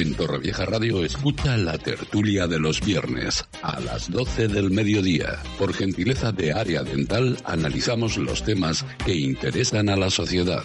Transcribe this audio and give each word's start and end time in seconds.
En 0.00 0.14
Torrevieja 0.14 0.64
Radio 0.64 1.04
escucha 1.04 1.58
la 1.58 1.76
tertulia 1.76 2.46
de 2.46 2.58
los 2.58 2.80
viernes 2.80 3.44
a 3.60 3.78
las 3.80 4.10
12 4.10 4.48
del 4.48 4.70
mediodía. 4.70 5.42
Por 5.58 5.74
gentileza 5.74 6.32
de 6.32 6.54
Área 6.54 6.82
Dental 6.82 7.36
analizamos 7.44 8.16
los 8.16 8.42
temas 8.42 8.86
que 9.04 9.14
interesan 9.14 9.90
a 9.90 9.96
la 9.96 10.08
sociedad. 10.08 10.62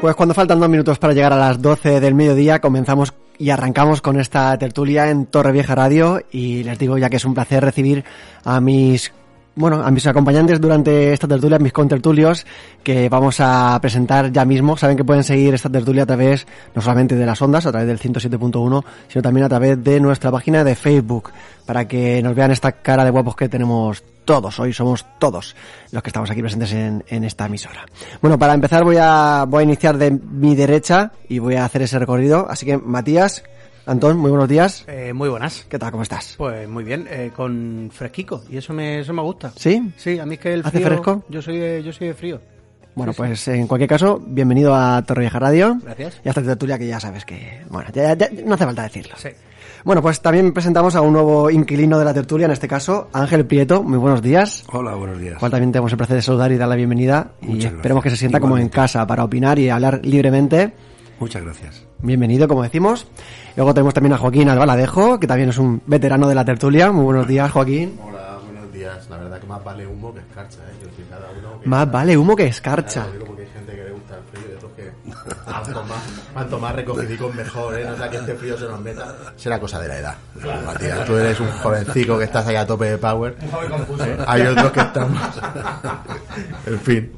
Pues 0.00 0.16
cuando 0.16 0.34
faltan 0.34 0.58
dos 0.58 0.70
minutos 0.70 0.98
para 0.98 1.12
llegar 1.12 1.34
a 1.34 1.38
las 1.38 1.60
12 1.60 2.00
del 2.00 2.14
mediodía, 2.14 2.62
comenzamos 2.62 3.12
y 3.38 3.50
arrancamos 3.50 4.00
con 4.00 4.20
esta 4.20 4.56
tertulia 4.58 5.10
en 5.10 5.26
Torre 5.26 5.52
Vieja 5.52 5.74
Radio 5.74 6.20
y 6.30 6.62
les 6.64 6.78
digo 6.78 6.98
ya 6.98 7.10
que 7.10 7.16
es 7.16 7.24
un 7.24 7.34
placer 7.34 7.64
recibir 7.64 8.04
a 8.44 8.60
mis 8.60 9.12
bueno, 9.54 9.82
a 9.82 9.90
mis 9.90 10.06
acompañantes 10.06 10.60
durante 10.60 11.12
esta 11.12 11.28
tertulia, 11.28 11.58
mis 11.58 11.72
contertulios, 11.72 12.46
que 12.82 13.08
vamos 13.08 13.36
a 13.40 13.78
presentar 13.80 14.32
ya 14.32 14.44
mismo. 14.44 14.76
Saben 14.76 14.96
que 14.96 15.04
pueden 15.04 15.24
seguir 15.24 15.54
esta 15.54 15.68
tertulia 15.68 16.04
a 16.04 16.06
través 16.06 16.46
no 16.74 16.80
solamente 16.80 17.14
de 17.14 17.26
las 17.26 17.40
ondas, 17.42 17.66
a 17.66 17.70
través 17.70 17.88
del 17.88 17.98
107.1, 17.98 18.84
sino 19.08 19.22
también 19.22 19.44
a 19.44 19.48
través 19.48 19.82
de 19.82 20.00
nuestra 20.00 20.30
página 20.30 20.64
de 20.64 20.74
Facebook, 20.74 21.30
para 21.66 21.86
que 21.86 22.22
nos 22.22 22.34
vean 22.34 22.50
esta 22.50 22.72
cara 22.72 23.04
de 23.04 23.10
guapos 23.10 23.36
que 23.36 23.48
tenemos 23.48 24.02
todos. 24.24 24.58
Hoy 24.58 24.72
somos 24.72 25.04
todos 25.18 25.54
los 25.90 26.02
que 26.02 26.08
estamos 26.08 26.30
aquí 26.30 26.40
presentes 26.40 26.72
en, 26.72 27.04
en 27.08 27.24
esta 27.24 27.46
emisora. 27.46 27.84
Bueno, 28.20 28.38
para 28.38 28.54
empezar 28.54 28.84
voy 28.84 28.96
a, 28.98 29.44
voy 29.46 29.60
a 29.60 29.64
iniciar 29.64 29.98
de 29.98 30.10
mi 30.10 30.54
derecha 30.54 31.12
y 31.28 31.38
voy 31.40 31.56
a 31.56 31.64
hacer 31.64 31.82
ese 31.82 31.98
recorrido. 31.98 32.46
Así 32.48 32.64
que, 32.64 32.78
Matías, 32.78 33.42
Antón, 33.84 34.18
muy 34.18 34.30
buenos 34.30 34.48
días. 34.48 34.84
Eh, 34.86 35.12
muy 35.12 35.28
buenas. 35.28 35.66
¿Qué 35.68 35.78
tal? 35.78 35.90
¿Cómo 35.90 36.04
estás? 36.04 36.34
Pues 36.38 36.68
muy 36.68 36.84
bien, 36.84 37.06
eh, 37.10 37.32
con 37.34 37.90
fresquico 37.92 38.42
y 38.48 38.56
eso 38.58 38.72
me, 38.72 39.00
eso 39.00 39.12
me 39.12 39.22
gusta. 39.22 39.52
¿Sí? 39.56 39.92
Sí, 39.96 40.18
a 40.20 40.26
mí 40.26 40.34
es 40.34 40.40
que 40.40 40.52
el 40.54 40.60
¿Hace 40.60 40.70
frío... 40.78 40.86
fresco? 40.86 41.24
Yo 41.28 41.42
soy 41.42 41.58
de, 41.58 41.82
yo 41.82 41.92
soy 41.92 42.08
de 42.08 42.14
frío. 42.14 42.40
Bueno, 42.94 43.12
Sí, 43.12 43.16
pues 43.16 43.48
en 43.48 43.66
cualquier 43.66 43.88
caso, 43.88 44.22
bienvenido 44.24 44.74
a 44.74 45.02
Torrevieja 45.02 45.38
Radio. 45.38 45.78
Gracias. 45.82 46.20
Y 46.24 46.28
a 46.28 46.30
esta 46.30 46.42
tertulia 46.42 46.78
que 46.78 46.86
ya 46.86 47.00
sabes 47.00 47.24
que, 47.24 47.62
bueno, 47.70 47.88
ya, 47.92 48.14
ya- 48.14 48.28
no 48.44 48.54
hace 48.54 48.66
falta 48.66 48.82
decirlo. 48.82 49.14
Sí. 49.16 49.30
Bueno, 49.84 50.00
pues 50.00 50.20
también 50.20 50.52
presentamos 50.52 50.94
a 50.94 51.00
un 51.00 51.12
nuevo 51.14 51.50
inquilino 51.50 51.98
de 51.98 52.04
la 52.04 52.14
tertulia, 52.14 52.44
en 52.46 52.52
este 52.52 52.68
caso, 52.68 53.08
Ángel 53.12 53.46
Prieto. 53.46 53.82
Muy 53.82 53.98
buenos 53.98 54.22
días. 54.22 54.62
Hola, 54.70 54.94
buenos 54.94 55.18
días. 55.18 55.38
Cual 55.38 55.50
también 55.50 55.72
tenemos 55.72 55.90
el 55.90 55.96
placer 55.98 56.16
de 56.16 56.22
saludar 56.22 56.52
y 56.52 56.56
dar 56.56 56.68
la 56.68 56.76
bienvenida. 56.76 57.32
y 57.40 57.46
Muchas 57.46 57.72
esperemos 57.72 58.02
gracias. 58.02 58.02
que 58.04 58.10
se 58.10 58.16
sienta 58.20 58.38
como 58.38 58.54
en 58.56 58.66
Igualmente. 58.66 58.74
casa 58.76 59.06
para 59.08 59.24
opinar 59.24 59.58
y 59.58 59.70
hablar 59.70 60.00
libremente. 60.04 60.72
Muchas 61.18 61.42
gracias. 61.42 61.86
Bienvenido, 62.02 62.48
como 62.48 62.64
decimos. 62.64 63.06
Luego 63.54 63.72
tenemos 63.72 63.94
también 63.94 64.12
a 64.14 64.18
Joaquín 64.18 64.48
Albaladejo, 64.48 65.20
que 65.20 65.28
también 65.28 65.50
es 65.50 65.58
un 65.58 65.80
veterano 65.86 66.28
de 66.28 66.34
la 66.34 66.44
tertulia. 66.44 66.90
Muy 66.90 67.04
buenos 67.04 67.28
días, 67.28 67.48
Joaquín. 67.52 67.96
Hola, 68.02 68.40
buenos 68.44 68.72
días. 68.72 69.08
La 69.08 69.18
verdad 69.18 69.40
que 69.40 69.46
más 69.46 69.62
vale 69.62 69.86
humo 69.86 70.12
que 70.12 70.18
escarcha, 70.18 70.58
¿eh? 70.58 70.82
Yo 70.82 70.88
cada 71.08 71.30
uno 71.30 71.60
que... 71.60 71.68
Más 71.68 71.92
vale 71.92 72.16
humo 72.16 72.34
que 72.34 72.46
escarcha. 72.46 73.06
Claro, 73.08 73.31
Cuanto 75.44 75.84
más, 75.84 76.02
cuanto 76.32 76.58
más 76.58 76.74
recogidicos 76.74 77.34
mejor, 77.34 77.78
¿eh? 77.78 77.84
No 77.84 77.96
sea 77.96 78.10
que 78.10 78.16
este 78.16 78.34
frío 78.34 78.58
se 78.58 78.64
nos 78.64 78.80
meta. 78.80 79.14
Será 79.36 79.60
cosa 79.60 79.80
de 79.80 79.88
la 79.88 79.98
edad. 79.98 80.14
Matías, 80.64 81.04
tú 81.06 81.16
eres 81.16 81.38
un 81.40 81.50
jovencico 81.50 82.18
que 82.18 82.24
estás 82.24 82.46
ahí 82.46 82.56
a 82.56 82.66
tope 82.66 82.86
de 82.86 82.98
power. 82.98 83.36
¿eh? 83.40 84.16
Hay 84.26 84.42
otros 84.42 84.72
que 84.72 84.80
están 84.80 85.12
más... 85.12 85.36
en 86.66 86.80
fin. 86.80 87.12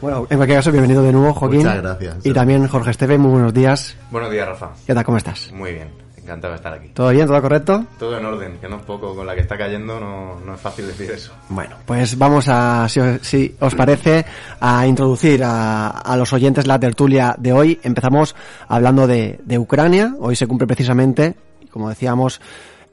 Bueno, 0.00 0.26
en 0.28 0.36
cualquier 0.36 0.58
caso, 0.58 0.72
bienvenido 0.72 1.02
de 1.02 1.12
nuevo, 1.12 1.32
Joaquín. 1.34 1.60
Muchas 1.60 1.82
gracias. 1.82 2.16
Y 2.24 2.32
también 2.32 2.66
Jorge 2.66 2.90
Esteve, 2.90 3.18
muy 3.18 3.32
buenos 3.32 3.54
días. 3.54 3.96
Buenos 4.10 4.30
días, 4.30 4.46
Rafa. 4.48 4.70
¿Qué 4.86 4.94
tal? 4.94 5.04
¿Cómo 5.04 5.18
estás? 5.18 5.50
Muy 5.52 5.72
bien, 5.72 5.88
encantado 6.26 6.52
de 6.52 6.56
estar 6.56 6.72
aquí. 6.72 6.88
¿Todo 6.88 7.10
bien? 7.10 7.26
¿Todo 7.26 7.40
correcto? 7.40 7.84
Todo 7.98 8.18
en 8.18 8.26
orden, 8.26 8.58
que 8.60 8.68
no 8.68 8.76
es 8.76 8.82
poco, 8.82 9.14
con 9.14 9.26
la 9.26 9.34
que 9.34 9.42
está 9.42 9.56
cayendo 9.56 10.00
no, 10.00 10.40
no 10.40 10.54
es 10.54 10.60
fácil 10.60 10.86
decir 10.88 11.10
eso. 11.10 11.32
Bueno, 11.48 11.76
pues 11.86 12.18
vamos 12.18 12.48
a, 12.48 12.88
si 12.88 12.98
os, 13.00 13.20
si 13.22 13.54
os 13.60 13.74
parece, 13.74 14.26
a 14.60 14.86
introducir 14.86 15.44
a, 15.44 15.88
a 15.88 16.16
los 16.16 16.32
oyentes 16.32 16.66
la 16.66 16.80
tertulia 16.80 17.36
de 17.38 17.52
hoy. 17.52 17.80
Empezamos 17.84 18.34
hablando 18.66 19.06
de, 19.06 19.38
de 19.44 19.58
Ucrania. 19.58 20.14
Hoy 20.18 20.34
se 20.34 20.48
cumple 20.48 20.66
precisamente, 20.66 21.36
como 21.70 21.88
decíamos, 21.88 22.40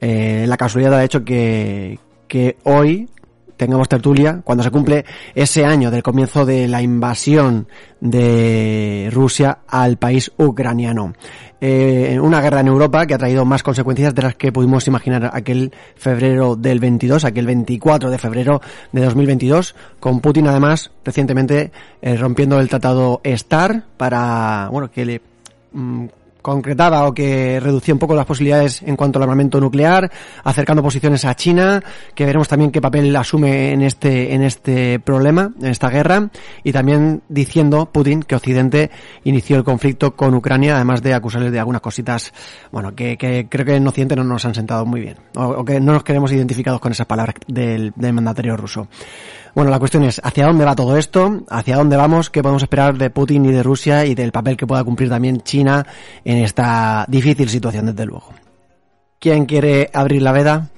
eh, 0.00 0.44
la 0.46 0.56
casualidad 0.56 0.94
ha 0.94 1.04
hecho 1.04 1.24
que, 1.24 1.98
que 2.28 2.56
hoy 2.62 3.08
tengamos 3.56 3.88
tertulia 3.88 4.40
cuando 4.44 4.64
se 4.64 4.70
cumple 4.70 5.04
ese 5.34 5.64
año 5.64 5.90
del 5.90 6.02
comienzo 6.02 6.44
de 6.44 6.68
la 6.68 6.82
invasión 6.82 7.68
de 8.00 9.10
Rusia 9.12 9.58
al 9.66 9.96
país 9.96 10.32
ucraniano. 10.36 11.14
Eh, 11.60 12.18
una 12.20 12.42
guerra 12.42 12.60
en 12.60 12.68
Europa 12.68 13.06
que 13.06 13.14
ha 13.14 13.18
traído 13.18 13.44
más 13.46 13.62
consecuencias 13.62 14.14
de 14.14 14.22
las 14.22 14.34
que 14.34 14.52
pudimos 14.52 14.86
imaginar 14.86 15.30
aquel 15.32 15.72
febrero 15.96 16.56
del 16.56 16.78
22, 16.78 17.24
aquel 17.24 17.46
24 17.46 18.10
de 18.10 18.18
febrero 18.18 18.60
de 18.92 19.02
2022, 19.02 19.74
con 19.98 20.20
Putin 20.20 20.48
además 20.48 20.90
recientemente 21.04 21.72
eh, 22.02 22.16
rompiendo 22.16 22.60
el 22.60 22.68
tratado 22.68 23.22
STAR 23.24 23.84
para, 23.96 24.68
bueno, 24.70 24.90
que 24.90 25.06
le 25.06 25.22
mm, 25.72 26.06
concretaba 26.44 27.08
o 27.08 27.14
que 27.14 27.58
reducía 27.58 27.94
un 27.94 27.98
poco 27.98 28.14
las 28.14 28.26
posibilidades 28.26 28.82
en 28.82 28.96
cuanto 28.96 29.18
al 29.18 29.22
armamento 29.22 29.58
nuclear, 29.58 30.12
acercando 30.44 30.82
posiciones 30.82 31.24
a 31.24 31.34
China, 31.34 31.82
que 32.14 32.26
veremos 32.26 32.48
también 32.48 32.70
qué 32.70 32.82
papel 32.82 33.16
asume 33.16 33.72
en 33.72 33.80
este, 33.80 34.34
en 34.34 34.42
este 34.42 35.00
problema, 35.00 35.52
en 35.58 35.68
esta 35.68 35.88
guerra, 35.88 36.28
y 36.62 36.70
también 36.70 37.22
diciendo 37.30 37.88
Putin 37.90 38.22
que 38.22 38.36
Occidente 38.36 38.90
inició 39.24 39.56
el 39.56 39.64
conflicto 39.64 40.14
con 40.14 40.34
Ucrania, 40.34 40.76
además 40.76 41.00
de 41.00 41.14
acusarles 41.14 41.50
de 41.50 41.60
algunas 41.60 41.80
cositas, 41.80 42.34
bueno, 42.70 42.94
que, 42.94 43.16
que 43.16 43.46
creo 43.48 43.64
que 43.64 43.76
en 43.76 43.88
Occidente 43.88 44.14
no 44.14 44.24
nos 44.24 44.44
han 44.44 44.54
sentado 44.54 44.84
muy 44.84 45.00
bien, 45.00 45.16
o, 45.36 45.46
o 45.46 45.64
que 45.64 45.80
no 45.80 45.94
nos 45.94 46.04
queremos 46.04 46.30
identificados 46.30 46.78
con 46.78 46.92
esas 46.92 47.06
palabras 47.06 47.36
del, 47.48 47.94
del 47.96 48.12
mandatario 48.12 48.54
ruso. 48.54 48.86
Bueno, 49.54 49.70
la 49.70 49.78
cuestión 49.78 50.02
es, 50.02 50.20
¿hacia 50.24 50.46
dónde 50.46 50.64
va 50.64 50.74
todo 50.74 50.98
esto? 50.98 51.44
¿Hacia 51.48 51.76
dónde 51.76 51.96
vamos? 51.96 52.28
¿Qué 52.28 52.42
podemos 52.42 52.62
esperar 52.64 52.98
de 52.98 53.10
Putin 53.10 53.44
y 53.44 53.52
de 53.52 53.62
Rusia 53.62 54.04
y 54.04 54.16
del 54.16 54.32
papel 54.32 54.56
que 54.56 54.66
pueda 54.66 54.82
cumplir 54.82 55.08
también 55.08 55.42
China 55.42 55.86
en 56.24 56.38
esta 56.38 57.04
difícil 57.06 57.48
situación, 57.48 57.86
desde 57.86 58.04
luego? 58.04 58.34
¿Quién 59.20 59.46
quiere 59.46 59.90
abrir 59.92 60.22
la 60.22 60.32
veda? 60.32 60.70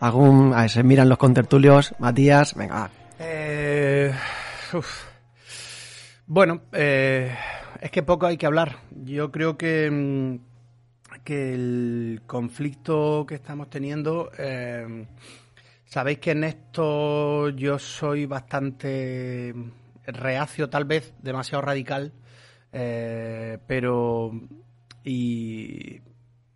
¿Algún? 0.00 0.52
A 0.52 0.62
ver, 0.62 0.70
se 0.70 0.82
miran 0.82 1.08
los 1.08 1.16
contertulios. 1.16 1.94
Matías, 2.00 2.54
venga. 2.54 2.90
Eh. 3.20 4.12
Bueno, 6.26 6.62
eh, 6.72 7.36
es 7.80 7.90
que 7.90 8.02
poco 8.02 8.26
hay 8.26 8.36
que 8.36 8.46
hablar. 8.46 8.78
Yo 9.04 9.30
creo 9.30 9.56
que, 9.56 9.90
mm, 9.90 11.20
que 11.22 11.54
el 11.54 12.22
conflicto 12.26 13.26
que 13.28 13.36
estamos 13.36 13.70
teniendo, 13.70 14.30
eh, 14.38 15.06
sabéis 15.94 16.18
que 16.18 16.32
en 16.32 16.42
esto 16.42 17.50
yo 17.50 17.78
soy 17.78 18.26
bastante 18.26 19.54
reacio, 20.04 20.68
tal 20.68 20.86
vez 20.86 21.14
demasiado 21.22 21.62
radical, 21.62 22.12
eh, 22.72 23.58
pero 23.68 24.32
y 25.04 26.00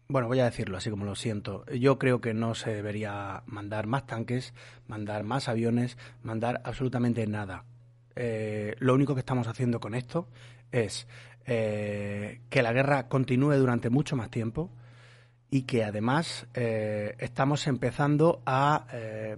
bueno, 0.08 0.26
voy 0.26 0.40
a 0.40 0.46
decirlo 0.46 0.76
así 0.76 0.90
como 0.90 1.04
lo 1.04 1.14
siento. 1.14 1.64
Yo 1.66 2.00
creo 2.00 2.20
que 2.20 2.34
no 2.34 2.56
se 2.56 2.74
debería 2.74 3.44
mandar 3.46 3.86
más 3.86 4.08
tanques, 4.08 4.54
mandar 4.88 5.22
más 5.22 5.48
aviones, 5.48 5.96
mandar 6.24 6.60
absolutamente 6.64 7.24
nada. 7.28 7.64
Eh, 8.16 8.74
lo 8.80 8.92
único 8.92 9.14
que 9.14 9.20
estamos 9.20 9.46
haciendo 9.46 9.78
con 9.78 9.94
esto 9.94 10.26
es 10.72 11.06
eh, 11.46 12.40
que 12.50 12.62
la 12.64 12.72
guerra 12.72 13.06
continúe 13.06 13.54
durante 13.54 13.88
mucho 13.88 14.16
más 14.16 14.30
tiempo 14.30 14.72
y 15.50 15.62
que 15.62 15.84
además 15.84 16.46
eh, 16.54 17.14
estamos 17.18 17.66
empezando 17.66 18.42
a 18.44 18.86
eh, 18.92 19.36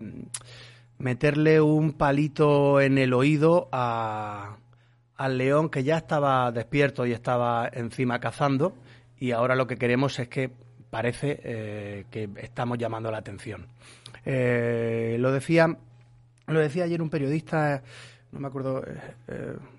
meterle 0.99 1.61
un 1.61 1.93
palito 1.93 2.81
en 2.81 2.99
el 2.99 3.13
oído 3.13 3.69
a, 3.71 4.57
al 5.17 5.39
león 5.39 5.69
que 5.69 5.85
ya 5.85 5.99
estaba 5.99 6.51
despierto 6.51 7.07
y 7.07 7.13
estaba 7.13 7.69
encima 7.73 8.19
cazando 8.19 8.75
y 9.19 9.31
ahora 9.33 9.55
lo 9.55 9.67
que 9.67 9.77
queremos 9.77 10.19
es 10.19 10.29
que 10.29 10.51
parece 10.91 11.41
eh, 11.45 12.05
que 12.11 12.29
estamos 12.39 12.79
llamando 12.79 13.11
la 13.11 13.19
atención. 13.19 13.67
Lo 14.25 15.33
decía 15.33 15.77
lo 16.47 16.59
decía 16.59 16.85
ayer 16.85 17.01
un 17.01 17.11
periodista 17.11 17.83
no 18.33 18.41
me 18.41 18.49
acuerdo 18.49 18.83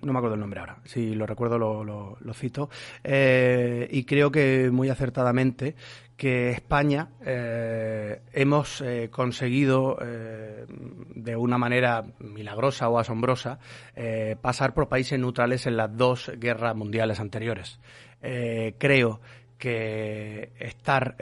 no 0.01 0.13
me 0.13 0.17
acuerdo 0.17 0.35
el 0.35 0.39
nombre 0.39 0.59
ahora 0.61 0.77
si 0.85 1.13
lo 1.13 1.25
recuerdo 1.25 1.57
lo, 1.59 2.33
cito 2.33 2.69
y 3.03 4.03
creo 4.05 4.31
que 4.31 4.69
muy 4.71 4.89
acertadamente 4.89 5.75
que 6.21 6.51
España 6.51 7.09
eh, 7.25 8.21
hemos 8.31 8.79
eh, 8.81 9.09
conseguido 9.09 9.97
eh, 9.99 10.67
de 10.67 11.35
una 11.35 11.57
manera 11.57 12.05
milagrosa 12.19 12.89
o 12.89 12.99
asombrosa 12.99 13.57
pasar 14.39 14.75
por 14.75 14.87
países 14.87 15.17
neutrales 15.17 15.65
en 15.65 15.77
las 15.77 15.97
dos 15.97 16.31
guerras 16.37 16.75
mundiales 16.75 17.19
anteriores. 17.19 17.79
Creo 18.77 19.19
que 19.57 20.51
estar 20.59 21.15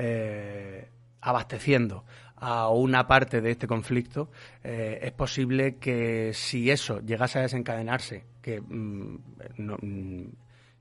abasteciendo 1.21 2.03
a 2.35 2.67
una 2.67 3.07
parte 3.07 3.39
de 3.39 3.51
este 3.51 3.67
conflicto, 3.67 4.29
es 4.61 5.11
posible 5.13 5.77
que 5.77 6.33
si 6.33 6.69
eso 6.71 6.99
llegase 6.99 7.39
a 7.39 7.43
desencadenarse, 7.43 8.25
que 8.41 8.59
mm, 8.59 9.17
no, 9.59 9.77
mm, 9.81 10.27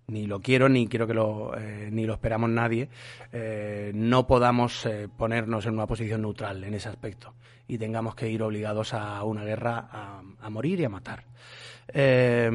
ni 0.09 0.27
lo 0.27 0.41
quiero, 0.41 0.69
ni 0.69 0.89
quiero 0.89 1.07
que 1.07 1.15
lo, 1.15 1.53
eh, 1.57 1.89
ni 1.93 2.07
lo 2.07 2.15
esperamos 2.15 2.51
nadie, 2.51 2.89
eh, 3.33 3.93
no 3.95 4.27
podamos 4.27 4.87
eh, 4.87 5.07
ponernos 5.15 5.67
en 5.67 5.75
una 5.75 5.87
posición 5.87 6.23
neutral 6.23 6.65
en 6.65 6.75
ese 6.75 6.89
aspecto 6.89 7.35
y 7.69 7.77
tengamos 7.77 8.15
que 8.15 8.29
ir 8.31 8.43
obligados 8.43 8.95
a 8.95 9.23
una 9.25 9.45
guerra 9.45 9.89
a, 9.91 10.23
a 10.41 10.51
morir 10.51 10.81
y 10.81 10.85
a 10.85 10.89
matar. 10.89 11.25
Es 11.91 12.51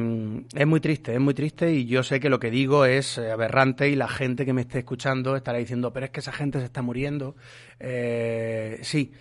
muy 0.66 0.78
triste, 0.78 1.12
es 1.12 1.20
muy 1.20 1.34
triste 1.34 1.72
y 1.72 1.86
yo 1.86 2.04
sé 2.04 2.20
que 2.20 2.28
lo 2.28 2.38
que 2.38 2.52
digo 2.52 2.84
es 2.84 3.18
aberrante 3.18 3.88
y 3.88 3.96
la 3.96 4.06
gente 4.06 4.44
que 4.44 4.52
me 4.52 4.60
esté 4.60 4.80
escuchando 4.80 5.34
estará 5.34 5.58
diciendo, 5.58 5.92
pero 5.92 6.06
es 6.06 6.12
que 6.12 6.20
esa 6.20 6.30
gente 6.30 6.60
se 6.60 6.66
está 6.66 6.82
muriendo. 6.82 7.34
Sí, 7.80 9.12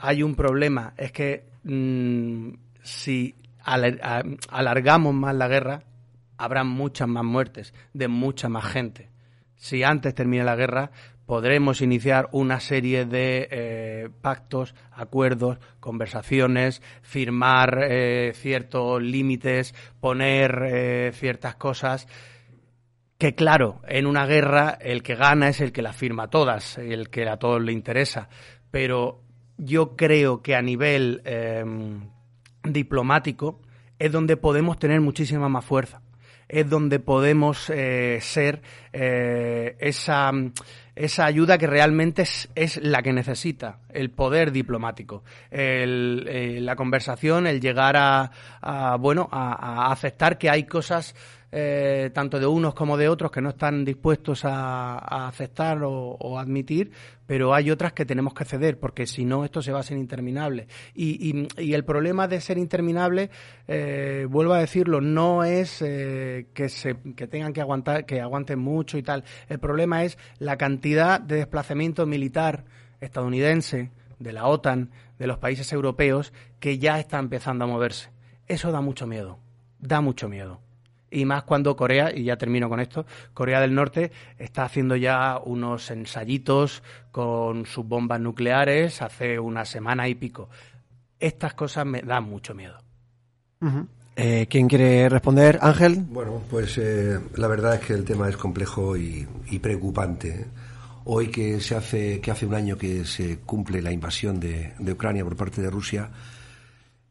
hay 0.00 0.22
un 0.22 0.36
problema, 0.36 0.94
es 0.96 1.10
que 1.10 1.46
mm, 1.64 2.50
si 2.82 3.34
alargamos 3.64 5.14
más 5.14 5.34
la 5.34 5.48
guerra, 5.48 5.82
habrá 6.36 6.64
muchas 6.64 7.08
más 7.08 7.24
muertes 7.24 7.74
de 7.92 8.08
mucha 8.08 8.48
más 8.48 8.64
gente. 8.64 9.10
Si 9.56 9.82
antes 9.82 10.14
termina 10.14 10.44
la 10.44 10.56
guerra, 10.56 10.90
podremos 11.26 11.80
iniciar 11.80 12.28
una 12.32 12.60
serie 12.60 13.06
de 13.06 13.48
eh, 13.50 14.08
pactos, 14.20 14.74
acuerdos, 14.92 15.58
conversaciones, 15.80 16.82
firmar 17.02 17.78
eh, 17.82 18.32
ciertos 18.34 19.02
límites, 19.02 19.74
poner 20.00 20.62
eh, 20.66 21.12
ciertas 21.14 21.54
cosas 21.56 22.06
que 23.16 23.34
claro, 23.34 23.80
en 23.88 24.06
una 24.06 24.26
guerra 24.26 24.76
el 24.80 25.02
que 25.02 25.14
gana 25.14 25.48
es 25.48 25.60
el 25.60 25.72
que 25.72 25.82
las 25.82 25.96
firma 25.96 26.28
todas, 26.28 26.78
el 26.78 27.08
que 27.08 27.28
a 27.28 27.38
todos 27.38 27.62
le 27.62 27.72
interesa, 27.72 28.28
pero 28.70 29.22
yo 29.56 29.96
creo 29.96 30.42
que 30.42 30.56
a 30.56 30.62
nivel 30.62 31.22
em, 31.24 32.10
diplomático 32.64 33.60
es 33.98 34.10
donde 34.10 34.36
podemos 34.36 34.78
tener 34.78 35.00
muchísima 35.00 35.48
más 35.48 35.64
fuerza 35.64 36.02
es 36.54 36.70
donde 36.70 37.00
podemos 37.00 37.68
eh, 37.68 38.18
ser 38.20 38.62
eh, 38.92 39.74
esa, 39.80 40.30
esa 40.94 41.24
ayuda 41.24 41.58
que 41.58 41.66
realmente 41.66 42.22
es, 42.22 42.48
es, 42.54 42.76
la 42.76 43.02
que 43.02 43.12
necesita 43.12 43.80
el 43.88 44.10
poder 44.10 44.52
diplomático, 44.52 45.24
el, 45.50 46.24
eh, 46.28 46.60
la 46.60 46.76
conversación, 46.76 47.48
el 47.48 47.60
llegar 47.60 47.96
a, 47.96 48.30
a 48.60 48.96
bueno, 48.96 49.28
a, 49.32 49.86
a, 49.88 49.92
aceptar 49.92 50.38
que 50.38 50.48
hay 50.48 50.62
cosas 50.62 51.16
eh, 51.56 52.10
tanto 52.12 52.40
de 52.40 52.48
unos 52.48 52.74
como 52.74 52.96
de 52.96 53.08
otros 53.08 53.30
que 53.30 53.40
no 53.40 53.50
están 53.50 53.84
dispuestos 53.84 54.44
a, 54.44 55.28
aceptar 55.28 55.82
o, 55.84 56.36
admitir, 56.36 56.90
pero 57.28 57.54
hay 57.54 57.70
otras 57.70 57.92
que 57.92 58.04
tenemos 58.04 58.34
que 58.34 58.44
ceder, 58.44 58.80
porque 58.80 59.06
si 59.06 59.24
no 59.24 59.44
esto 59.44 59.62
se 59.62 59.70
va 59.70 59.78
a 59.78 59.84
ser 59.84 59.96
interminable. 59.96 60.66
Y 60.96 61.46
el 61.72 61.84
problema 61.84 62.26
de 62.26 62.40
ser 62.40 62.58
interminable, 62.58 63.30
eh, 63.68 64.26
vuelvo 64.28 64.54
a 64.54 64.58
decirlo, 64.58 65.00
no 65.00 65.44
es 65.44 65.80
eh, 65.80 66.48
que, 66.54 66.68
se, 66.68 66.96
que 67.14 67.28
tengan 67.28 67.52
que 67.52 67.60
aguantar, 67.60 68.04
que 68.04 68.20
aguanten 68.20 68.58
mucho 68.58 68.98
y 68.98 69.04
tal. 69.04 69.22
El 69.48 69.60
problema 69.60 70.02
es 70.02 70.18
la 70.40 70.56
cantidad 70.56 71.20
de 71.20 71.36
desplazamiento 71.36 72.04
militar 72.04 72.64
estadounidense, 73.00 73.92
de 74.18 74.32
la 74.32 74.46
OTAN, 74.46 74.90
de 75.20 75.28
los 75.28 75.38
países 75.38 75.72
europeos, 75.72 76.32
que 76.58 76.78
ya 76.78 76.98
está 76.98 77.20
empezando 77.20 77.62
a 77.62 77.68
moverse. 77.68 78.10
Eso 78.48 78.72
da 78.72 78.80
mucho 78.80 79.06
miedo, 79.06 79.38
da 79.78 80.00
mucho 80.00 80.28
miedo 80.28 80.63
y 81.14 81.24
más 81.24 81.44
cuando 81.44 81.76
Corea, 81.76 82.14
y 82.14 82.24
ya 82.24 82.36
termino 82.36 82.68
con 82.68 82.80
esto, 82.80 83.06
Corea 83.32 83.60
del 83.60 83.74
Norte 83.74 84.10
está 84.38 84.64
haciendo 84.64 84.96
ya 84.96 85.38
unos 85.42 85.90
ensayitos 85.90 86.82
con 87.12 87.66
sus 87.66 87.86
bombas 87.86 88.20
nucleares 88.20 89.00
hace 89.00 89.38
una 89.38 89.64
semana 89.64 90.08
y 90.08 90.14
pico. 90.16 90.50
Estas 91.20 91.54
cosas 91.54 91.86
me 91.86 92.02
dan 92.02 92.24
mucho 92.24 92.54
miedo. 92.54 92.76
Uh 93.60 93.66
-huh. 93.66 93.86
eh, 94.16 94.46
¿Quién 94.50 94.68
quiere 94.68 95.08
responder? 95.08 95.58
Ángel. 95.62 96.04
Bueno, 96.10 96.42
pues 96.50 96.76
eh, 96.78 97.18
la 97.36 97.46
verdad 97.46 97.76
es 97.76 97.80
que 97.80 97.94
el 97.94 98.04
tema 98.04 98.28
es 98.28 98.36
complejo 98.36 98.96
y, 98.96 99.26
y 99.50 99.58
preocupante. 99.60 100.46
Hoy 101.06 101.28
que 101.28 101.60
se 101.60 101.76
hace 101.76 102.20
que 102.20 102.30
hace 102.30 102.46
un 102.46 102.54
año 102.54 102.76
que 102.76 103.04
se 103.04 103.38
cumple 103.38 103.80
la 103.80 103.92
invasión 103.92 104.40
de, 104.40 104.72
de 104.78 104.92
Ucrania 104.92 105.22
por 105.22 105.36
parte 105.36 105.62
de 105.62 105.70
Rusia, 105.70 106.10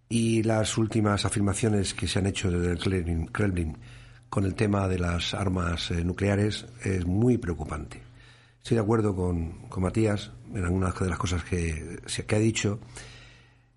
y 0.10 0.44
las 0.44 0.78
últimas 0.78 1.26
afirmaciones 1.26 1.96
que 1.96 2.08
se 2.08 2.20
han 2.20 2.28
hecho 2.28 2.52
desde 2.52 2.74
el 2.74 2.78
Kremlin, 2.78 3.26
Kremlin 3.28 3.78
con 4.34 4.46
el 4.46 4.56
tema 4.56 4.88
de 4.88 4.98
las 4.98 5.36
armas 5.36 5.92
eh, 5.92 6.04
nucleares 6.04 6.66
es 6.84 7.06
muy 7.06 7.38
preocupante. 7.38 8.02
Estoy 8.58 8.78
de 8.78 8.82
acuerdo 8.82 9.16
con, 9.16 9.68
con 9.70 9.84
Matías 9.84 10.32
en 10.56 10.66
algunas 10.66 11.00
de 11.00 11.08
las 11.08 11.20
cosas 11.20 11.44
que, 11.44 12.00
que, 12.26 12.36
ha 12.36 12.40
dicho. 12.40 12.80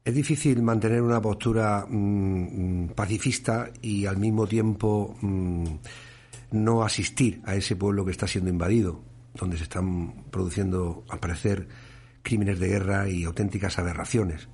Es 0.02 0.14
difícil 0.14 0.62
mantener 0.62 1.02
una 1.02 1.20
postura 1.20 1.84
mmm, 1.86 2.86
pacifista 2.94 3.68
y 3.82 4.06
al 4.06 4.16
mismo 4.16 4.46
tiempo 4.46 5.18
mmm, 5.20 5.74
no 6.52 6.82
asistir 6.82 7.42
a 7.44 7.54
ese 7.54 7.76
pueblo 7.76 8.06
que 8.06 8.12
está 8.12 8.26
siendo 8.26 8.48
invadido, 8.48 9.02
donde 9.34 9.58
se 9.58 9.64
están 9.64 10.24
produciendo, 10.30 11.04
al 11.10 11.20
parecer, 11.20 11.68
crímenes 12.22 12.58
de 12.58 12.68
guerra 12.68 13.10
y 13.10 13.24
auténticas 13.24 13.78
aberraciones. 13.78 14.48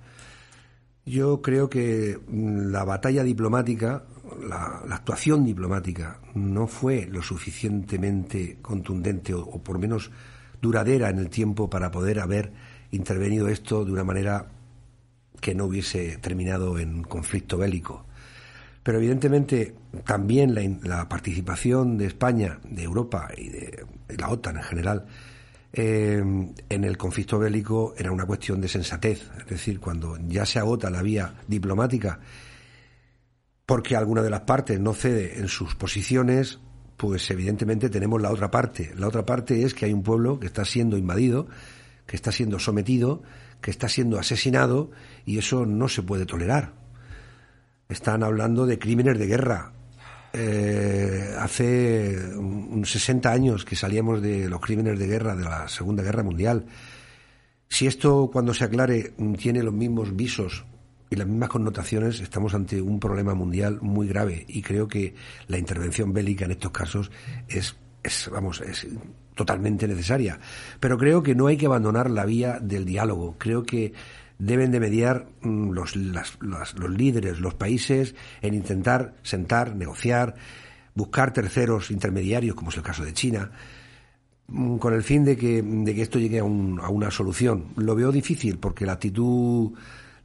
Yo 1.05 1.43
creo 1.43 1.71
que 1.71 2.19
mm, 2.27 2.73
la 2.73 2.83
batalla 2.83 3.23
diplomática, 3.23 4.05
la, 4.41 4.83
actuación 4.91 5.45
diplomática, 5.45 6.21
no 6.35 6.67
fue 6.67 7.07
lo 7.07 7.23
suficientemente 7.23 8.59
contundente 8.63 9.35
o, 9.35 9.41
o, 9.41 9.63
por 9.63 9.79
menos 9.79 10.11
duradera 10.61 11.11
en 11.11 11.19
el 11.19 11.29
tiempo 11.29 11.69
para 11.69 11.91
poder 11.91 12.21
haber 12.21 12.53
intervenido 12.91 13.49
esto 13.49 13.85
de 13.85 13.93
una 13.93 14.05
manera 14.05 14.47
que 15.41 15.55
no 15.55 15.65
hubiese 15.65 16.19
terminado 16.19 16.79
en 16.79 17.03
conflicto 17.03 17.59
bélico. 17.59 18.07
Pero 18.83 18.99
evidentemente 18.99 19.75
también 20.05 20.55
la, 20.55 20.63
la 20.83 21.09
participación 21.09 21.99
de 21.99 22.07
España, 22.07 22.59
de 22.65 22.83
Europa 22.83 23.29
y 23.37 23.49
de, 23.49 23.85
de 24.09 24.17
la 24.17 24.29
OTAN 24.29 24.57
en 24.57 24.63
general, 24.63 25.07
eh, 25.73 26.23
en 26.69 26.85
el 26.85 26.99
conflicto 26.99 27.39
bélico 27.39 27.95
era 27.97 28.13
una 28.13 28.27
cuestión 28.27 28.61
de 28.61 28.69
sensatez, 28.69 29.23
es 29.39 29.47
decir, 29.47 29.81
cuando 29.81 30.19
ya 30.29 30.45
se 30.45 30.59
agota 30.59 30.91
la 30.91 31.01
vía 31.01 31.35
diplomática 31.49 32.21
porque 33.73 33.97
alguna 33.97 34.21
de 34.21 34.29
las 34.29 34.43
partes 34.43 34.79
no 34.79 34.93
cede 34.93 35.39
en 35.39 35.49
sus 35.49 35.75
posiciones, 35.75 36.59
pues 36.99 37.31
evidentemente 37.31 37.89
tenemos 37.89 38.21
la 38.21 38.31
otra 38.31 38.51
parte. 38.51 38.93
La 38.99 39.09
otra 39.09 39.25
parte 39.25 39.63
es 39.63 39.73
que 39.73 39.87
hay 39.87 39.95
un 39.95 40.03
pueblo 40.03 40.39
que 40.39 40.45
está 40.45 40.67
siendo 40.67 40.99
invadido, 40.99 41.47
que 42.05 42.15
está 42.15 42.33
siendo 42.33 42.59
sometido, 42.59 43.23
que 43.63 43.71
está 43.71 43.89
siendo 43.89 44.19
asesinado 44.19 44.91
y 45.25 45.39
eso 45.39 45.65
no 45.65 45.89
se 45.89 46.03
puede 46.03 46.27
tolerar. 46.27 46.75
Están 47.89 48.23
hablando 48.23 48.67
de 48.67 48.79
crímenes 48.79 49.19
de 49.19 49.27
guerra, 49.27 49.73
eh, 50.35 51.35
hace 51.39 52.15
un 52.37 52.85
60 52.85 53.33
años 53.33 53.65
que 53.65 53.75
salíamos 53.75 54.21
de 54.21 54.51
los 54.51 54.61
crímenes 54.61 54.99
de 54.99 55.07
guerra 55.07 55.35
de 55.35 55.45
la 55.45 55.67
Segunda 55.69 56.03
Guerra 56.03 56.23
Mundial. 56.23 56.67
Si 57.71 57.87
esto, 57.87 58.29
cuando 58.31 58.53
se 58.53 58.65
aclare, 58.65 59.15
tiene 59.39 59.63
los 59.63 59.73
mismos 59.73 60.15
visos 60.15 60.67
y 61.13 61.17
las 61.17 61.27
mismas 61.27 61.51
connotaciones, 61.51 62.21
estamos 62.21 62.55
ante 62.55 62.81
un 62.81 62.99
problema 62.99 63.35
mundial 63.35 63.81
muy 63.83 64.09
grave 64.09 64.47
y 64.49 64.63
creo 64.63 64.89
que 64.89 65.15
la 65.47 65.59
intervención 65.59 66.15
bélica 66.15 66.47
en 66.47 66.53
estos 66.53 66.71
casos 66.71 67.11
es, 67.49 67.77
vamos, 68.33 68.63
es 68.63 68.87
totalmente 69.35 69.87
necesaria. 69.87 70.41
Pero 70.81 70.97
creo 70.97 71.23
que 71.23 71.35
no 71.35 71.49
hay 71.49 71.59
que 71.59 71.67
abandonar 71.67 72.09
la 72.09 72.25
vía 72.25 72.59
del 72.63 72.87
diálogo. 72.87 73.37
Creo 73.37 73.63
que 73.63 73.93
deben 74.39 74.71
de 74.71 74.81
mediar 74.81 75.29
los, 75.43 75.97
las, 75.97 76.39
los 76.41 76.91
líderes, 76.91 77.41
los 77.41 77.53
países, 77.53 78.15
en 78.41 78.55
intentar 78.55 79.15
sentar, 79.23 79.77
negociar, 79.77 80.35
buscar 80.95 81.35
terceros 81.35 81.91
intermediarios, 81.91 82.57
como 82.57 82.71
es 82.71 82.79
el 82.79 82.83
caso 82.85 83.05
de 83.05 83.13
China, 83.13 83.51
con 84.79 84.95
el 84.95 85.03
fin 85.03 85.27
de 85.27 85.37
que, 85.37 85.61
de 85.61 85.95
que 85.95 86.01
esto 86.01 86.19
llegue 86.19 86.39
a, 86.39 86.45
un, 86.45 86.81
a, 86.81 86.89
una 86.89 87.11
solución. 87.11 87.67
Lo 87.77 87.95
veo 87.95 88.11
difícil 88.11 88.57
porque 88.57 88.87
la 88.87 88.93
actitud, 88.93 89.73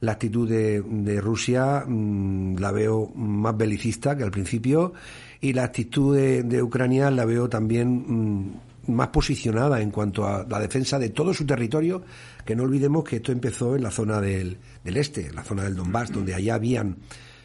la 0.00 0.12
actitud 0.12 0.48
de, 0.48 0.80
de 0.82 1.20
Rusia 1.20 1.84
mmm, 1.86 2.56
la 2.56 2.72
veo 2.72 3.10
más 3.14 3.56
belicista 3.56 4.16
que 4.16 4.24
al 4.24 4.30
principio 4.30 4.92
y 5.40 5.52
la 5.52 5.64
actitud 5.64 6.16
de, 6.16 6.42
de 6.42 6.62
Ucrania 6.62 7.10
la 7.10 7.24
veo 7.24 7.48
también 7.48 8.04
mmm, 8.06 8.52
más 8.88 9.08
posicionada 9.08 9.80
en 9.80 9.90
cuanto 9.90 10.26
a 10.26 10.46
la 10.48 10.58
defensa 10.58 10.98
de 10.98 11.10
todo 11.10 11.34
su 11.34 11.46
territorio, 11.46 12.02
que 12.44 12.56
no 12.56 12.62
olvidemos 12.62 13.04
que 13.04 13.16
esto 13.16 13.32
empezó 13.32 13.76
en 13.76 13.82
la 13.82 13.90
zona 13.90 14.20
del, 14.20 14.58
del 14.82 14.96
este, 14.96 15.26
en 15.26 15.36
la 15.36 15.44
zona 15.44 15.64
del 15.64 15.76
Donbass, 15.76 16.12
donde 16.12 16.34
allá 16.34 16.54
habían 16.54 16.96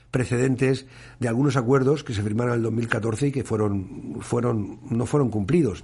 precedentes 0.10 0.86
de 1.20 1.28
algunos 1.28 1.58
acuerdos 1.58 2.04
que 2.04 2.14
se 2.14 2.22
firmaron 2.22 2.54
en 2.54 2.58
el 2.60 2.64
2014 2.64 3.28
y 3.28 3.32
que 3.32 3.44
fueron, 3.44 4.18
fueron, 4.22 4.80
no 4.90 5.06
fueron 5.06 5.30
cumplidos, 5.30 5.84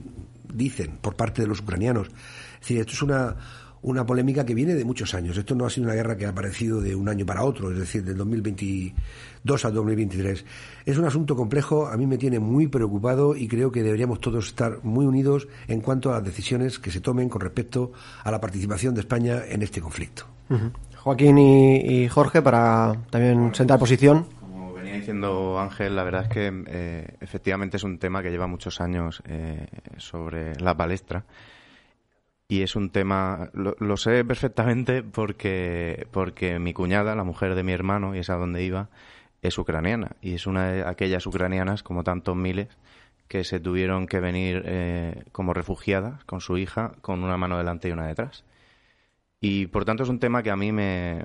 dicen, 0.53 0.97
por 1.01 1.15
parte 1.15 1.41
de 1.41 1.47
los 1.47 1.61
ucranianos. 1.61 2.07
Es 2.07 2.59
decir, 2.59 2.79
esto 2.79 2.93
es 2.93 3.01
una, 3.01 3.35
una 3.81 4.05
polémica 4.05 4.45
que 4.45 4.53
viene 4.53 4.75
de 4.75 4.83
muchos 4.83 5.13
años. 5.13 5.37
Esto 5.37 5.55
no 5.55 5.65
ha 5.65 5.69
sido 5.69 5.85
una 5.85 5.95
guerra 5.95 6.17
que 6.17 6.25
ha 6.25 6.29
aparecido 6.29 6.81
de 6.81 6.95
un 6.95 7.07
año 7.07 7.25
para 7.25 7.43
otro, 7.43 7.71
es 7.71 7.79
decir, 7.79 8.03
del 8.03 8.17
2022 8.17 9.65
al 9.65 9.73
2023. 9.73 10.45
Es 10.85 10.97
un 10.97 11.05
asunto 11.05 11.35
complejo, 11.35 11.87
a 11.87 11.95
mí 11.97 12.05
me 12.05 12.17
tiene 12.17 12.39
muy 12.39 12.67
preocupado 12.67 13.35
y 13.35 13.47
creo 13.47 13.71
que 13.71 13.83
deberíamos 13.83 14.19
todos 14.19 14.47
estar 14.47 14.83
muy 14.83 15.05
unidos 15.05 15.47
en 15.67 15.81
cuanto 15.81 16.09
a 16.09 16.15
las 16.15 16.23
decisiones 16.23 16.79
que 16.79 16.91
se 16.91 17.01
tomen 17.01 17.29
con 17.29 17.41
respecto 17.41 17.91
a 18.23 18.31
la 18.31 18.41
participación 18.41 18.93
de 18.93 19.01
España 19.01 19.43
en 19.47 19.61
este 19.61 19.81
conflicto. 19.81 20.25
Uh 20.49 20.55
-huh. 20.55 20.71
Joaquín 20.97 21.37
y, 21.37 21.77
y, 21.77 22.07
Jorge, 22.09 22.41
para 22.41 22.93
también 23.09 23.55
sentar 23.55 23.79
posición. 23.79 24.25
Como 24.41 24.73
venía 24.73 24.95
diciendo 24.95 25.57
Ángel, 25.57 25.95
la 25.95 26.03
verdad 26.03 26.23
es 26.23 26.29
que 26.29 26.63
eh, 26.67 27.07
efectivamente 27.21 27.77
es 27.77 27.83
un 27.83 27.97
tema 27.99 28.21
que 28.21 28.29
lleva 28.29 28.47
muchos 28.47 28.81
años 28.81 29.23
eh, 29.25 29.65
sobre 29.97 30.59
la 30.59 30.75
palestra 30.75 31.23
y 32.51 32.63
es 32.63 32.75
un 32.75 32.89
tema, 32.89 33.51
lo, 33.53 33.95
sé 33.95 34.25
perfectamente 34.25 35.03
porque, 35.03 36.07
porque 36.11 36.57
mi 36.57 36.73
cuñada, 36.73 37.15
la 37.15 37.23
mujer 37.23 37.53
de 37.53 37.61
mi 37.61 37.73
hermano, 37.73 38.15
y 38.15 38.19
es 38.19 38.31
a 38.31 38.37
donde 38.37 38.63
iba, 38.63 38.89
es 39.43 39.59
ucraniana. 39.59 40.15
Y 40.19 40.33
es 40.33 40.47
una 40.47 40.71
de 40.71 40.83
aquellas 40.83 41.27
ucranianas, 41.27 41.83
como 41.83 42.03
tantos 42.03 42.35
miles, 42.35 42.67
que 43.27 43.43
se 43.43 43.59
tuvieron 43.59 44.07
que 44.07 44.19
venir 44.19 44.63
eh, 44.65 45.25
como 45.31 45.53
refugiadas 45.53 46.23
con 46.25 46.41
su 46.41 46.57
hija, 46.57 46.93
con 47.01 47.23
una 47.23 47.37
mano 47.37 47.55
delante 47.55 47.89
y 47.89 47.91
una 47.91 48.07
detrás. 48.07 48.43
Y 49.39 49.67
por 49.67 49.85
tanto 49.85 50.01
es 50.01 50.09
un 50.09 50.19
tema 50.19 50.41
que 50.41 50.49
a 50.49 50.57
mí 50.57 50.71
me, 50.71 51.21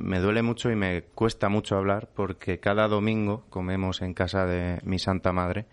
me 0.00 0.20
duele 0.20 0.42
mucho 0.42 0.70
y 0.70 0.76
me 0.76 1.02
cuesta 1.02 1.48
mucho 1.48 1.76
hablar 1.76 2.10
porque 2.14 2.60
cada 2.60 2.86
domingo 2.86 3.44
comemos 3.50 4.02
en 4.02 4.14
casa 4.14 4.46
de 4.46 4.80
mi 4.84 5.00
Santa 5.00 5.32
Madre 5.32 5.66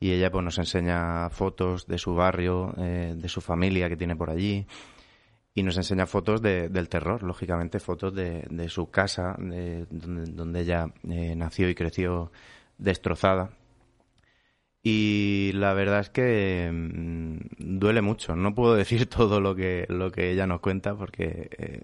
y 0.00 0.12
ella 0.12 0.30
pues 0.30 0.44
nos 0.44 0.58
enseña 0.58 1.28
fotos 1.30 1.86
de 1.86 1.98
su 1.98 2.14
barrio, 2.14 2.74
eh, 2.78 3.14
de 3.16 3.28
su 3.28 3.40
familia 3.40 3.88
que 3.88 3.96
tiene 3.96 4.16
por 4.16 4.30
allí 4.30 4.66
y 5.54 5.62
nos 5.62 5.76
enseña 5.76 6.06
fotos 6.06 6.40
de, 6.40 6.68
del 6.68 6.88
terror, 6.88 7.22
lógicamente 7.24 7.80
fotos 7.80 8.14
de, 8.14 8.46
de 8.48 8.68
su 8.68 8.90
casa, 8.90 9.34
de 9.38 9.86
donde, 9.90 10.60
ella 10.60 10.86
eh, 11.08 11.34
nació 11.34 11.68
y 11.68 11.74
creció 11.74 12.30
destrozada. 12.78 13.50
Y 14.84 15.50
la 15.54 15.74
verdad 15.74 16.00
es 16.00 16.10
que 16.10 16.70
mm, 16.72 17.78
duele 17.78 18.02
mucho. 18.02 18.36
No 18.36 18.54
puedo 18.54 18.74
decir 18.76 19.06
todo 19.06 19.40
lo 19.40 19.56
que, 19.56 19.86
lo 19.88 20.12
que 20.12 20.30
ella 20.30 20.46
nos 20.46 20.60
cuenta 20.60 20.94
porque 20.94 21.50
eh, 21.58 21.82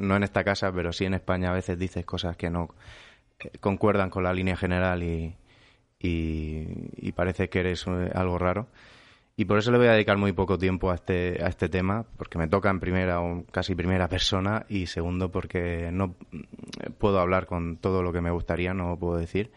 no 0.00 0.16
en 0.16 0.22
esta 0.22 0.42
casa, 0.42 0.72
pero 0.72 0.92
sí 0.92 1.04
en 1.04 1.14
España 1.14 1.50
a 1.50 1.54
veces 1.54 1.78
dices 1.78 2.06
cosas 2.06 2.36
que 2.38 2.48
no 2.48 2.74
concuerdan 3.60 4.10
con 4.10 4.24
la 4.24 4.32
línea 4.32 4.56
general 4.56 5.02
y, 5.02 5.36
y, 6.00 7.12
parece 7.12 7.48
que 7.48 7.60
eres 7.60 7.86
eh, 7.86 8.10
algo 8.14 8.38
raro. 8.38 8.68
Y 9.36 9.44
por 9.44 9.58
eso 9.58 9.70
le 9.70 9.78
voy 9.78 9.86
a 9.86 9.92
dedicar 9.92 10.18
muy 10.18 10.32
poco 10.32 10.58
tiempo 10.58 10.90
a 10.90 10.96
este, 10.96 11.38
a 11.42 11.46
este 11.46 11.68
tema, 11.68 12.04
porque 12.16 12.38
me 12.38 12.48
toca 12.48 12.70
en 12.70 12.80
primera 12.80 13.20
o 13.20 13.44
casi 13.52 13.74
primera 13.76 14.08
persona 14.08 14.66
y 14.68 14.86
segundo 14.86 15.30
porque 15.30 15.90
no 15.92 16.16
puedo 16.98 17.20
hablar 17.20 17.46
con 17.46 17.76
todo 17.76 18.02
lo 18.02 18.12
que 18.12 18.20
me 18.20 18.32
gustaría, 18.32 18.74
no 18.74 18.98
puedo 18.98 19.16
decir. 19.16 19.52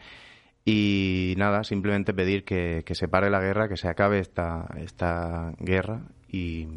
Y 0.66 1.34
nada, 1.38 1.64
simplemente 1.64 2.14
pedir 2.14 2.44
que, 2.46 2.84
que 2.86 2.94
se 2.94 3.08
pare 3.08 3.32
la 3.32 3.40
guerra, 3.40 3.68
que 3.68 3.78
se 3.78 3.88
acabe 3.88 4.20
esta, 4.20 4.68
esta 4.78 5.54
guerra 5.58 6.02
y 6.28 6.68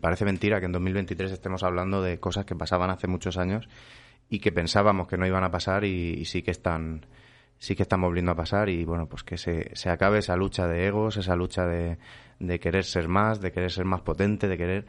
parece 0.00 0.24
mentira 0.24 0.60
que 0.60 0.66
en 0.66 0.72
2023 0.72 1.32
estemos 1.32 1.64
hablando 1.64 2.00
de 2.00 2.20
cosas 2.20 2.44
que 2.44 2.54
pasaban 2.54 2.90
hace 2.90 3.08
muchos 3.08 3.36
años 3.36 3.68
y 4.28 4.38
que 4.38 4.52
pensábamos 4.52 5.08
que 5.08 5.16
no 5.16 5.26
iban 5.26 5.42
a 5.42 5.50
pasar 5.50 5.84
y 5.84 6.24
sí 6.26 6.42
que 6.42 6.52
están, 6.52 7.04
sí 7.60 7.76
que 7.76 7.82
están 7.82 8.00
volviendo 8.00 8.32
a 8.32 8.34
pasar 8.34 8.70
y 8.70 8.84
bueno, 8.84 9.06
pues 9.06 9.22
que 9.22 9.36
se, 9.36 9.70
se 9.76 9.90
acabe 9.90 10.18
esa 10.18 10.34
lucha 10.34 10.66
de 10.66 10.86
egos, 10.86 11.18
esa 11.18 11.36
lucha 11.36 11.66
de, 11.66 11.98
de 12.38 12.58
querer 12.58 12.84
ser 12.84 13.06
más, 13.06 13.40
de 13.40 13.52
querer 13.52 13.70
ser 13.70 13.84
más 13.84 14.00
potente, 14.00 14.48
de 14.48 14.56
querer... 14.58 14.86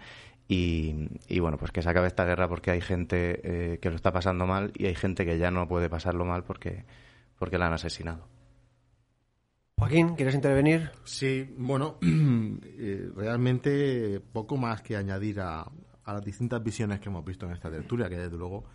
Y, 0.47 1.07
y 1.29 1.39
bueno, 1.39 1.57
pues 1.57 1.71
que 1.71 1.81
se 1.81 1.89
acabe 1.89 2.07
esta 2.07 2.25
guerra 2.25 2.49
porque 2.49 2.71
hay 2.71 2.81
gente 2.81 3.39
eh, 3.43 3.79
que 3.79 3.89
lo 3.89 3.95
está 3.95 4.11
pasando 4.11 4.45
mal 4.45 4.73
y 4.75 4.85
hay 4.85 4.95
gente 4.95 5.25
que 5.25 5.37
ya 5.37 5.49
no 5.49 5.65
puede 5.65 5.89
pasarlo 5.89 6.25
mal 6.25 6.43
porque, 6.43 6.83
porque 7.39 7.57
la 7.57 7.67
han 7.67 7.73
asesinado. 7.73 8.27
Joaquín, 9.77 10.15
¿quieres 10.15 10.35
intervenir? 10.35 10.91
Sí, 11.05 11.53
bueno, 11.57 11.99
eh, 12.01 13.09
realmente 13.15 14.19
poco 14.19 14.57
más 14.57 14.81
que 14.81 14.97
añadir 14.97 15.39
a, 15.39 15.61
a 15.61 16.13
las 16.13 16.25
distintas 16.25 16.61
visiones 16.61 16.99
que 16.99 17.07
hemos 17.07 17.23
visto 17.23 17.45
en 17.45 17.53
esta 17.53 17.71
tertulia, 17.71 18.09
que 18.09 18.17
desde 18.17 18.37
luego 18.37 18.65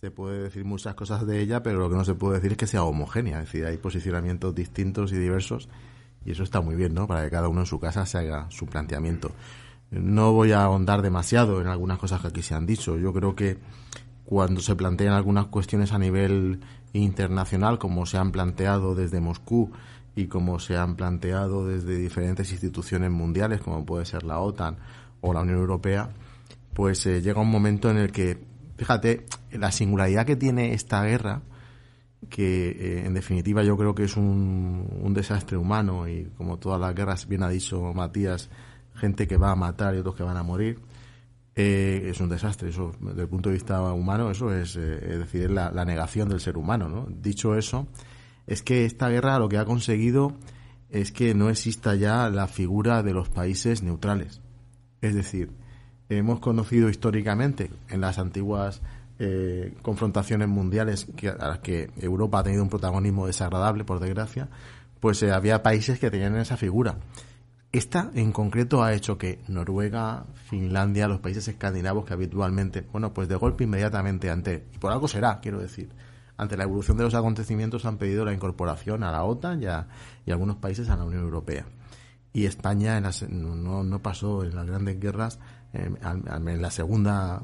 se 0.00 0.12
puede 0.12 0.44
decir 0.44 0.64
muchas 0.64 0.94
cosas 0.94 1.26
de 1.26 1.40
ella, 1.40 1.60
pero 1.64 1.80
lo 1.80 1.90
que 1.90 1.96
no 1.96 2.04
se 2.04 2.14
puede 2.14 2.36
decir 2.36 2.52
es 2.52 2.56
que 2.56 2.68
sea 2.68 2.84
homogénea. 2.84 3.40
Es 3.40 3.46
decir, 3.46 3.66
hay 3.66 3.78
posicionamientos 3.78 4.54
distintos 4.54 5.12
y 5.12 5.16
diversos 5.16 5.68
y 6.24 6.30
eso 6.30 6.44
está 6.44 6.60
muy 6.60 6.76
bien, 6.76 6.94
¿no? 6.94 7.08
Para 7.08 7.24
que 7.24 7.30
cada 7.30 7.48
uno 7.48 7.60
en 7.60 7.66
su 7.66 7.80
casa 7.80 8.06
se 8.06 8.18
haga 8.18 8.46
su 8.48 8.66
planteamiento. 8.66 9.32
No 9.90 10.32
voy 10.32 10.52
a 10.52 10.62
ahondar 10.62 11.02
demasiado 11.02 11.60
en 11.60 11.66
algunas 11.66 11.98
cosas 11.98 12.20
que 12.20 12.28
aquí 12.28 12.42
se 12.42 12.54
han 12.54 12.64
dicho. 12.64 12.96
Yo 12.96 13.12
creo 13.12 13.34
que 13.34 13.58
cuando 14.24 14.60
se 14.60 14.76
plantean 14.76 15.14
algunas 15.14 15.46
cuestiones 15.46 15.92
a 15.92 15.98
nivel 15.98 16.60
internacional, 16.92 17.80
como 17.80 18.06
se 18.06 18.18
han 18.18 18.30
planteado 18.30 18.94
desde 18.94 19.20
Moscú 19.20 19.72
y 20.14 20.28
como 20.28 20.60
se 20.60 20.76
han 20.76 20.94
planteado 20.94 21.66
desde 21.66 21.96
diferentes 21.96 22.52
instituciones 22.52 23.10
mundiales, 23.10 23.62
como 23.62 23.84
puede 23.84 24.04
ser 24.04 24.22
la 24.22 24.38
OTAN 24.38 24.76
o 25.22 25.32
la 25.32 25.40
Unión 25.40 25.58
Europea, 25.58 26.10
pues 26.72 27.04
eh, 27.06 27.20
llega 27.20 27.40
un 27.40 27.50
momento 27.50 27.90
en 27.90 27.96
el 27.96 28.12
que 28.12 28.46
Fíjate, 28.78 29.26
la 29.50 29.72
singularidad 29.72 30.24
que 30.24 30.36
tiene 30.36 30.72
esta 30.72 31.02
guerra, 31.02 31.42
que 32.30 32.70
eh, 32.70 33.06
en 33.06 33.12
definitiva 33.12 33.64
yo 33.64 33.76
creo 33.76 33.92
que 33.92 34.04
es 34.04 34.16
un, 34.16 35.12
desastre 35.12 35.56
humano 35.56 36.08
y 36.08 36.30
como 36.36 36.58
todas 36.58 36.80
las 36.80 36.94
guerras, 36.94 37.26
bien 37.26 37.42
ha 37.42 37.48
dicho 37.48 37.92
Matías, 37.92 38.48
gente 38.94 39.26
que 39.26 39.36
va 39.36 39.50
a 39.50 39.56
matar 39.56 39.96
y 39.96 39.98
otros 39.98 40.14
que 40.14 40.22
van 40.22 40.36
a 40.36 40.44
morir, 40.44 40.78
eh, 41.56 42.08
es 42.08 42.20
un 42.20 42.28
desastre. 42.28 42.68
Eso, 42.68 42.92
desde 43.00 43.22
el 43.22 43.28
punto 43.28 43.48
de 43.48 43.54
vista 43.54 43.82
humano, 43.92 44.30
eso 44.30 44.54
es, 44.54 44.76
eh, 44.76 44.98
es 45.02 45.18
decir, 45.18 45.50
la, 45.50 45.72
la, 45.72 45.84
negación 45.84 46.28
del 46.28 46.38
ser 46.38 46.56
humano. 46.56 46.88
¿no? 46.88 47.08
Dicho 47.10 47.56
eso, 47.56 47.88
es 48.46 48.62
que 48.62 48.84
esta 48.84 49.08
guerra 49.08 49.40
lo 49.40 49.48
que 49.48 49.58
ha 49.58 49.64
conseguido 49.64 50.36
es 50.88 51.10
que 51.10 51.34
no 51.34 51.50
exista 51.50 51.96
ya 51.96 52.30
la 52.30 52.46
figura 52.46 53.02
de 53.02 53.12
los 53.12 53.28
países 53.28 53.82
neutrales. 53.82 54.40
Es 55.00 55.16
decir, 55.16 55.50
hemos 56.08 56.40
conocido 56.40 56.88
históricamente 56.88 57.70
en 57.88 58.00
las 58.00 58.18
antiguas 58.18 58.80
eh, 59.18 59.74
confrontaciones 59.82 60.48
mundiales 60.48 61.06
que, 61.16 61.28
a 61.28 61.48
las 61.48 61.58
que 61.58 61.90
Europa 61.96 62.38
ha 62.38 62.42
tenido 62.44 62.62
un 62.62 62.68
protagonismo 62.68 63.26
desagradable, 63.26 63.84
por 63.84 64.00
desgracia, 64.00 64.48
pues 65.00 65.22
eh, 65.22 65.32
había 65.32 65.62
países 65.62 65.98
que 65.98 66.10
tenían 66.10 66.36
esa 66.36 66.56
figura. 66.56 66.98
Esta 67.70 68.10
en 68.14 68.32
concreto 68.32 68.82
ha 68.82 68.94
hecho 68.94 69.18
que 69.18 69.40
Noruega, 69.48 70.24
Finlandia, 70.48 71.08
los 71.08 71.20
países 71.20 71.46
escandinavos 71.48 72.06
que 72.06 72.14
habitualmente, 72.14 72.86
bueno, 72.92 73.12
pues 73.12 73.28
de 73.28 73.36
golpe 73.36 73.64
inmediatamente 73.64 74.30
ante, 74.30 74.66
y 74.72 74.78
por 74.78 74.92
algo 74.92 75.06
será, 75.06 75.40
quiero 75.40 75.58
decir, 75.58 75.90
ante 76.38 76.56
la 76.56 76.64
evolución 76.64 76.96
de 76.96 77.04
los 77.04 77.14
acontecimientos 77.14 77.84
han 77.84 77.98
pedido 77.98 78.24
la 78.24 78.32
incorporación 78.32 79.02
a 79.02 79.10
la 79.10 79.24
OTAN 79.24 79.62
y, 79.62 79.66
y 80.24 80.30
algunos 80.30 80.56
países 80.56 80.88
a 80.88 80.96
la 80.96 81.04
Unión 81.04 81.24
Europea. 81.24 81.66
Y 82.32 82.46
España 82.46 83.00
no, 83.28 83.82
no 83.82 84.02
pasó 84.02 84.44
en 84.44 84.54
las 84.54 84.66
grandes 84.66 85.00
guerras 85.00 85.40
en 85.72 86.62
la 86.62 86.70
segunda 86.70 87.42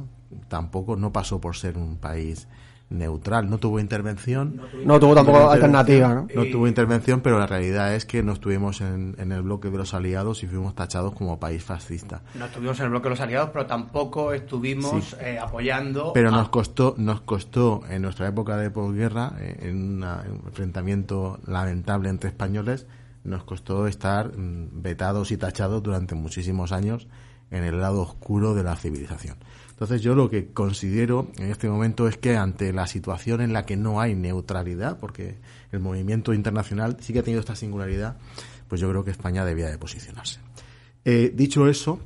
tampoco 0.49 0.97
no 0.97 1.13
pasó 1.13 1.41
por 1.41 1.57
ser 1.57 1.77
un 1.77 1.97
país 1.97 2.49
neutral, 2.91 3.49
no 3.49 3.59
tuvo 3.59 3.81
intervención. 3.81 4.61
No 4.85 5.01
tuvo 5.01 5.15
tampoco 5.15 5.51
alternativa, 5.51 6.15
¿no? 6.15 6.29
No 6.35 6.45
tuvo 6.45 6.69
intervención, 6.69 7.21
pero 7.21 7.39
la 7.39 7.47
realidad 7.47 7.95
es 7.95 8.05
que 8.05 8.23
no 8.23 8.33
estuvimos 8.33 8.81
en, 8.81 9.15
el 9.19 9.43
bloque 9.43 9.71
de 9.71 9.79
los 9.79 9.95
aliados 9.95 10.43
y 10.43 10.47
fuimos 10.47 10.75
tachados 10.75 11.15
como 11.15 11.41
país 11.41 11.65
fascista. 11.65 12.23
No 12.35 12.47
estuvimos 12.47 12.79
en 12.79 12.85
el 12.85 12.91
bloque 12.91 13.05
de 13.05 13.11
los 13.11 13.21
aliados, 13.21 13.51
pero 13.53 13.67
tampoco 13.67 14.33
estuvimos 14.33 15.17
eh, 15.21 15.39
apoyando. 15.41 16.13
Pero 16.13 16.31
nos 16.31 16.51
costó, 16.51 16.95
nos 16.99 17.23
costó 17.23 17.83
en 17.89 18.03
nuestra 18.03 18.29
época 18.29 18.57
de 18.57 18.71
posguerra, 18.71 19.33
eh, 19.41 19.59
en 19.63 19.77
un 19.77 20.05
enfrentamiento 20.47 21.41
lamentable 21.47 22.11
entre 22.11 22.29
españoles, 22.29 22.87
nos 23.25 23.45
costó 23.45 23.87
estar 23.87 24.37
mm, 24.37 24.83
vetados 24.83 25.33
y 25.33 25.37
tachados 25.37 25.83
durante 25.83 26.15
muchísimos 26.15 26.73
años 26.73 27.09
en 27.55 27.65
el 27.65 27.81
lado 27.81 28.03
oscuro 28.03 28.55
de 28.55 28.65
la 28.65 28.77
civilización. 28.77 29.37
Entonces 29.71 30.03
yo 30.03 30.15
lo 30.15 30.31
que 30.31 30.53
considero 30.53 31.29
en 31.39 31.51
este 31.51 31.69
momento 31.69 32.07
es 32.09 32.17
que 32.17 32.37
ante 32.37 32.73
la 32.73 32.87
situación 32.87 33.41
en 33.41 33.53
la 33.53 33.65
que 33.67 33.77
no 33.77 34.01
hay 34.01 34.15
neutralidad, 34.15 34.99
porque 34.99 35.37
el 35.73 35.81
movimiento 35.81 36.33
internacional 36.33 36.97
sí 37.01 37.13
que 37.13 37.21
ha 37.21 37.23
tenido 37.23 37.41
esta 37.41 37.57
singularidad, 37.57 38.17
pues 38.69 38.81
yo 38.81 38.89
creo 38.91 39.05
que 39.05 39.11
España 39.11 39.45
debía 39.45 39.69
de 39.69 39.79
posicionarse. 39.79 40.41
Eh, 41.05 41.33
dicho 41.35 41.69
eso, 41.69 42.01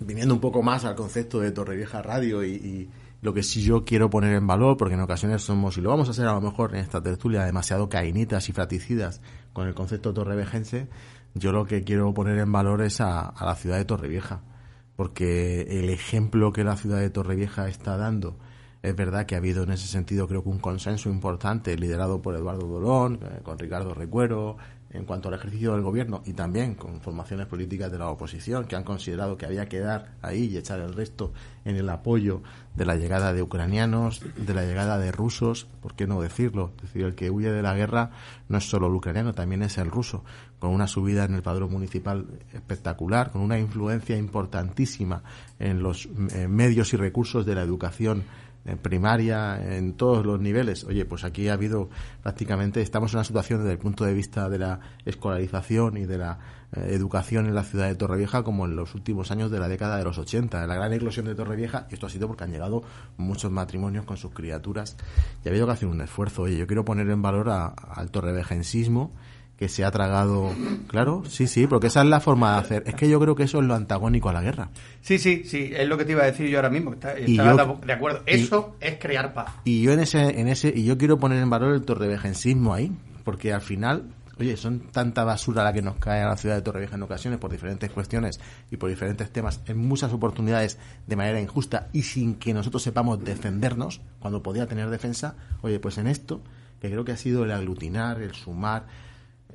viniendo 0.00 0.34
un 0.34 0.40
poco 0.40 0.62
más 0.62 0.84
al 0.84 0.94
concepto 0.94 1.40
de 1.40 1.50
Torrevieja 1.52 2.02
Radio 2.02 2.44
y, 2.44 2.52
y, 2.52 2.90
lo 3.20 3.34
que 3.34 3.42
sí 3.42 3.62
yo 3.62 3.84
quiero 3.84 4.10
poner 4.10 4.34
en 4.34 4.46
valor, 4.46 4.76
porque 4.76 4.94
en 4.94 5.00
ocasiones 5.00 5.42
somos, 5.42 5.76
y 5.76 5.80
lo 5.80 5.90
vamos 5.90 6.06
a 6.06 6.12
hacer 6.12 6.26
a 6.26 6.34
lo 6.34 6.40
mejor 6.40 6.76
en 6.76 6.80
esta 6.82 7.02
tertulia, 7.02 7.44
demasiado 7.44 7.88
cainitas 7.88 8.48
y 8.48 8.52
fraticidas 8.52 9.20
con 9.52 9.66
el 9.66 9.74
concepto 9.74 10.14
torrevejense, 10.14 10.86
yo 11.34 11.52
lo 11.52 11.66
que 11.66 11.84
quiero 11.84 12.12
poner 12.14 12.38
en 12.38 12.52
valor 12.52 12.82
es 12.82 13.00
a, 13.00 13.34
la 13.40 13.54
ciudad 13.54 13.76
de 13.76 13.84
Torrevieja, 13.84 14.40
porque 14.96 15.62
el 15.62 15.90
ejemplo 15.90 16.52
que 16.52 16.64
la 16.64 16.76
ciudad 16.76 16.98
de 16.98 17.10
Torrevieja 17.10 17.68
está 17.68 17.96
dando, 17.96 18.38
es 18.82 18.94
verdad 18.94 19.26
que 19.26 19.34
ha 19.34 19.38
habido 19.38 19.62
en 19.62 19.72
ese 19.72 19.86
sentido 19.86 20.28
creo 20.28 20.42
que 20.42 20.48
un 20.48 20.60
consenso 20.60 21.10
importante 21.10 21.76
liderado 21.76 22.22
por 22.22 22.34
Eduardo 22.34 22.66
Dolón, 22.66 23.20
eh, 23.22 23.40
con 23.42 23.58
Ricardo 23.58 23.94
Recuero, 23.94 24.56
en 24.90 25.04
cuanto 25.04 25.28
al 25.28 25.34
ejercicio 25.34 25.72
del 25.72 25.82
gobierno 25.82 26.22
y 26.24 26.32
también 26.32 26.74
con 26.74 27.00
formaciones 27.00 27.46
políticas 27.46 27.92
de 27.92 27.98
la 27.98 28.08
oposición 28.08 28.64
que 28.64 28.76
han 28.76 28.84
considerado 28.84 29.36
que 29.36 29.46
había 29.46 29.68
que 29.68 29.80
dar 29.80 30.16
ahí 30.22 30.44
y 30.46 30.56
echar 30.56 30.80
el 30.80 30.94
resto 30.94 31.32
en 31.64 31.76
el 31.76 31.88
apoyo 31.90 32.42
de 32.78 32.86
la 32.86 32.94
llegada 32.94 33.32
de 33.32 33.42
ucranianos, 33.42 34.22
de 34.36 34.54
la 34.54 34.62
llegada 34.62 34.98
de 34.98 35.10
rusos, 35.10 35.66
¿por 35.82 35.94
qué 35.94 36.06
no 36.06 36.22
decirlo? 36.22 36.70
Es 36.76 36.82
decir, 36.82 37.02
el 37.02 37.16
que 37.16 37.28
huye 37.28 37.50
de 37.50 37.60
la 37.60 37.74
guerra 37.74 38.12
no 38.48 38.58
es 38.58 38.70
solo 38.70 38.86
el 38.86 38.94
ucraniano, 38.94 39.34
también 39.34 39.64
es 39.64 39.78
el 39.78 39.90
ruso, 39.90 40.22
con 40.60 40.70
una 40.70 40.86
subida 40.86 41.24
en 41.24 41.34
el 41.34 41.42
padrón 41.42 41.72
municipal 41.72 42.24
espectacular, 42.52 43.32
con 43.32 43.42
una 43.42 43.58
influencia 43.58 44.16
importantísima 44.16 45.24
en 45.58 45.82
los 45.82 46.08
eh, 46.32 46.46
medios 46.46 46.92
y 46.92 46.96
recursos 46.96 47.44
de 47.44 47.56
la 47.56 47.62
educación 47.62 48.22
en 48.64 48.78
primaria, 48.78 49.76
en 49.76 49.94
todos 49.94 50.24
los 50.24 50.40
niveles. 50.40 50.84
Oye, 50.84 51.04
pues 51.04 51.24
aquí 51.24 51.48
ha 51.48 51.54
habido 51.54 51.88
prácticamente, 52.22 52.82
estamos 52.82 53.12
en 53.12 53.18
una 53.18 53.24
situación 53.24 53.60
desde 53.60 53.72
el 53.72 53.78
punto 53.78 54.04
de 54.04 54.14
vista 54.14 54.48
de 54.48 54.58
la 54.58 54.80
escolarización 55.04 55.96
y 55.96 56.06
de 56.06 56.18
la 56.18 56.38
eh, 56.72 56.88
educación 56.90 57.46
en 57.46 57.54
la 57.54 57.64
ciudad 57.64 57.88
de 57.88 57.94
Torrevieja 57.94 58.42
como 58.42 58.66
en 58.66 58.76
los 58.76 58.94
últimos 58.94 59.30
años 59.30 59.50
de 59.50 59.58
la 59.58 59.68
década 59.68 59.96
de 59.96 60.04
los 60.04 60.18
80. 60.18 60.66
La 60.66 60.74
gran 60.74 60.92
eclosión 60.92 61.26
de 61.26 61.34
Torrevieja, 61.34 61.86
y 61.90 61.94
esto 61.94 62.06
ha 62.06 62.10
sido 62.10 62.28
porque 62.28 62.44
han 62.44 62.52
llegado 62.52 62.82
muchos 63.16 63.50
matrimonios 63.50 64.04
con 64.04 64.16
sus 64.16 64.32
criaturas 64.32 64.96
y 65.44 65.48
ha 65.48 65.50
habido 65.50 65.66
que 65.66 65.72
hacer 65.72 65.88
un 65.88 66.00
esfuerzo. 66.00 66.42
Oye, 66.42 66.58
yo 66.58 66.66
quiero 66.66 66.84
poner 66.84 67.08
en 67.08 67.22
valor 67.22 67.48
al 67.48 68.10
torrevejensismo 68.10 69.12
que 69.58 69.68
se 69.68 69.84
ha 69.84 69.90
tragado. 69.90 70.52
Claro, 70.86 71.24
sí, 71.28 71.48
sí, 71.48 71.66
porque 71.66 71.88
esa 71.88 72.02
es 72.02 72.08
la 72.08 72.20
forma 72.20 72.52
de 72.52 72.58
hacer. 72.58 72.82
Es 72.86 72.94
que 72.94 73.08
yo 73.08 73.18
creo 73.18 73.34
que 73.34 73.42
eso 73.42 73.58
es 73.58 73.64
lo 73.64 73.74
antagónico 73.74 74.28
a 74.28 74.32
la 74.32 74.40
guerra. 74.40 74.70
Sí, 75.00 75.18
sí, 75.18 75.42
sí, 75.44 75.72
es 75.74 75.88
lo 75.88 75.98
que 75.98 76.04
te 76.04 76.12
iba 76.12 76.22
a 76.22 76.26
decir 76.26 76.48
yo 76.48 76.58
ahora 76.58 76.70
mismo. 76.70 76.92
Está, 76.92 77.18
y 77.18 77.36
de 77.36 77.92
acuerdo. 77.92 78.22
Eso 78.24 78.76
es 78.80 78.98
crear 79.00 79.34
paz. 79.34 79.52
Y 79.64 79.82
yo 79.82 79.92
en 79.92 80.00
ese, 80.00 80.40
en 80.40 80.46
ese, 80.46 80.72
y 80.74 80.84
yo 80.84 80.96
quiero 80.96 81.18
poner 81.18 81.42
en 81.42 81.50
valor 81.50 81.74
el 81.74 81.82
torrevejensismo 81.82 82.72
ahí, 82.72 82.92
porque 83.24 83.52
al 83.52 83.60
final, 83.60 84.04
oye, 84.38 84.56
son 84.56 84.78
tanta 84.92 85.24
basura 85.24 85.64
la 85.64 85.72
que 85.72 85.82
nos 85.82 85.96
cae 85.96 86.22
a 86.22 86.28
la 86.28 86.36
ciudad 86.36 86.54
de 86.54 86.62
Torrevieja 86.62 86.94
en 86.94 87.02
ocasiones 87.02 87.40
por 87.40 87.50
diferentes 87.50 87.90
cuestiones 87.90 88.38
y 88.70 88.76
por 88.76 88.90
diferentes 88.90 89.28
temas, 89.32 89.60
en 89.66 89.76
muchas 89.76 90.12
oportunidades 90.12 90.78
de 91.08 91.16
manera 91.16 91.40
injusta 91.40 91.88
y 91.92 92.02
sin 92.02 92.36
que 92.36 92.54
nosotros 92.54 92.84
sepamos 92.84 93.24
defendernos 93.24 94.00
cuando 94.20 94.40
podía 94.40 94.68
tener 94.68 94.88
defensa. 94.88 95.34
Oye, 95.62 95.80
pues 95.80 95.98
en 95.98 96.06
esto, 96.06 96.42
que 96.80 96.90
creo 96.90 97.04
que 97.04 97.10
ha 97.10 97.16
sido 97.16 97.42
el 97.42 97.50
aglutinar, 97.50 98.22
el 98.22 98.34
sumar 98.34 98.86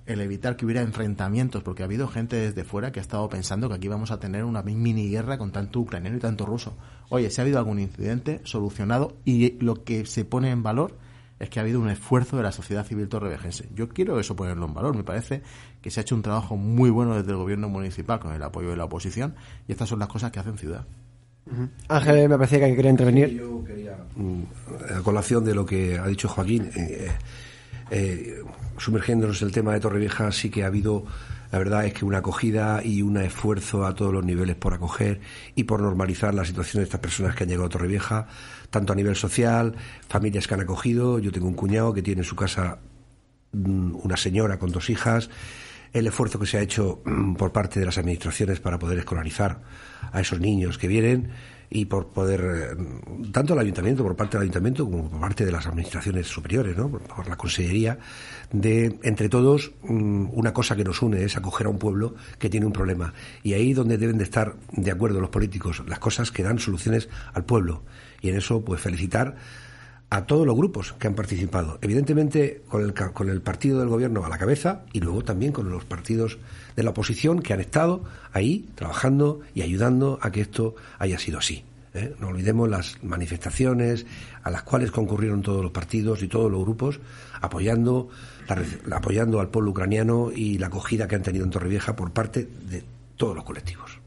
el 0.06 0.20
evitar 0.22 0.56
que 0.56 0.66
hubiera 0.66 0.82
enfrentamientos, 0.82 1.64
porque 1.64 1.84
ha 1.84 1.86
habido 1.86 2.08
gente 2.08 2.36
desde 2.36 2.64
fuera 2.64 2.92
que 2.92 3.00
ha 3.00 3.02
estado 3.02 3.30
pensando 3.30 3.70
que 3.70 3.76
aquí 3.76 3.88
vamos 3.88 4.12
a 4.12 4.20
tener 4.20 4.44
una 4.44 4.62
mini 4.62 5.10
guerra 5.10 5.38
con 5.38 5.52
tanto 5.52 5.80
ucraniano 5.80 6.18
y 6.18 6.20
tanto 6.20 6.46
ruso. 6.46 6.76
Oye, 7.10 7.30
si 7.30 7.40
ha 7.40 7.44
habido 7.44 7.60
algún 7.60 7.80
incidente 7.80 8.42
solucionado 8.44 9.16
y 9.24 9.52
lo 9.60 9.84
que 9.84 10.06
se 10.06 10.26
pone 10.26 10.50
en 10.52 10.64
valor 10.64 10.98
es 11.40 11.50
que 11.50 11.60
ha 11.60 11.62
habido 11.62 11.80
un 11.80 11.90
esfuerzo 11.90 12.38
de 12.38 12.44
la 12.44 12.52
sociedad 12.52 12.86
civil 12.86 13.08
torrevejense. 13.08 13.70
Yo 13.76 13.90
quiero 13.90 14.20
eso 14.20 14.36
ponerlo 14.36 14.66
en 14.66 14.74
valor. 14.74 14.96
Me 14.96 15.04
parece 15.04 15.42
que 15.82 15.92
se 15.92 16.00
ha 16.00 16.04
hecho 16.04 16.16
un 16.16 16.22
trabajo 16.22 16.56
muy 16.56 16.90
bueno 16.90 17.16
desde 17.16 17.32
el 17.32 17.38
gobierno 17.38 17.70
municipal 17.70 18.20
con 18.20 18.34
el 18.34 18.44
apoyo 18.44 18.70
de 18.70 18.78
la 18.78 18.86
oposición 18.86 19.36
y 19.68 19.72
estas 19.72 19.90
son 19.90 20.00
las 20.00 20.08
cosas 20.08 20.32
que 20.32 20.40
hacen 20.40 20.58
ciudad. 20.58 20.86
Ángel, 21.90 22.30
me 22.30 22.38
parecía 22.38 22.60
que 22.60 22.76
quería 22.76 22.92
intervenir. 22.92 23.30
yo 23.30 23.64
quería, 23.64 23.98
mm, 24.16 24.42
a 24.98 25.04
colación 25.04 25.44
de 25.44 25.54
lo 25.54 25.66
que 25.66 26.00
ha 26.00 26.08
dicho 26.08 26.30
Joaquín, 26.30 26.70
eh, 26.76 27.12
eh, 27.92 28.44
sumergiéndonos 28.78 29.42
en 29.42 29.48
el 29.48 29.54
tema 29.54 29.74
de 29.74 29.80
Torrevieja, 29.80 30.32
sí 30.32 30.50
que 30.50 30.64
ha 30.64 30.68
habido, 30.68 31.06
la 31.52 31.60
verdad 31.60 31.86
es 31.86 31.94
que 31.94 32.06
una 32.06 32.20
acogida 32.20 32.82
y 32.84 33.02
un 33.02 33.18
esfuerzo 33.18 33.86
a 33.86 33.96
todos 33.96 34.14
los 34.14 34.24
niveles 34.26 34.56
por 34.56 34.74
acoger 34.74 35.22
y 35.56 35.64
por 35.64 35.82
normalizar 35.82 36.34
la 36.34 36.46
situación 36.46 36.82
de 36.82 36.86
estas 36.86 37.00
personas 37.00 37.36
que 37.36 37.44
han 37.44 37.50
llegado 37.50 37.68
a 37.68 37.70
Torrevieja, 37.70 38.28
tanto 38.70 38.94
a 38.94 38.96
nivel 38.96 39.16
social, 39.16 39.76
familias 40.08 40.48
que 40.48 40.54
han 40.54 40.62
acogido. 40.62 41.20
Yo 41.20 41.32
tengo 41.32 41.48
un 41.48 41.56
cuñado 41.56 41.94
que 41.94 42.02
tiene 42.02 42.22
en 42.22 42.28
su 42.28 42.36
casa 42.36 42.80
mm, 43.52 43.96
una 44.04 44.18
señora 44.18 44.60
con 44.60 44.72
dos 44.72 44.90
hijas 44.90 45.30
el 45.94 46.08
esfuerzo 46.08 46.40
que 46.40 46.48
se 46.48 46.58
ha 46.58 46.62
hecho 46.62 47.02
mm, 47.06 47.36
por 47.36 47.52
parte 47.52 47.80
de 47.80 47.86
las 47.86 47.98
administraciones 47.98 48.60
para 48.60 48.80
poder 48.80 48.98
escolarizar 48.98 49.62
a 50.12 50.20
esos 50.20 50.40
niños 50.40 50.78
que 50.78 50.88
vienen 50.88 51.30
y 51.74 51.86
por 51.86 52.10
poder, 52.10 52.42
eh, 52.42 53.30
tanto 53.32 53.54
el 53.54 53.60
ayuntamiento, 53.60 54.04
por 54.04 54.16
parte 54.16 54.38
del 54.38 54.44
ayuntamiento, 54.44 54.86
como 54.86 55.10
por 55.10 55.20
parte 55.20 55.44
de 55.44 55.52
las 55.52 55.66
administraciones 55.66 56.28
superiores, 56.28 56.78
¿no? 56.78 56.88
por, 56.88 57.28
la 57.28 57.36
consellería, 57.36 57.98
de, 58.52 59.00
entre 59.02 59.28
todos, 59.28 59.72
mm, 59.82 60.28
una 60.34 60.54
cosa 60.54 60.76
que 60.76 60.84
nos 60.84 61.02
une 61.02 61.24
es 61.24 61.36
acoger 61.36 61.66
a 61.66 61.72
un 61.72 61.80
pueblo 61.80 62.14
que 62.38 62.48
tiene 62.48 62.68
un 62.68 62.74
problema. 62.74 63.12
Y 63.42 63.54
ahí 63.54 63.74
donde 63.74 63.98
deben 63.98 64.20
de 64.20 64.24
estar 64.24 64.54
de 64.72 64.92
acuerdo 64.92 65.20
los 65.20 65.32
políticos, 65.32 65.82
las 65.88 65.98
cosas 65.98 66.30
que 66.30 66.44
dan 66.44 66.60
soluciones 66.60 67.10
al 67.34 67.44
pueblo. 67.44 67.82
Y 68.22 68.30
en 68.30 68.38
eso, 68.38 68.64
pues 68.64 68.80
felicitar 68.80 69.36
a 70.14 70.28
todos 70.28 70.46
los 70.46 70.56
grupos 70.56 70.94
que 71.00 71.08
han 71.08 71.16
participado. 71.16 71.80
Evidentemente, 71.82 72.62
con 72.68 72.84
el, 72.84 72.94
con 72.94 73.30
el 73.30 73.42
partido 73.42 73.80
del 73.80 73.90
gobierno 73.90 74.24
a 74.24 74.30
la 74.30 74.38
cabeza 74.38 74.82
y 74.94 75.00
luego 75.00 75.24
también 75.24 75.52
con 75.52 75.72
los 75.72 75.86
partidos 75.86 76.38
de 76.76 76.84
la 76.84 76.92
oposición 76.92 77.42
que 77.42 77.52
han 77.52 77.60
estado 77.60 78.04
ahí 78.32 78.70
trabajando 78.76 79.42
y 79.56 79.64
ayudando 79.64 80.20
a 80.22 80.32
que 80.32 80.42
esto 80.42 80.76
haya 81.00 81.18
sido 81.18 81.40
así. 81.40 81.64
¿eh? 81.96 82.14
No 82.20 82.28
olvidemos 82.28 82.70
las 82.70 83.04
manifestaciones 83.04 84.06
a 84.44 84.52
las 84.52 84.62
cuales 84.62 84.92
concurrieron 84.92 85.42
todos 85.42 85.64
los 85.64 85.72
partidos 85.72 86.22
y 86.22 86.28
todos 86.28 86.52
los 86.52 86.62
grupos 86.62 87.00
apoyando, 87.42 88.10
apoyando 88.92 89.40
al 89.40 89.48
pueblo 89.48 89.72
ucraniano 89.72 90.30
y 90.32 90.60
la 90.60 90.68
acogida 90.68 91.08
que 91.08 91.16
han 91.16 91.24
tenido 91.24 91.44
en 91.44 91.50
Torrevieja 91.50 91.96
por 91.96 92.12
parte 92.12 92.48
de 92.70 92.84
todos 93.18 93.36
los 93.36 93.44
colectivos. 93.44 93.98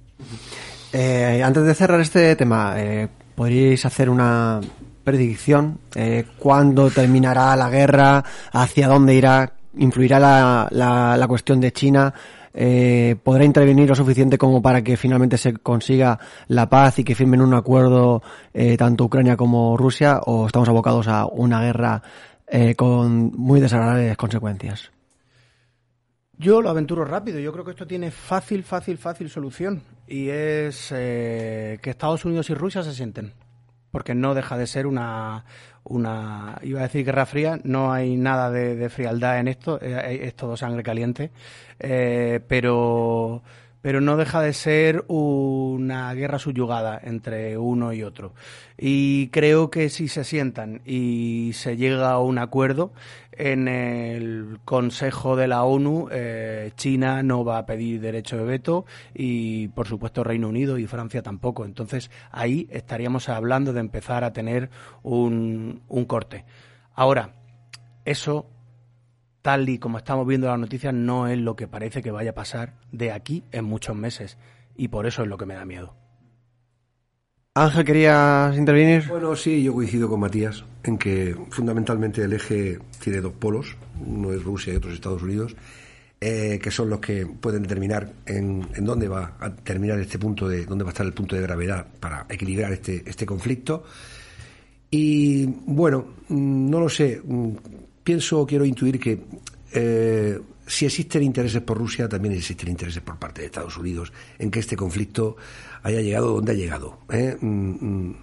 Eh, 0.92 1.42
antes 1.44 1.64
de 1.64 1.74
cerrar 1.74 2.00
este 2.00 2.36
tema, 2.36 2.74
eh, 2.76 3.08
¿podríais 3.34 3.84
hacer 3.84 4.08
una 4.08 4.60
predicción? 5.06 5.78
Eh, 5.94 6.24
¿Cuándo 6.36 6.90
terminará 6.90 7.54
la 7.54 7.70
guerra? 7.70 8.24
¿Hacia 8.52 8.88
dónde 8.88 9.14
irá? 9.14 9.52
¿Influirá 9.78 10.18
la, 10.18 10.68
la, 11.16 11.28
cuestión 11.28 11.60
de 11.60 11.72
China? 11.72 12.12
Eh, 12.52 13.14
podrá 13.22 13.44
intervenir 13.44 13.88
lo 13.88 13.94
suficiente 13.94 14.36
como 14.36 14.60
para 14.60 14.82
que 14.82 14.96
finalmente 14.96 15.38
se 15.38 15.52
consiga 15.52 16.18
la 16.48 16.68
paz 16.68 16.98
y 16.98 17.04
que 17.04 17.14
firmen 17.14 17.40
un 17.40 17.54
acuerdo 17.54 18.22
eh, 18.52 18.76
tanto 18.76 19.04
Ucrania 19.04 19.36
como 19.36 19.76
Rusia 19.76 20.20
o 20.24 20.46
estamos 20.46 20.68
abocados 20.68 21.06
a 21.06 21.26
una 21.26 21.62
guerra 21.62 22.02
eh, 22.48 22.74
con 22.74 23.30
muy 23.36 23.60
desagradables 23.60 24.16
consecuencias? 24.16 24.90
Yo 26.36 26.60
lo 26.60 26.68
aventuro 26.68 27.04
rápido. 27.04 27.38
Yo 27.38 27.52
creo 27.52 27.64
que 27.64 27.70
esto 27.70 27.86
tiene 27.86 28.10
fácil, 28.10 28.64
fácil, 28.64 28.98
fácil 28.98 29.30
solución. 29.30 29.82
Y 30.08 30.28
es 30.30 30.88
que 30.88 31.78
Estados 31.84 32.24
Unidos 32.24 32.50
y 32.50 32.54
Rusia 32.54 32.82
se 32.82 32.92
sienten 32.92 33.32
porque 33.96 34.14
no 34.14 34.34
deja 34.34 34.58
de 34.58 34.66
ser 34.66 34.86
una, 34.86 35.46
una 35.82 36.58
iba 36.60 36.80
a 36.80 36.82
decir 36.82 37.02
guerra 37.02 37.24
fría, 37.24 37.58
no 37.64 37.94
hay 37.94 38.18
nada 38.18 38.50
de, 38.50 38.90
frialdad 38.90 39.38
en 39.38 39.48
esto, 39.48 39.78
eh, 39.80 40.20
es 40.24 40.34
todo 40.34 40.54
sangre 40.54 40.82
caliente, 40.82 41.30
eh, 41.80 42.40
pero 42.46 43.42
pero 43.82 44.00
no 44.00 44.16
deja 44.16 44.40
de 44.40 44.52
ser 44.52 45.04
una 45.08 46.12
guerra 46.14 46.38
subyugada 46.38 47.00
entre 47.02 47.56
uno 47.58 47.92
y 47.92 48.02
otro. 48.02 48.34
Y 48.76 49.28
creo 49.28 49.70
que 49.70 49.88
si 49.88 50.08
se 50.08 50.24
sientan 50.24 50.82
y 50.84 51.52
se 51.54 51.76
llega 51.76 52.10
a 52.10 52.20
un 52.20 52.38
acuerdo 52.38 52.92
en 53.32 53.68
el 53.68 54.58
Consejo 54.64 55.36
de 55.36 55.48
la 55.48 55.64
ONU, 55.64 56.08
eh, 56.10 56.72
China 56.76 57.22
no 57.22 57.44
va 57.44 57.58
a 57.58 57.66
pedir 57.66 58.00
derecho 58.00 58.36
de 58.36 58.44
veto 58.44 58.86
y, 59.14 59.68
por 59.68 59.86
supuesto, 59.86 60.24
Reino 60.24 60.48
Unido 60.48 60.78
y 60.78 60.86
Francia 60.86 61.22
tampoco. 61.22 61.64
Entonces, 61.64 62.10
ahí 62.30 62.66
estaríamos 62.70 63.28
hablando 63.28 63.72
de 63.72 63.80
empezar 63.80 64.24
a 64.24 64.32
tener 64.32 64.70
un, 65.02 65.82
un 65.88 66.04
corte. 66.06 66.44
Ahora, 66.94 67.34
eso 68.04 68.46
tal 69.46 69.68
y 69.68 69.78
como 69.78 69.98
estamos 69.98 70.26
viendo 70.26 70.48
las 70.48 70.58
noticias, 70.58 70.92
no 70.92 71.28
es 71.28 71.38
lo 71.38 71.54
que 71.54 71.68
parece 71.68 72.02
que 72.02 72.10
vaya 72.10 72.30
a 72.30 72.34
pasar 72.34 72.72
de 72.90 73.12
aquí 73.12 73.44
en 73.52 73.64
muchos 73.64 73.94
meses. 73.94 74.38
Y 74.74 74.88
por 74.88 75.06
eso 75.06 75.22
es 75.22 75.28
lo 75.28 75.38
que 75.38 75.46
me 75.46 75.54
da 75.54 75.64
miedo. 75.64 75.94
Ángel, 77.54 77.84
¿querías 77.84 78.56
intervenir? 78.56 79.06
Bueno, 79.06 79.36
sí, 79.36 79.62
yo 79.62 79.72
coincido 79.72 80.08
con 80.08 80.18
Matías 80.18 80.64
en 80.82 80.98
que 80.98 81.36
fundamentalmente 81.50 82.22
el 82.22 82.32
eje 82.32 82.80
tiene 83.00 83.20
dos 83.20 83.34
polos, 83.34 83.76
uno 84.04 84.32
es 84.32 84.42
Rusia 84.42 84.72
y 84.72 84.76
otro 84.78 84.90
es 84.90 84.96
Estados 84.96 85.22
Unidos, 85.22 85.54
eh, 86.20 86.58
que 86.60 86.72
son 86.72 86.90
los 86.90 86.98
que 86.98 87.24
pueden 87.24 87.62
determinar 87.62 88.10
en, 88.26 88.66
en, 88.74 88.84
dónde 88.84 89.06
va 89.06 89.36
a 89.38 89.54
terminar 89.54 90.00
este 90.00 90.18
punto 90.18 90.48
de, 90.48 90.66
dónde 90.66 90.82
va 90.82 90.90
a 90.90 90.92
estar 90.92 91.06
el 91.06 91.12
punto 91.12 91.36
de 91.36 91.42
gravedad 91.42 91.86
para 92.00 92.26
equilibrar 92.28 92.72
este, 92.72 93.04
este 93.06 93.24
conflicto. 93.24 93.84
Y 94.90 95.46
bueno, 95.66 96.04
mm, 96.30 96.68
no 96.68 96.80
lo 96.80 96.88
sé, 96.88 97.22
pienso, 98.06 98.46
quiero 98.46 98.64
intuir 98.64 99.00
que 99.00 99.18
eh, 99.72 100.40
si 100.64 100.86
existen 100.86 101.24
intereses 101.24 101.60
por 101.60 101.76
Rusia, 101.76 102.08
también 102.08 102.34
existen 102.34 102.68
intereses 102.68 103.02
por 103.02 103.18
parte 103.18 103.40
de 103.40 103.46
Estados 103.46 103.76
Unidos 103.76 104.12
en 104.38 104.48
que 104.48 104.60
este 104.60 104.76
conflicto 104.76 105.36
haya 105.82 106.00
llegado 106.00 106.32
donde 106.32 106.52
ha 106.52 106.54
llegado. 106.54 107.00
¿eh? 107.10 107.36
Mm, 107.40 107.48
mm. 107.80 108.16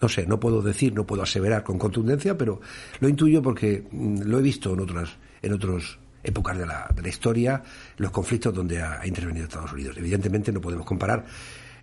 no 0.00 0.08
sé, 0.08 0.26
no 0.26 0.40
puedo 0.40 0.62
decir, 0.62 0.94
no 0.94 1.06
puedo 1.06 1.22
aseverar 1.22 1.64
con 1.64 1.78
contundencia, 1.78 2.38
pero 2.38 2.62
lo 3.00 3.10
intuyo 3.10 3.42
porque 3.42 3.86
mm, 3.90 4.22
lo 4.22 4.38
he 4.38 4.42
visto 4.42 4.72
en 4.72 4.80
otras, 4.80 5.10
en 5.42 5.52
otras 5.52 5.98
épocas 6.22 6.56
de 6.56 6.64
la, 6.64 6.88
historia, 7.04 7.62
los 7.98 8.10
conflictos 8.10 8.54
donde 8.54 8.80
ha, 8.80 9.06
intervenido 9.06 9.44
Estados 9.44 9.74
Unidos. 9.74 9.98
Evidentemente 9.98 10.50
no 10.50 10.62
podemos 10.62 10.86
comparar 10.86 11.26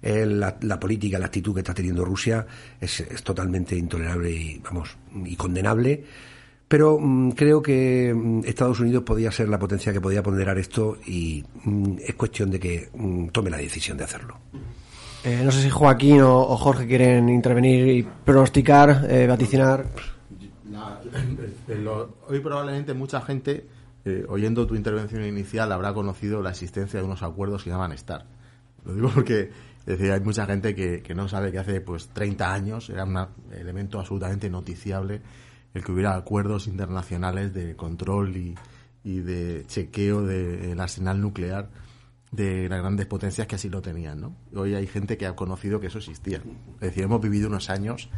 eh, 0.02 0.26
la, 0.26 0.58
la, 0.62 0.80
política, 0.80 1.20
la 1.20 1.28
actitud 1.28 1.54
que 1.54 1.60
está 1.60 1.76
teniendo 1.76 2.04
Rusia 2.04 2.48
es, 2.82 3.00
es 3.02 3.22
totalmente 3.22 3.76
intolerable 3.76 4.32
y, 4.32 4.58
vamos, 4.58 4.98
y 5.24 5.36
condenable 5.36 6.04
pero 6.74 6.98
mm, 7.00 7.34
creo 7.34 7.62
que 7.62 8.12
mm, 8.16 8.46
Estados 8.46 8.80
Unidos 8.80 9.04
podía 9.04 9.32
ser 9.32 9.48
la 9.48 9.60
potencia 9.60 9.94
que 9.94 10.02
podía 10.02 10.24
ponderar 10.24 10.58
esto 10.58 10.98
y 11.06 11.44
mm, 11.66 11.98
es 12.00 12.16
cuestión 12.16 12.50
de 12.50 12.60
que 12.60 12.90
tome 13.32 13.52
la 13.52 13.58
decisión 13.58 13.96
de 13.96 14.06
hacerlo. 14.06 14.40
Eh, 15.24 15.44
no 15.46 15.52
sé 15.52 15.62
si 15.62 15.70
Joaquín 15.70 16.22
o, 16.22 16.58
Jorge 16.58 16.88
quieren 16.88 17.30
intervenir 17.30 17.88
y 17.90 18.02
pronosticar, 18.02 19.06
eh, 19.08 19.28
vaticinar. 19.28 19.86
hoy 22.28 22.40
probablemente 22.40 22.96
mucha 22.96 23.22
gente, 23.22 23.68
eh, 24.04 24.26
oyendo 24.28 24.66
tu 24.66 24.74
intervención 24.74 25.24
inicial, 25.26 25.72
habrá 25.72 25.94
conocido 25.94 26.42
la 26.42 26.50
existencia 26.50 27.00
de 27.00 27.06
unos 27.06 27.22
acuerdos 27.22 27.64
que 27.64 27.70
llaman 27.70 27.96
STAR. 27.96 28.26
Lo 28.84 28.96
digo 28.96 29.12
porque 29.14 29.52
es 29.86 30.00
decir, 30.00 30.12
hay 30.12 30.22
mucha 30.22 30.48
gente 30.48 30.74
que, 30.74 31.04
que 31.04 31.14
no 31.14 31.28
sabe 31.28 31.52
que 31.52 31.60
hace 31.60 31.82
pues 31.82 32.08
30 32.08 32.52
años 32.52 32.90
era 32.90 33.04
un 33.04 33.28
elemento 33.52 34.00
absolutamente 34.00 34.50
noticiable 34.50 35.22
el 35.74 35.84
que 35.84 35.92
hubiera 35.92 36.16
acuerdos 36.16 36.68
internacionales 36.68 37.54
de 37.54 37.76
control 37.76 38.36
y, 38.38 38.56
y 39.04 39.20
de 39.20 39.66
chequeo 39.68 40.24
del 40.24 40.80
arsenal 40.80 41.20
nuclear 41.20 41.70
de 42.32 42.68
las 42.68 42.80
grandes 42.80 43.06
potencias 43.06 43.48
que 43.48 43.56
así 43.56 43.70
lo 43.70 43.82
tenían, 43.82 44.20
¿no? 44.20 44.36
Hoy 44.56 44.74
hay 44.74 44.88
gente 44.88 45.18
que 45.18 45.28
ha 45.28 45.36
conocido 45.36 45.80
que 45.80 45.88
eso 45.88 46.00
existía. 46.00 46.38
Es 46.76 46.80
decir, 46.90 47.04
hemos 47.04 47.22
vivido 47.22 47.48
unos 47.48 47.70
años 47.70 48.10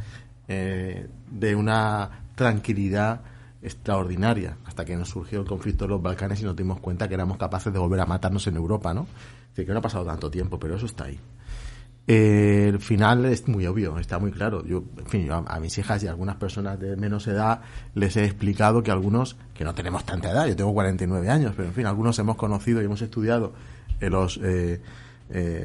eh, 0.47 1.09
de 1.29 1.55
una 1.55 2.25
tranquilidad 2.35 3.21
extraordinaria 3.61 4.57
hasta 4.65 4.85
que 4.85 4.95
nos 4.95 5.09
surgió 5.09 5.41
el 5.41 5.47
conflicto 5.47 5.83
de 5.85 5.89
los 5.89 6.01
Balcanes 6.01 6.39
y 6.41 6.45
nos 6.45 6.55
dimos 6.55 6.79
cuenta 6.79 7.09
que 7.09 7.15
éramos 7.15 7.37
capaces 7.37 7.73
de 7.73 7.79
volver 7.79 7.99
a 7.99 8.05
matarnos 8.05 8.47
en 8.47 8.55
Europa, 8.55 8.93
¿no? 8.93 9.01
Es 9.01 9.49
decir, 9.49 9.65
que 9.65 9.73
no 9.73 9.79
ha 9.79 9.81
pasado 9.81 10.05
tanto 10.05 10.31
tiempo, 10.31 10.57
pero 10.59 10.75
eso 10.75 10.85
está 10.85 11.05
ahí. 11.05 11.19
Eh, 12.07 12.67
el 12.69 12.79
final 12.79 13.25
es 13.25 13.47
muy 13.47 13.65
obvio, 13.65 13.97
está 13.97 14.19
muy 14.19 14.31
claro. 14.31 14.63
Yo, 14.65 14.83
en 14.99 15.05
fin, 15.07 15.29
a, 15.31 15.59
mis 15.59 15.77
hijas 15.77 16.03
y 16.03 16.07
a 16.07 16.11
algunas 16.11 16.35
personas 16.35 16.79
de 16.79 16.95
menos 16.95 17.27
edad 17.27 17.61
les 17.95 18.15
he 18.15 18.25
explicado 18.25 18.83
que 18.83 18.91
algunos, 18.91 19.37
que 19.53 19.63
no 19.63 19.73
tenemos 19.73 20.05
tanta 20.05 20.31
edad, 20.31 20.45
yo 20.47 20.55
tengo 20.55 20.73
49 20.73 21.29
años, 21.29 21.53
pero 21.55 21.67
en 21.67 21.73
fin, 21.73 21.85
algunos 21.87 22.17
hemos 22.19 22.35
conocido 22.35 22.81
y 22.81 22.85
hemos 22.85 23.01
estudiado 23.01 23.53
eh, 23.99 24.09
los, 24.09 24.39
eh, 24.43 24.81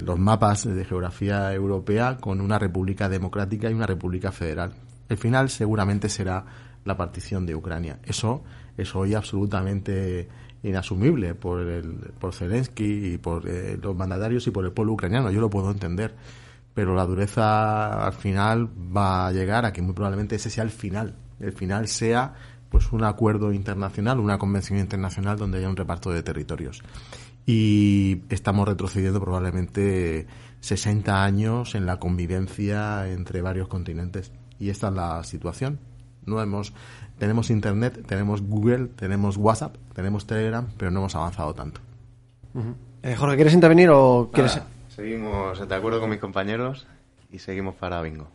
los 0.02 0.18
mapas 0.18 0.64
de 0.64 0.84
geografía 0.84 1.52
europea 1.52 2.16
con 2.16 2.40
una 2.40 2.58
república 2.58 3.08
democrática 3.10 3.70
y 3.70 3.74
una 3.74 3.86
república 3.86 4.32
federal. 4.32 4.72
El 5.10 5.18
final 5.18 5.50
seguramente 5.50 6.08
será 6.08 6.46
la 6.84 6.96
partición 6.96 7.44
de 7.44 7.54
Ucrania. 7.54 7.98
Eso 8.04 8.42
es 8.78 8.94
hoy 8.94 9.14
absolutamente 9.14 10.28
inasumible 10.62 11.34
por, 11.34 11.60
el, 11.60 12.12
por 12.18 12.34
Zelensky 12.34 13.14
y 13.14 13.18
por 13.18 13.48
eh, 13.48 13.78
los 13.80 13.96
mandatarios 13.96 14.46
y 14.46 14.50
por 14.50 14.64
el 14.64 14.72
pueblo 14.72 14.92
ucraniano. 14.92 15.30
Yo 15.30 15.40
lo 15.40 15.50
puedo 15.50 15.70
entender. 15.70 16.14
Pero 16.74 16.94
la 16.94 17.04
dureza 17.04 18.06
al 18.06 18.12
final 18.12 18.68
va 18.96 19.26
a 19.26 19.32
llegar 19.32 19.64
a 19.64 19.72
que 19.72 19.82
muy 19.82 19.92
probablemente 19.92 20.36
ese 20.36 20.50
sea 20.50 20.62
el 20.62 20.70
final. 20.70 21.16
El 21.40 21.52
final 21.52 21.88
sea 21.88 22.34
pues 22.68 22.92
un 22.92 23.02
acuerdo 23.02 23.52
internacional, 23.52 24.20
una 24.20 24.38
convención 24.38 24.78
internacional 24.78 25.36
donde 25.36 25.58
haya 25.58 25.68
un 25.68 25.76
reparto 25.76 26.10
de 26.10 26.22
territorios. 26.22 26.82
Y 27.44 28.22
estamos 28.28 28.68
retrocediendo 28.68 29.20
probablemente 29.20 30.28
60 30.60 31.24
años 31.24 31.74
en 31.74 31.86
la 31.86 31.98
convivencia 31.98 33.10
entre 33.10 33.42
varios 33.42 33.66
continentes. 33.66 34.30
Y 34.60 34.70
esta 34.70 34.88
es 34.88 34.94
la 34.94 35.24
situación. 35.24 35.80
No 36.26 36.40
hemos 36.40 36.72
tenemos 37.20 37.50
Internet, 37.50 38.02
tenemos 38.06 38.42
Google, 38.42 38.88
tenemos 38.96 39.36
WhatsApp, 39.36 39.76
tenemos 39.94 40.26
Telegram, 40.26 40.66
pero 40.78 40.90
no 40.90 41.00
hemos 41.00 41.14
avanzado 41.14 41.54
tanto. 41.54 41.80
Eh, 43.02 43.14
Jorge, 43.14 43.36
¿quieres 43.36 43.54
intervenir 43.54 43.90
o 43.90 44.30
quieres...? 44.32 44.60
seguimos, 44.88 45.68
de 45.68 45.74
acuerdo 45.74 46.00
con 46.00 46.10
mis 46.10 46.18
compañeros 46.18 46.86
y 47.30 47.38
seguimos 47.38 47.74
para 47.76 48.00
bingo. 48.02 48.26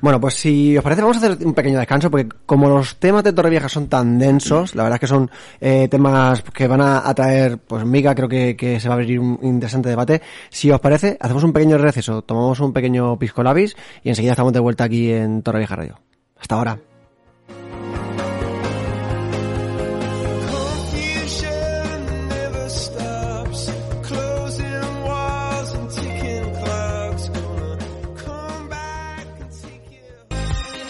Bueno, 0.00 0.20
pues 0.20 0.34
si 0.34 0.76
os 0.76 0.84
parece 0.84 1.02
vamos 1.02 1.16
a 1.16 1.26
hacer 1.26 1.44
un 1.44 1.52
pequeño 1.52 1.78
descanso 1.78 2.10
porque 2.10 2.28
como 2.46 2.68
los 2.68 2.96
temas 2.96 3.24
de 3.24 3.32
Torrevieja 3.32 3.68
son 3.68 3.88
tan 3.88 4.18
densos, 4.18 4.74
la 4.76 4.84
verdad 4.84 4.96
es 4.96 5.00
que 5.00 5.06
son 5.08 5.30
eh, 5.60 5.88
temas 5.88 6.42
que 6.42 6.68
van 6.68 6.80
a 6.80 7.08
atraer, 7.08 7.58
pues 7.58 7.84
miga, 7.84 8.14
creo 8.14 8.28
que, 8.28 8.56
que, 8.56 8.78
se 8.78 8.88
va 8.88 8.94
a 8.94 8.98
abrir 8.98 9.18
un 9.18 9.40
interesante 9.42 9.88
debate. 9.88 10.22
Si 10.48 10.70
os 10.70 10.80
parece, 10.80 11.16
hacemos 11.18 11.42
un 11.42 11.52
pequeño 11.52 11.76
receso, 11.76 12.22
tomamos 12.22 12.60
un 12.60 12.72
pequeño 12.72 13.18
pisco 13.18 13.42
labis 13.42 13.76
y 14.04 14.10
enseguida 14.10 14.32
estamos 14.32 14.52
de 14.52 14.60
vuelta 14.60 14.84
aquí 14.84 15.10
en 15.10 15.42
Torrevieja 15.42 15.74
Radio. 15.74 15.98
Hasta 16.38 16.54
ahora. 16.54 16.78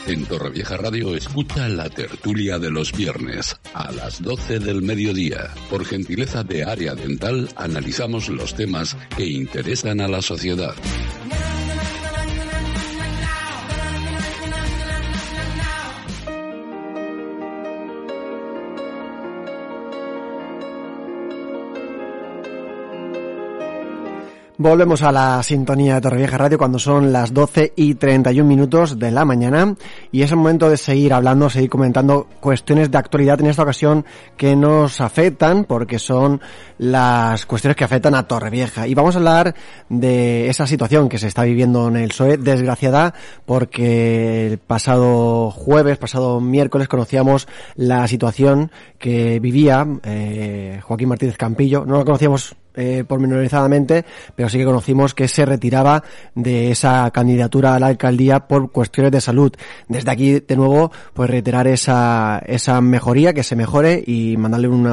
En 0.06 0.24
Torrevieja 0.24 0.76
Radio 0.76 1.16
escucha 1.16 1.68
la 1.68 1.90
tertulia 1.90 2.60
de 2.60 2.70
los 2.70 2.92
viernes 2.92 3.56
a 3.74 3.90
las 3.90 4.22
12 4.22 4.60
del 4.60 4.80
mediodía. 4.80 5.50
Por 5.68 5.84
gentileza 5.84 6.44
de 6.44 6.62
Área 6.62 6.94
Dental 6.94 7.48
analizamos 7.56 8.28
los 8.28 8.54
temas 8.54 8.96
que 9.16 9.26
interesan 9.26 10.00
a 10.00 10.06
la 10.06 10.22
sociedad. 10.22 10.74
Volvemos 24.58 25.02
a 25.02 25.12
la 25.12 25.42
sintonía 25.42 25.96
de 25.96 26.00
Torrevieja 26.00 26.38
Radio 26.38 26.56
cuando 26.56 26.78
son 26.78 27.12
las 27.12 27.34
12 27.34 27.74
y 27.76 27.96
31 27.96 28.48
minutos 28.48 28.98
de 28.98 29.10
la 29.10 29.26
mañana 29.26 29.74
y 30.10 30.22
es 30.22 30.30
el 30.30 30.38
momento 30.38 30.70
de 30.70 30.78
seguir 30.78 31.12
hablando, 31.12 31.50
seguir 31.50 31.68
comentando 31.68 32.26
cuestiones 32.40 32.90
de 32.90 32.96
actualidad 32.96 33.38
en 33.40 33.48
esta 33.48 33.64
ocasión 33.64 34.06
que 34.38 34.56
nos 34.56 35.02
afectan 35.02 35.64
porque 35.64 35.98
son 35.98 36.40
las 36.78 37.44
cuestiones 37.44 37.76
que 37.76 37.84
afectan 37.84 38.14
a 38.14 38.26
Torrevieja. 38.26 38.86
Y 38.86 38.94
vamos 38.94 39.14
a 39.14 39.18
hablar 39.18 39.54
de 39.90 40.48
esa 40.48 40.66
situación 40.66 41.10
que 41.10 41.18
se 41.18 41.28
está 41.28 41.42
viviendo 41.42 41.88
en 41.88 41.96
el 41.96 42.08
PSOE 42.08 42.38
desgraciada 42.38 43.12
porque 43.44 44.46
el 44.46 44.56
pasado 44.56 45.50
jueves, 45.50 45.98
pasado 45.98 46.40
miércoles 46.40 46.88
conocíamos 46.88 47.46
la 47.74 48.08
situación 48.08 48.70
que 48.98 49.38
vivía 49.38 49.86
eh, 50.02 50.80
Joaquín 50.82 51.10
Martínez 51.10 51.36
Campillo, 51.36 51.84
no 51.84 51.98
lo 51.98 52.06
conocíamos 52.06 52.56
eh, 52.76 53.04
pormenorizadamente, 53.06 54.04
pero 54.34 54.48
sí 54.48 54.58
que 54.58 54.64
conocimos 54.64 55.14
que 55.14 55.28
se 55.28 55.44
retiraba 55.44 56.02
de 56.34 56.70
esa 56.70 57.10
candidatura 57.10 57.74
a 57.74 57.80
la 57.80 57.86
alcaldía 57.86 58.46
por 58.46 58.70
cuestiones 58.70 59.12
de 59.12 59.20
salud. 59.20 59.52
Desde 59.88 60.10
aquí, 60.10 60.40
de 60.40 60.56
nuevo, 60.56 60.92
pues 61.14 61.30
reiterar 61.30 61.66
esa, 61.66 62.42
esa 62.46 62.80
mejoría, 62.80 63.32
que 63.32 63.42
se 63.42 63.56
mejore 63.56 64.02
y 64.06 64.36
mandarle 64.36 64.68
un 64.68 64.86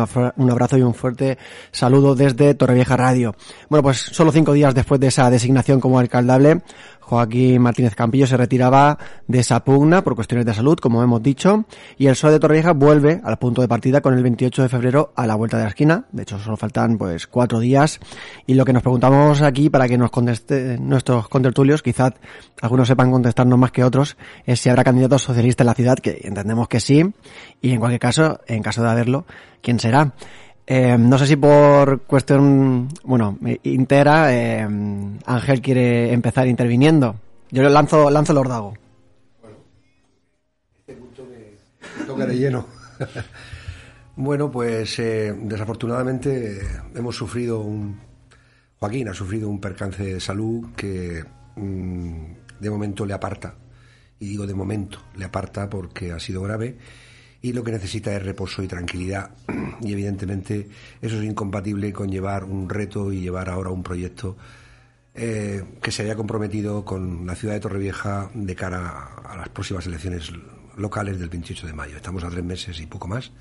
abrazo 0.50 0.78
y 0.78 0.82
un 0.82 0.93
fuerte 0.93 1.38
saludo 1.72 2.15
desde 2.15 2.54
Torrevieja 2.54 2.98
Radio. 2.98 3.36
Bueno, 3.69 3.84
pues 3.84 3.98
solo 3.98 4.32
cinco 4.32 4.54
días 4.54 4.74
después 4.74 5.00
de 5.00 5.08
esa 5.08 5.30
designación 5.30 5.80
como 5.80 6.00
alcaldable, 6.00 6.62
Joaquín 7.05 7.61
Martínez 7.61 7.95
Campillo 7.95 8.25
se 8.25 8.37
retiraba 8.37 8.97
de 9.27 9.39
esa 9.39 9.63
pugna 9.63 10.03
por 10.03 10.15
cuestiones 10.15 10.45
de 10.45 10.53
salud, 10.53 10.77
como 10.77 11.03
hemos 11.03 11.21
dicho, 11.21 11.65
y 11.97 12.07
el 12.07 12.13
PSOE 12.13 12.31
de 12.31 12.39
Torrevieja 12.39 12.71
vuelve 12.71 13.21
al 13.23 13.37
punto 13.37 13.61
de 13.61 13.67
partida 13.67 14.01
con 14.01 14.13
el 14.13 14.23
28 14.23 14.63
de 14.63 14.69
febrero 14.69 15.13
a 15.15 15.27
la 15.27 15.35
vuelta 15.35 15.57
de 15.57 15.63
la 15.63 15.69
esquina. 15.69 16.05
De 16.11 16.23
hecho, 16.23 16.39
solo 16.39 16.57
faltan 16.57 16.97
pues 16.97 17.27
cuatro 17.27 17.59
días. 17.59 17.99
Y 18.47 18.53
lo 18.53 18.65
que 18.65 18.73
nos 18.73 18.81
preguntamos 18.81 19.41
aquí 19.41 19.69
para 19.69 19.87
que 19.87 19.97
nos 19.97 20.11
conteste 20.11 20.77
nuestros 20.79 21.27
contertulios, 21.27 21.81
quizás 21.83 22.13
algunos 22.61 22.87
sepan 22.87 23.11
contestarnos 23.11 23.59
más 23.59 23.71
que 23.71 23.83
otros, 23.83 24.17
es 24.45 24.59
si 24.59 24.69
habrá 24.69 24.83
candidatos 24.83 25.23
socialistas 25.23 25.65
en 25.65 25.67
la 25.67 25.73
ciudad, 25.73 25.97
que 25.97 26.21
entendemos 26.23 26.67
que 26.67 26.79
sí, 26.79 27.03
y 27.61 27.71
en 27.71 27.79
cualquier 27.79 27.99
caso, 27.99 28.39
en 28.47 28.63
caso 28.63 28.81
de 28.81 28.89
haberlo, 28.89 29.25
¿quién 29.61 29.79
será? 29.79 30.13
Eh, 30.65 30.97
no 30.97 31.17
sé 31.17 31.28
si 31.28 31.36
por 31.36 32.02
cuestión, 32.02 32.88
bueno, 33.04 33.38
intera, 33.63 34.34
eh, 34.34 34.67
Ángel 35.26 35.62
quiere 35.62 36.13
empezar 36.13 36.47
interviniendo. 36.47 37.15
Yo 37.52 37.63
le 37.63 37.69
lanzo, 37.69 38.10
lanzo 38.10 38.32
el 38.32 38.38
ordago. 38.38 38.73
Bueno, 39.41 39.58
este 40.88 41.02
me 41.99 42.06
toca 42.06 42.26
de 42.26 42.38
lleno. 42.38 42.65
bueno, 44.15 44.49
pues 44.49 44.97
eh, 44.99 45.36
desafortunadamente 45.38 46.62
hemos 46.95 47.15
sufrido 47.15 47.60
un. 47.60 47.99
Joaquín 48.80 49.10
ha 49.10 49.13
sufrido 49.13 49.49
un 49.49 49.60
percance 49.60 50.04
de 50.04 50.19
salud 50.19 50.69
que 50.76 51.23
mm, 51.56 52.15
de 52.60 52.69
momento 52.69 53.06
le 53.06 53.13
aparta. 53.13 53.56
Y 54.19 54.28
digo 54.30 54.47
de 54.47 54.54
momento, 54.54 54.99
le 55.17 55.26
aparta 55.26 55.69
porque 55.69 56.13
ha 56.13 56.19
sido 56.19 56.41
grave 56.41 56.78
y 57.43 57.51
lo 57.51 57.62
que 57.62 57.73
necesita 57.73 58.15
es 58.15 58.23
reposo 58.23 58.63
y 58.63 58.67
tranquilidad. 58.67 59.32
Y 59.82 59.91
evidentemente 59.91 60.69
eso 61.01 61.17
es 61.17 61.23
incompatible 61.23 61.91
con 61.91 62.10
llevar 62.10 62.45
un 62.45 62.69
reto 62.69 63.12
y 63.12 63.19
llevar 63.19 63.49
ahora 63.49 63.69
un 63.69 63.84
proyecto 63.84 64.38
eh, 65.13 65.62
que 65.82 65.91
se 65.91 66.03
haya 66.03 66.15
comprometido 66.15 66.86
con 66.86 67.27
la 67.27 67.36
ciudad 67.36 67.56
de 67.56 67.60
Torrevieja 67.60 68.32
de 68.34 68.56
cara 68.56 69.15
a 69.25 69.36
las 69.36 69.49
próximas 69.49 69.86
elecciones 69.88 70.32
locales 70.77 71.19
del 71.19 71.27
28 71.27 71.67
de 71.67 71.73
mayo. 71.73 71.97
Estamos 71.97 72.23
a 72.23 72.29
tres 72.29 72.45
meses 72.45 72.79
y 72.79 72.86
poco 72.86 73.10
más. 73.10 73.34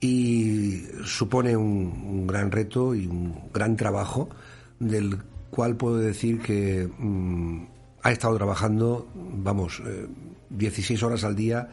Y 0.00 0.82
supone 1.04 1.56
un, 1.56 2.26
gran 2.26 2.50
reto 2.50 2.96
y 2.96 3.06
un 3.06 3.48
gran 3.52 3.76
trabajo 3.76 4.28
del 4.80 5.18
cual 5.50 5.76
puedo 5.76 5.98
decir 5.98 6.40
que 6.40 6.88
mm, 6.98 7.64
ha 8.02 8.10
estado 8.10 8.36
trabajando, 8.36 9.08
vamos, 9.14 9.80
16 10.50 11.00
eh, 11.00 11.04
horas 11.06 11.22
al 11.22 11.36
día 11.36 11.70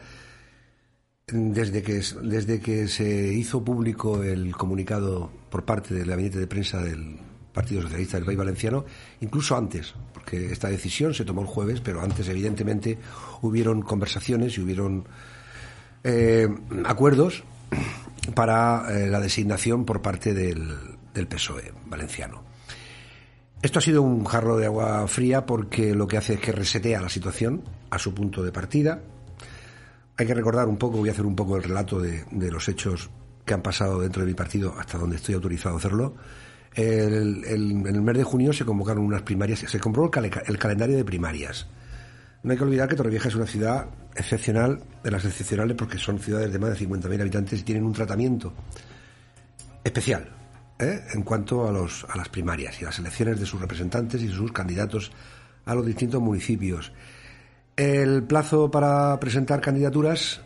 desde 1.32 1.82
que, 1.82 2.02
desde 2.22 2.60
que 2.60 2.88
se 2.88 3.32
hizo 3.32 3.64
público 3.64 4.22
el 4.22 4.54
comunicado 4.54 5.30
por 5.50 5.64
parte 5.64 5.94
del 5.94 6.08
gabinete 6.08 6.38
de 6.38 6.46
prensa 6.46 6.82
del 6.82 7.18
Partido 7.52 7.82
Socialista 7.82 8.16
del 8.16 8.26
País 8.26 8.38
Valenciano, 8.38 8.84
incluso 9.20 9.56
antes, 9.56 9.94
porque 10.12 10.52
esta 10.52 10.68
decisión 10.68 11.14
se 11.14 11.24
tomó 11.24 11.42
el 11.42 11.46
jueves, 11.46 11.80
pero 11.80 12.00
antes 12.00 12.28
evidentemente 12.28 12.98
hubieron 13.40 13.82
conversaciones 13.82 14.56
y 14.56 14.60
hubieron 14.60 15.04
eh, 16.04 16.48
acuerdos 16.84 17.44
para 18.34 18.86
eh, 18.90 19.08
la 19.08 19.20
designación 19.20 19.84
por 19.84 20.02
parte 20.02 20.34
del, 20.34 20.76
del 21.14 21.26
PSOE 21.26 21.72
valenciano. 21.86 22.42
Esto 23.62 23.78
ha 23.78 23.82
sido 23.82 24.02
un 24.02 24.24
jarro 24.24 24.56
de 24.56 24.66
agua 24.66 25.06
fría 25.06 25.46
porque 25.46 25.94
lo 25.94 26.08
que 26.08 26.16
hace 26.16 26.34
es 26.34 26.40
que 26.40 26.52
resetea 26.52 27.00
la 27.00 27.08
situación 27.08 27.62
a 27.90 27.98
su 27.98 28.12
punto 28.12 28.42
de 28.42 28.50
partida. 28.50 29.02
Hay 30.22 30.28
que 30.28 30.34
recordar 30.34 30.68
un 30.68 30.76
poco, 30.76 30.98
voy 30.98 31.08
a 31.08 31.12
hacer 31.12 31.26
un 31.26 31.34
poco 31.34 31.56
el 31.56 31.64
relato 31.64 31.98
de, 31.98 32.24
los 32.30 32.68
hechos 32.68 33.10
que 33.44 33.54
han 33.54 33.60
pasado 33.60 34.00
dentro 34.00 34.22
de 34.22 34.28
mi 34.28 34.34
partido 34.34 34.72
hasta 34.78 34.96
donde 34.96 35.16
estoy 35.16 35.34
autorizado 35.34 35.74
a 35.74 35.78
hacerlo. 35.78 36.14
El, 36.74 37.44
en 37.44 37.84
el 37.84 38.02
mes 38.02 38.18
de 38.18 38.22
junio 38.22 38.52
se 38.52 38.64
convocaron 38.64 39.04
unas 39.04 39.22
primarias, 39.22 39.58
se 39.58 39.80
comprobó 39.80 40.12
el, 40.14 40.30
el 40.46 40.58
calendario 40.58 40.96
de 40.96 41.04
primarias. 41.04 41.66
No 42.44 42.52
hay 42.52 42.56
que 42.56 42.62
olvidar 42.62 42.88
que 42.88 42.94
Torrevieja 42.94 43.30
es 43.30 43.34
una 43.34 43.46
ciudad 43.46 43.88
excepcional, 44.14 44.84
de 45.02 45.10
las 45.10 45.24
excepcionales 45.24 45.76
porque 45.76 45.98
son 45.98 46.20
ciudades 46.20 46.52
de 46.52 46.58
más 46.60 46.78
de 46.78 46.86
50.000 46.86 47.20
habitantes 47.20 47.58
y 47.58 47.64
tienen 47.64 47.82
un 47.82 47.92
tratamiento 47.92 48.52
especial 49.82 50.28
¿eh? 50.78 51.00
en 51.14 51.22
cuanto 51.22 51.66
a, 51.66 51.72
los, 51.72 52.06
a 52.08 52.16
las 52.16 52.28
primarias 52.28 52.80
y 52.80 52.84
las 52.84 52.96
elecciones 53.00 53.40
de 53.40 53.46
sus 53.46 53.60
representantes 53.60 54.22
y 54.22 54.28
sus 54.28 54.52
candidatos 54.52 55.10
a 55.64 55.74
los 55.74 55.84
distintos 55.84 56.22
municipios. 56.22 56.92
El 57.76 58.24
plazo 58.24 58.70
para 58.70 59.18
presentar 59.18 59.60
candidaturas, 59.60 60.42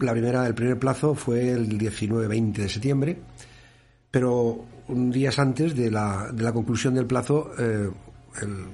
la 0.00 0.12
primera, 0.12 0.46
el 0.46 0.54
primer 0.54 0.78
plazo 0.78 1.14
fue 1.14 1.50
el 1.50 1.78
19-20 1.78 2.52
de 2.52 2.68
septiembre, 2.68 3.18
pero 4.10 4.66
un 4.88 5.10
días 5.10 5.38
antes 5.38 5.74
de 5.74 5.90
la, 5.90 6.30
de 6.32 6.42
la 6.42 6.52
conclusión 6.52 6.94
del 6.94 7.06
plazo, 7.06 7.52
eh, 7.58 7.90
el, 8.42 8.66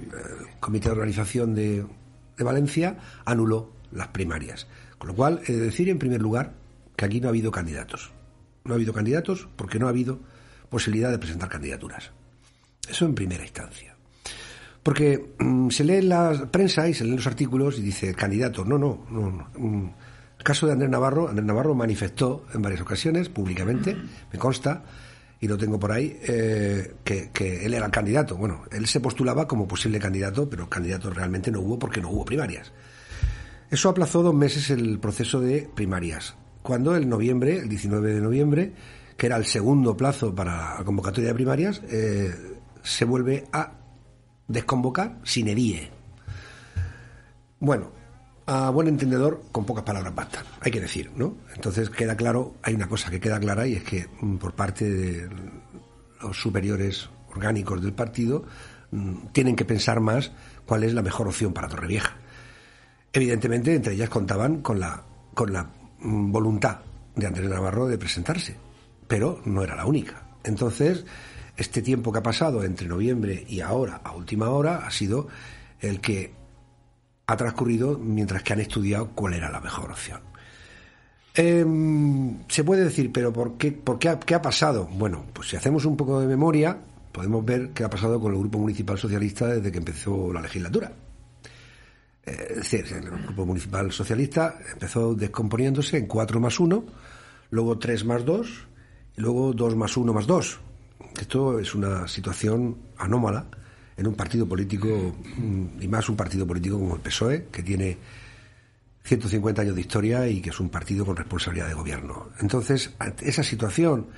Comité 0.61 0.89
de 0.89 0.93
Organización 0.93 1.55
de, 1.55 1.85
de 2.37 2.45
Valencia 2.45 2.97
anuló 3.25 3.73
las 3.93 4.09
primarias. 4.09 4.67
Con 4.99 5.09
lo 5.09 5.15
cual, 5.15 5.41
he 5.47 5.53
de 5.53 5.61
decir, 5.61 5.89
en 5.89 5.99
primer 5.99 6.21
lugar, 6.21 6.55
que 6.97 7.05
aquí 7.05 7.21
no 7.21 7.29
ha 7.29 7.31
habido 7.31 7.51
candidatos. 7.51 8.13
No 8.65 8.73
ha 8.73 8.77
habido 8.77 8.93
candidatos 8.93 9.49
porque 9.57 9.79
no 9.79 9.87
ha 9.87 9.91
habido 9.91 10.21
posibilidad 10.69 11.11
de 11.11 11.19
presentar 11.19 11.49
candidaturas. 11.49 12.11
Eso 12.89 13.05
en 13.05 13.15
primera 13.15 13.45
instancia. 13.45 13.94
Porque 14.85 15.35
mm, 15.39 15.71
se 15.71 15.83
lee 15.83 15.95
en 15.95 16.11
la 16.11 16.49
prensa 16.53 16.87
y 16.87 16.95
se 16.95 17.03
leen 17.05 17.17
los 17.17 17.27
artículos 17.27 17.79
y 17.79 17.83
dice 17.83 18.15
candidato. 18.15 18.65
No, 18.65 18.79
no, 18.79 19.07
no. 19.11 19.31
no. 19.31 19.49
Mm, 19.57 19.91
El 20.39 20.45
caso 20.45 20.67
de 20.67 20.75
Andrés 20.75 20.91
Navarro, 20.91 21.29
Andrés 21.29 21.47
Navarro 21.47 21.75
manifestó 21.75 22.45
en 22.55 22.61
varias 22.61 22.83
ocasiones 22.83 23.31
públicamente, 23.31 23.97
me 24.31 24.39
consta, 24.39 24.85
y 25.41 25.49
lo 25.49 25.59
tengo 25.59 25.79
por 25.79 25.93
ahí, 25.93 26.19
eh, 26.27 26.97
que, 27.03 27.67
él 27.67 27.75
era 27.75 27.87
el 27.87 27.93
candidato. 27.93 28.37
Bueno, 28.37 28.65
él 28.71 28.87
se 28.87 29.01
postulaba 29.01 29.47
como 29.49 29.67
posible 29.67 29.99
candidato, 29.99 30.49
pero 30.49 30.69
candidato 30.69 31.11
realmente 31.11 31.51
no 31.51 31.61
hubo 31.61 31.79
porque 31.79 32.01
no 32.01 32.11
hubo 32.11 32.25
primarias. 32.25 32.73
Eso 33.71 33.89
aplazó 33.89 34.23
dos 34.23 34.35
meses 34.35 34.71
el 34.71 34.99
proceso 34.99 35.41
de 35.41 35.69
primarias. 35.75 36.35
Cuando 36.63 36.95
el 36.95 37.09
noviembre, 37.09 37.59
el 37.59 37.69
19 37.69 38.15
de 38.15 38.21
noviembre, 38.21 38.73
que 39.17 39.27
era 39.27 39.37
el 39.37 39.45
segundo 39.45 39.97
plazo 39.97 40.35
para 40.35 40.79
la 40.79 40.85
convocatoria 40.85 41.29
de 41.29 41.35
primarias, 41.35 41.83
eh, 41.91 42.35
se 42.83 43.05
vuelve 43.05 43.45
a 43.53 43.84
desconvocar 44.49 45.19
sin 45.25 45.49
edie. 45.49 45.91
Bueno, 47.61 47.91
a 48.47 48.71
buen 48.71 48.89
entendedor, 48.89 49.43
con 49.53 49.65
pocas 49.65 49.85
palabras 49.85 50.15
bastan, 50.15 50.45
hay 50.61 50.71
que 50.71 50.81
decir, 50.81 51.11
¿no? 51.17 51.37
Entonces 51.55 51.89
queda 51.89 52.17
claro, 52.17 52.55
hay 52.63 52.75
una 52.75 52.89
cosa 52.89 53.11
que 53.11 53.21
queda 53.21 53.41
clara 53.41 53.67
y 53.67 53.75
es 53.75 53.85
que 53.85 54.07
mm, 54.21 54.37
por 54.37 54.55
parte 54.55 54.91
de 54.91 55.29
los 56.21 56.39
superiores 56.39 57.09
orgánicos 57.35 57.83
del 57.83 57.93
partido 57.93 58.45
mm, 58.91 59.29
tienen 59.33 59.57
que 59.57 59.65
pensar 59.65 60.01
más 60.01 60.33
cuál 60.67 60.85
es 60.85 60.93
la 60.93 61.03
mejor 61.03 61.29
opción 61.29 61.53
para 61.53 61.69
Torrevieja. 61.69 62.17
Evidentemente, 63.13 63.75
entre 63.75 63.95
ellas 63.95 64.11
contaban 64.11 64.61
con 64.61 64.79
la, 64.81 65.05
con 65.35 65.53
la 65.53 65.71
mm, 66.01 66.31
voluntad 66.31 66.81
de 67.17 67.27
Andrés 67.27 67.49
Navarro 67.49 67.87
de 67.87 67.97
presentarse, 67.97 68.57
pero 69.07 69.41
no 69.45 69.63
era 69.63 69.77
la 69.77 69.87
única. 69.87 70.23
Entonces, 70.43 71.07
este 71.57 71.83
tiempo 71.83 72.13
que 72.13 72.19
ha 72.19 72.23
pasado 72.23 72.65
entre 72.65 72.89
noviembre 72.89 73.45
y 73.49 73.61
ahora, 73.61 74.01
a 74.05 74.13
última 74.13 74.51
hora, 74.51 74.87
ha 74.87 74.91
sido 74.91 75.29
el 75.81 76.01
que 76.01 76.33
ha 77.27 77.37
transcurrido 77.37 77.99
mientras 77.99 78.43
que 78.43 78.53
han 78.53 78.61
estudiado 78.61 79.11
cuál 79.15 79.35
era 79.35 79.51
la 79.51 79.61
mejor 79.61 79.91
opción. 79.91 80.21
Eh, 81.37 81.65
se 82.49 82.63
puede 82.65 82.85
decir, 82.85 83.11
pero 83.13 83.33
¿por 83.33 83.57
qué, 83.57 83.81
qué 83.99 84.35
ha 84.35 84.43
pasado? 84.43 84.89
Bueno, 84.93 85.25
pues 85.33 85.49
si 85.49 85.57
hacemos 85.57 85.85
un 85.85 85.97
poco 85.97 86.21
de 86.21 86.27
memoria, 86.27 86.79
podemos 87.11 87.45
ver 87.45 87.71
qué 87.71 87.85
ha 87.85 87.91
pasado 87.91 88.21
con 88.21 88.33
el 88.33 88.39
Grupo 88.39 88.59
Municipal 88.59 88.99
Socialista 88.99 89.49
desde 89.49 89.73
que 89.73 89.79
empezó 89.79 90.33
la 90.33 90.41
legislatura. 90.41 90.93
Eh, 92.27 92.47
es 92.51 92.57
decir, 92.57 92.87
el 92.93 93.11
Grupo 93.11 93.47
Municipal 93.47 93.91
Socialista 93.91 94.59
empezó 94.73 95.15
descomponiéndose 95.15 95.99
en 95.99 96.07
4 96.07 96.41
más 96.41 96.61
1, 96.61 96.85
luego 97.51 97.79
3 97.79 98.05
más 98.05 98.25
2, 98.25 98.67
y 99.17 99.21
luego 99.21 99.53
2 99.53 99.77
más 99.77 99.97
1 99.97 100.13
más 100.13 100.27
2. 100.27 100.61
Esto 101.19 101.59
es 101.59 101.75
una 101.75 102.09
situación 102.09 102.77
anómala 102.99 103.47
en 103.97 104.07
un 104.07 104.15
partido 104.15 104.47
político, 104.49 105.15
mm, 105.37 105.83
y 105.83 105.89
más 105.89 106.09
un 106.09 106.17
partido 106.17 106.47
político 106.47 106.79
como 106.79 106.97
el 106.97 107.01
PSOE, 107.01 107.47
que 107.51 107.63
tiene 107.63 107.97
150 109.05 109.63
años 109.63 109.75
de 109.75 109.81
historia 109.83 110.27
y 110.29 110.41
que 110.41 110.51
es 110.51 110.61
un 110.61 110.71
partido 110.71 111.05
con 111.05 111.17
responsabilidad 111.17 111.69
de 111.69 111.75
gobierno. 111.75 112.31
Entonces, 112.41 112.95
esa 113.21 113.43
situación, 113.43 114.09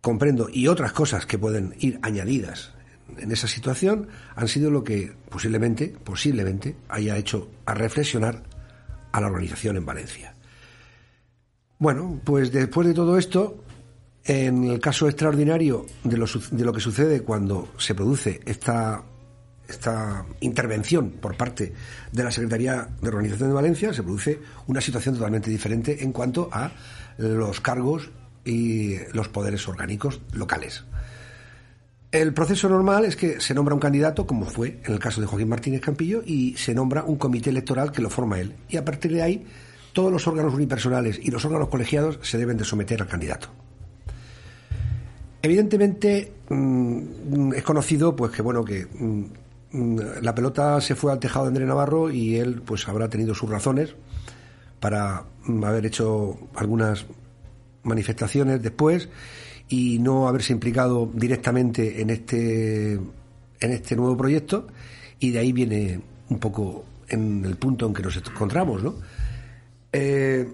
comprendo, 0.00 0.48
y 0.52 0.66
otras 0.66 0.92
cosas 0.92 1.24
que 1.24 1.38
pueden 1.38 1.74
ir 1.78 1.98
añadidas 2.02 2.72
en 3.16 3.30
esa 3.30 3.46
situación, 3.46 4.08
han 4.34 4.48
sido 4.48 4.70
lo 4.70 4.82
que 4.82 5.12
posiblemente, 5.28 5.94
posiblemente, 6.04 6.76
haya 6.88 7.16
hecho 7.16 7.48
a 7.64 7.74
reflexionar 7.74 8.42
a 9.12 9.20
la 9.20 9.26
organización 9.28 9.76
en 9.76 9.86
Valencia. 9.86 10.34
Bueno, 11.78 12.20
pues 12.24 12.52
después 12.52 12.86
de 12.86 12.94
todo 12.94 13.18
esto, 13.18 13.61
en 14.24 14.64
el 14.64 14.80
caso 14.80 15.08
extraordinario 15.08 15.86
de 16.04 16.16
lo, 16.16 16.72
que 16.72 16.80
sucede 16.80 17.22
cuando 17.22 17.68
se 17.76 17.94
produce 17.94 18.40
esta, 18.46 19.02
esta 19.68 20.24
intervención 20.40 21.10
por 21.10 21.36
parte 21.36 21.72
de 22.12 22.24
la 22.24 22.30
Secretaría 22.30 22.88
de 23.00 23.08
Organización 23.08 23.48
de 23.48 23.54
Valencia, 23.54 23.92
se 23.92 24.02
produce 24.02 24.38
una 24.68 24.80
situación 24.80 25.16
totalmente 25.16 25.50
diferente 25.50 26.04
en 26.04 26.12
cuanto 26.12 26.48
a 26.52 26.70
los 27.18 27.60
cargos 27.60 28.10
y 28.44 28.96
los 29.12 29.28
poderes 29.28 29.66
orgánicos 29.68 30.20
locales. 30.32 30.84
El 32.12 32.34
proceso 32.34 32.68
normal 32.68 33.06
es 33.06 33.16
que 33.16 33.40
se 33.40 33.54
nombra 33.54 33.74
un 33.74 33.80
candidato, 33.80 34.26
como 34.26 34.44
fue 34.44 34.80
en 34.84 34.92
el 34.92 34.98
caso 34.98 35.20
de 35.20 35.26
Joaquín 35.26 35.48
Martínez 35.48 35.80
Campillo, 35.80 36.22
y 36.24 36.54
se 36.58 36.74
nombra 36.74 37.04
un 37.04 37.16
comité 37.16 37.50
electoral 37.50 37.90
que 37.90 38.02
lo 38.02 38.10
forma 38.10 38.38
él. 38.38 38.54
Y 38.68 38.76
a 38.76 38.84
partir 38.84 39.12
de 39.12 39.22
ahí, 39.22 39.46
todos 39.94 40.12
los 40.12 40.26
órganos 40.26 40.52
unipersonales 40.52 41.18
y 41.22 41.30
los 41.30 41.44
órganos 41.46 41.68
colegiados 41.68 42.18
se 42.22 42.36
deben 42.36 42.58
de 42.58 42.64
someter 42.64 43.00
al 43.00 43.08
candidato. 43.08 43.48
Evidentemente 45.42 46.32
mm, 46.48 47.54
es 47.54 47.62
conocido 47.64 48.14
pues 48.14 48.30
que 48.30 48.42
bueno 48.42 48.64
que 48.64 48.86
mm, 48.86 49.98
la 50.22 50.34
pelota 50.34 50.80
se 50.80 50.94
fue 50.94 51.10
al 51.10 51.18
tejado 51.18 51.46
de 51.46 51.48
Andrés 51.48 51.66
Navarro 51.66 52.10
y 52.10 52.36
él 52.36 52.62
pues 52.64 52.86
habrá 52.88 53.08
tenido 53.08 53.34
sus 53.34 53.50
razones 53.50 53.94
para 54.78 55.24
mm, 55.44 55.64
haber 55.64 55.86
hecho 55.86 56.38
algunas 56.54 57.06
manifestaciones 57.82 58.62
después 58.62 59.08
y 59.68 59.98
no 59.98 60.28
haberse 60.28 60.52
implicado 60.52 61.10
directamente 61.12 62.00
en 62.00 62.10
este 62.10 62.92
en 62.92 63.70
este 63.72 63.96
nuevo 63.96 64.16
proyecto 64.16 64.68
y 65.18 65.30
de 65.30 65.38
ahí 65.40 65.52
viene 65.52 66.00
un 66.28 66.38
poco 66.38 66.84
en 67.08 67.44
el 67.44 67.56
punto 67.56 67.86
en 67.86 67.94
que 67.94 68.02
nos 68.02 68.16
encontramos, 68.16 68.82
¿no? 68.82 68.94
Eh, 69.92 70.48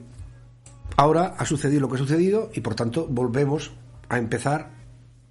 ahora 0.96 1.34
ha 1.38 1.44
sucedido 1.44 1.82
lo 1.82 1.88
que 1.88 1.96
ha 1.96 1.98
sucedido 1.98 2.50
y 2.54 2.60
por 2.60 2.74
tanto 2.74 3.06
volvemos 3.06 3.72
a 4.08 4.18
empezar 4.18 4.77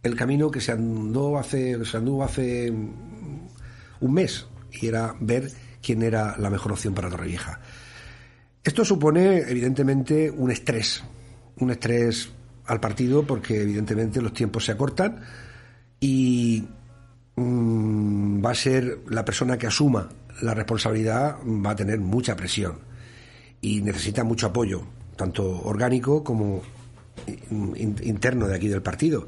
el 0.04 0.16
camino 0.16 0.50
que 0.52 0.62
se 0.62 0.72
andó 0.72 1.38
hace 1.38 1.84
se 1.86 1.98
anduvo 1.98 2.24
hace 2.24 2.72
un 2.72 4.14
mes 4.14 4.48
y 4.72 4.88
era 4.88 5.16
ver 5.20 5.52
quién 5.82 6.04
era 6.04 6.38
la 6.38 6.50
mejor 6.50 6.72
opción 6.74 6.94
para 6.94 7.10
Torrevieja. 7.10 7.60
Esto 8.64 8.84
supone 8.84 9.40
evidentemente 9.40 10.30
un 10.30 10.52
estrés, 10.52 11.04
un 11.60 11.72
estrés 11.72 12.30
al 12.66 12.80
partido 12.80 13.24
porque 13.26 13.62
evidentemente 13.62 14.22
los 14.22 14.34
tiempos 14.34 14.66
se 14.66 14.74
acortan 14.74 15.22
y 16.00 16.66
mm, 17.36 18.44
va 18.46 18.52
a 18.52 18.56
ser 18.56 19.00
la 19.08 19.24
persona 19.24 19.58
que 19.58 19.68
asuma 19.68 20.10
la 20.42 20.54
responsabilidad 20.54 21.38
va 21.44 21.72
a 21.72 21.76
tener 21.76 22.00
mucha 22.00 22.36
presión 22.36 22.80
y 23.62 23.82
necesita 23.82 24.24
mucho 24.24 24.48
apoyo, 24.48 24.84
tanto 25.16 25.62
orgánico 25.64 26.24
como 26.24 26.62
in- 27.50 27.96
interno 28.04 28.48
de 28.48 28.56
aquí 28.56 28.68
del 28.68 28.84
partido. 28.84 29.28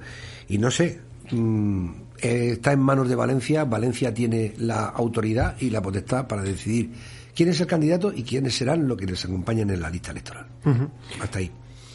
Y 0.49 0.57
no 0.57 0.69
sé, 0.71 0.99
mm, 1.31 1.89
eh, 2.21 2.49
está 2.53 2.73
en 2.73 2.79
manos 2.79 3.07
de 3.07 3.15
Valencia, 3.15 3.63
Valencia 3.63 4.13
tiene 4.13 4.53
la 4.57 4.88
autoridad 4.88 5.55
y 5.59 5.69
la 5.69 5.81
potestad 5.81 6.27
para 6.27 6.41
decidir 6.41 6.91
quién 7.33 7.49
es 7.49 7.62
el 7.62 7.67
candidato 7.67 8.12
y 8.13 8.23
quiénes 8.23 8.55
serán 8.55 8.88
los 8.88 8.97
que 8.97 9.05
les 9.05 9.23
acompañen 9.23 9.69
en 9.69 9.81
la 9.81 9.89
lista 9.89 10.12
electoral. 10.12 10.45
Hasta 11.21 11.39
ahí. 11.39 11.51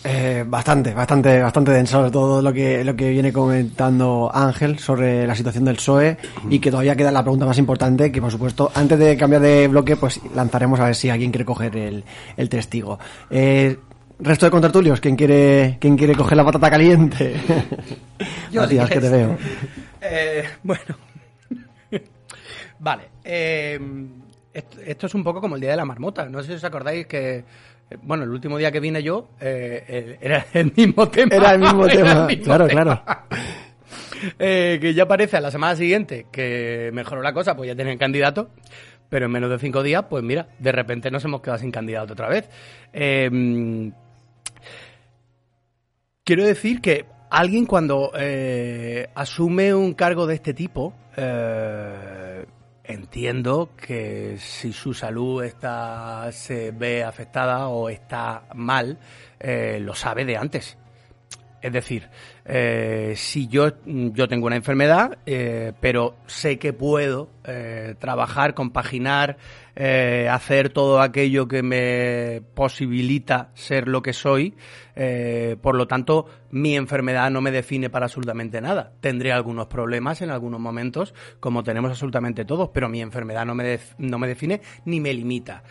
Eh, 0.06 0.44
bastante, 0.46 0.92
bastante, 0.92 1.40
bastante 1.40 1.70
denso 1.70 2.10
todo 2.10 2.42
lo 2.42 2.52
que, 2.52 2.84
lo 2.84 2.94
que 2.94 3.08
viene 3.08 3.32
comentando 3.32 4.30
Ángel 4.32 4.78
sobre 4.78 5.26
la 5.26 5.34
situación 5.34 5.64
del 5.64 5.76
PSOE 5.76 6.18
y 6.50 6.58
que 6.58 6.70
todavía 6.70 6.94
queda 6.94 7.10
la 7.10 7.22
pregunta 7.22 7.46
más 7.46 7.56
importante 7.56 8.12
que 8.12 8.20
por 8.20 8.30
supuesto 8.30 8.70
antes 8.74 8.98
de 8.98 9.16
cambiar 9.16 9.40
de 9.40 9.66
bloque 9.66 9.96
pues 9.96 10.20
lanzaremos 10.34 10.78
a 10.78 10.84
ver 10.84 10.94
si 10.94 11.08
alguien 11.08 11.30
quiere 11.30 11.46
coger 11.46 11.74
el, 11.78 12.04
el 12.36 12.48
testigo. 12.50 12.98
Eh, 13.30 13.78
resto 14.18 14.46
de 14.46 14.50
contertulios, 14.50 15.00
¿quién 15.00 15.16
quiere, 15.16 15.76
quién 15.80 15.96
quiere 15.96 16.14
coger 16.14 16.36
la 16.36 16.44
patata 16.44 16.70
caliente? 16.70 17.34
Yo, 18.52 18.62
Matías, 18.62 18.90
que 18.90 19.00
te 19.00 19.08
veo. 19.08 19.36
Eh, 20.06 20.44
bueno, 20.62 20.82
Vale. 22.78 23.04
eh, 23.24 23.80
esto, 24.52 24.78
esto 24.84 25.06
es 25.06 25.14
un 25.14 25.24
poco 25.24 25.40
como 25.40 25.54
el 25.54 25.62
día 25.62 25.70
de 25.70 25.76
la 25.78 25.86
marmota. 25.86 26.26
No 26.28 26.42
sé 26.42 26.48
si 26.48 26.54
os 26.56 26.64
acordáis 26.64 27.06
que. 27.06 27.36
eh, 27.38 27.96
Bueno, 28.02 28.24
el 28.24 28.28
último 28.30 28.58
día 28.58 28.70
que 28.70 28.80
vine 28.80 29.02
yo 29.02 29.28
eh, 29.40 30.18
era 30.20 30.44
el 30.52 30.72
mismo 30.76 31.08
tema. 31.08 31.34
Era 31.34 31.52
el 31.54 31.58
mismo 31.60 31.86
tema. 31.86 32.26
mismo 32.26 32.44
Claro, 32.44 32.66
tema. 32.68 32.82
claro. 32.84 33.02
Que 34.38 34.92
ya 34.94 35.08
parece 35.08 35.38
a 35.38 35.40
la 35.40 35.50
semana 35.50 35.74
siguiente 35.74 36.26
que 36.30 36.90
mejoró 36.92 37.22
la 37.22 37.32
cosa, 37.32 37.56
pues 37.56 37.68
ya 37.68 37.74
tienen 37.74 37.96
candidato. 37.96 38.50
Pero 39.08 39.24
en 39.26 39.32
menos 39.32 39.48
de 39.50 39.58
cinco 39.58 39.82
días, 39.82 40.04
pues 40.10 40.22
mira, 40.22 40.48
de 40.58 40.70
repente 40.72 41.10
nos 41.10 41.24
hemos 41.24 41.40
quedado 41.40 41.58
sin 41.60 41.70
candidato 41.70 42.12
otra 42.12 42.28
vez. 42.28 42.48
Eh, 42.92 43.90
quiero 46.24 46.44
decir 46.44 46.80
que 46.80 47.06
alguien 47.30 47.66
cuando 47.66 48.12
eh, 48.16 49.08
asume 49.14 49.74
un 49.74 49.94
cargo 49.94 50.26
de 50.26 50.34
este 50.34 50.54
tipo, 50.54 50.94
eh, 51.16 52.46
entiendo 52.82 53.70
que 53.76 54.36
si 54.38 54.72
su 54.72 54.94
salud 54.94 55.44
está, 55.44 56.30
se 56.32 56.70
ve 56.72 57.04
afectada 57.04 57.68
o 57.68 57.88
está 57.88 58.44
mal, 58.54 58.98
eh, 59.38 59.78
lo 59.80 59.94
sabe 59.94 60.24
de 60.24 60.36
antes. 60.36 60.78
Es 61.64 61.72
decir, 61.72 62.10
eh, 62.44 63.14
si 63.16 63.48
yo, 63.48 63.72
yo 63.86 64.28
tengo 64.28 64.46
una 64.48 64.56
enfermedad, 64.56 65.16
eh, 65.24 65.72
pero 65.80 66.14
sé 66.26 66.58
que 66.58 66.74
puedo 66.74 67.30
eh, 67.42 67.94
trabajar, 67.98 68.52
compaginar, 68.52 69.38
hacer 70.30 70.68
todo 70.68 71.00
aquello 71.00 71.48
que 71.48 71.62
me 71.62 72.42
posibilita 72.52 73.48
ser 73.54 73.88
lo 73.88 74.02
que 74.02 74.12
soy, 74.12 74.54
por 75.62 75.74
lo 75.74 75.88
tanto, 75.88 76.26
mi 76.50 76.76
enfermedad 76.76 77.30
no 77.30 77.40
me 77.40 77.50
define 77.50 77.88
para 77.90 78.04
absolutamente 78.06 78.60
nada. 78.60 78.92
Tendré 79.00 79.32
algunos 79.32 79.66
problemas 79.66 80.20
en 80.20 80.30
algunos 80.30 80.60
momentos, 80.60 81.12
como 81.40 81.64
tenemos 81.64 81.90
absolutamente 81.90 82.44
todos, 82.44 82.68
pero 82.74 82.88
mi 82.90 83.00
enfermedad 83.00 83.46
no 83.46 83.54
me, 83.56 83.64
def- 83.64 83.94
no 83.98 84.18
me 84.18 84.28
define 84.28 84.60
ni 84.84 85.00
me 85.00 85.12
limita. 85.14 85.64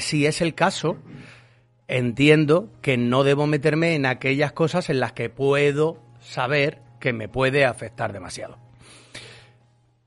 Si 0.00 0.26
es 0.26 0.40
el 0.40 0.54
caso, 0.54 0.96
entiendo 1.88 2.70
que 2.80 2.96
no 2.96 3.24
debo 3.24 3.46
meterme 3.46 3.94
en 3.94 4.06
aquellas 4.06 4.52
cosas 4.52 4.90
en 4.90 5.00
las 5.00 5.12
que 5.12 5.30
puedo 5.30 5.98
saber 6.20 6.80
que 7.00 7.12
me 7.12 7.28
puede 7.28 7.64
afectar 7.64 8.12
demasiado. 8.12 8.58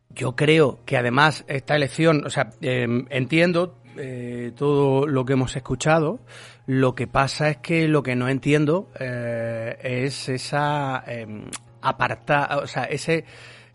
Yo 0.10 0.36
creo 0.36 0.80
que 0.86 0.98
además 0.98 1.44
esta 1.48 1.76
elección, 1.76 2.26
o 2.26 2.30
sea, 2.30 2.52
eh, 2.62 2.88
entiendo 3.10 3.78
eh, 3.98 4.52
todo 4.56 5.08
lo 5.08 5.26
que 5.26 5.34
hemos 5.34 5.56
escuchado, 5.56 6.20
lo 6.66 6.96
que 6.96 7.08
pasa 7.08 7.50
es 7.50 7.58
que 7.58 7.88
lo 7.88 8.04
que 8.04 8.16
no 8.16 8.28
entiendo 8.28 8.90
eh, 9.00 9.78
es 9.82 10.28
esa 10.30 11.04
eh, 11.08 11.28
aparta, 11.82 12.60
o 12.62 12.68
sea, 12.68 12.86
ese 12.86 13.24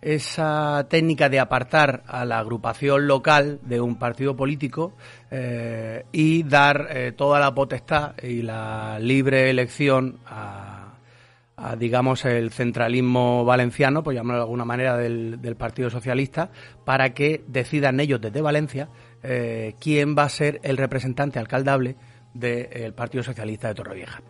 esa 0.02 0.86
técnica 0.88 1.28
de 1.28 1.40
apartar 1.40 2.02
a 2.06 2.24
la 2.24 2.38
agrupación 2.38 3.06
local 3.06 3.60
de 3.62 3.80
un 3.80 3.96
partido 3.96 4.34
político 4.36 4.94
eh, 5.30 6.04
y 6.12 6.42
dar 6.44 6.88
eh, 6.90 7.12
toda 7.12 7.38
la 7.38 7.54
potestad 7.54 8.14
y 8.22 8.42
la 8.42 8.98
libre 8.98 9.50
elección 9.50 10.18
a, 10.26 10.94
digamos, 11.78 12.24
el 12.24 12.50
centralismo 12.50 13.44
valenciano, 13.44 14.02
por 14.02 14.14
llamarlo 14.14 14.38
de 14.38 14.44
alguna 14.44 14.64
manera, 14.64 14.96
del, 14.96 15.42
del 15.42 15.56
Partido 15.56 15.90
Socialista, 15.90 16.50
para 16.86 17.12
que 17.12 17.44
decidan 17.46 18.00
ellos 18.00 18.18
desde 18.20 18.40
Valencia 18.40 18.88
eh, 19.22 19.74
quién 19.78 20.16
va 20.16 20.22
a 20.24 20.28
ser 20.30 20.60
el 20.62 20.78
representante 20.78 21.38
alcaldable 21.38 21.96
del 22.32 22.94
Partido 22.94 23.22
Socialista 23.22 23.68
de 23.68 23.74
Torrevieja. 23.74 24.22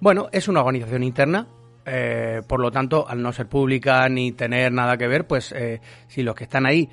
Bueno, 0.00 0.28
es 0.32 0.48
una 0.48 0.60
organización 0.60 1.02
interna, 1.02 1.46
eh, 1.86 2.42
por 2.46 2.60
lo 2.60 2.70
tanto, 2.70 3.08
al 3.08 3.22
no 3.22 3.32
ser 3.32 3.48
pública 3.48 4.08
ni 4.08 4.32
tener 4.32 4.72
nada 4.72 4.96
que 4.96 5.08
ver, 5.08 5.26
pues 5.26 5.52
eh, 5.52 5.80
si 6.06 6.22
los 6.22 6.34
que 6.34 6.44
están 6.44 6.66
ahí 6.66 6.88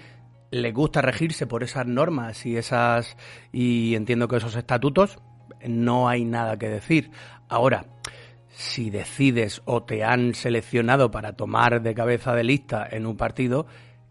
les 0.52 0.74
gusta 0.74 1.02
regirse 1.02 1.48
por 1.48 1.64
esas 1.64 1.86
normas 1.86 2.46
y 2.46 2.58
esas 2.58 3.16
y 3.52 3.96
entiendo 3.96 4.28
que 4.28 4.38
esos 4.38 4.56
estatutos, 4.56 5.20
no 5.68 6.10
hay 6.10 6.26
nada 6.26 6.58
que 6.58 6.70
decir. 6.70 7.12
Ahora, 7.48 7.86
si 8.50 8.90
decides 8.90 9.62
o 9.66 9.84
te 9.84 10.04
han 10.04 10.34
seleccionado 10.34 11.10
para 11.10 11.34
tomar 11.34 11.82
de 11.82 11.94
cabeza 11.94 12.34
de 12.36 12.44
lista 12.44 12.88
en 12.90 13.06
un 13.06 13.16
partido, 13.16 13.66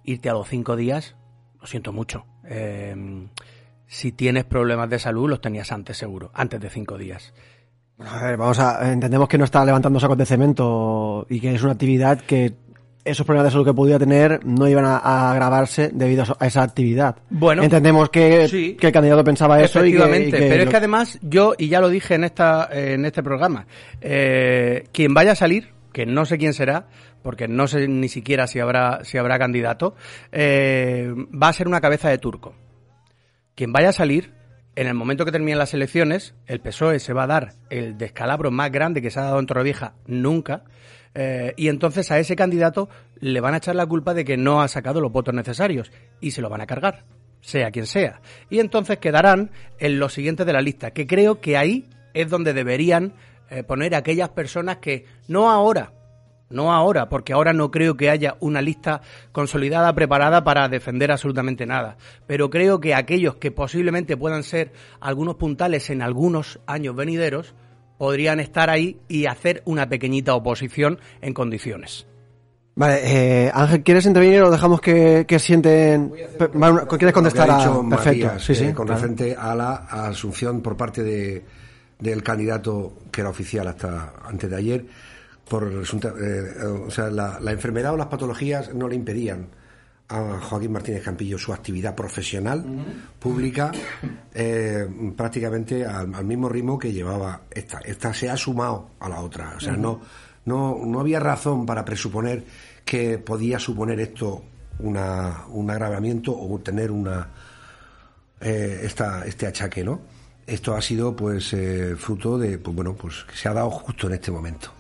irte 0.05 0.31
a 0.31 0.33
los 0.33 0.49
cinco 0.49 0.77
días, 0.77 1.17
lo 1.61 1.67
siento 1.67 1.93
mucho. 1.93 2.25
Eh, 2.45 3.29
si 3.87 4.13
tienes 4.13 4.45
problemas 4.45 4.89
de 4.89 4.99
salud, 4.99 5.29
los 5.29 5.41
tenías 5.41 5.73
antes 5.73 5.97
seguro, 5.97 6.31
antes 6.33 6.61
de 6.61 6.71
cinco 6.71 6.97
días. 6.97 7.35
A 8.07 8.25
ver, 8.25 8.37
vamos 8.37 8.59
a, 8.59 8.93
entendemos 8.93 9.29
que 9.29 9.39
no 9.39 9.45
está 9.45 9.65
levantando 9.65 10.01
sacos 10.01 10.17
de 10.17 10.27
cemento 10.27 11.27
y 11.29 11.41
que 11.41 11.55
es 11.55 11.63
una 11.63 11.73
actividad 11.73 12.21
que 12.21 12.55
esos 13.05 13.25
problemas 13.25 13.47
de 13.47 13.53
salud 13.53 13.67
que 13.67 13.75
podía 13.75 13.99
tener 13.99 14.45
no 14.45 14.69
iban 14.69 14.85
a, 14.85 14.99
a 14.99 15.33
agravarse 15.33 15.91
debido 15.93 16.25
a, 16.39 16.47
esa 16.47 16.63
actividad. 16.63 17.17
Bueno, 17.31 17.63
entendemos 17.63 18.11
que, 18.11 18.49
sí. 18.49 18.77
que 18.79 18.89
el 18.89 18.93
candidato 18.93 19.25
pensaba 19.25 19.61
eso 19.61 19.85
y 19.85 19.93
que, 19.93 19.97
Efectivamente, 19.97 20.29
y 20.29 20.41
que 20.41 20.49
pero 20.49 20.63
es 20.65 20.69
que 20.69 20.77
además 20.77 21.19
yo, 21.23 21.55
y 21.57 21.69
ya 21.69 21.81
lo 21.81 21.89
dije 21.89 22.15
en, 22.15 22.25
esta, 22.25 22.69
en 22.71 23.05
este 23.05 23.23
programa, 23.23 23.67
eh, 24.01 24.85
quien 24.93 25.15
vaya 25.15 25.33
a 25.33 25.37
salir, 25.37 25.69
que 25.93 26.07
no 26.07 26.25
sé 26.25 26.39
quién 26.39 26.53
será, 26.53 26.87
porque 27.23 27.49
no 27.49 27.67
sé 27.67 27.89
ni 27.89 28.09
siquiera 28.09 28.47
si 28.47 28.61
habrá, 28.61 29.05
si 29.05 29.19
habrá 29.19 29.39
candidato, 29.39 29.95
eh, 30.33 31.13
va 31.31 31.49
a 31.49 31.53
ser 31.53 31.69
una 31.69 31.81
cabeza 31.81 32.09
de 32.09 32.19
turco. 32.19 32.55
Quien 33.55 33.73
vaya 33.73 33.91
a 33.91 33.93
salir, 33.93 34.33
en 34.77 34.87
el 34.87 34.95
momento 34.95 35.25
que 35.25 35.33
terminen 35.33 35.59
las 35.59 35.75
elecciones, 35.75 36.35
el 36.47 36.61
PSOE 36.61 37.01
se 37.01 37.13
va 37.13 37.25
a 37.25 37.29
dar 37.29 37.55
el 37.71 37.99
descalabro 37.99 38.51
más 38.51 38.71
grande 38.71 39.03
que 39.03 39.11
se 39.11 39.21
ha 39.21 39.25
dado 39.25 39.41
en 39.41 39.47
Torrevieja 39.47 39.95
nunca, 40.07 40.65
eh, 41.15 41.55
y 41.57 41.69
entonces 41.69 42.11
a 42.11 42.19
ese 42.19 42.37
candidato 42.37 42.89
le 43.19 43.41
van 43.41 43.55
a 43.55 43.57
echar 43.57 43.75
la 43.75 43.87
culpa 43.87 44.15
de 44.15 44.25
que 44.25 44.37
no 44.37 44.63
ha 44.63 44.69
sacado 44.69 45.01
los 45.01 45.13
votos 45.13 45.35
necesarios, 45.35 45.91
y 46.21 46.31
se 46.31 46.41
lo 46.41 46.49
van 46.49 46.61
a 46.61 46.67
cargar, 46.67 47.05
sea 47.41 47.71
quien 47.71 47.87
sea. 47.87 48.21
Y 48.49 48.61
entonces 48.61 48.99
quedarán 48.99 49.51
en 49.79 49.99
los 49.99 50.13
siguientes 50.13 50.47
de 50.47 50.53
la 50.53 50.63
lista, 50.63 50.93
que 50.93 51.07
creo 51.07 51.41
que 51.41 51.57
ahí 51.57 51.89
es 52.15 52.29
donde 52.29 52.53
deberían 52.53 53.15
eh, 53.51 53.65
poner 53.65 53.95
aquellas 53.95 54.29
personas 54.29 54.77
que, 54.77 55.05
no 55.27 55.51
ahora, 55.51 55.93
no 56.51 56.73
ahora, 56.73 57.09
porque 57.09 57.33
ahora 57.33 57.53
no 57.53 57.71
creo 57.71 57.97
que 57.97 58.11
haya 58.11 58.37
una 58.41 58.61
lista 58.61 59.01
consolidada, 59.33 59.95
preparada 59.95 60.45
para 60.45 60.69
defender 60.69 61.11
absolutamente 61.11 61.67
nada. 61.67 61.97
Pero 62.27 62.51
creo 62.51 62.81
que 62.81 62.95
aquellos 62.95 63.37
que 63.37 63.51
posiblemente 63.51 64.17
puedan 64.17 64.43
ser 64.43 64.73
algunos 65.01 65.37
puntales 65.37 65.91
en 65.91 66.03
algunos 66.03 66.61
años 66.67 66.95
venideros, 66.95 67.55
podrían 67.99 68.41
estar 68.41 68.71
ahí 68.71 68.99
y 69.09 69.27
hacer 69.27 69.63
una 69.65 69.89
pequeñita 69.89 70.35
oposición 70.35 70.99
en 71.21 71.35
condiciones. 71.35 72.07
Vale, 72.75 73.01
eh, 73.05 73.51
Ángel, 73.53 73.83
¿quieres 73.83 74.07
intervenir 74.07 74.43
o 74.43 74.51
dejamos 74.51 74.81
que, 74.81 75.27
que 75.29 75.39
sienten... 75.39 76.11
¿Quieres 76.11 77.13
contestar 77.13 77.47
que 77.47 77.53
ha 77.53 77.57
a... 77.57 77.59
dicho 77.59 77.89
Perfecto, 77.89 78.27
Matías, 78.27 78.43
sí, 78.43 78.55
sí. 78.55 78.65
eh, 78.65 78.75
con 78.75 78.87
claro. 78.87 79.01
referente 79.01 79.37
a 79.39 79.55
la 79.55 79.75
asunción 79.75 80.63
por 80.63 80.77
parte 80.79 81.03
de, 81.03 81.45
del 81.99 82.23
candidato 82.23 82.95
que 83.13 83.21
era 83.21 83.31
oficial 83.31 83.69
hasta 83.69 84.15
antes 84.25 84.49
de 84.49 84.57
ayer, 84.57 84.87
por 85.51 85.65
resulta- 85.69 86.15
eh, 86.17 86.65
o 86.87 86.91
sea, 86.91 87.11
la, 87.11 87.41
la 87.41 87.51
enfermedad 87.51 87.93
o 87.93 87.97
las 87.97 88.07
patologías 88.07 88.73
no 88.73 88.89
le 88.89 88.95
impedían 88.95 89.49
a 90.09 90.39
Joaquín 90.41 90.71
Martínez 90.73 91.03
Campillo 91.03 91.39
su 91.39 91.53
actividad 91.53 91.95
profesional, 91.97 92.65
pública, 93.19 93.71
eh, 94.33 94.87
prácticamente 95.17 95.85
al, 95.85 96.15
al 96.15 96.25
mismo 96.25 96.49
ritmo 96.49 96.79
que 96.79 96.93
llevaba 96.93 97.43
esta. 97.51 97.79
Esta 97.81 98.15
se 98.15 98.31
ha 98.31 98.37
sumado 98.37 98.91
a 99.01 99.09
la 99.09 99.21
otra. 99.21 99.55
O 99.57 99.61
sea, 99.61 99.75
no, 99.77 100.01
no, 100.45 100.79
no 100.87 101.01
había 101.01 101.19
razón 101.21 101.67
para 101.67 101.85
presuponer 101.85 102.45
que 102.85 103.19
podía 103.19 103.59
suponer 103.59 103.99
esto 104.01 104.43
una, 104.81 105.45
un 105.49 105.69
agravamiento 105.71 106.37
o 106.37 106.59
tener 106.61 106.91
una 106.91 107.29
eh, 108.41 108.81
esta, 108.85 109.25
este 109.27 109.47
achaque, 109.47 109.85
¿no? 109.85 110.01
Esto 110.47 110.75
ha 110.75 110.83
sido, 110.83 111.15
pues, 111.15 111.53
eh, 111.53 111.95
fruto 111.97 112.37
de, 112.39 112.59
pues 112.59 112.75
bueno, 112.75 112.95
pues 112.95 113.25
que 113.25 113.37
se 113.37 113.49
ha 113.49 113.53
dado 113.53 113.71
justo 113.71 114.07
en 114.09 114.15
este 114.15 114.31
momento. 114.33 114.73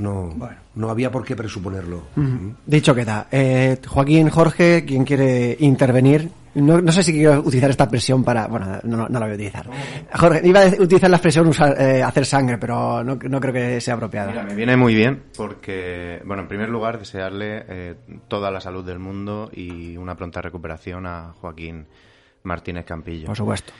No, 0.00 0.34
no 0.74 0.90
había 0.90 1.10
por 1.10 1.24
qué 1.24 1.36
presuponerlo. 1.36 2.04
Dicho 2.64 2.94
queda. 2.94 3.28
Eh, 3.30 3.78
Joaquín, 3.86 4.30
Jorge, 4.30 4.84
¿quién 4.86 5.04
quiere 5.04 5.56
intervenir? 5.60 6.30
No, 6.54 6.80
no 6.80 6.90
sé 6.90 7.02
si 7.02 7.12
quiero 7.12 7.40
utilizar 7.40 7.70
esta 7.70 7.84
expresión 7.84 8.24
para... 8.24 8.48
Bueno, 8.48 8.80
no, 8.82 8.96
no, 8.96 9.08
no 9.08 9.20
la 9.20 9.26
voy 9.26 9.32
a 9.32 9.34
utilizar. 9.34 9.68
Jorge, 10.14 10.40
iba 10.42 10.62
a 10.62 10.68
utilizar 10.68 11.10
la 11.10 11.18
expresión 11.18 11.46
usar, 11.46 11.80
eh, 11.80 12.02
hacer 12.02 12.24
sangre, 12.26 12.58
pero 12.58 13.04
no, 13.04 13.16
no 13.16 13.40
creo 13.40 13.52
que 13.52 13.80
sea 13.80 13.94
apropiada. 13.94 14.32
Mira, 14.32 14.42
me 14.42 14.54
viene 14.54 14.76
muy 14.76 14.94
bien 14.94 15.22
porque, 15.36 16.20
bueno, 16.24 16.42
en 16.42 16.48
primer 16.48 16.70
lugar, 16.70 16.98
desearle 16.98 17.64
eh, 17.68 17.94
toda 18.26 18.50
la 18.50 18.60
salud 18.60 18.84
del 18.84 18.98
mundo 18.98 19.50
y 19.52 19.96
una 19.96 20.16
pronta 20.16 20.40
recuperación 20.40 21.06
a 21.06 21.34
Joaquín 21.40 21.86
Martínez 22.42 22.84
Campillo. 22.86 23.26
Por 23.26 23.36
supuesto. 23.36 23.72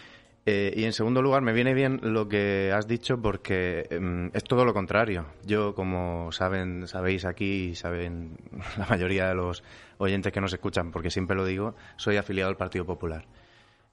Eh, 0.46 0.72
y 0.74 0.84
en 0.84 0.92
segundo 0.92 1.20
lugar, 1.20 1.42
me 1.42 1.52
viene 1.52 1.74
bien 1.74 2.00
lo 2.02 2.28
que 2.28 2.72
has 2.74 2.88
dicho 2.88 3.20
porque 3.20 3.86
em, 3.90 4.30
es 4.32 4.42
todo 4.44 4.64
lo 4.64 4.72
contrario. 4.72 5.26
Yo, 5.44 5.74
como 5.74 6.32
saben, 6.32 6.86
sabéis 6.86 7.24
aquí 7.24 7.70
y 7.70 7.74
saben 7.74 8.38
la 8.78 8.86
mayoría 8.86 9.28
de 9.28 9.34
los 9.34 9.62
oyentes 9.98 10.32
que 10.32 10.40
nos 10.40 10.52
escuchan, 10.52 10.90
porque 10.90 11.10
siempre 11.10 11.36
lo 11.36 11.44
digo, 11.44 11.74
soy 11.96 12.16
afiliado 12.16 12.48
al 12.48 12.56
Partido 12.56 12.86
Popular. 12.86 13.26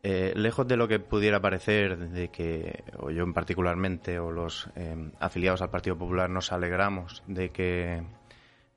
Eh, 0.03 0.31
lejos 0.35 0.67
de 0.67 0.77
lo 0.77 0.87
que 0.87 0.99
pudiera 0.99 1.41
parecer 1.41 1.97
de 1.97 2.29
que, 2.29 2.83
o 2.97 3.09
yo 3.11 3.23
en 3.23 3.33
particularmente, 3.33 4.19
o 4.19 4.31
los 4.31 4.69
em, 4.75 5.11
afiliados 5.19 5.61
al 5.61 5.69
Partido 5.69 5.97
Popular 5.97 6.29
nos 6.29 6.51
alegramos 6.51 7.23
de 7.27 7.49
que 7.49 8.03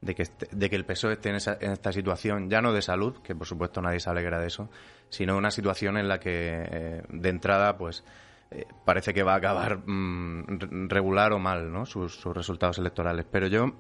de 0.00 0.14
que, 0.14 0.22
este, 0.22 0.48
de 0.50 0.70
que 0.70 0.76
el 0.76 0.84
PSOE 0.84 1.14
esté 1.14 1.28
en, 1.28 1.36
esta 1.36 1.92
situación, 1.92 2.48
ya 2.48 2.62
no 2.62 2.72
de 2.72 2.82
salud, 2.82 3.18
que 3.22 3.34
por 3.34 3.46
supuesto 3.46 3.82
nadie 3.82 4.00
se 4.00 4.08
alegra 4.08 4.40
de 4.40 4.46
eso, 4.46 4.70
sino 5.10 5.36
una 5.36 5.50
situación 5.50 5.98
en 5.98 6.08
la 6.08 6.18
que 6.18 6.30
eh, 6.32 7.02
de 7.08 7.28
entrada 7.28 7.76
pues 7.76 8.04
eh, 8.50 8.64
parece 8.84 9.12
que 9.12 9.22
va 9.22 9.34
a 9.34 9.36
acabar 9.36 9.78
mm, 9.84 10.88
regular 10.88 11.32
o 11.32 11.38
mal 11.38 11.70
¿no? 11.70 11.84
sus, 11.84 12.24
resultados 12.24 12.78
electorales. 12.78 13.26
Pero 13.30 13.48
yo, 13.48 13.72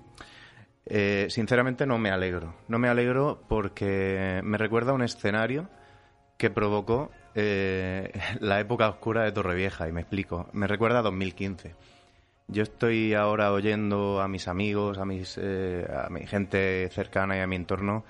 eh, 0.86 1.26
sinceramente, 1.30 1.86
no 1.86 1.98
me 1.98 2.10
alegro. 2.10 2.56
No 2.68 2.78
me 2.78 2.88
alegro 2.88 3.42
porque 3.48 4.40
me 4.44 4.58
recuerda 4.58 4.90
a 4.90 4.94
un 4.94 5.02
escenario 5.02 5.70
que 6.36 6.50
provocó 6.50 7.10
la 7.34 8.60
época 8.60 8.88
oscura 8.88 9.22
de 9.22 9.32
Torrevieja, 9.32 9.88
y 9.88 9.92
me 9.92 10.00
explico. 10.00 10.48
Me 10.52 10.66
recuerda 10.66 10.98
a 10.98 11.02
2015 11.02 11.74
yo 12.52 12.64
estoy 12.64 13.14
ahora 13.14 13.52
oyendo 13.52 14.20
a 14.20 14.26
mis 14.26 14.48
amigos, 14.48 14.98
a, 14.98 15.04
mis, 15.04 15.38
a 15.38 16.08
mi 16.10 16.26
gente 16.26 16.88
cercana 16.90 17.36
y 17.36 17.40
a 17.40 17.46
mi 17.46 17.54
entorno 17.54 18.04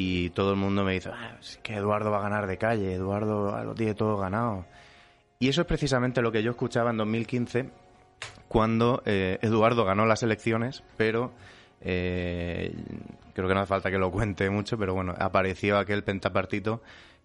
y 0.00 0.30
todo 0.30 0.52
el 0.52 0.56
mundo 0.56 0.84
me 0.84 0.92
dice 0.92 1.10
ah, 1.12 1.36
que 1.60 1.74
Eduardo 1.74 2.12
va 2.12 2.18
a 2.18 2.22
ganar 2.22 2.46
de 2.46 2.56
calle, 2.56 2.94
Eduardo 2.94 3.64
lo 3.64 3.74
tiene 3.74 3.94
todo 3.94 4.16
ganado. 4.16 4.64
Y 5.40 5.48
eso 5.48 5.62
es 5.62 5.66
precisamente 5.66 6.22
lo 6.22 6.30
que 6.30 6.40
yo 6.40 6.52
escuchaba 6.52 6.90
en 6.90 6.98
2015 6.98 7.68
cuando 8.46 9.02
eh, 9.04 9.40
Eduardo 9.42 9.84
ganó 9.84 10.06
las 10.06 10.22
elecciones, 10.22 10.84
pero 10.96 11.32
eh, 11.80 12.72
creo 13.34 13.48
que 13.48 13.54
no 13.54 13.60
hace 13.60 13.68
falta 13.68 13.90
que 13.90 13.98
lo 13.98 14.12
cuente 14.12 14.48
mucho, 14.50 14.78
pero 14.78 14.94
bueno, 14.94 15.14
apareció 15.18 15.76
aquel 15.78 16.04
pentapartito 16.04 16.80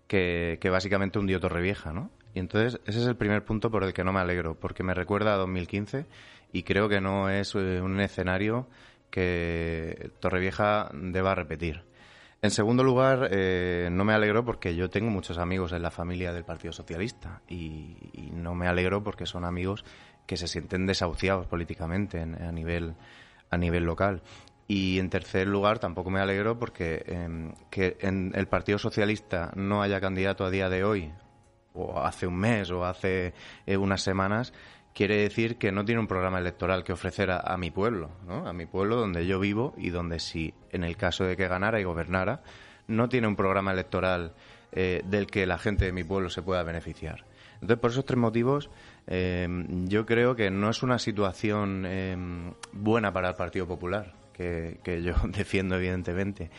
que, 0.08 0.58
que 0.60 0.72
básicamente 0.72 1.20
hundió 1.20 1.40
Torrevieja, 1.40 1.94
¿no? 1.94 2.10
Y 2.34 2.40
entonces 2.40 2.82
ese 2.88 3.02
es 3.02 3.06
el 3.06 3.16
primer 3.16 3.46
punto 3.46 3.70
por 3.70 3.84
el 3.84 3.94
que 3.94 4.04
no 4.04 4.12
me 4.12 4.20
alegro, 4.20 4.56
porque 4.56 4.82
me 4.82 4.96
recuerda 4.96 5.36
a 5.36 5.38
2015 5.38 6.08
y 6.52 6.64
creo 6.64 6.90
que 6.90 7.02
no 7.02 7.30
es 7.30 7.54
eh, 7.54 7.82
un 7.82 8.00
escenario 8.00 8.68
que 9.12 10.10
Torrevieja 10.20 10.90
deba 10.92 11.36
repetir. 11.36 11.84
En 12.44 12.52
segundo 12.52 12.84
lugar, 12.84 13.30
eh, 13.32 13.88
no 13.90 14.04
me 14.04 14.12
alegro 14.12 14.44
porque 14.44 14.76
yo 14.76 14.90
tengo 14.90 15.10
muchos 15.10 15.38
amigos 15.38 15.72
en 15.72 15.82
la 15.82 15.92
familia 15.92 16.34
del 16.34 16.44
Partido 16.44 16.74
Socialista 16.74 17.42
y, 17.48 17.96
no 18.34 18.54
me 18.54 18.68
alegro 18.68 19.02
porque 19.02 19.26
son 19.26 19.46
amigos 19.46 19.86
que 20.26 20.36
se 20.36 20.50
sienten 20.50 20.86
desahuciados 20.86 21.48
políticamente 21.48 22.20
a 22.20 22.52
nivel 22.52 22.96
a 23.50 23.58
nivel 23.58 23.86
local. 23.86 24.24
Y 24.68 25.00
en 25.00 25.10
tercer 25.10 25.48
lugar, 25.48 25.80
tampoco 25.80 26.10
me 26.10 26.20
alegro 26.20 26.60
porque 26.60 27.06
em, 27.08 27.54
que 27.70 27.96
en 28.02 28.34
el 28.36 28.48
Partido 28.48 28.78
Socialista 28.78 29.54
no 29.56 29.82
haya 29.82 30.02
candidato 30.02 30.44
a 30.44 30.50
día 30.50 30.68
de 30.68 30.84
hoy, 30.84 31.14
o 31.74 31.98
hace 32.02 32.28
un 32.28 32.36
mes, 32.36 32.72
o 32.72 32.84
hace 32.84 33.34
eh, 33.66 33.78
unas 33.78 34.02
semanas, 34.02 34.52
quiere 34.94 35.18
decir 35.18 35.58
que 35.58 35.72
no 35.72 35.84
tiene 35.86 36.00
un 36.00 36.08
programa 36.08 36.40
electoral 36.40 36.84
que 36.84 36.94
ofrecer 36.94 37.32
a, 37.32 37.58
mi 37.58 37.72
pueblo, 37.72 38.12
¿no? 38.28 38.48
a 38.48 38.54
mi 38.54 38.66
pueblo 38.66 38.96
donde 38.96 39.26
yo 39.26 39.40
vivo 39.40 39.74
y 39.78 39.90
donde 39.90 40.20
si 40.20 40.54
en 40.72 40.84
el 40.84 40.96
caso 40.96 41.24
de 41.24 41.36
que 41.36 41.48
ganara 41.48 41.80
y 41.80 41.84
gobernara, 41.84 42.42
no 42.88 43.10
tiene 43.10 43.28
un 43.28 43.36
programa 43.36 43.72
electoral 43.72 44.34
eh, 44.72 45.02
del 45.06 45.28
que 45.28 45.46
la 45.46 45.58
gente 45.58 45.86
de 45.86 45.92
mi 45.92 46.04
pueblo 46.04 46.30
se 46.30 46.42
pueda 46.42 46.64
beneficiar. 46.64 47.26
Entonces, 47.56 47.80
por 47.80 47.92
esos 47.92 48.06
tres 48.06 48.20
motivos, 48.20 48.70
eh, 49.08 49.48
yo 49.86 50.06
creo 50.06 50.36
que 50.36 50.52
no 50.52 50.70
es 50.70 50.84
una 50.84 51.00
situación 51.00 51.86
eh, 51.88 52.18
buena 52.74 53.14
para 53.14 53.30
el 53.30 53.36
Partido 53.36 53.66
Popular, 53.66 54.14
que, 54.34 54.80
que 54.84 55.02
yo 55.02 55.14
defiendo 55.30 55.76
evidentemente. 55.76 56.52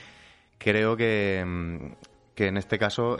Creo 0.59 0.97
que, 0.97 1.95
que 2.35 2.47
en 2.47 2.57
este 2.57 2.79
caso 2.79 3.19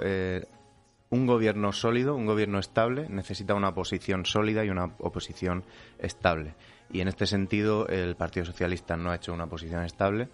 un 1.11 1.27
gobierno 1.27 1.73
sólido, 1.73 2.15
un 2.15 2.27
gobierno 2.27 2.59
estable, 2.59 3.09
necesita 3.09 3.55
una 3.55 3.69
oposición 3.69 4.27
sólida 4.27 4.65
y 4.65 4.71
una 4.71 4.85
oposición 4.99 5.65
estable. 5.99 6.55
Y 6.91 7.01
en 7.01 7.09
este 7.09 7.27
sentido, 7.27 7.89
el 7.89 8.17
Partido 8.17 8.47
Socialista 8.47 8.97
no 8.97 9.11
ha 9.11 9.17
hecho 9.17 9.33
una 9.33 9.45
oposición 9.45 9.85
estable. 9.85 10.29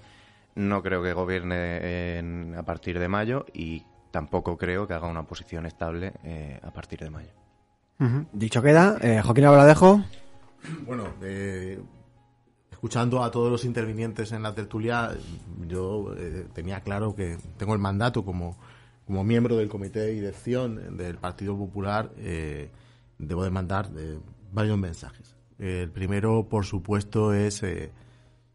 No 0.54 0.82
creo 0.82 1.02
que 1.02 1.12
gobierne 1.12 2.54
a 2.56 2.62
partir 2.62 2.98
de 2.98 3.08
mayo 3.08 3.46
y 3.52 3.84
tampoco 4.10 4.56
creo 4.56 4.86
que 4.86 4.94
haga 4.94 5.06
una 5.06 5.20
oposición 5.20 5.66
estable 5.66 6.12
eh, 6.24 6.58
a 6.62 6.70
partir 6.70 7.00
de 7.00 7.10
mayo. 7.10 7.30
Dicho 8.32 8.62
queda, 8.62 8.96
eh, 9.02 9.20
Joaquín 9.22 9.44
Abradejo. 9.44 10.02
Bueno, 10.86 11.04
eh, 11.22 11.78
escuchando 12.70 13.22
a 13.22 13.30
todos 13.30 13.50
los 13.50 13.64
intervinientes 13.66 14.32
en 14.32 14.42
la 14.42 14.54
tertulia, 14.54 15.10
yo 15.68 16.14
tenía 16.54 16.80
claro 16.80 17.14
que 17.14 17.36
tengo 17.58 17.74
el 17.74 17.78
mandato 17.78 18.24
como 18.24 18.56
como 19.10 19.24
miembro 19.24 19.56
del 19.56 19.68
comité 19.68 19.98
de 19.98 20.12
dirección 20.12 20.96
del 20.96 21.16
Partido 21.16 21.58
Popular, 21.58 22.12
eh, 22.18 22.70
debo 23.18 23.42
de 23.42 23.50
mandar 23.50 23.90
eh, 23.96 24.20
varios 24.52 24.78
mensajes. 24.78 25.34
El 25.58 25.90
primero, 25.90 26.48
por 26.48 26.64
supuesto, 26.64 27.34
es 27.34 27.64
eh, 27.64 27.90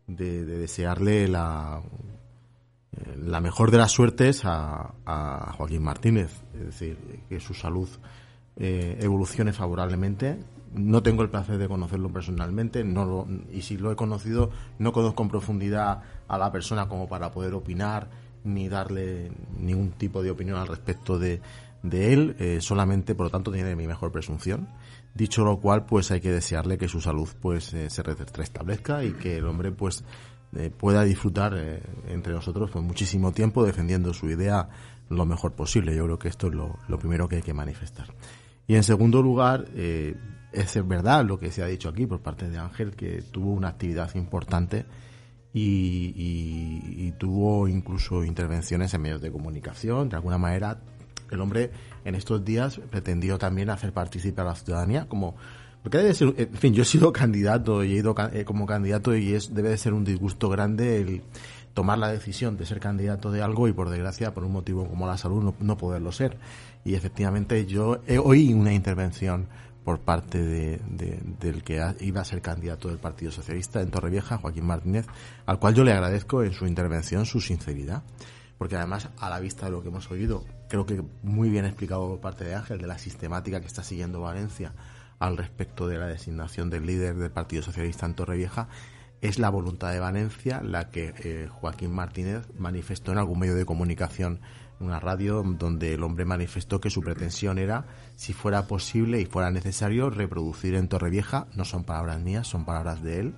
de, 0.08 0.46
desearle 0.46 1.28
la, 1.28 1.82
la 3.18 3.42
mejor 3.42 3.70
de 3.70 3.80
las 3.80 3.92
suertes 3.92 4.44
a, 4.46 4.94
Joaquín 5.58 5.84
Martínez, 5.84 6.32
es 6.54 6.68
decir, 6.68 6.98
que 7.28 7.42
su 7.42 7.54
salud 7.54 7.90
evolucione 8.56 9.52
favorablemente. 9.52 10.40
No 10.74 11.04
tengo 11.04 11.22
el 11.22 11.30
placer 11.30 11.58
de 11.58 11.68
conocerlo 11.68 12.08
personalmente, 12.14 12.86
no 12.86 13.28
y 13.52 13.62
si 13.64 13.78
lo 13.78 13.92
he 13.92 13.98
conocido, 13.98 14.52
no 14.80 14.94
conozco 14.94 15.22
en 15.22 15.30
profundidad 15.30 16.02
a 16.30 16.38
la 16.38 16.50
persona 16.54 16.88
como 16.88 17.10
para 17.10 17.32
poder 17.32 17.54
opinar 17.56 18.08
ni 18.46 18.70
darle 18.70 19.32
ningún 19.60 19.92
tipo 19.92 20.24
de 20.24 20.32
opinión 20.32 20.58
al 20.58 20.68
respecto 20.68 21.20
de, 21.20 21.42
de 21.90 22.14
él, 22.14 22.36
eh, 22.40 22.58
solamente 22.62 23.16
por 23.16 23.28
lo 23.28 23.30
tanto 23.30 23.52
tiene 23.52 23.76
mi 23.76 23.88
mejor 23.88 24.12
presunción. 24.12 24.70
Dicho 25.14 25.44
lo 25.44 25.60
cual, 25.60 25.86
pues 25.86 26.12
hay 26.12 26.20
que 26.20 26.32
desearle 26.32 26.78
que 26.78 26.88
su 26.88 27.00
salud 27.00 27.30
pues 27.42 27.74
eh, 27.74 27.90
se 27.90 28.04
restablezca 28.04 29.04
y 29.04 29.14
que 29.14 29.38
el 29.38 29.46
hombre 29.46 29.72
pues 29.72 30.04
eh, 30.56 30.70
pueda 30.70 31.04
disfrutar 31.04 31.54
entre 32.08 32.34
nosotros 32.34 32.70
pues 32.72 32.84
muchísimo 32.84 33.32
tiempo 33.32 33.66
defendiendo 33.66 34.14
su 34.14 34.30
idea 34.30 34.70
lo 35.10 35.26
mejor 35.26 35.54
posible. 35.54 35.96
Yo 35.96 36.06
creo 36.06 36.20
que 36.20 36.28
esto 36.28 36.48
es 36.48 36.54
lo, 36.54 36.80
lo 36.88 37.00
primero 37.00 37.28
que 37.28 37.38
hay 37.38 37.42
que 37.42 37.54
manifestar. 37.54 38.08
Y 38.68 38.76
en 38.76 38.84
segundo 38.84 39.22
lugar, 39.22 39.68
es 39.76 40.88
verdad 40.88 41.24
lo 41.24 41.38
que 41.38 41.52
se 41.52 41.62
ha 41.62 41.68
dicho 41.68 41.88
aquí 41.88 42.08
por 42.08 42.22
parte 42.22 42.50
de 42.50 42.58
Ángel, 42.58 42.96
que 42.96 43.22
tuvo 43.22 43.52
una 43.52 43.70
actividad 43.70 44.16
importante 44.16 44.86
y, 45.58 47.14
tuvo 47.18 47.68
incluso 47.70 48.26
intervenciones 48.26 48.94
en 48.94 49.02
medios 49.02 49.22
de 49.22 49.32
comunicación. 49.32 50.10
De 50.10 50.18
alguna 50.18 50.38
manera, 50.38 50.82
el 51.32 51.40
hombre 51.40 51.72
en 52.04 52.16
estos 52.16 52.44
días 52.44 52.82
pretendió 52.90 53.38
también 53.38 53.70
hacer 53.70 53.94
participar 53.94 54.46
a 54.46 54.50
la 54.50 54.56
ciudadanía 54.56 55.08
como 55.08 55.36
porque 55.82 56.00
debe 56.00 56.14
ser, 56.16 56.34
en 56.36 56.54
fin, 56.56 56.74
yo 56.74 56.82
he 56.82 56.86
sido 56.86 57.14
candidato 57.14 57.84
y 57.84 57.94
he 57.94 57.98
ido 57.98 58.16
eh, 58.34 58.44
como 58.44 58.66
candidato 58.66 59.16
y 59.16 59.34
es 59.34 59.54
debe 59.54 59.70
de 59.70 59.78
ser 59.78 59.94
un 59.94 60.04
disgusto 60.04 60.50
grande 60.50 61.00
el 61.00 61.22
tomar 61.76 62.00
la 62.00 62.12
decisión 62.12 62.58
de 62.58 62.66
ser 62.66 62.80
candidato 62.80 63.32
de 63.32 63.44
algo 63.44 63.68
y 63.68 63.74
por 63.74 63.90
desgracia 63.90 64.34
por 64.34 64.44
un 64.44 64.52
motivo 64.52 64.88
como 64.88 65.06
la 65.06 65.18
salud 65.18 65.44
no, 65.44 65.56
no 65.60 65.78
poderlo 65.78 66.12
ser. 66.12 66.38
Y 66.84 66.96
efectivamente 66.96 67.66
yo 67.66 68.02
he 68.08 68.18
oí 68.18 68.52
una 68.54 68.74
intervención 68.74 69.48
por 69.86 70.00
parte 70.00 70.42
de, 70.42 70.82
del 71.40 71.64
que 71.64 71.80
iba 72.00 72.20
a 72.20 72.26
ser 72.26 72.42
candidato 72.42 72.88
del 72.88 72.98
Partido 72.98 73.32
Socialista 73.32 73.82
en 73.82 73.92
Torrevieja, 73.92 74.40
Joaquín 74.40 74.66
Martínez, 74.66 75.06
al 75.46 75.60
cual 75.60 75.76
yo 75.76 75.84
le 75.84 75.94
agradezco 75.94 76.42
en 76.42 76.54
su 76.54 76.66
intervención 76.66 77.28
su 77.28 77.40
sinceridad, 77.40 78.02
porque 78.58 78.76
además 78.76 79.10
a 79.20 79.30
la 79.30 79.40
vista 79.40 79.68
de 79.68 79.72
lo 79.72 79.84
que 79.84 79.90
hemos 79.90 80.10
oído, 80.10 80.44
creo 80.70 80.88
que 80.88 81.04
muy 81.22 81.50
bien 81.50 81.66
explicado 81.66 82.08
por 82.10 82.20
parte 82.20 82.46
de 82.46 82.56
Ángel 82.56 82.80
de 82.80 82.88
la 82.88 82.98
sistemática 82.98 83.62
que 83.62 83.68
está 83.68 83.84
siguiendo 83.84 84.22
Valencia 84.22 84.74
al 85.20 85.38
respecto 85.38 85.88
de 85.88 86.00
la 86.00 86.08
designación 86.08 86.72
del 86.72 86.88
líder 86.88 87.16
del 87.16 87.32
Partido 87.32 87.62
Socialista 87.62 88.08
en 88.08 88.16
Torrevieja, 88.16 88.68
es 89.22 89.38
la 89.38 89.50
voluntad 89.50 89.92
de 89.92 90.00
Valencia 90.00 90.62
la 90.64 90.90
que 90.90 91.14
eh, 91.20 91.48
Joaquín 91.48 91.94
Martínez 91.94 92.48
manifestó 92.58 93.12
en 93.12 93.20
algún 93.20 93.38
medio 93.38 93.56
de 93.56 93.66
comunicación 93.66 94.42
una 94.80 95.00
radio 95.00 95.44
donde 95.44 95.94
el 95.94 96.04
hombre 96.04 96.26
manifestó 96.26 96.82
que 96.82 96.90
su 96.90 97.02
pretensión 97.02 97.58
era, 97.58 97.86
si 98.16 98.34
fuera 98.34 98.68
posible 98.68 99.22
y 99.22 99.26
fuera 99.26 99.52
necesario, 99.52 100.10
reproducir 100.10 100.76
en 100.76 100.88
Torrevieja, 100.88 101.48
no 101.56 101.66
son 101.66 101.84
palabras 101.84 102.20
mías, 102.22 102.48
son 102.48 102.66
palabras 102.66 103.02
de 103.02 103.20
él, 103.20 103.36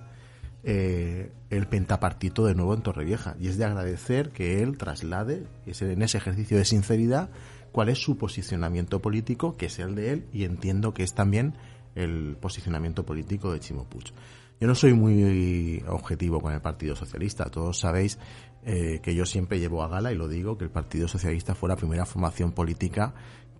eh, 0.64 1.32
el 1.50 1.66
pentapartito 1.66 2.44
de 2.44 2.54
nuevo 2.54 2.74
en 2.74 2.82
Torrevieja. 2.82 3.36
Y 3.38 3.48
es 3.48 3.58
de 3.58 3.64
agradecer 3.64 4.30
que 4.30 4.62
él 4.62 4.76
traslade 4.76 5.46
ese, 5.66 5.92
en 5.92 6.02
ese 6.02 6.18
ejercicio 6.18 6.56
de 6.56 6.64
sinceridad 6.64 7.30
cuál 7.72 7.88
es 7.88 7.98
su 7.98 8.16
posicionamiento 8.16 9.00
político, 9.00 9.56
que 9.56 9.66
es 9.66 9.78
el 9.78 9.94
de 9.94 10.12
él, 10.12 10.26
y 10.32 10.44
entiendo 10.44 10.94
que 10.94 11.04
es 11.04 11.14
también 11.14 11.54
el 11.94 12.36
posicionamiento 12.40 13.04
político 13.04 13.52
de 13.52 13.60
Chimo. 13.60 13.86
Yo 14.60 14.66
no 14.66 14.74
soy 14.74 14.92
muy 14.92 15.82
objetivo 15.86 16.40
con 16.40 16.52
el 16.52 16.60
Partido 16.60 16.96
Socialista. 16.96 17.44
Todos 17.44 17.78
sabéis 17.78 18.18
eh, 18.64 18.98
que 19.02 19.14
yo 19.14 19.24
siempre 19.24 19.60
llevo 19.60 19.82
a 19.84 19.88
gala, 19.88 20.12
y 20.12 20.16
lo 20.16 20.26
digo, 20.26 20.58
que 20.58 20.64
el 20.64 20.70
Partido 20.70 21.06
Socialista 21.06 21.54
fue 21.54 21.68
la 21.68 21.76
primera 21.76 22.04
formación 22.04 22.52
política 22.52 23.14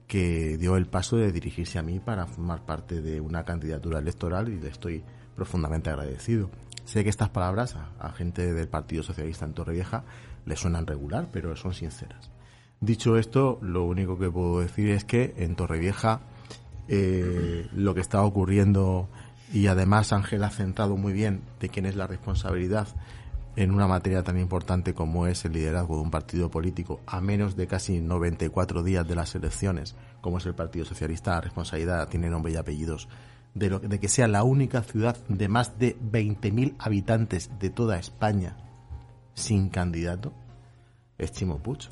que 0.09 0.57
dio 0.57 0.76
el 0.76 0.86
paso 0.86 1.16
de 1.16 1.30
dirigirse 1.30 1.78
a 1.78 1.82
mí 1.82 2.01
para 2.01 2.26
formar 2.26 2.64
parte 2.64 3.01
de 3.01 3.20
una 3.20 3.44
candidatura 3.44 3.99
electoral 4.01 4.49
y 4.49 4.59
le 4.59 4.68
estoy 4.68 5.05
profundamente 5.36 5.90
agradecido. 5.90 6.51
Sé 6.84 7.05
que 7.05 7.11
estas 7.11 7.28
palabras 7.28 7.76
a, 7.76 8.11
gente 8.12 8.53
del 8.53 8.66
Partido 8.66 9.03
Socialista 9.03 9.44
en 9.44 9.53
Torrevieja 9.53 10.05
le 10.46 10.57
suenan 10.57 10.86
regular, 10.86 11.28
pero 11.30 11.55
son 11.55 11.74
sinceras. 11.74 12.30
Dicho 12.80 13.18
esto, 13.18 13.59
lo 13.61 13.84
único 13.84 14.18
que 14.18 14.30
puedo 14.30 14.61
decir 14.61 14.88
es 14.88 15.05
que 15.05 15.34
en 15.36 15.55
Torrevieja 15.55 16.22
eh, 16.88 17.68
lo 17.74 17.94
que 17.94 18.01
está 18.01 18.22
ocurriendo 18.22 19.09
y 19.53 19.66
además 19.66 20.12
Ángel 20.12 20.44
ha 20.44 20.51
centrado 20.51 20.96
muy 20.96 21.12
bien 21.12 21.42
de 21.61 21.68
quién 21.68 21.86
es 21.86 21.96
la 21.96 22.07
responsabilidad 22.07 22.88
en 23.57 23.72
una 23.72 23.88
materia 23.88 24.22
tan 24.22 24.38
importante 24.38 24.94
como 24.94 25.26
es 25.26 25.44
el 25.44 25.53
liderazgo 25.53 25.96
de 25.96 26.03
un 26.03 26.11
partido 26.11 26.51
político 26.51 27.01
a 27.07 27.20
menos 27.20 27.57
de 27.57 27.66
casi 27.66 28.01
94 28.01 28.82
días 28.84 29.09
de 29.09 29.16
las 29.16 29.34
elecciones, 29.34 29.96
como 30.20 30.38
es 30.38 30.46
el 30.46 30.55
Partido 30.55 30.84
Socialista, 30.84 31.32
la 31.32 31.40
responsabilidad 31.40 32.09
tiene 32.09 32.30
nombre 32.30 32.53
y 32.53 32.57
apellidos 32.57 33.09
de, 33.55 33.70
lo, 33.70 33.80
de 33.80 33.99
que 33.99 34.09
sea 34.09 34.28
la 34.28 34.44
única 34.44 34.82
ciudad 34.82 35.16
de 35.28 35.49
más 35.49 35.78
de 35.78 35.99
20.000 35.99 36.76
habitantes 36.78 37.51
de 37.59 37.70
toda 37.70 37.99
España 37.99 38.57
sin 39.34 39.70
candidato, 39.70 40.32
es 41.16 41.32
Chimo 41.32 41.59
Puig. 41.59 41.88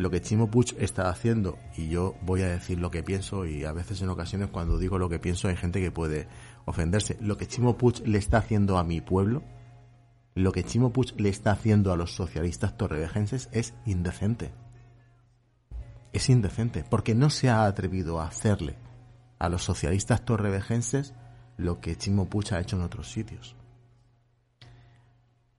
Lo 0.00 0.10
que 0.10 0.22
Chimo 0.22 0.50
Puig 0.50 0.74
está 0.78 1.10
haciendo, 1.10 1.58
y 1.76 1.88
yo 1.88 2.14
voy 2.22 2.40
a 2.40 2.48
decir 2.48 2.80
lo 2.80 2.90
que 2.90 3.02
pienso, 3.02 3.44
y 3.44 3.64
a 3.66 3.72
veces 3.72 4.00
en 4.00 4.08
ocasiones 4.08 4.48
cuando 4.48 4.78
digo 4.78 4.98
lo 4.98 5.10
que 5.10 5.18
pienso 5.18 5.48
hay 5.48 5.56
gente 5.56 5.78
que 5.78 5.90
puede 5.90 6.26
ofenderse. 6.64 7.18
Lo 7.20 7.36
que 7.36 7.46
Chimo 7.46 7.76
Puig 7.76 8.06
le 8.06 8.16
está 8.16 8.38
haciendo 8.38 8.78
a 8.78 8.82
mi 8.82 9.02
pueblo, 9.02 9.42
lo 10.34 10.52
que 10.52 10.64
Chimo 10.64 10.90
Puig 10.90 11.20
le 11.20 11.28
está 11.28 11.50
haciendo 11.50 11.92
a 11.92 11.98
los 11.98 12.14
socialistas 12.14 12.78
torrevejenses 12.78 13.50
es 13.52 13.74
indecente. 13.84 14.54
Es 16.14 16.30
indecente, 16.30 16.82
porque 16.88 17.14
no 17.14 17.28
se 17.28 17.50
ha 17.50 17.66
atrevido 17.66 18.22
a 18.22 18.26
hacerle 18.26 18.78
a 19.38 19.50
los 19.50 19.62
socialistas 19.62 20.24
torrevejenses 20.24 21.12
lo 21.58 21.82
que 21.82 21.96
Chimo 21.96 22.24
Puig 22.30 22.54
ha 22.54 22.60
hecho 22.60 22.76
en 22.76 22.82
otros 22.84 23.12
sitios. 23.12 23.54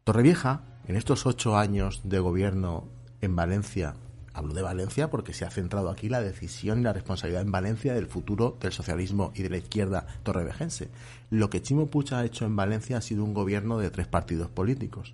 Torrevieja, 0.03 0.63
en 0.87 0.95
estos 0.95 1.27
ocho 1.27 1.57
años 1.57 2.01
de 2.05 2.17
gobierno 2.17 2.89
en 3.21 3.35
Valencia, 3.35 3.93
hablo 4.33 4.53
de 4.53 4.61
Valencia 4.61 5.09
porque 5.09 5.33
se 5.33 5.45
ha 5.45 5.51
centrado 5.51 5.89
aquí 5.89 6.09
la 6.09 6.21
decisión 6.21 6.79
y 6.79 6.83
la 6.83 6.93
responsabilidad 6.93 7.41
en 7.41 7.51
Valencia 7.51 7.93
del 7.93 8.07
futuro 8.07 8.57
del 8.59 8.71
socialismo 8.71 9.31
y 9.35 9.43
de 9.43 9.49
la 9.49 9.57
izquierda 9.57 10.05
torrevejense. 10.23 10.89
Lo 11.29 11.49
que 11.49 11.61
Chimo 11.61 11.87
Puig 11.87 12.13
ha 12.13 12.25
hecho 12.25 12.45
en 12.45 12.55
Valencia 12.55 12.97
ha 12.97 13.01
sido 13.01 13.23
un 13.23 13.33
gobierno 13.33 13.77
de 13.77 13.89
tres 13.89 14.07
partidos 14.07 14.49
políticos. 14.49 15.13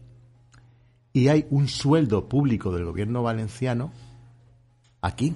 Y 1.14 1.30
hay 1.30 1.48
un 1.50 1.68
sueldo 1.68 2.30
público 2.30 2.72
del 2.72 2.86
gobierno 2.86 3.24
valenciano 3.24 3.92
aquí. 5.02 5.36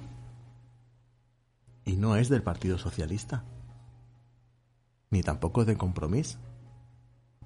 Y 1.86 1.96
no 1.96 2.16
es 2.16 2.30
del 2.30 2.44
Partido 2.44 2.78
Socialista. 2.78 3.44
Ni 5.10 5.24
tampoco 5.24 5.62
es 5.62 5.68
de 5.68 5.78
Compromís. 5.78 6.38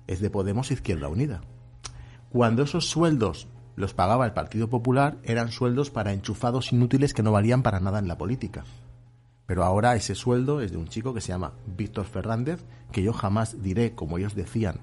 Es 0.07 0.19
de 0.19 0.29
Podemos 0.29 0.69
Izquierda 0.71 1.07
Unida. 1.07 1.41
Cuando 2.29 2.63
esos 2.63 2.89
sueldos 2.89 3.47
los 3.75 3.93
pagaba 3.93 4.25
el 4.25 4.33
Partido 4.33 4.69
Popular, 4.69 5.17
eran 5.23 5.51
sueldos 5.51 5.89
para 5.89 6.13
enchufados 6.13 6.71
inútiles 6.71 7.13
que 7.13 7.23
no 7.23 7.31
valían 7.31 7.63
para 7.63 7.79
nada 7.79 7.99
en 7.99 8.07
la 8.07 8.17
política. 8.17 8.63
Pero 9.45 9.63
ahora 9.63 9.95
ese 9.95 10.15
sueldo 10.15 10.61
es 10.61 10.71
de 10.71 10.77
un 10.77 10.87
chico 10.87 11.13
que 11.13 11.21
se 11.21 11.29
llama 11.29 11.53
Víctor 11.67 12.05
Fernández, 12.05 12.63
que 12.91 13.03
yo 13.03 13.13
jamás 13.13 13.61
diré, 13.61 13.93
como 13.93 14.17
ellos 14.17 14.33
decían, 14.33 14.79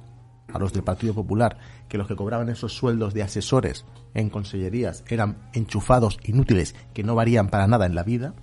a 0.53 0.59
los 0.59 0.73
del 0.73 0.85
Partido 0.85 1.15
Popular, 1.15 1.59
que 1.89 1.99
los 1.99 2.07
que 2.07 2.17
cobraban 2.17 2.49
esos 2.49 2.75
sueldos 2.75 3.15
de 3.15 3.23
asesores 3.23 3.85
en 4.15 4.29
consellerías 4.31 5.05
eran 5.09 5.39
enchufados 5.53 6.19
inútiles 6.25 6.75
que 6.93 7.03
no 7.03 7.15
valían 7.15 7.49
para 7.49 7.67
nada 7.67 7.87
en 7.87 7.95
la 7.95 8.03
vida, 8.03 8.35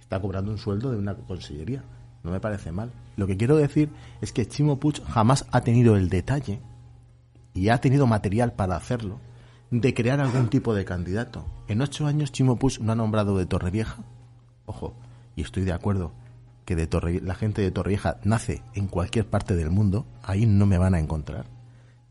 está 0.00 0.20
cobrando 0.20 0.50
un 0.50 0.58
sueldo 0.58 0.90
de 0.90 0.98
una 0.98 1.14
consellería. 1.14 1.84
No 2.22 2.30
me 2.30 2.40
parece 2.40 2.70
mal. 2.70 2.92
Lo 3.16 3.26
que 3.26 3.36
quiero 3.36 3.56
decir 3.56 3.90
es 4.20 4.32
que 4.32 4.46
Chimo 4.46 4.78
Puig 4.78 5.02
jamás 5.04 5.46
ha 5.50 5.62
tenido 5.62 5.96
el 5.96 6.08
detalle 6.08 6.60
y 7.54 7.68
ha 7.68 7.80
tenido 7.80 8.06
material 8.06 8.52
para 8.52 8.76
hacerlo 8.76 9.18
de 9.72 9.94
crear 9.94 10.20
algún 10.20 10.48
tipo 10.48 10.74
de 10.74 10.84
candidato. 10.84 11.46
En 11.66 11.80
ocho 11.80 12.06
años 12.06 12.30
Chimo 12.30 12.56
Puig 12.56 12.78
no 12.82 12.92
ha 12.92 12.94
nombrado 12.94 13.38
de 13.38 13.46
Torrevieja. 13.46 14.04
Ojo, 14.66 14.94
y 15.34 15.40
estoy 15.40 15.64
de 15.64 15.72
acuerdo 15.72 16.12
que 16.66 16.76
de 16.76 16.86
Torre, 16.86 17.22
la 17.22 17.34
gente 17.34 17.62
de 17.62 17.70
Torrevieja 17.70 18.18
nace 18.22 18.62
en 18.74 18.86
cualquier 18.86 19.26
parte 19.26 19.56
del 19.56 19.70
mundo, 19.70 20.04
ahí 20.22 20.44
no 20.44 20.66
me 20.66 20.76
van 20.76 20.94
a 20.94 21.00
encontrar. 21.00 21.46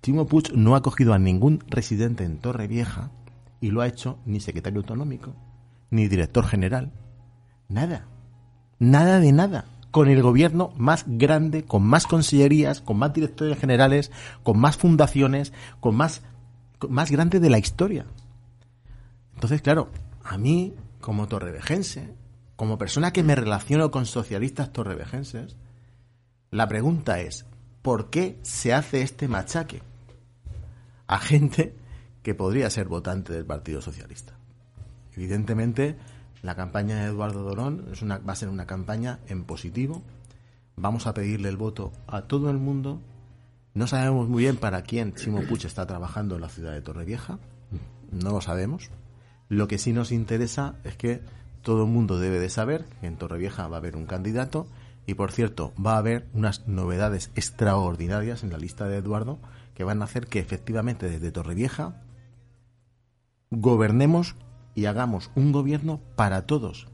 Chimo 0.01 0.25
Puig 0.25 0.51
no 0.55 0.75
ha 0.75 0.81
cogido 0.81 1.13
a 1.13 1.19
ningún 1.19 1.63
residente 1.67 2.23
en 2.23 2.39
Torrevieja 2.39 3.11
y 3.61 3.69
lo 3.69 3.81
ha 3.81 3.87
hecho 3.87 4.17
ni 4.25 4.39
secretario 4.39 4.79
autonómico, 4.79 5.35
ni 5.91 6.07
director 6.07 6.47
general. 6.47 6.91
Nada. 7.69 8.07
Nada 8.79 9.19
de 9.19 9.31
nada. 9.31 9.65
Con 9.91 10.09
el 10.09 10.23
gobierno 10.23 10.71
más 10.77 11.03
grande, 11.05 11.63
con 11.63 11.83
más 11.83 12.07
consellerías, 12.07 12.81
con 12.81 12.97
más 12.97 13.13
directores 13.13 13.59
generales, 13.59 14.11
con 14.41 14.57
más 14.57 14.77
fundaciones, 14.77 15.53
con 15.79 15.95
más 15.95 16.23
más 16.89 17.11
grande 17.11 17.39
de 17.39 17.49
la 17.49 17.59
historia. 17.59 18.05
Entonces, 19.33 19.61
claro, 19.61 19.89
a 20.23 20.37
mí, 20.37 20.75
como 20.99 21.27
torrevejense, 21.27 22.13
como 22.55 22.77
persona 22.77 23.11
que 23.11 23.23
me 23.23 23.35
relaciono 23.35 23.91
con 23.91 24.05
socialistas 24.05 24.71
torrevejenses, 24.71 25.57
la 26.51 26.67
pregunta 26.67 27.19
es, 27.19 27.45
¿por 27.81 28.09
qué 28.09 28.37
se 28.43 28.73
hace 28.73 29.01
este 29.01 29.27
machaque 29.27 29.81
a 31.07 31.17
gente 31.17 31.75
que 32.23 32.35
podría 32.35 32.69
ser 32.69 32.87
votante 32.87 33.33
del 33.33 33.45
Partido 33.45 33.81
Socialista? 33.81 34.33
Evidentemente, 35.13 35.97
la 36.41 36.55
campaña 36.55 36.97
de 36.97 37.05
Eduardo 37.05 37.43
Dorón 37.43 37.87
es 37.91 38.01
una, 38.01 38.17
va 38.19 38.33
a 38.33 38.35
ser 38.35 38.49
una 38.49 38.65
campaña 38.65 39.19
en 39.27 39.43
positivo. 39.43 40.03
Vamos 40.75 41.07
a 41.07 41.13
pedirle 41.13 41.49
el 41.49 41.57
voto 41.57 41.91
a 42.07 42.23
todo 42.23 42.49
el 42.49 42.57
mundo 42.57 43.01
no 43.73 43.87
sabemos 43.87 44.27
muy 44.27 44.43
bien 44.43 44.57
para 44.57 44.81
quién 44.83 45.13
Chimo 45.13 45.41
Puig 45.47 45.65
está 45.65 45.85
trabajando 45.85 46.35
en 46.35 46.41
la 46.41 46.49
ciudad 46.49 46.73
de 46.73 46.81
Torrevieja. 46.81 47.39
No 48.11 48.31
lo 48.31 48.41
sabemos. 48.41 48.89
Lo 49.47 49.67
que 49.67 49.77
sí 49.77 49.93
nos 49.93 50.11
interesa 50.11 50.75
es 50.83 50.97
que 50.97 51.21
todo 51.61 51.83
el 51.83 51.89
mundo 51.89 52.19
debe 52.19 52.39
de 52.39 52.49
saber 52.49 52.85
que 52.99 53.07
en 53.07 53.17
Torrevieja 53.17 53.67
va 53.67 53.77
a 53.77 53.79
haber 53.79 53.95
un 53.95 54.05
candidato 54.05 54.67
y, 55.05 55.13
por 55.13 55.31
cierto, 55.31 55.73
va 55.83 55.95
a 55.95 55.99
haber 55.99 56.27
unas 56.33 56.67
novedades 56.67 57.31
extraordinarias 57.35 58.43
en 58.43 58.51
la 58.51 58.57
lista 58.57 58.87
de 58.87 58.97
Eduardo 58.97 59.39
que 59.73 59.83
van 59.83 60.01
a 60.01 60.05
hacer 60.05 60.27
que 60.27 60.39
efectivamente 60.39 61.09
desde 61.09 61.31
Torrevieja 61.31 62.01
gobernemos 63.51 64.35
y 64.75 64.85
hagamos 64.85 65.31
un 65.35 65.51
gobierno 65.51 66.01
para 66.15 66.45
todos. 66.45 66.87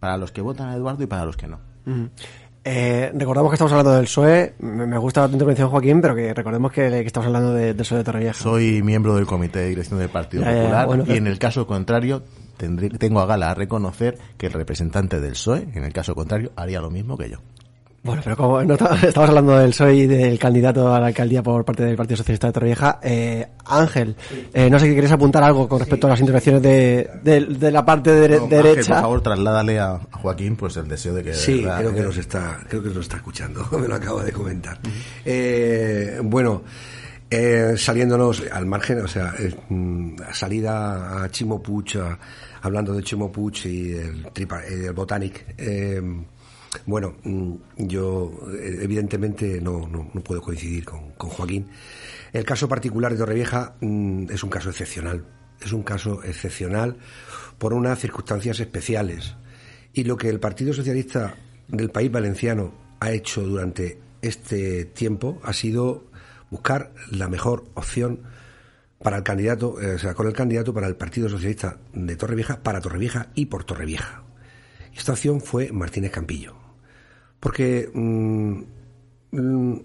Para 0.00 0.16
los 0.16 0.32
que 0.32 0.42
votan 0.42 0.68
a 0.68 0.74
Eduardo 0.74 1.04
y 1.04 1.06
para 1.06 1.24
los 1.24 1.36
que 1.36 1.46
no. 1.46 1.60
Eh, 2.68 3.12
recordamos 3.14 3.52
que 3.52 3.54
estamos 3.54 3.70
hablando 3.70 3.92
del 3.92 4.06
PSOE. 4.06 4.54
Me 4.58 4.98
gusta 4.98 5.28
tu 5.28 5.34
intervención, 5.34 5.70
Joaquín, 5.70 6.00
pero 6.00 6.16
que 6.16 6.34
recordemos 6.34 6.72
que, 6.72 6.98
estamos 6.98 7.28
hablando 7.28 7.54
de, 7.54 7.66
del 7.66 7.76
PSOE 7.76 7.98
de 7.98 8.04
Torrevieja. 8.04 8.42
Soy 8.42 8.82
miembro 8.82 9.14
del 9.14 9.24
comité 9.24 9.60
de 9.60 9.68
dirección 9.68 10.00
del 10.00 10.08
Partido 10.08 10.42
Popular 10.44 10.88
y 11.06 11.12
en 11.12 11.28
el 11.28 11.38
caso 11.38 11.64
contrario 11.64 12.24
tengo 12.98 13.20
a 13.20 13.26
gala 13.26 13.52
a 13.52 13.54
reconocer 13.54 14.18
que 14.36 14.48
el 14.48 14.52
representante 14.52 15.20
del 15.20 15.32
PSOE, 15.32 15.68
en 15.74 15.84
el 15.84 15.92
caso 15.92 16.16
contrario, 16.16 16.50
haría 16.56 16.80
lo 16.80 16.90
mismo 16.90 17.16
que 17.16 17.30
yo. 17.30 17.38
Bueno, 18.06 18.22
pero 18.24 18.36
como 18.36 18.62
no 18.62 18.74
estamos 19.02 19.28
hablando 19.28 19.58
del 19.58 19.70
PSOE 19.70 19.94
y 19.96 20.06
del 20.06 20.38
candidato 20.38 20.94
a 20.94 21.00
la 21.00 21.08
alcaldía 21.08 21.42
por 21.42 21.64
parte 21.64 21.84
del 21.84 21.96
Partido 21.96 22.16
Socialista 22.18 22.46
de 22.46 22.52
Torrevieja, 22.52 23.00
eh, 23.02 23.48
Ángel, 23.64 24.16
eh, 24.54 24.70
no 24.70 24.78
sé 24.78 24.86
si 24.86 24.92
quieres 24.92 25.12
apuntar 25.12 25.42
algo 25.42 25.68
con 25.68 25.80
respecto 25.80 26.06
a 26.06 26.10
las 26.10 26.20
intervenciones 26.20 26.62
de, 26.62 27.10
de, 27.22 27.70
la 27.70 27.84
parte 27.84 28.12
de, 28.12 28.40
derecha. 28.40 28.94
por 28.94 29.02
favor, 29.02 29.20
trasládale 29.22 29.80
a, 29.80 30.00
Joaquín 30.12 30.56
pues 30.56 30.76
el 30.76 30.88
deseo 30.88 31.14
de 31.14 31.24
que... 31.24 31.34
Sí, 31.34 31.62
creo 31.62 31.92
que, 31.92 32.02
nos 32.02 32.16
está, 32.16 32.60
creo 32.68 32.82
que 32.82 32.88
nos 32.88 32.98
está 32.98 33.16
escuchando, 33.16 33.66
me 33.78 33.88
lo 33.88 33.96
acaba 33.96 34.22
de 34.22 34.32
comentar. 34.32 34.78
eh, 35.24 36.20
bueno, 36.22 36.62
eh, 37.28 37.74
saliéndonos 37.76 38.44
al 38.52 38.66
margen, 38.66 39.00
o 39.00 39.08
sea, 39.08 39.34
mm, 39.68 40.16
salida 40.32 41.24
a 41.24 41.28
Chimo 41.28 41.60
Puig, 41.60 41.98
hablando 42.62 42.94
de 42.94 43.02
Chimo 43.02 43.32
Puig 43.32 43.66
y 43.66 43.92
el, 43.92 44.26
tripa, 44.32 44.64
el 44.64 44.92
Botanic, 44.92 45.44
eh, 45.58 46.00
bueno, 46.84 47.16
mm, 47.22 47.54
yo 47.78 48.32
eh, 48.52 48.78
evidentemente 48.82 49.60
no, 49.60 49.88
no, 49.88 50.08
puedo 50.22 50.40
coincidir 50.42 50.84
con, 50.84 51.10
Joaquín. 51.16 51.68
El 52.32 52.44
caso 52.44 52.68
particular 52.68 53.12
de 53.12 53.18
Torrevieja 53.18 53.76
mm, 53.80 54.30
es 54.30 54.42
un 54.42 54.50
caso 54.50 54.70
excepcional. 54.70 55.24
Es 55.60 55.72
un 55.72 55.82
caso 55.82 56.22
excepcional 56.22 56.98
por 57.58 57.72
unas 57.72 57.98
circunstancias 57.98 58.60
especiales. 58.60 59.36
Y 59.92 60.04
lo 60.04 60.16
que 60.16 60.28
el 60.28 60.40
Partido 60.40 60.74
Socialista 60.74 61.36
del 61.68 61.90
País 61.90 62.12
Valenciano 62.12 62.74
ha 63.00 63.10
hecho 63.12 63.42
durante 63.42 63.98
este 64.20 64.84
tiempo 64.84 65.40
ha 65.42 65.52
sido 65.52 66.04
buscar 66.50 66.92
la 67.10 67.28
mejor 67.28 67.64
opción 67.74 68.20
para 69.02 69.18
el 69.18 69.22
candidato, 69.22 69.80
eh, 69.80 69.94
o 69.94 69.98
sea, 69.98 70.14
con 70.14 70.26
el 70.26 70.32
candidato 70.32 70.72
para 70.74 70.86
el 70.86 70.96
Partido 70.96 71.28
Socialista 71.28 71.78
de 71.92 72.16
Torrevieja, 72.16 72.62
para 72.62 72.80
Torrevieja 72.80 73.28
y 73.34 73.46
por 73.46 73.64
Torrevieja. 73.64 74.22
Esta 74.94 75.12
opción 75.12 75.40
fue 75.40 75.70
Martínez 75.72 76.10
Campillo. 76.10 76.65
Porque 77.46 77.88
mm, 77.94 78.60
mm, 79.30 79.80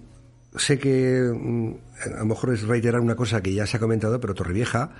sé 0.55 0.79
que 0.79 1.21
mm, 1.31 1.73
a 2.15 2.19
lo 2.21 2.25
mejor 2.25 2.55
es 2.55 2.63
reiterar 2.63 2.99
una 2.99 3.15
cosa 3.15 3.39
que 3.43 3.53
ya 3.53 3.67
se 3.67 3.77
ha 3.77 3.79
comentado, 3.79 4.19
pero 4.19 4.33
Torrevieja 4.33 4.95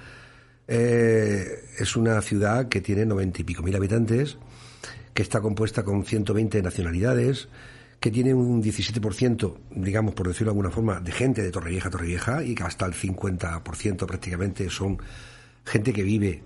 eh, 0.67 1.43
es 1.79 1.95
una 1.95 2.21
ciudad 2.21 2.69
que 2.69 2.79
tiene 2.79 3.03
noventa 3.03 3.41
y 3.41 3.45
pico 3.45 3.63
mil 3.63 3.75
habitantes, 3.75 4.37
que 5.15 5.23
está 5.23 5.41
compuesta 5.41 5.81
con 5.81 6.05
120 6.05 6.61
nacionalidades, 6.61 7.49
que 7.99 8.11
tiene 8.11 8.31
un 8.35 8.61
17%, 8.61 9.57
digamos, 9.71 10.13
por 10.13 10.27
decirlo 10.27 10.51
de 10.51 10.57
alguna 10.59 10.69
forma, 10.69 10.99
de 10.99 11.13
gente 11.13 11.41
de 11.41 11.49
Torrevieja 11.49 11.87
a 11.87 11.91
Torrevieja 11.91 12.43
y 12.43 12.53
que 12.53 12.61
hasta 12.61 12.85
el 12.85 12.93
50% 12.93 14.05
prácticamente 14.05 14.69
son 14.69 14.99
gente 15.65 15.93
que 15.93 16.03
vive 16.03 16.43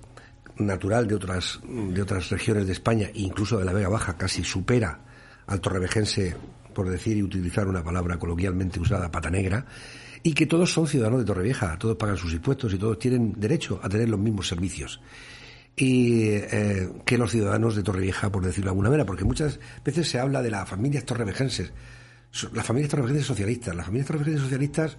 natural 0.60 1.08
de 1.10 1.16
otras, 1.16 1.60
de 1.66 2.02
otras 2.02 2.30
regiones 2.30 2.68
de 2.68 2.72
España, 2.72 3.10
incluso 3.16 3.60
de 3.60 3.66
la 3.66 3.74
Vega 3.74 3.90
Baja, 3.90 4.16
casi 4.16 4.46
supera 4.46 5.02
al 5.48 5.62
torrevejense, 5.62 6.36
por 6.74 6.90
decir 6.90 7.18
y 7.18 7.24
utilizar 7.24 7.68
una 7.68 7.84
palabra 7.84 8.18
coloquialmente 8.18 8.80
usada, 8.80 9.12
pata 9.12 9.30
negra, 9.30 9.66
y 10.24 10.34
que 10.34 10.48
todos 10.48 10.74
son 10.74 10.88
ciudadanos 10.88 11.20
de 11.20 11.26
Torrevieja, 11.26 11.78
todos 11.78 11.98
pagan 11.98 12.18
sus 12.18 12.34
impuestos 12.34 12.74
y 12.74 12.80
todos 12.80 12.98
tienen 12.98 13.34
derecho 13.38 13.80
a 13.84 13.90
tener 13.90 14.10
los 14.10 14.20
mismos 14.20 14.48
servicios. 14.48 15.00
Y 15.76 16.30
eh, 16.30 16.90
que 17.06 17.18
los 17.18 17.32
ciudadanos 17.32 17.76
de 17.76 17.84
Torrevieja, 17.84 18.32
por 18.32 18.44
decirlo 18.44 18.70
de 18.70 18.72
alguna 18.72 18.90
manera, 18.90 19.06
porque 19.06 19.24
muchas 19.24 19.60
veces 19.84 20.10
se 20.10 20.20
habla 20.20 20.42
de 20.42 20.50
las 20.50 20.68
familias 20.68 21.06
torrevejenses, 21.06 21.74
las 22.54 22.66
familias 22.66 22.90
torrevejenses 22.90 23.28
socialistas. 23.28 23.76
Las 23.76 23.86
familias 23.86 24.08
torrevejenses 24.08 24.42
socialistas, 24.42 24.98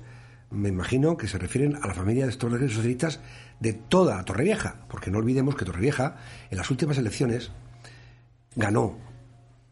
me 0.50 0.68
imagino 0.68 1.16
que 1.16 1.26
se 1.26 1.38
refieren 1.38 1.76
a 1.82 1.88
las 1.88 1.96
familias 1.96 2.38
torrevejenses 2.38 2.76
socialistas 2.76 3.20
de 3.58 3.72
toda 3.72 4.24
Torrevieja, 4.24 4.86
porque 4.88 5.10
no 5.10 5.18
olvidemos 5.18 5.56
que 5.56 5.64
Torrevieja, 5.64 6.18
en 6.50 6.58
las 6.58 6.70
últimas 6.70 6.98
elecciones, 6.98 7.50
ganó 8.54 8.98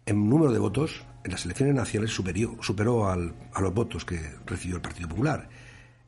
en 0.06 0.28
número 0.28 0.52
de 0.52 0.58
votos 0.58 1.02
en 1.24 1.32
las 1.32 1.44
elecciones 1.44 1.74
nacionales 1.74 2.14
superior, 2.14 2.56
superó 2.60 3.08
al- 3.10 3.32
a 3.54 3.60
los 3.60 3.72
votos 3.72 4.04
que 4.04 4.20
recibió 4.46 4.76
el 4.76 4.82
Partido 4.82 5.08
Popular. 5.08 5.48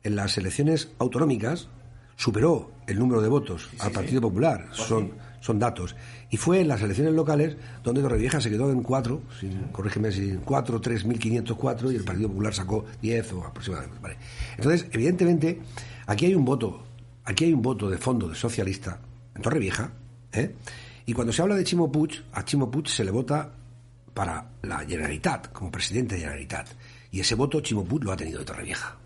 En 0.03 0.15
las 0.15 0.37
elecciones 0.37 0.89
autonómicas 0.99 1.67
superó 2.15 2.71
el 2.87 2.99
número 2.99 3.21
de 3.21 3.27
votos 3.29 3.69
al 3.79 3.91
Partido 3.91 4.21
Popular. 4.21 4.67
Son, 4.71 5.11
son 5.39 5.59
datos. 5.59 5.95
Y 6.29 6.37
fue 6.37 6.61
en 6.61 6.67
las 6.67 6.81
elecciones 6.81 7.13
locales 7.13 7.57
donde 7.83 8.01
Torrevieja 8.01 8.39
se 8.41 8.49
quedó 8.49 8.71
en 8.71 8.83
cuatro, 8.83 9.21
si, 9.39 9.49
corrígeme 9.71 10.11
si 10.11 10.37
cuatro, 10.45 10.79
tres 10.81 11.03
mil 11.05 11.17
quinientos 11.19 11.57
cuatro 11.57 11.91
y 11.91 11.95
el 11.95 12.03
Partido 12.03 12.29
Popular 12.29 12.53
sacó 12.53 12.85
diez 13.01 13.31
o 13.33 13.43
aproximadamente. 13.43 13.97
Vale. 14.01 14.17
Entonces, 14.57 14.87
evidentemente, 14.91 15.59
aquí 16.05 16.25
hay 16.27 16.35
un 16.35 16.45
voto, 16.45 16.83
aquí 17.25 17.45
hay 17.45 17.53
un 17.53 17.61
voto 17.61 17.89
de 17.89 17.97
fondo 17.97 18.27
de 18.29 18.35
socialista 18.35 18.99
en 19.35 19.41
Torrevieja, 19.41 19.91
¿eh? 20.33 20.53
Y 21.05 21.13
cuando 21.13 21.31
se 21.31 21.41
habla 21.41 21.55
de 21.55 21.63
Chimo 21.63 21.91
Puig, 21.91 22.23
a 22.33 22.43
Chimo 22.43 22.69
Puig 22.69 22.87
se 22.89 23.05
le 23.05 23.11
vota 23.11 23.51
para 24.17 24.43
la 24.63 24.79
Generalitat, 24.79 25.51
como 25.51 25.69
presidente 25.69 26.15
de 26.15 26.21
Generalitat. 26.21 26.69
Y 27.11 27.19
ese 27.19 27.35
voto 27.35 27.61
Chimo 27.61 27.85
Puig 27.85 28.03
lo 28.03 28.11
ha 28.11 28.17
tenido 28.17 28.39
de 28.39 28.45
Torrevieja. 28.45 28.97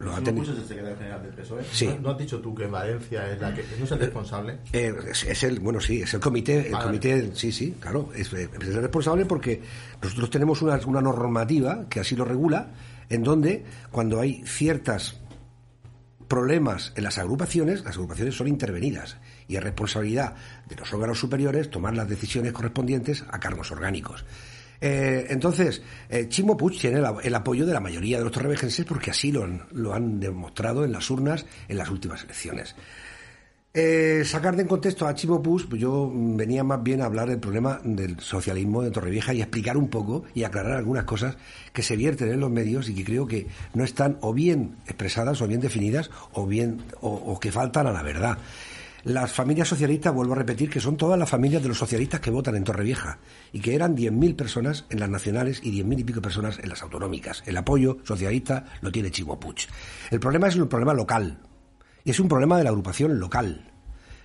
Lo 0.00 0.14
ha 0.14 0.20
tenido. 0.20 0.52
Es 0.52 0.58
el 0.58 0.68
secretario 0.68 0.98
general 0.98 1.22
del 1.22 1.32
PSOE. 1.32 1.64
Sí. 1.72 1.86
¿No, 1.86 2.00
no 2.00 2.10
has 2.10 2.18
dicho 2.18 2.40
tú 2.40 2.54
que 2.54 2.64
en 2.64 2.72
Valencia 2.72 3.32
es 3.32 3.40
la 3.40 3.54
que 3.54 3.64
no 3.78 3.84
es 3.84 3.90
el 3.90 3.98
responsable? 3.98 4.58
Eh, 4.74 4.94
es, 5.10 5.24
es 5.24 5.42
el, 5.44 5.60
bueno, 5.60 5.80
sí, 5.80 6.02
es 6.02 6.12
el 6.12 6.20
comité, 6.20 6.68
el 6.68 6.78
comité, 6.78 7.34
sí, 7.34 7.52
sí, 7.52 7.74
claro, 7.80 8.10
es, 8.14 8.30
eh, 8.34 8.50
es 8.60 8.68
el 8.68 8.82
responsable 8.82 9.24
porque 9.24 9.62
nosotros 10.02 10.28
tenemos 10.28 10.60
una, 10.60 10.78
una 10.86 11.00
normativa 11.00 11.86
que 11.88 12.00
así 12.00 12.14
lo 12.14 12.26
regula, 12.26 12.68
en 13.08 13.22
donde 13.22 13.64
cuando 13.90 14.20
hay 14.20 14.42
ciertas 14.44 15.20
problemas 16.28 16.92
en 16.96 17.04
las 17.04 17.16
agrupaciones, 17.16 17.82
las 17.82 17.96
agrupaciones 17.96 18.36
son 18.36 18.46
intervenidas 18.46 19.16
y 19.48 19.56
es 19.56 19.62
responsabilidad 19.62 20.34
de 20.68 20.76
los 20.76 20.92
órganos 20.92 21.18
superiores 21.18 21.70
tomar 21.70 21.94
las 21.94 22.08
decisiones 22.08 22.52
correspondientes 22.52 23.24
a 23.30 23.40
cargos 23.40 23.72
orgánicos. 23.72 24.24
Eh, 24.80 25.26
entonces, 25.28 25.82
eh, 26.08 26.26
Chimo 26.28 26.56
Puig 26.56 26.78
tiene 26.78 27.02
el 27.22 27.34
apoyo 27.34 27.66
de 27.66 27.72
la 27.72 27.80
mayoría 27.80 28.18
de 28.18 28.24
los 28.24 28.32
torrevejenses 28.32 28.86
porque 28.86 29.10
así 29.10 29.30
lo 29.30 29.44
han, 29.44 29.62
lo 29.72 29.92
han 29.92 30.18
demostrado 30.20 30.84
en 30.84 30.92
las 30.92 31.10
urnas 31.10 31.44
en 31.68 31.76
las 31.76 31.90
últimas 31.90 32.24
elecciones. 32.24 32.74
Eh, 33.72 34.24
sacar 34.24 34.56
de 34.56 34.62
en 34.62 34.68
contexto 34.68 35.06
a 35.06 35.14
Chimo 35.14 35.40
Puig, 35.40 35.68
pues 35.68 35.80
yo 35.80 36.10
venía 36.12 36.64
más 36.64 36.82
bien 36.82 37.02
a 37.02 37.04
hablar 37.04 37.28
del 37.28 37.38
problema 37.38 37.80
del 37.84 38.18
socialismo 38.18 38.82
de 38.82 38.90
Torrevieja 38.90 39.32
y 39.32 39.42
explicar 39.42 39.76
un 39.76 39.88
poco 39.88 40.24
y 40.34 40.42
aclarar 40.42 40.72
algunas 40.72 41.04
cosas 41.04 41.36
que 41.72 41.82
se 41.82 41.94
vierten 41.94 42.32
en 42.32 42.40
los 42.40 42.50
medios 42.50 42.88
y 42.88 42.94
que 42.94 43.04
creo 43.04 43.28
que 43.28 43.46
no 43.74 43.84
están 43.84 44.18
o 44.22 44.34
bien 44.34 44.74
expresadas 44.86 45.40
o 45.40 45.46
bien 45.46 45.60
definidas 45.60 46.10
o 46.32 46.46
bien 46.46 46.82
o 47.00 47.38
que 47.38 47.52
faltan 47.52 47.86
a 47.86 47.92
la 47.92 48.02
verdad. 48.02 48.38
Las 49.04 49.32
familias 49.32 49.68
socialistas, 49.68 50.12
vuelvo 50.12 50.34
a 50.34 50.36
repetir, 50.36 50.68
que 50.68 50.80
son 50.80 50.96
todas 50.96 51.18
las 51.18 51.30
familias 51.30 51.62
de 51.62 51.68
los 51.68 51.78
socialistas 51.78 52.20
que 52.20 52.30
votan 52.30 52.56
en 52.56 52.64
Torrevieja 52.64 53.18
y 53.52 53.60
que 53.60 53.74
eran 53.74 53.96
10.000 53.96 54.36
personas 54.36 54.84
en 54.90 55.00
las 55.00 55.08
nacionales 55.08 55.60
y 55.62 55.82
10.000 55.82 56.00
y 56.00 56.04
pico 56.04 56.20
personas 56.20 56.58
en 56.58 56.68
las 56.68 56.82
autonómicas. 56.82 57.42
El 57.46 57.56
apoyo 57.56 57.98
socialista 58.04 58.66
lo 58.82 58.92
tiene 58.92 59.10
Puig. 59.10 59.68
El 60.10 60.20
problema 60.20 60.48
es 60.48 60.56
un 60.56 60.68
problema 60.68 60.92
local, 60.92 61.38
y 62.04 62.10
es 62.10 62.20
un 62.20 62.28
problema 62.28 62.58
de 62.58 62.64
la 62.64 62.70
agrupación 62.70 63.18
local. 63.18 63.70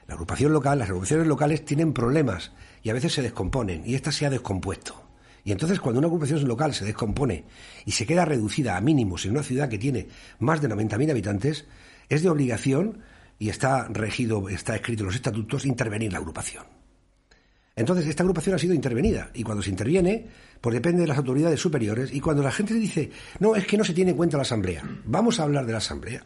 La 0.08 0.14
agrupación 0.14 0.54
local, 0.54 0.80
las 0.80 0.90
agrupaciones 0.90 1.28
locales 1.28 1.66
tienen 1.66 1.94
problemas 1.94 2.52
y 2.84 2.90
a 2.90 2.94
veces 2.94 3.14
se 3.14 3.22
descomponen 3.22 3.84
y 3.86 3.96
esta 3.96 4.12
se 4.12 4.26
ha 4.26 4.30
descompuesto. 4.30 5.04
Y 5.44 5.52
entonces 5.52 5.80
cuando 5.80 6.00
una 6.00 6.08
agrupación 6.08 6.48
local 6.48 6.74
se 6.74 6.86
descompone 6.86 7.46
y 7.86 7.92
se 7.92 8.06
queda 8.06 8.26
reducida 8.26 8.78
a 8.78 8.82
mínimos 8.82 9.26
en 9.26 9.32
una 9.32 9.44
ciudad 9.44 9.70
que 9.70 9.78
tiene 9.78 10.08
más 10.40 10.62
de 10.62 10.70
90.000 10.70 11.12
habitantes, 11.12 11.66
es 12.10 12.24
de 12.24 12.30
obligación 12.30 13.02
y 13.40 13.50
está 13.50 13.88
regido, 13.90 14.50
está 14.50 14.76
escrito 14.76 15.04
en 15.04 15.08
los 15.08 15.16
estatutos, 15.16 15.66
intervenir 15.66 16.12
la 16.12 16.20
agrupación. 16.20 16.64
Entonces, 17.76 18.08
esta 18.08 18.24
agrupación 18.24 18.56
ha 18.56 18.60
sido 18.60 18.74
intervenida 18.74 19.32
y 19.34 19.44
cuando 19.44 19.62
se 19.62 19.70
interviene, 19.70 20.28
pues 20.62 20.74
depende 20.74 21.02
de 21.02 21.08
las 21.08 21.18
autoridades 21.18 21.60
superiores 21.60 22.14
y 22.14 22.22
cuando 22.22 22.42
la 22.42 22.52
gente 22.52 22.74
dice, 22.76 23.12
no, 23.40 23.56
es 23.56 23.68
que 23.68 23.78
no 23.78 23.84
se 23.84 23.94
tiene 23.94 24.12
en 24.12 24.18
cuenta 24.18 24.38
la 24.38 24.44
asamblea, 24.44 24.84
vamos 25.06 25.40
a 25.40 25.44
hablar 25.44 25.66
de 25.66 25.74
la 25.74 25.80
asamblea. 25.80 26.24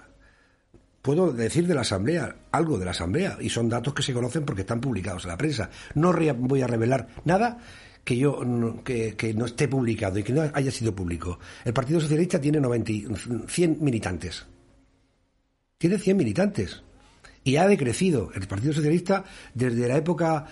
Puedo 1.01 1.31
decir 1.31 1.65
de 1.65 1.73
la 1.73 1.81
asamblea, 1.81 2.35
algo 2.51 2.77
de 2.77 2.85
la 2.85 2.91
asamblea, 2.91 3.37
y 3.39 3.49
son 3.49 3.69
datos 3.69 3.93
que 3.93 4.03
se 4.03 4.13
conocen 4.13 4.43
porque 4.43 4.61
están 4.61 4.81
publicados 4.81 5.23
en 5.23 5.29
la 5.29 5.37
prensa. 5.37 5.69
No 5.95 6.13
voy 6.37 6.61
a 6.61 6.67
revelar 6.67 7.07
nada 7.23 7.57
que 8.03 8.17
yo 8.17 8.41
que, 8.83 9.33
no 9.35 9.45
esté 9.45 9.67
publicado 9.67 10.19
y 10.19 10.23
que 10.23 10.33
no 10.33 10.41
haya 10.53 10.71
sido 10.71 10.93
público. 10.93 11.39
El 11.63 11.73
Partido 11.73 12.01
Socialista 12.01 12.39
tiene 12.39 12.59
90, 12.59 12.91
y- 12.91 13.07
100 13.47 13.77
militantes. 13.81 14.45
Tiene 15.77 15.97
100 15.97 16.17
militantes. 16.17 16.83
Y 17.43 17.55
ha 17.57 17.67
decrecido 17.67 18.31
el 18.35 18.47
Partido 18.47 18.73
Socialista 18.73 19.23
desde 19.53 19.87
la 19.87 19.97
época, 19.97 20.45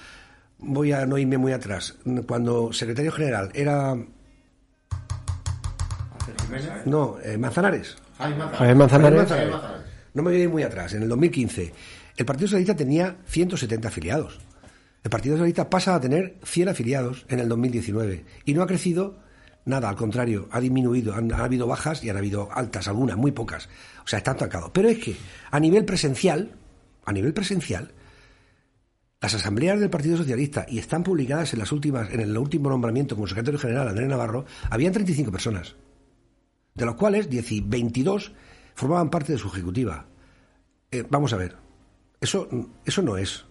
voy 0.60 0.92
a 0.92 1.06
no 1.06 1.18
irme 1.18 1.38
muy 1.38 1.52
atrás, 1.52 1.98
cuando 2.28 2.72
secretario 2.74 3.12
general 3.12 3.52
era... 3.54 3.96
No, 6.86 7.18
eh, 7.24 7.38
Manzanares. 7.38 7.98
Javier 8.18 8.76
Manzanares. 8.76 9.18
Manzanares. 9.20 9.56
No 10.14 10.24
me 10.24 10.32
voy 10.32 10.40
a 10.40 10.44
ir 10.44 10.50
muy 10.50 10.64
atrás. 10.64 10.94
En 10.94 11.04
el 11.04 11.10
2015, 11.10 11.74
el 12.16 12.26
Partido 12.26 12.48
Socialista 12.48 12.76
tenía 12.76 13.18
170 13.28 13.88
afiliados. 13.88 14.40
El 15.04 15.12
Partido 15.12 15.36
Socialista 15.36 15.70
pasa 15.70 15.96
a 15.96 16.02
tener 16.02 16.38
100 16.44 16.70
afiliados 16.70 17.26
en 17.30 17.40
el 17.40 17.48
2019 17.48 18.26
y 18.46 18.54
no 18.54 18.64
ha 18.64 18.68
crecido 18.68 19.20
nada, 19.68 19.90
al 19.90 19.96
contrario, 19.96 20.48
ha 20.52 20.60
disminuido. 20.60 21.14
Han, 21.14 21.32
ha 21.32 21.44
habido 21.44 21.68
bajas 21.68 22.04
y 22.04 22.10
han 22.10 22.18
habido 22.18 22.50
altas, 22.52 22.88
algunas, 22.88 23.18
muy 23.18 23.32
pocas. 23.32 23.70
O 24.04 24.08
sea, 24.08 24.18
está 24.18 24.32
estancado. 24.32 24.72
Pero 24.74 24.90
es 24.90 24.98
que 24.98 25.16
a 25.52 25.60
nivel 25.60 25.86
presencial, 25.86 26.52
a 27.08 27.14
nivel 27.14 27.34
presencial, 27.34 27.94
las 29.22 29.34
asambleas 29.34 29.80
del 29.80 29.90
Partido 29.90 30.18
Socialista 30.18 30.66
y 30.68 30.78
están 30.78 31.04
publicadas 31.04 31.54
en 31.54 31.60
las 31.60 31.72
últimas, 31.72 32.12
en 32.12 32.20
el 32.20 32.38
último 32.38 32.70
nombramiento 32.70 33.16
como 33.16 33.28
secretario 33.28 33.60
general 33.60 33.88
Andrés 33.88 34.10
Navarro, 34.10 34.46
habían 34.70 34.92
35 34.92 35.32
personas, 35.32 35.76
de 36.76 36.86
los 36.86 36.96
cuales 36.96 37.30
10 37.30 37.52
y 37.54 37.62
22 37.62 38.34
formaban 38.76 39.10
parte 39.10 39.32
de 39.32 39.40
su 39.40 39.48
ejecutiva. 39.48 40.06
Eh, 40.92 41.06
vamos 41.10 41.32
a 41.32 41.38
ver, 41.38 41.56
eso, 42.20 42.50
eso 42.86 43.02
no 43.02 43.18
es. 43.18 43.46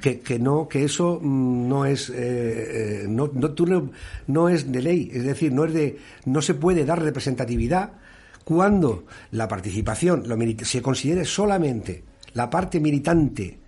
Que, 0.00 0.20
que 0.20 0.38
no, 0.38 0.68
que 0.68 0.84
eso 0.84 1.18
mm, 1.20 1.68
no 1.68 1.86
es, 1.86 2.08
eh, 2.08 3.02
eh, 3.02 3.06
no, 3.08 3.30
no, 3.34 3.90
no, 4.28 4.48
es 4.48 4.70
de 4.70 4.80
ley, 4.80 5.10
es 5.12 5.24
decir, 5.24 5.52
no 5.52 5.64
es 5.64 5.72
de, 5.72 5.98
no 6.24 6.40
se 6.40 6.54
puede 6.54 6.84
dar 6.84 7.02
representatividad 7.02 7.94
cuando 8.44 9.06
la 9.32 9.48
participación 9.48 10.24
se 10.62 10.82
considere 10.82 11.24
solamente 11.24 12.04
la 12.34 12.48
parte 12.50 12.80
militante 12.80 13.58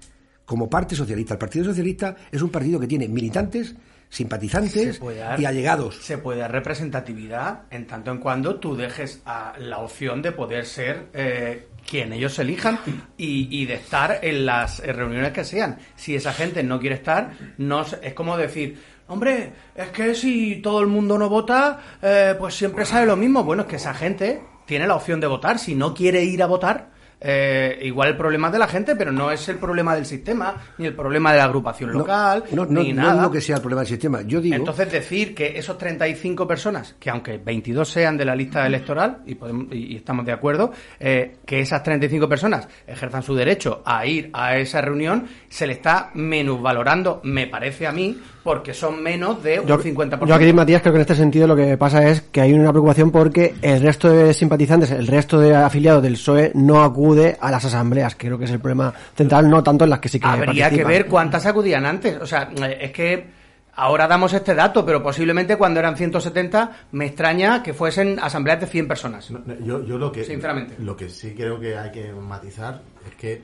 como 0.44 0.68
parte 0.68 0.94
socialista. 0.94 1.34
El 1.34 1.38
Partido 1.38 1.64
Socialista 1.66 2.16
es 2.30 2.42
un 2.42 2.50
partido 2.50 2.78
que 2.78 2.86
tiene 2.86 3.08
militantes, 3.08 3.74
simpatizantes 4.08 5.00
dar- 5.00 5.40
y 5.40 5.44
allegados. 5.46 5.96
Se 6.02 6.18
puede 6.18 6.40
dar 6.40 6.52
representatividad 6.52 7.62
en 7.70 7.86
tanto 7.86 8.10
en 8.10 8.18
cuando 8.18 8.56
tú 8.56 8.76
dejes 8.76 9.22
a 9.24 9.54
la 9.58 9.78
opción 9.78 10.22
de 10.22 10.32
poder 10.32 10.66
ser 10.66 11.06
eh, 11.14 11.68
quien 11.88 12.12
ellos 12.12 12.38
elijan 12.38 12.78
y, 13.16 13.48
y 13.60 13.66
de 13.66 13.74
estar 13.74 14.18
en 14.22 14.46
las 14.46 14.80
reuniones 14.80 15.32
que 15.32 15.44
sean. 15.44 15.78
Si 15.96 16.14
esa 16.14 16.32
gente 16.32 16.62
no 16.62 16.78
quiere 16.78 16.96
estar, 16.96 17.32
no 17.58 17.84
es 18.02 18.14
como 18.14 18.36
decir, 18.36 18.80
hombre, 19.08 19.52
es 19.74 19.88
que 19.88 20.14
si 20.14 20.56
todo 20.56 20.80
el 20.80 20.86
mundo 20.86 21.18
no 21.18 21.28
vota, 21.28 21.80
eh, 22.02 22.34
pues 22.38 22.54
siempre 22.54 22.84
sale 22.84 23.06
lo 23.06 23.16
mismo. 23.16 23.44
Bueno, 23.44 23.62
es 23.62 23.68
que 23.68 23.76
esa 23.76 23.94
gente 23.94 24.42
tiene 24.66 24.86
la 24.86 24.94
opción 24.96 25.20
de 25.20 25.26
votar. 25.26 25.58
Si 25.58 25.74
no 25.74 25.92
quiere 25.94 26.22
ir 26.24 26.42
a 26.42 26.46
votar, 26.46 26.90
eh, 27.26 27.78
igual 27.82 28.10
el 28.10 28.16
problema 28.18 28.48
es 28.48 28.52
de 28.52 28.58
la 28.58 28.68
gente, 28.68 28.94
pero 28.96 29.10
no 29.10 29.30
es 29.30 29.48
el 29.48 29.56
problema 29.56 29.94
del 29.94 30.04
sistema, 30.04 30.56
ni 30.76 30.84
el 30.86 30.94
problema 30.94 31.32
de 31.32 31.38
la 31.38 31.44
agrupación 31.44 31.90
No, 31.92 32.00
local, 32.00 32.44
no, 32.52 32.66
no, 32.66 32.82
ni 32.82 32.92
no 32.92 33.02
nada. 33.02 33.14
digo 33.22 33.30
que 33.32 33.40
sea 33.40 33.56
el 33.56 33.62
problema 33.62 33.80
del 33.80 33.88
sistema. 33.88 34.20
Yo 34.22 34.40
digo. 34.42 34.56
Entonces 34.56 34.92
decir 34.92 35.34
que 35.34 35.58
esos 35.58 35.78
35 35.78 36.46
personas, 36.46 36.94
que 37.00 37.08
aunque 37.08 37.38
22 37.38 37.88
sean 37.88 38.18
de 38.18 38.26
la 38.26 38.36
lista 38.36 38.66
electoral, 38.66 39.18
y, 39.24 39.34
podemos, 39.36 39.66
y, 39.72 39.94
y 39.94 39.96
estamos 39.96 40.26
de 40.26 40.32
acuerdo, 40.32 40.70
eh, 41.00 41.36
que 41.46 41.60
esas 41.60 41.82
35 41.82 42.28
personas 42.28 42.68
ejerzan 42.86 43.22
su 43.22 43.34
derecho 43.34 43.82
a 43.86 44.04
ir 44.04 44.28
a 44.34 44.58
esa 44.58 44.82
reunión, 44.82 45.24
se 45.48 45.66
le 45.66 45.72
está 45.72 46.10
menusvalorando, 46.14 47.20
me 47.24 47.46
parece 47.46 47.86
a 47.86 47.92
mí, 47.92 48.18
porque 48.42 48.74
son 48.74 49.02
menos 49.02 49.42
de 49.42 49.60
un 49.60 49.66
Yo, 49.66 49.78
50%. 49.78 50.26
yo 50.26 50.34
aquí, 50.34 50.52
Matías, 50.52 50.82
creo 50.82 50.92
que 50.92 50.98
en 50.98 51.00
este 51.02 51.14
sentido 51.14 51.46
lo 51.46 51.56
que 51.56 51.78
pasa 51.78 52.06
es 52.06 52.20
que 52.20 52.42
hay 52.42 52.52
una 52.52 52.70
preocupación 52.70 53.10
porque 53.10 53.54
el 53.62 53.80
resto 53.80 54.10
de 54.10 54.34
simpatizantes, 54.34 54.90
el 54.90 55.06
resto 55.06 55.40
de 55.40 55.54
afiliados 55.54 56.02
del 56.02 56.12
PSOE 56.14 56.52
no 56.54 56.82
acude 56.84 57.13
a 57.40 57.50
las 57.50 57.64
asambleas, 57.64 58.16
creo 58.16 58.38
que 58.38 58.44
es 58.44 58.50
el 58.50 58.60
problema 58.60 58.92
central, 59.16 59.48
no 59.48 59.62
tanto 59.62 59.84
en 59.84 59.90
las 59.90 59.98
que 59.98 60.08
sí 60.08 60.20
que 60.20 60.26
Habría 60.26 60.70
que 60.70 60.84
ver 60.84 61.06
cuántas 61.06 61.46
acudían 61.46 61.86
antes. 61.86 62.20
O 62.20 62.26
sea, 62.26 62.50
es 62.80 62.92
que 62.92 63.44
Ahora 63.76 64.06
damos 64.06 64.32
este 64.32 64.54
dato, 64.54 64.86
pero 64.86 65.02
posiblemente 65.02 65.56
cuando 65.56 65.80
eran 65.80 65.96
170 65.96 66.86
me 66.92 67.06
extraña 67.06 67.62
que 67.62 67.74
fuesen 67.74 68.18
asambleas 68.20 68.60
de 68.60 68.66
100 68.66 68.88
personas. 68.88 69.28
yo, 69.60 69.80
lo 69.80 70.12
que 70.12 70.24
Sinceramente. 70.24 70.76
lo 70.78 70.96
que 70.96 71.08
sí 71.08 71.34
creo 71.34 71.58
que 71.58 71.76
hay 71.76 71.90
que 71.90 72.12
matizar 72.12 72.82
es 73.06 73.14
que 73.16 73.42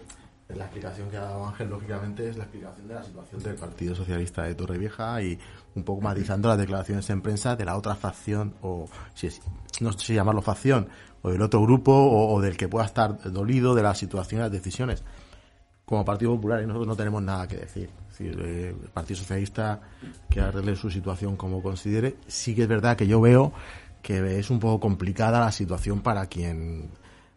la 0.56 0.64
explicación 0.64 1.10
que 1.10 1.16
ha 1.16 1.22
dado 1.22 1.46
Ángel, 1.46 1.70
lógicamente, 1.70 2.28
es 2.28 2.36
la 2.36 2.44
explicación 2.44 2.88
de 2.88 2.94
la 2.94 3.02
situación 3.02 3.42
del 3.42 3.54
Partido 3.56 3.94
Socialista 3.94 4.42
de 4.42 4.54
Torrevieja 4.54 5.22
y 5.22 5.38
un 5.74 5.84
poco 5.84 6.00
matizando 6.00 6.48
las 6.48 6.58
declaraciones 6.58 7.08
en 7.10 7.22
prensa 7.22 7.56
de 7.56 7.64
la 7.64 7.76
otra 7.76 7.94
facción, 7.94 8.54
o 8.62 8.88
si 9.14 9.28
es, 9.28 9.40
no 9.80 9.92
sé 9.92 9.98
si 9.98 10.14
llamarlo 10.14 10.42
facción, 10.42 10.88
o 11.22 11.30
del 11.30 11.42
otro 11.42 11.62
grupo, 11.62 11.92
o, 11.92 12.40
del 12.40 12.56
que 12.56 12.68
pueda 12.68 12.86
estar 12.86 13.30
dolido 13.30 13.74
de 13.74 13.82
la 13.82 13.94
situación 13.94 14.40
y 14.40 14.44
las 14.44 14.52
decisiones. 14.52 15.04
Como 15.84 16.04
Partido 16.04 16.34
Popular, 16.36 16.62
nosotros 16.62 16.86
no 16.86 16.96
tenemos 16.96 17.22
nada 17.22 17.48
que 17.48 17.56
decir. 17.56 17.90
Eh, 18.20 18.74
el 18.82 18.90
Partido 18.90 19.18
Socialista 19.18 19.80
que 20.28 20.40
arregle 20.40 20.76
su 20.76 20.90
situación 20.90 21.36
como 21.36 21.62
considere. 21.62 22.16
Sí 22.26 22.54
que 22.54 22.62
es 22.62 22.68
verdad 22.68 22.96
que 22.96 23.06
yo 23.06 23.20
veo 23.20 23.52
que 24.02 24.38
es 24.38 24.50
un 24.50 24.60
poco 24.60 24.80
complicada 24.80 25.40
la 25.40 25.52
situación 25.52 26.00
para 26.00 26.26
quien 26.26 26.90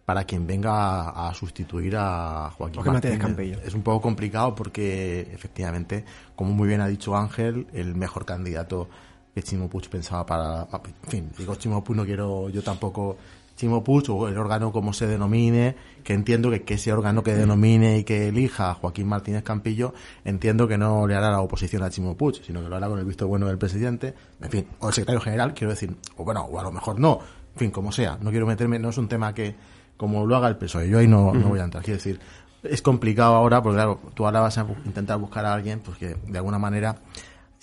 para 0.06 0.26
quien 0.26 0.46
venga 0.46 1.10
a, 1.10 1.34
sustituir 1.34 1.96
a 1.98 2.52
Joaquín 2.58 2.84
Martínez. 2.86 3.20
Campillo. 3.20 3.60
Es 3.64 3.74
un 3.74 3.84
poco 3.84 4.02
complicado 4.02 4.54
porque 4.54 5.22
efectivamente, 5.34 6.04
como 6.36 6.52
muy 6.52 6.68
bien 6.68 6.82
ha 6.82 6.88
dicho 6.88 7.16
Ángel, 7.16 7.68
el 7.74 7.96
mejor 7.96 8.26
candidato 8.26 8.90
que 9.34 9.42
Chimo 9.42 9.70
Puig 9.70 9.90
pensaba 9.90 10.26
para, 10.26 10.68
en 11.06 11.10
fin, 11.10 11.32
digo 11.38 11.56
Chimo 11.56 11.84
Puig 11.84 11.98
no 11.98 12.06
quiero 12.06 12.50
yo 12.50 12.62
tampoco 12.62 13.18
Chimo 13.56 13.84
Puig 13.84 14.10
o 14.10 14.28
el 14.28 14.38
órgano 14.38 14.72
como 14.72 14.94
se 14.94 15.08
denomine, 15.08 15.76
que 16.04 16.14
entiendo 16.14 16.52
que, 16.52 16.64
que, 16.64 16.76
ese 16.76 16.92
órgano 16.92 17.24
que 17.24 17.34
denomine 17.34 18.00
y 18.00 18.04
que 18.04 18.28
elija 18.28 18.72
a 18.72 18.74
Joaquín 18.76 19.08
Martínez 19.08 19.44
Campillo, 19.44 19.94
entiendo 20.26 20.68
que 20.68 20.78
no 20.78 21.08
le 21.08 21.16
hará 21.16 21.32
la 21.32 21.42
oposición 21.42 21.82
a 21.84 21.90
Chimo 21.90 22.16
Puig, 22.18 22.44
sino 22.44 22.62
que 22.62 22.70
lo 22.70 22.76
hará 22.76 22.88
con 22.88 23.00
el 23.00 23.06
visto 23.06 23.28
bueno 23.28 23.48
del 23.48 23.58
presidente, 23.58 24.14
en 24.42 24.50
fin, 24.50 24.68
o 24.80 24.88
el 24.90 24.94
secretario 24.94 25.22
general, 25.22 25.54
quiero 25.54 25.72
decir, 25.72 25.96
o 26.18 26.24
bueno, 26.24 26.42
o 26.42 26.60
a 26.60 26.64
lo 26.64 26.72
mejor 26.72 27.00
no, 27.00 27.20
en 27.54 27.60
fin, 27.60 27.72
como 27.72 27.92
sea, 27.92 28.18
no 28.22 28.32
quiero 28.32 28.46
meterme, 28.46 28.80
no 28.80 28.90
es 28.90 28.98
un 28.98 29.08
tema 29.08 29.34
que, 29.34 29.56
como 30.04 30.26
lo 30.26 30.36
haga 30.36 30.50
el 30.50 30.58
PSOE, 30.58 30.90
yo 30.90 31.00
ahí 31.00 31.08
no, 31.08 31.34
no 31.34 31.48
voy 31.48 31.60
a 31.60 31.64
entrar, 31.64 31.82
quiero 31.82 31.98
decir, 31.98 32.20
es 32.62 32.82
complicado 32.82 33.36
ahora, 33.36 33.64
porque 33.64 33.78
claro, 33.78 34.02
tú 34.14 34.26
ahora 34.26 34.42
vas 34.42 34.58
a 34.58 34.68
intentar 34.86 35.18
buscar 35.18 35.46
a 35.46 35.54
alguien, 35.54 35.80
pues 35.80 35.98
que 35.98 36.16
de 36.28 36.38
alguna 36.38 36.60
manera 36.60 36.98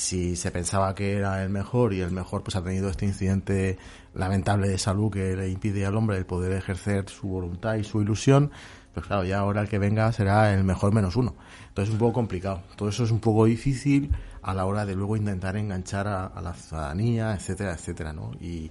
si 0.00 0.34
se 0.34 0.50
pensaba 0.50 0.94
que 0.94 1.16
era 1.16 1.42
el 1.42 1.50
mejor 1.50 1.92
y 1.92 2.00
el 2.00 2.10
mejor 2.10 2.42
pues 2.42 2.56
ha 2.56 2.64
tenido 2.64 2.88
este 2.88 3.04
incidente 3.04 3.76
lamentable 4.14 4.68
de 4.68 4.78
salud 4.78 5.12
que 5.12 5.36
le 5.36 5.50
impide 5.50 5.84
al 5.84 5.94
hombre 5.94 6.16
el 6.16 6.24
poder 6.24 6.52
ejercer 6.52 7.10
su 7.10 7.28
voluntad 7.28 7.74
y 7.74 7.84
su 7.84 8.00
ilusión, 8.00 8.50
pues 8.94 9.04
claro, 9.04 9.24
ya 9.24 9.40
ahora 9.40 9.60
el 9.60 9.68
que 9.68 9.78
venga 9.78 10.10
será 10.12 10.54
el 10.54 10.64
mejor 10.64 10.94
menos 10.94 11.16
uno. 11.16 11.34
Entonces 11.68 11.90
es 11.90 11.92
un 11.92 11.98
poco 11.98 12.14
complicado. 12.14 12.62
Todo 12.76 12.88
eso 12.88 13.04
es 13.04 13.10
un 13.10 13.20
poco 13.20 13.44
difícil 13.44 14.10
a 14.40 14.54
la 14.54 14.64
hora 14.64 14.86
de 14.86 14.94
luego 14.94 15.16
intentar 15.16 15.58
enganchar 15.58 16.08
a, 16.08 16.40
la 16.40 16.54
ciudadanía, 16.54 17.34
etcétera, 17.34 17.74
etcétera, 17.74 18.14
¿no? 18.14 18.32
Y, 18.40 18.70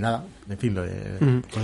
nada, 0.00 0.24
en 0.48 0.58
fin. 0.58 0.76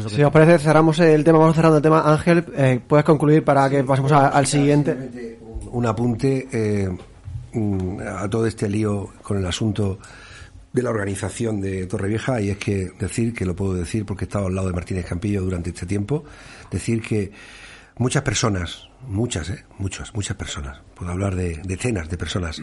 si 0.09 0.23
os 0.23 0.33
parece, 0.33 0.59
cerramos 0.59 0.99
el 1.01 1.25
tema, 1.25 1.39
vamos 1.39 1.57
cerrando 1.57 1.79
el 1.79 1.83
tema. 1.83 2.03
Ángel, 2.13 2.45
eh, 2.55 2.81
¿puedes 2.87 3.05
concluir 3.05 3.43
para 3.43 3.71
que 3.71 3.83
pasemos 3.85 4.13
al 4.13 4.47
siguiente? 4.47 5.39
Un 5.71 5.87
apunte. 5.87 6.49
Eh, 6.53 6.89
Mm, 7.53 8.01
a 8.01 8.29
todo 8.29 8.47
este 8.47 8.69
lío 8.69 9.09
con 9.23 9.39
el 9.39 9.47
asunto 9.47 9.99
de 10.73 10.83
la 10.83 10.91
organización 10.91 11.61
de 11.63 11.87
Torrevieja 11.87 12.41
y 12.43 12.51
es 12.51 12.59
que 12.59 12.91
decir, 12.99 13.33
que 13.33 13.47
lo 13.47 13.57
puedo 13.57 13.75
decir 13.75 14.05
porque 14.05 14.25
he 14.25 14.29
estado 14.29 14.47
al 14.47 14.55
lado 14.55 14.69
de 14.69 14.75
Martínez 14.75 15.07
Campillo 15.07 15.43
durante 15.43 15.71
este 15.71 15.87
tiempo, 15.87 16.25
decir 16.71 17.01
que 17.01 17.33
muchas 17.97 18.23
personas, 18.23 18.88
muchas, 19.07 19.51
¿eh? 19.51 19.65
muchas, 19.79 20.15
muchas 20.15 20.37
personas, 20.37 20.81
puedo 20.95 21.11
hablar 21.11 21.35
de 21.35 21.61
decenas 21.65 22.09
de 22.09 22.17
personas 22.17 22.63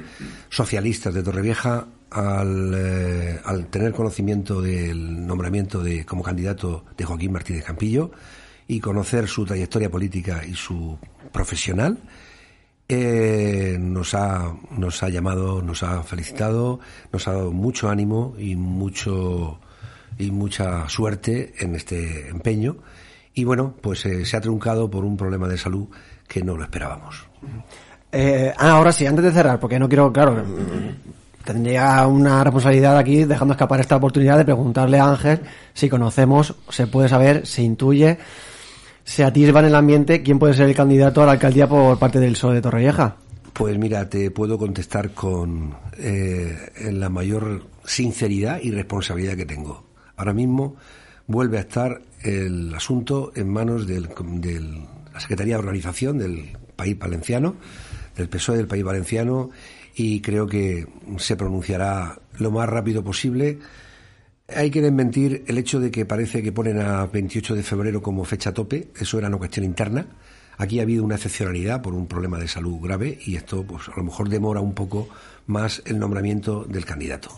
socialistas 0.49 1.13
de 1.13 1.23
Torrevieja 1.23 1.87
al, 2.11 2.73
eh, 2.75 3.39
al 3.43 3.67
tener 3.67 3.93
conocimiento 3.93 4.61
del 4.61 5.25
nombramiento 5.25 5.81
de 5.81 6.05
como 6.05 6.23
candidato 6.23 6.85
de 6.97 7.05
Joaquín 7.05 7.31
Martínez 7.31 7.63
Campillo 7.63 8.11
y 8.67 8.79
conocer 8.79 9.27
su 9.27 9.45
trayectoria 9.45 9.89
política 9.89 10.43
y 10.45 10.55
su 10.55 10.97
profesional, 11.31 11.99
eh, 12.87 13.77
nos, 13.79 14.13
ha, 14.13 14.55
nos 14.71 15.01
ha 15.01 15.09
llamado, 15.09 15.61
nos 15.61 15.83
ha 15.83 16.03
felicitado, 16.03 16.79
nos 17.11 17.27
ha 17.27 17.33
dado 17.33 17.51
mucho 17.51 17.89
ánimo 17.89 18.35
y 18.37 18.55
mucho 18.55 19.59
y 20.17 20.31
mucha 20.31 20.87
suerte 20.87 21.53
en 21.59 21.75
este 21.75 22.29
empeño. 22.29 22.77
Y 23.33 23.43
bueno, 23.43 23.75
pues 23.81 24.05
eh, 24.05 24.25
se 24.25 24.37
ha 24.37 24.41
truncado 24.41 24.89
por 24.89 25.03
un 25.03 25.17
problema 25.17 25.47
de 25.47 25.57
salud 25.57 25.87
que 26.27 26.43
no 26.43 26.55
lo 26.55 26.63
esperábamos. 26.63 27.25
Eh, 28.11 28.53
ah, 28.57 28.71
ahora 28.71 28.91
sí, 28.91 29.05
antes 29.05 29.25
de 29.25 29.31
cerrar, 29.31 29.59
porque 29.59 29.79
no 29.79 29.87
quiero, 29.87 30.11
claro, 30.11 30.43
tendría 31.43 32.05
una 32.07 32.43
responsabilidad 32.43 32.97
aquí 32.97 33.25
dejando 33.25 33.53
escapar 33.53 33.79
esta 33.79 33.97
oportunidad 33.97 34.37
de 34.37 34.45
preguntarle 34.45 34.99
a 34.99 35.09
Ángel 35.09 35.41
si 35.73 35.89
conocemos, 35.89 36.55
se 36.69 36.87
puede 36.87 37.09
saber, 37.09 37.45
se 37.45 37.61
intuye 37.61 38.17
se 39.05 39.23
atisba 39.23 39.59
en 39.59 39.67
el 39.67 39.75
ambiente 39.75 40.23
quién 40.23 40.39
puede 40.39 40.55
ser 40.55 40.67
el 40.67 40.75
candidato 40.75 41.21
a 41.21 41.27
la 41.27 41.33
alcaldía 41.33 41.69
por 41.69 41.97
parte 41.99 42.19
del 42.19 42.33
PSOE 42.33 42.55
de 42.55 42.61
Torrevieja. 42.61 43.15
Pues 43.53 43.77
mira, 43.77 44.09
te 44.09 44.31
puedo 44.31 44.57
contestar 44.57 45.11
con 45.11 45.75
eh, 45.97 46.71
la 46.91 47.07
mayor 47.07 47.67
sinceridad 47.85 48.59
y 48.61 48.71
responsabilidad 48.71 49.37
que 49.37 49.45
tengo. 49.45 49.85
Ahora 50.17 50.33
mismo 50.33 50.75
vuelve 51.27 51.59
a 51.59 51.61
estar 51.61 52.01
el 52.23 52.73
asunto 52.73 53.31
en 53.35 53.47
manos 53.47 53.85
de 53.85 54.01
la 55.15 55.19
Secretaría 55.19 55.55
de 55.55 55.59
Organización 55.59 56.19
del 56.19 56.55
País 56.75 56.99
Valenciano, 56.99 57.55
del 58.15 58.29
PSOE 58.29 58.57
del 58.57 58.67
País 58.67 58.83
Valenciano, 58.83 59.49
y 59.95 60.21
creo 60.21 60.45
que 60.45 60.85
se 61.17 61.35
pronunciará 61.35 62.19
lo 62.37 62.51
más 62.51 62.69
rápido 62.69 63.03
posible 63.03 63.59
hay 64.47 64.69
que 64.69 64.81
desmentir 64.81 65.43
el 65.47 65.57
hecho 65.57 65.79
de 65.79 65.89
que 65.89 66.05
parece 66.05 66.43
que 66.43 66.51
ponen 66.51 66.79
a 66.79 67.07
28 67.07 67.55
de 67.55 67.63
febrero 67.63 68.01
como 68.01 68.23
fecha 68.25 68.53
tope. 68.53 68.89
Eso 68.95 69.17
era 69.17 69.27
una 69.27 69.37
cuestión 69.37 69.65
interna. 69.65 70.05
Aquí 70.57 70.79
ha 70.79 70.83
habido 70.83 71.03
una 71.03 71.15
excepcionalidad 71.15 71.81
por 71.81 71.93
un 71.93 72.07
problema 72.07 72.37
de 72.37 72.47
salud 72.47 72.79
grave 72.79 73.17
y 73.25 73.35
esto, 73.35 73.63
pues, 73.63 73.89
a 73.89 73.97
lo 73.97 74.03
mejor 74.03 74.29
demora 74.29 74.61
un 74.61 74.73
poco 74.73 75.09
más 75.47 75.81
el 75.85 75.99
nombramiento 75.99 76.65
del 76.67 76.85
candidato. 76.85 77.29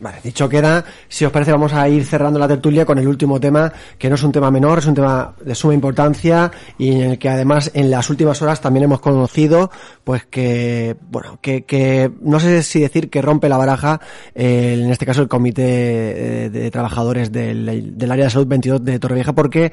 Vale, 0.00 0.18
dicho 0.22 0.48
queda, 0.48 0.84
si 1.08 1.24
os 1.24 1.30
parece 1.30 1.52
vamos 1.52 1.72
a 1.72 1.88
ir 1.88 2.04
cerrando 2.04 2.38
la 2.38 2.48
tertulia 2.48 2.84
con 2.84 2.98
el 2.98 3.06
último 3.06 3.38
tema, 3.38 3.72
que 3.96 4.08
no 4.08 4.16
es 4.16 4.22
un 4.22 4.32
tema 4.32 4.50
menor, 4.50 4.78
es 4.78 4.86
un 4.86 4.94
tema 4.94 5.34
de 5.40 5.54
suma 5.54 5.74
importancia 5.74 6.50
y 6.78 6.92
en 6.92 7.10
el 7.12 7.18
que 7.18 7.28
además 7.28 7.70
en 7.74 7.90
las 7.90 8.10
últimas 8.10 8.42
horas 8.42 8.60
también 8.60 8.84
hemos 8.84 9.00
conocido 9.00 9.70
pues 10.02 10.24
que, 10.26 10.96
bueno, 11.10 11.38
que, 11.40 11.64
que 11.64 12.10
no 12.22 12.40
sé 12.40 12.62
si 12.62 12.80
decir 12.80 13.08
que 13.08 13.22
rompe 13.22 13.48
la 13.48 13.56
baraja, 13.56 14.00
eh, 14.34 14.80
en 14.82 14.90
este 14.90 15.06
caso 15.06 15.22
el 15.22 15.28
Comité 15.28 16.50
de, 16.50 16.70
Trabajadores 16.70 17.30
del, 17.30 17.96
del, 17.96 18.10
Área 18.10 18.24
de 18.24 18.30
Salud 18.30 18.48
22 18.48 18.84
de 18.84 18.98
Torrevieja, 18.98 19.32
porque 19.32 19.72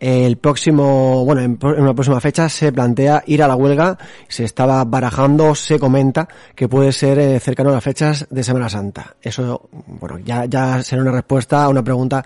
el 0.00 0.38
próximo, 0.38 1.24
bueno, 1.24 1.42
en, 1.42 1.58
una 1.62 1.94
próxima 1.94 2.20
fecha 2.20 2.48
se 2.48 2.72
plantea 2.72 3.22
ir 3.26 3.42
a 3.42 3.48
la 3.48 3.54
huelga, 3.54 3.98
se 4.28 4.44
estaba 4.44 4.84
barajando, 4.84 5.54
se 5.54 5.78
comenta 5.78 6.28
que 6.54 6.68
puede 6.68 6.90
ser 6.92 7.19
cercano 7.40 7.70
a 7.70 7.74
las 7.74 7.84
fechas 7.84 8.26
de 8.30 8.42
Semana 8.44 8.68
Santa. 8.68 9.16
Eso, 9.20 9.68
bueno, 9.72 10.18
ya, 10.18 10.82
será 10.82 11.02
una 11.02 11.12
respuesta 11.12 11.64
a 11.64 11.68
una 11.68 11.82
pregunta 11.82 12.24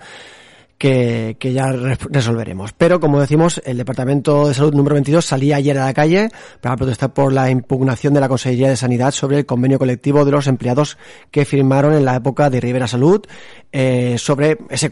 que, 0.77 1.37
que, 1.39 1.53
ya 1.53 1.71
resolveremos. 1.71 2.73
Pero, 2.73 2.99
como 2.99 3.19
decimos, 3.19 3.61
el 3.65 3.77
Departamento 3.77 4.47
de 4.47 4.53
Salud 4.53 4.73
número 4.73 4.95
22 4.95 5.23
salía 5.23 5.55
ayer 5.55 5.77
a 5.77 5.85
la 5.85 5.93
calle 5.93 6.29
para 6.61 6.75
protestar 6.75 7.13
por 7.13 7.31
la 7.31 7.49
impugnación 7.49 8.13
de 8.13 8.19
la 8.19 8.27
Consejería 8.27 8.69
de 8.69 8.77
Sanidad 8.77 9.11
sobre 9.11 9.37
el 9.37 9.45
convenio 9.45 9.79
colectivo 9.79 10.25
de 10.25 10.31
los 10.31 10.47
empleados 10.47 10.97
que 11.31 11.45
firmaron 11.45 11.93
en 11.93 12.05
la 12.05 12.15
época 12.15 12.49
de 12.49 12.59
Rivera 12.59 12.87
Salud 12.87 13.25
eh, 13.71 14.17
sobre 14.17 14.57
ese 14.69 14.91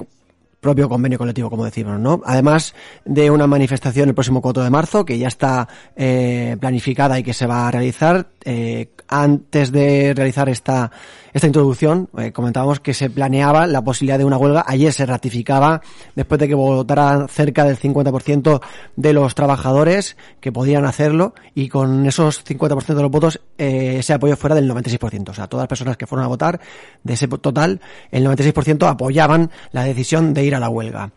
propio 0.63 0.89
convenio 0.89 1.19
colectivo, 1.19 1.51
como 1.51 1.65
decimos, 1.65 1.99
¿no? 1.99 2.21
Además 2.25 2.73
de 3.05 3.29
una 3.29 3.45
manifestación 3.45 4.09
el 4.09 4.15
próximo 4.15 4.41
4 4.41 4.63
de 4.63 4.69
marzo, 4.71 5.05
que 5.05 5.19
ya 5.19 5.27
está 5.27 5.67
eh, 5.95 6.57
planificada 6.59 7.19
y 7.19 7.23
que 7.23 7.33
se 7.33 7.45
va 7.45 7.67
a 7.67 7.71
realizar, 7.71 8.29
eh, 8.43 8.89
antes 9.07 9.71
de 9.71 10.13
realizar 10.15 10.49
esta, 10.49 10.89
esta 11.33 11.47
introducción, 11.47 12.09
eh, 12.17 12.31
comentábamos 12.31 12.79
que 12.79 12.93
se 12.93 13.09
planeaba 13.09 13.65
la 13.65 13.83
posibilidad 13.83 14.19
de 14.19 14.25
una 14.25 14.37
huelga. 14.37 14.63
Ayer 14.67 14.93
se 14.93 15.05
ratificaba, 15.05 15.81
después 16.15 16.39
de 16.39 16.47
que 16.47 16.53
votara 16.53 17.27
cerca 17.27 17.65
del 17.65 17.77
50% 17.77 18.61
de 18.95 19.13
los 19.13 19.33
trabajadores 19.33 20.15
que 20.39 20.51
podían 20.51 20.85
hacerlo, 20.85 21.33
y 21.55 21.69
con 21.69 22.05
esos 22.05 22.45
50% 22.45 22.95
de 22.95 23.01
los 23.01 23.11
votos, 23.11 23.41
eh, 23.57 23.95
ese 23.99 24.13
apoyo 24.13 24.37
fuera 24.37 24.55
del 24.55 24.67
96%. 24.67 25.31
O 25.31 25.33
sea, 25.33 25.47
todas 25.47 25.63
las 25.63 25.69
personas 25.69 25.97
que 25.97 26.05
fueron 26.05 26.25
a 26.25 26.27
votar, 26.27 26.59
de 27.03 27.13
ese 27.13 27.27
total, 27.27 27.81
el 28.11 28.25
96% 28.25 28.87
apoyaban 28.87 29.49
la 29.71 29.83
decisión 29.83 30.33
de 30.33 30.45
ir 30.45 30.55
a 30.55 30.59
la 30.59 30.69
huelga. 30.69 31.11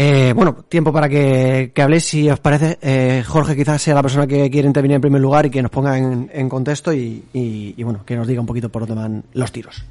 Eh, 0.00 0.32
bueno, 0.32 0.64
tiempo 0.68 0.92
para 0.92 1.08
que, 1.08 1.72
que 1.74 1.82
habléis, 1.82 2.04
si 2.04 2.30
os 2.30 2.38
parece. 2.38 2.78
Eh, 2.80 3.24
Jorge 3.26 3.56
quizás 3.56 3.82
sea 3.82 3.96
la 3.96 4.02
persona 4.02 4.28
que 4.28 4.48
quiere 4.48 4.68
intervenir 4.68 4.94
en 4.94 5.00
primer 5.00 5.20
lugar 5.20 5.46
y 5.46 5.50
que 5.50 5.60
nos 5.60 5.72
ponga 5.72 5.98
en, 5.98 6.48
contexto 6.48 6.92
y, 6.92 7.24
y, 7.32 7.82
bueno, 7.82 8.04
que 8.06 8.14
nos 8.14 8.28
diga 8.28 8.40
un 8.40 8.46
poquito 8.46 8.68
por 8.68 8.86
dónde 8.86 9.02
van 9.02 9.24
los 9.32 9.50
tiros. 9.50 9.84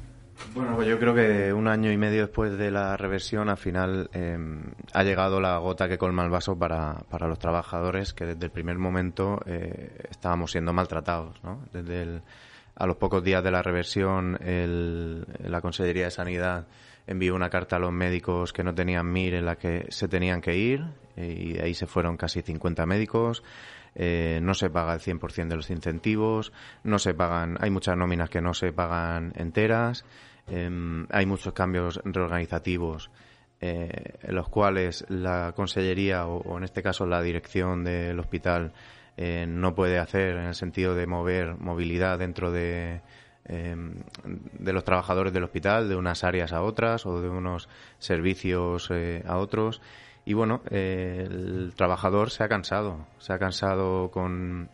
Bueno, 0.54 0.76
pues 0.76 0.88
yo 0.88 0.98
creo 0.98 1.14
que 1.14 1.52
un 1.52 1.68
año 1.68 1.92
y 1.92 1.98
medio 1.98 2.22
después 2.22 2.56
de 2.56 2.70
la 2.70 2.96
reversión, 2.96 3.50
al 3.50 3.58
final 3.58 4.08
em, 4.14 4.62
ha 4.94 5.04
llegado 5.04 5.42
la 5.42 5.58
gota 5.58 5.90
que 5.90 5.98
colma 5.98 6.24
el 6.24 6.30
vaso 6.30 6.58
para, 6.58 6.94
para 7.10 7.28
los 7.28 7.38
trabajadores 7.38 8.14
que 8.14 8.24
desde 8.24 8.46
el 8.46 8.50
primer 8.50 8.78
momento 8.78 9.40
eh, 9.44 10.06
estábamos 10.10 10.52
siendo 10.52 10.72
maltratados, 10.72 11.38
¿no? 11.44 11.60
Desde 11.70 12.00
el 12.00 12.22
a 12.76 12.86
los 12.86 12.96
pocos 12.96 13.22
días 13.22 13.42
de 13.42 13.50
la 13.50 13.60
reversión, 13.60 14.38
el, 14.40 15.26
la 15.44 15.60
Consellería 15.60 16.04
de 16.04 16.10
Sanidad 16.12 16.64
envió 17.08 17.34
una 17.34 17.50
carta 17.50 17.76
a 17.76 17.78
los 17.78 17.92
médicos 17.92 18.52
que 18.52 18.62
no 18.62 18.74
tenían 18.74 19.10
MIR 19.10 19.34
en 19.34 19.46
la 19.46 19.56
que 19.56 19.86
se 19.88 20.06
tenían 20.08 20.40
que 20.40 20.56
ir 20.56 20.84
y 21.16 21.54
de 21.54 21.62
ahí 21.62 21.74
se 21.74 21.86
fueron 21.86 22.16
casi 22.16 22.42
50 22.42 22.86
médicos. 22.86 23.42
Eh, 23.94 24.38
no 24.42 24.54
se 24.54 24.70
paga 24.70 24.94
el 24.94 25.00
100% 25.00 25.48
de 25.48 25.56
los 25.56 25.70
incentivos, 25.70 26.52
no 26.84 26.98
se 26.98 27.14
pagan, 27.14 27.56
hay 27.60 27.70
muchas 27.70 27.96
nóminas 27.96 28.30
que 28.30 28.40
no 28.40 28.54
se 28.54 28.72
pagan 28.72 29.32
enteras, 29.34 30.04
em, 30.46 31.06
hay 31.10 31.26
muchos 31.26 31.52
cambios 31.52 32.00
reorganizativos 32.04 33.10
eh, 33.60 34.18
en 34.22 34.34
los 34.36 34.48
cuales 34.50 35.04
la 35.08 35.52
consellería 35.56 36.26
o, 36.26 36.58
en 36.58 36.64
este 36.64 36.82
caso 36.82 37.06
la 37.06 37.20
dirección 37.22 37.82
del 37.82 38.20
hospital 38.20 38.72
eh, 39.16 39.46
no 39.48 39.74
puede 39.74 39.98
hacer 39.98 40.36
en 40.36 40.44
el 40.44 40.54
sentido 40.54 40.94
de 40.94 41.08
mover 41.08 41.56
movilidad 41.56 42.20
dentro 42.20 42.52
de, 42.52 43.00
em, 43.48 43.94
de 44.58 44.72
los 44.72 44.84
trabajadores 44.84 45.32
del 45.32 45.44
hospital, 45.44 45.88
de 45.88 45.96
unas 45.96 46.24
áreas 46.24 46.52
a 46.52 46.62
otras 46.62 47.06
o 47.06 47.20
de 47.20 47.28
unos 47.28 47.68
servicios 47.98 48.90
a 49.26 49.38
otros. 49.38 49.80
Y 50.24 50.34
bueno, 50.34 50.60
eh, 50.70 51.26
el 51.26 51.72
trabajador 51.74 52.30
se 52.30 52.44
ha 52.44 52.48
cansado, 52.48 53.06
se 53.18 53.32
ha 53.32 53.38
cansado 53.38 54.10
con, 54.10 54.68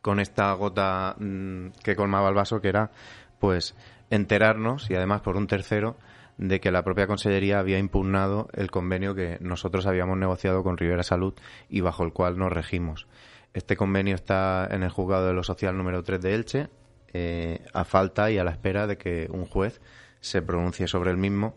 con 0.00 0.20
esta 0.20 0.52
gota 0.52 1.16
mm, 1.18 1.70
que 1.82 1.96
colmaba 1.96 2.28
el 2.28 2.36
vaso, 2.36 2.60
que 2.60 2.68
era 2.68 2.92
pues 3.40 3.74
enterarnos, 4.10 4.88
y 4.90 4.94
además 4.94 5.20
por 5.22 5.36
un 5.36 5.48
tercero, 5.48 5.96
de 6.36 6.60
que 6.60 6.70
la 6.70 6.84
propia 6.84 7.08
Consellería 7.08 7.58
había 7.58 7.78
impugnado 7.78 8.48
el 8.52 8.70
convenio 8.70 9.14
que 9.14 9.38
nosotros 9.40 9.86
habíamos 9.86 10.16
negociado 10.16 10.62
con 10.62 10.76
Rivera 10.76 11.02
Salud 11.02 11.34
y 11.68 11.80
bajo 11.80 12.04
el 12.04 12.12
cual 12.12 12.38
nos 12.38 12.52
regimos. 12.52 13.06
Este 13.52 13.76
convenio 13.76 14.14
está 14.14 14.68
en 14.70 14.82
el 14.82 14.90
juzgado 14.90 15.26
de 15.26 15.34
lo 15.34 15.42
social 15.42 15.76
número 15.76 16.02
3 16.02 16.20
de 16.20 16.34
Elche, 16.34 16.68
eh, 17.14 17.64
a 17.72 17.84
falta 17.84 18.30
y 18.30 18.38
a 18.38 18.44
la 18.44 18.50
espera 18.50 18.86
de 18.86 18.98
que 18.98 19.28
un 19.30 19.46
juez 19.46 19.80
se 20.20 20.42
pronuncie 20.42 20.86
sobre 20.86 21.10
el 21.10 21.16
mismo 21.16 21.54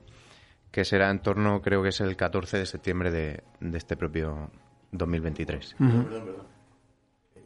que 0.71 0.85
será 0.85 1.09
en 1.09 1.21
torno, 1.23 1.61
creo 1.61 1.81
que 1.81 1.89
es 1.89 2.01
el 2.01 2.15
14 2.15 2.59
de 2.59 2.65
septiembre 2.67 3.09
de, 3.09 3.43
este 3.75 3.97
propio 3.97 4.51
2023. 4.91 5.75
Perdón, 5.77 6.05
perdón. 6.05 6.47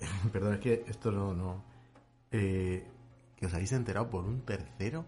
Perdón, 0.34 0.53
es 0.55 0.59
que 0.59 0.86
esto 0.88 1.12
no... 1.12 1.34
no 1.34 1.64
eh, 2.32 2.86
que 3.38 3.45
os 3.45 3.53
habéis 3.53 3.72
enterado 3.72 4.09
por 4.09 4.26
un 4.26 4.41
tercero 4.41 5.05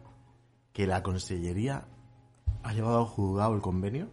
que 0.72 0.88
la 0.88 1.04
Consellería 1.04 1.86
ha 2.64 2.74
llevado 2.74 2.99
al 2.99 3.06
juzgado 3.06 3.54
el 3.54 3.62
convenio. 3.62 4.10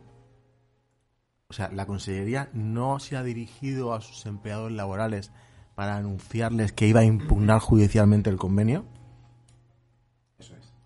O 1.49 1.53
sea, 1.53 1.71
la 1.73 1.87
Consellería 1.87 2.51
no 2.53 2.99
se 2.99 3.17
ha 3.17 3.23
dirigido 3.23 3.95
a 3.95 4.01
sus 4.01 4.27
empleados 4.27 4.73
laborales 4.73 5.33
para 5.81 5.97
anunciarles 5.97 6.73
que 6.73 6.87
iba 6.87 7.01
a 7.01 7.05
impugnar 7.05 7.59
judicialmente 7.59 8.29
el 8.29 8.37
convenio. 8.37 8.85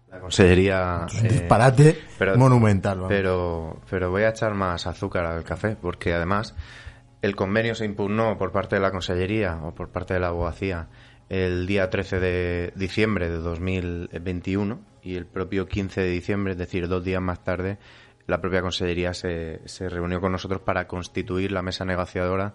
La 0.09 0.21
Consellería... 0.21 1.09
Un 1.21 1.27
disparate 1.27 1.99
pero, 2.17 2.37
monumental. 2.37 3.07
Pero, 3.09 3.81
pero 3.91 4.13
voy 4.13 4.23
a 4.23 4.29
echar 4.29 4.55
más 4.55 4.87
azúcar 4.87 5.25
al 5.27 5.43
café, 5.43 5.75
porque 5.75 6.15
además 6.15 6.55
el 7.23 7.35
convenio 7.35 7.75
se 7.75 7.85
impugnó 7.85 8.39
por 8.39 8.53
parte 8.53 8.77
de 8.77 8.83
la 8.83 8.93
Consellería 8.93 9.59
o 9.65 9.75
por 9.75 9.89
parte 9.89 10.15
de 10.15 10.21
la 10.21 10.29
abogacía 10.29 10.87
el 11.29 11.67
día 11.67 11.91
13 11.91 12.21
de 12.21 12.73
diciembre 12.77 13.29
de 13.29 13.39
2021 13.39 14.79
y 15.03 15.17
el 15.17 15.27
propio 15.27 15.67
15 15.67 16.03
de 16.03 16.09
diciembre, 16.09 16.53
es 16.53 16.59
decir, 16.61 16.87
dos 16.87 17.03
días 17.03 17.21
más 17.21 17.43
tarde, 17.43 17.79
la 18.29 18.41
propia 18.41 18.63
Consellería 18.63 19.13
se, 19.13 19.61
se 19.65 19.89
reunió 19.89 20.21
con 20.21 20.31
nosotros 20.31 20.61
para 20.61 20.87
constituir 20.87 21.51
la 21.51 21.63
mesa 21.63 21.85
negociadora 21.85 22.55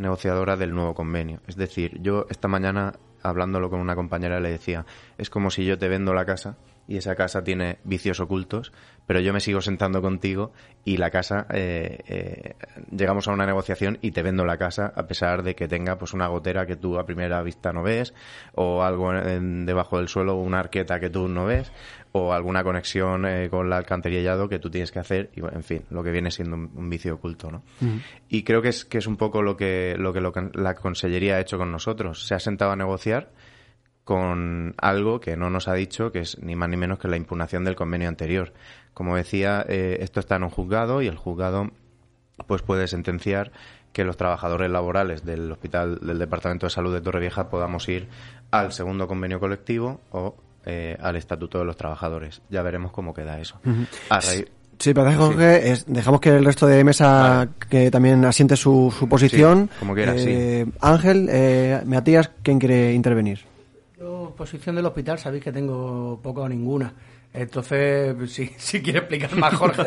negociadora 0.00 0.56
del 0.56 0.74
nuevo 0.74 0.94
convenio. 0.94 1.40
Es 1.46 1.56
decir, 1.56 2.00
yo 2.02 2.26
esta 2.30 2.48
mañana 2.48 2.94
hablándolo 3.22 3.70
con 3.70 3.80
una 3.80 3.94
compañera 3.94 4.40
le 4.40 4.50
decía, 4.50 4.86
es 5.18 5.30
como 5.30 5.50
si 5.50 5.64
yo 5.64 5.78
te 5.78 5.88
vendo 5.88 6.14
la 6.14 6.24
casa 6.24 6.56
y 6.90 6.96
esa 6.96 7.14
casa 7.14 7.44
tiene 7.44 7.78
vicios 7.84 8.18
ocultos, 8.18 8.72
pero 9.06 9.20
yo 9.20 9.32
me 9.32 9.38
sigo 9.38 9.60
sentando 9.60 10.02
contigo 10.02 10.52
y 10.84 10.96
la 10.96 11.10
casa, 11.10 11.46
eh, 11.52 11.98
eh, 12.08 12.54
llegamos 12.90 13.28
a 13.28 13.32
una 13.32 13.46
negociación 13.46 13.98
y 14.02 14.10
te 14.10 14.24
vendo 14.24 14.44
la 14.44 14.56
casa 14.56 14.92
a 14.96 15.06
pesar 15.06 15.44
de 15.44 15.54
que 15.54 15.68
tenga 15.68 15.98
pues 15.98 16.14
una 16.14 16.26
gotera 16.26 16.66
que 16.66 16.74
tú 16.74 16.98
a 16.98 17.06
primera 17.06 17.40
vista 17.42 17.72
no 17.72 17.84
ves, 17.84 18.12
o 18.56 18.82
algo 18.82 19.12
debajo 19.12 19.98
del 19.98 20.08
suelo, 20.08 20.34
una 20.34 20.58
arqueta 20.58 20.98
que 20.98 21.10
tú 21.10 21.28
no 21.28 21.46
ves, 21.46 21.70
o 22.10 22.32
alguna 22.32 22.64
conexión 22.64 23.24
eh, 23.24 23.48
con 23.48 23.68
el 23.68 23.72
alcantarillado 23.72 24.48
que 24.48 24.58
tú 24.58 24.68
tienes 24.68 24.90
que 24.90 24.98
hacer, 24.98 25.30
y 25.36 25.42
en 25.42 25.62
fin, 25.62 25.84
lo 25.90 26.02
que 26.02 26.10
viene 26.10 26.32
siendo 26.32 26.56
un, 26.56 26.90
vicio 26.90 27.14
oculto, 27.14 27.52
¿no? 27.52 27.62
Y 28.28 28.42
creo 28.42 28.60
que 28.62 28.70
es, 28.70 28.84
que 28.84 28.98
es 28.98 29.06
un 29.06 29.16
poco 29.16 29.42
lo 29.42 29.56
que, 29.56 29.94
lo 29.96 30.12
que 30.12 30.20
la 30.54 30.74
Consellería 30.74 31.36
ha 31.36 31.40
hecho 31.40 31.56
con 31.56 31.70
nosotros. 31.70 32.26
Se 32.26 32.34
ha 32.34 32.40
sentado 32.40 32.72
a 32.72 32.76
negociar 32.76 33.30
con 34.04 34.74
algo 34.78 35.20
que 35.20 35.36
no 35.36 35.50
nos 35.50 35.68
ha 35.68 35.74
dicho, 35.74 36.12
que 36.12 36.20
es 36.20 36.38
ni 36.42 36.56
más 36.56 36.68
ni 36.68 36.76
menos 36.76 36.98
que 36.98 37.08
la 37.08 37.16
impugnación 37.16 37.64
del 37.64 37.76
convenio 37.76 38.08
anterior. 38.08 38.52
Como 38.94 39.16
decía, 39.16 39.64
eh, 39.68 39.98
esto 40.00 40.20
está 40.20 40.36
en 40.36 40.44
un 40.44 40.50
juzgado 40.50 41.02
y 41.02 41.06
el 41.06 41.16
juzgado 41.16 41.70
pues 42.46 42.62
puede 42.62 42.88
sentenciar 42.88 43.52
que 43.92 44.04
los 44.04 44.16
trabajadores 44.16 44.70
laborales 44.70 45.24
del 45.24 45.50
hospital 45.50 45.98
del 46.00 46.18
Departamento 46.18 46.66
de 46.66 46.70
Salud 46.70 46.94
de 46.94 47.00
Torrevieja 47.00 47.50
podamos 47.50 47.88
ir 47.88 48.08
al 48.50 48.72
segundo 48.72 49.06
convenio 49.06 49.40
colectivo 49.40 50.00
o 50.10 50.36
eh, 50.64 50.96
al 51.00 51.16
Estatuto 51.16 51.58
de 51.58 51.64
los 51.64 51.76
Trabajadores. 51.76 52.42
Ya 52.50 52.62
veremos 52.62 52.92
cómo 52.92 53.14
queda 53.14 53.40
eso. 53.40 53.60
Sí, 54.80 54.94
pero 54.94 55.12
Jorge, 55.12 55.74
dejamos 55.86 56.22
que 56.22 56.30
el 56.30 56.44
resto 56.44 56.66
de 56.66 56.82
mesa 56.84 57.48
que 57.68 57.90
también 57.90 58.24
asiente 58.24 58.56
su, 58.56 58.92
su 58.98 59.06
posición. 59.06 59.68
como 59.78 59.94
quiera, 59.94 60.14
eh, 60.16 60.64
Ángel, 60.80 61.28
eh, 61.30 61.82
Matías, 61.84 62.30
¿quién 62.42 62.58
quiere 62.58 62.94
intervenir? 62.94 63.49
Posición 64.36 64.76
del 64.76 64.86
hospital 64.86 65.18
sabéis 65.18 65.44
que 65.44 65.52
tengo 65.52 66.18
poco 66.22 66.42
o 66.42 66.48
ninguna. 66.48 66.92
Entonces, 67.32 68.16
sí, 68.28 68.50
si 68.58 68.82
quiere 68.82 69.00
explicar 69.00 69.36
más 69.36 69.54
Jorge, 69.54 69.84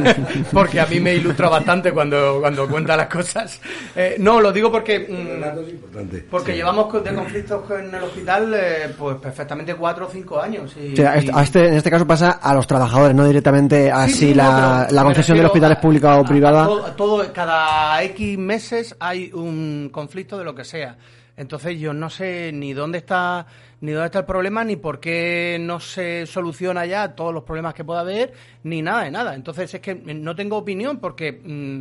porque 0.52 0.80
a 0.80 0.86
mí 0.86 1.00
me 1.00 1.16
ilustra 1.16 1.50
bastante 1.50 1.92
cuando, 1.92 2.38
cuando 2.40 2.66
cuenta 2.66 2.96
las 2.96 3.08
cosas. 3.08 3.60
Eh, 3.94 4.16
no, 4.18 4.40
lo 4.40 4.52
digo 4.52 4.72
porque 4.72 5.00
mm, 5.00 6.30
porque 6.30 6.54
llevamos 6.54 6.90
de 7.04 7.14
conflictos 7.14 7.70
en 7.72 7.94
el 7.94 8.02
hospital 8.02 8.54
eh, 8.54 8.94
pues 8.96 9.16
perfectamente 9.18 9.74
cuatro 9.74 10.06
o 10.06 10.10
cinco 10.10 10.40
años. 10.40 10.74
Y, 10.78 10.94
este, 10.98 11.68
en 11.68 11.74
este 11.74 11.90
caso 11.90 12.06
pasa 12.06 12.30
a 12.30 12.54
los 12.54 12.66
trabajadores, 12.66 13.14
no 13.14 13.26
directamente 13.26 13.90
a 13.90 14.08
si 14.08 14.32
la, 14.32 14.86
la 14.90 15.02
concesión 15.02 15.36
del 15.36 15.46
hospital 15.46 15.72
es 15.72 15.78
pública 15.78 16.18
o 16.18 16.24
privada. 16.24 16.94
todo, 16.96 17.30
cada 17.34 18.02
X 18.04 18.38
meses 18.38 18.96
hay 18.98 19.30
un 19.34 19.90
conflicto 19.92 20.38
de 20.38 20.44
lo 20.44 20.54
que 20.54 20.64
sea. 20.64 20.96
Entonces 21.38 21.78
yo 21.78 21.94
no 21.94 22.10
sé 22.10 22.50
ni 22.52 22.72
dónde 22.72 22.98
está 22.98 23.46
ni 23.80 23.92
dónde 23.92 24.06
está 24.06 24.18
el 24.20 24.24
problema, 24.24 24.64
ni 24.64 24.76
por 24.76 24.98
qué 24.98 25.56
no 25.60 25.78
se 25.78 26.26
soluciona 26.26 26.84
ya 26.84 27.14
todos 27.14 27.32
los 27.32 27.44
problemas 27.44 27.74
que 27.74 27.84
pueda 27.84 28.00
haber, 28.00 28.32
ni 28.64 28.82
nada 28.82 29.04
de 29.04 29.10
nada. 29.12 29.34
Entonces 29.34 29.72
es 29.72 29.80
que 29.80 29.94
no 29.94 30.34
tengo 30.34 30.56
opinión 30.56 30.98
porque 30.98 31.32
mm, 31.32 31.80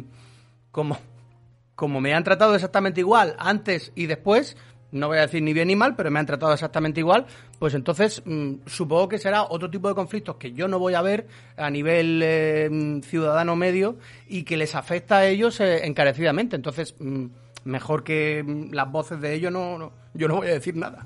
como, 0.71 0.97
como 1.75 1.99
me 1.99 2.13
han 2.13 2.23
tratado 2.23 2.53
exactamente 2.53 3.01
igual 3.01 3.35
antes 3.39 3.91
y 3.95 4.05
después, 4.05 4.55
no 4.91 5.07
voy 5.07 5.17
a 5.17 5.21
decir 5.21 5.41
ni 5.41 5.53
bien 5.53 5.69
ni 5.69 5.75
mal, 5.75 5.95
pero 5.95 6.11
me 6.11 6.19
han 6.19 6.27
tratado 6.27 6.53
exactamente 6.53 6.99
igual, 6.99 7.25
pues 7.57 7.73
entonces 7.73 8.21
mm, 8.23 8.67
supongo 8.67 9.09
que 9.09 9.17
será 9.17 9.43
otro 9.43 9.71
tipo 9.71 9.89
de 9.89 9.95
conflictos 9.95 10.35
que 10.35 10.53
yo 10.53 10.67
no 10.67 10.77
voy 10.77 10.93
a 10.93 11.01
ver 11.01 11.27
a 11.57 11.71
nivel 11.71 12.21
eh, 12.23 13.01
ciudadano 13.03 13.55
medio 13.55 13.97
y 14.27 14.43
que 14.43 14.55
les 14.55 14.75
afecta 14.75 15.17
a 15.17 15.25
ellos 15.25 15.59
eh, 15.61 15.87
encarecidamente. 15.87 16.55
Entonces, 16.55 16.95
mm, 16.99 17.25
mejor 17.68 18.03
que 18.03 18.43
mm, 18.43 18.74
las 18.74 18.91
voces 18.91 19.22
de 19.22 19.34
ellos, 19.34 19.51
no, 19.51 19.91
yo 20.13 20.28
no 20.28 20.38
voy 20.38 20.47
a 20.47 20.53
decir 20.53 20.76
nada. 20.76 21.05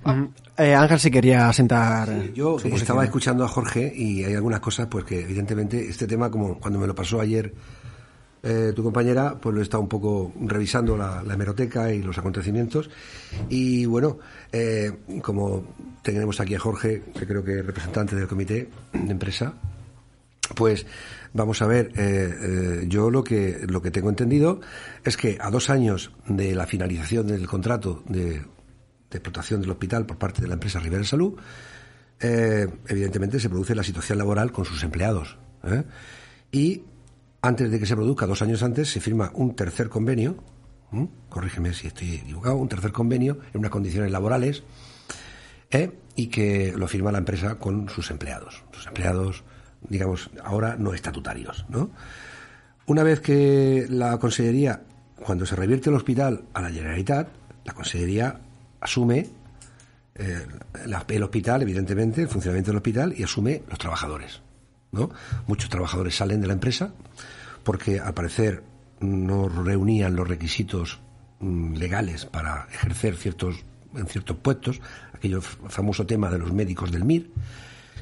Eh, 0.58 0.74
Ángel 0.74 1.00
si 1.00 1.12
quería 1.12 1.52
sentar. 1.52 2.32
yo 2.34 2.58
estaba 2.58 3.04
escuchando 3.04 3.44
a 3.44 3.48
Jorge 3.48 3.92
y 3.96 4.24
hay 4.24 4.36
algunas 4.36 4.60
cosas, 4.60 4.88
pues 4.88 5.04
que 5.04 5.22
evidentemente 5.22 5.90
este 5.90 6.08
tema, 6.08 6.30
como 6.32 6.60
cuando 6.60 6.80
me 6.80 6.88
lo 6.88 6.96
pasó 6.96 7.20
ayer 7.20 7.54
eh, 8.44 8.74
tu 8.76 8.84
compañera, 8.84 9.36
pues 9.40 9.54
lo 9.54 9.62
he 9.62 9.64
estado 9.64 9.84
un 9.84 9.90
poco 9.90 10.32
revisando 10.42 10.98
la, 10.98 11.24
hemeroteca 11.32 11.92
y 11.94 12.02
los 12.02 12.18
acontecimientos. 12.18 12.90
Y 13.50 13.86
bueno, 13.86 14.20
eh, 14.52 14.92
como 15.22 15.64
tenemos 16.02 16.40
aquí 16.40 16.56
a 16.56 16.60
Jorge, 16.60 17.04
que 17.18 17.28
creo 17.28 17.44
que 17.44 17.60
es 17.60 17.66
representante 17.66 18.16
del 18.16 18.28
comité 18.28 18.70
de 18.94 19.12
empresa, 19.12 19.54
pues 20.56 20.86
Vamos 21.34 21.62
a 21.62 21.68
ver, 21.68 21.92
eh, 21.96 22.36
eh, 22.42 22.86
yo 22.88 23.10
lo 23.10 23.24
que, 23.24 23.66
lo 23.68 23.82
que 23.82 23.90
tengo 23.90 24.10
entendido 24.10 24.60
es 25.04 25.16
que 25.16 25.38
a 25.40 25.50
dos 25.50 25.70
años 25.70 26.12
de 26.28 26.54
la 26.56 26.68
finalización 26.68 27.28
del 27.28 27.48
contrato 27.48 28.04
de, 28.08 28.46
explotación 29.10 29.62
del 29.62 29.72
hospital 29.72 30.06
por 30.06 30.18
parte 30.18 30.42
de 30.42 30.48
la 30.48 30.56
empresa 30.56 30.80
Rivera 30.80 31.06
Salud, 31.06 31.40
eh, 32.20 32.68
evidentemente 32.88 33.40
se 33.40 33.50
produce 33.50 33.76
la 33.76 33.84
situación 33.84 34.18
laboral 34.18 34.52
con 34.52 34.66
sus 34.66 34.84
empleados. 34.84 35.38
Y 36.52 36.84
antes 37.42 37.72
de 37.72 37.80
que 37.80 37.86
se 37.86 37.96
produzca, 37.96 38.26
dos 38.26 38.42
años 38.42 38.62
antes, 38.62 38.90
se 38.90 39.00
firma 39.00 39.32
un 39.34 39.56
tercer 39.56 39.88
convenio, 39.88 40.44
corrígeme 41.30 41.74
si 41.74 41.88
estoy 41.88 42.16
equivocado, 42.16 42.58
un 42.58 42.68
tercer 42.68 42.92
convenio 42.92 43.40
en 43.54 43.60
unas 43.60 43.72
condiciones 43.72 44.12
laborales 44.12 44.64
y 46.16 46.28
que 46.28 46.74
lo 46.76 46.88
firma 46.88 47.12
la 47.12 47.20
empresa 47.20 47.58
con 47.58 47.88
sus 47.90 48.12
empleados. 48.12 48.64
Sus 48.72 48.88
empleados 48.88 49.44
digamos, 49.88 50.30
ahora 50.44 50.76
no 50.78 50.94
estatutarios, 50.94 51.66
¿no? 51.70 51.90
Una 52.86 53.04
vez 53.04 53.20
que 53.20 53.86
la 53.90 54.18
Consellería, 54.18 54.82
cuando 55.16 55.46
se 55.46 55.56
revierte 55.56 55.90
el 55.90 55.96
hospital 55.96 56.44
a 56.54 56.62
la 56.62 56.72
Generalitat, 56.72 57.30
la 57.64 57.74
Consellería 57.74 58.40
asume 58.80 59.30
eh, 60.16 60.46
el 61.08 61.24
hospital, 61.24 61.62
evidentemente, 61.62 62.22
el 62.22 62.28
funcionamiento 62.28 62.72
del 62.72 62.78
hospital 62.78 63.14
y 63.16 63.24
asume 63.24 63.64
los 63.70 63.80
trabajadores. 63.80 64.42
¿no? 64.92 65.10
Muchos 65.48 65.70
trabajadores 65.70 66.16
salen 66.16 66.42
de 66.42 66.48
la 66.48 66.54
empresa 66.54 66.92
porque 67.64 68.00
al 68.00 68.14
parecer 68.14 68.64
no 69.00 69.48
reunían 69.48 70.16
los 70.16 70.28
requisitos 70.28 71.00
mm, 71.40 71.76
legales 71.76 72.26
para 72.26 72.68
ejercer 72.72 73.16
ciertos 73.16 73.64
en 73.96 74.08
ciertos 74.08 74.38
puestos, 74.38 74.80
aquello 75.14 75.42
famoso 75.42 76.06
tema 76.06 76.30
de 76.30 76.40
los 76.40 76.54
médicos 76.54 76.92
del 76.92 77.04
MIR, 77.04 77.30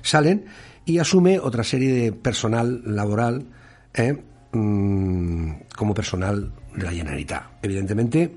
salen 0.02 0.46
y 0.90 1.00
asume 1.00 1.40
otra 1.40 1.64
serie 1.64 1.94
de 1.94 2.12
personal 2.12 2.82
laboral 2.86 3.46
¿eh? 3.94 4.22
Mm, 4.52 5.52
como 5.76 5.94
personal 5.94 6.52
de 6.76 6.84
la 6.84 6.92
Generalitat. 6.92 7.44
Evidentemente, 7.62 8.36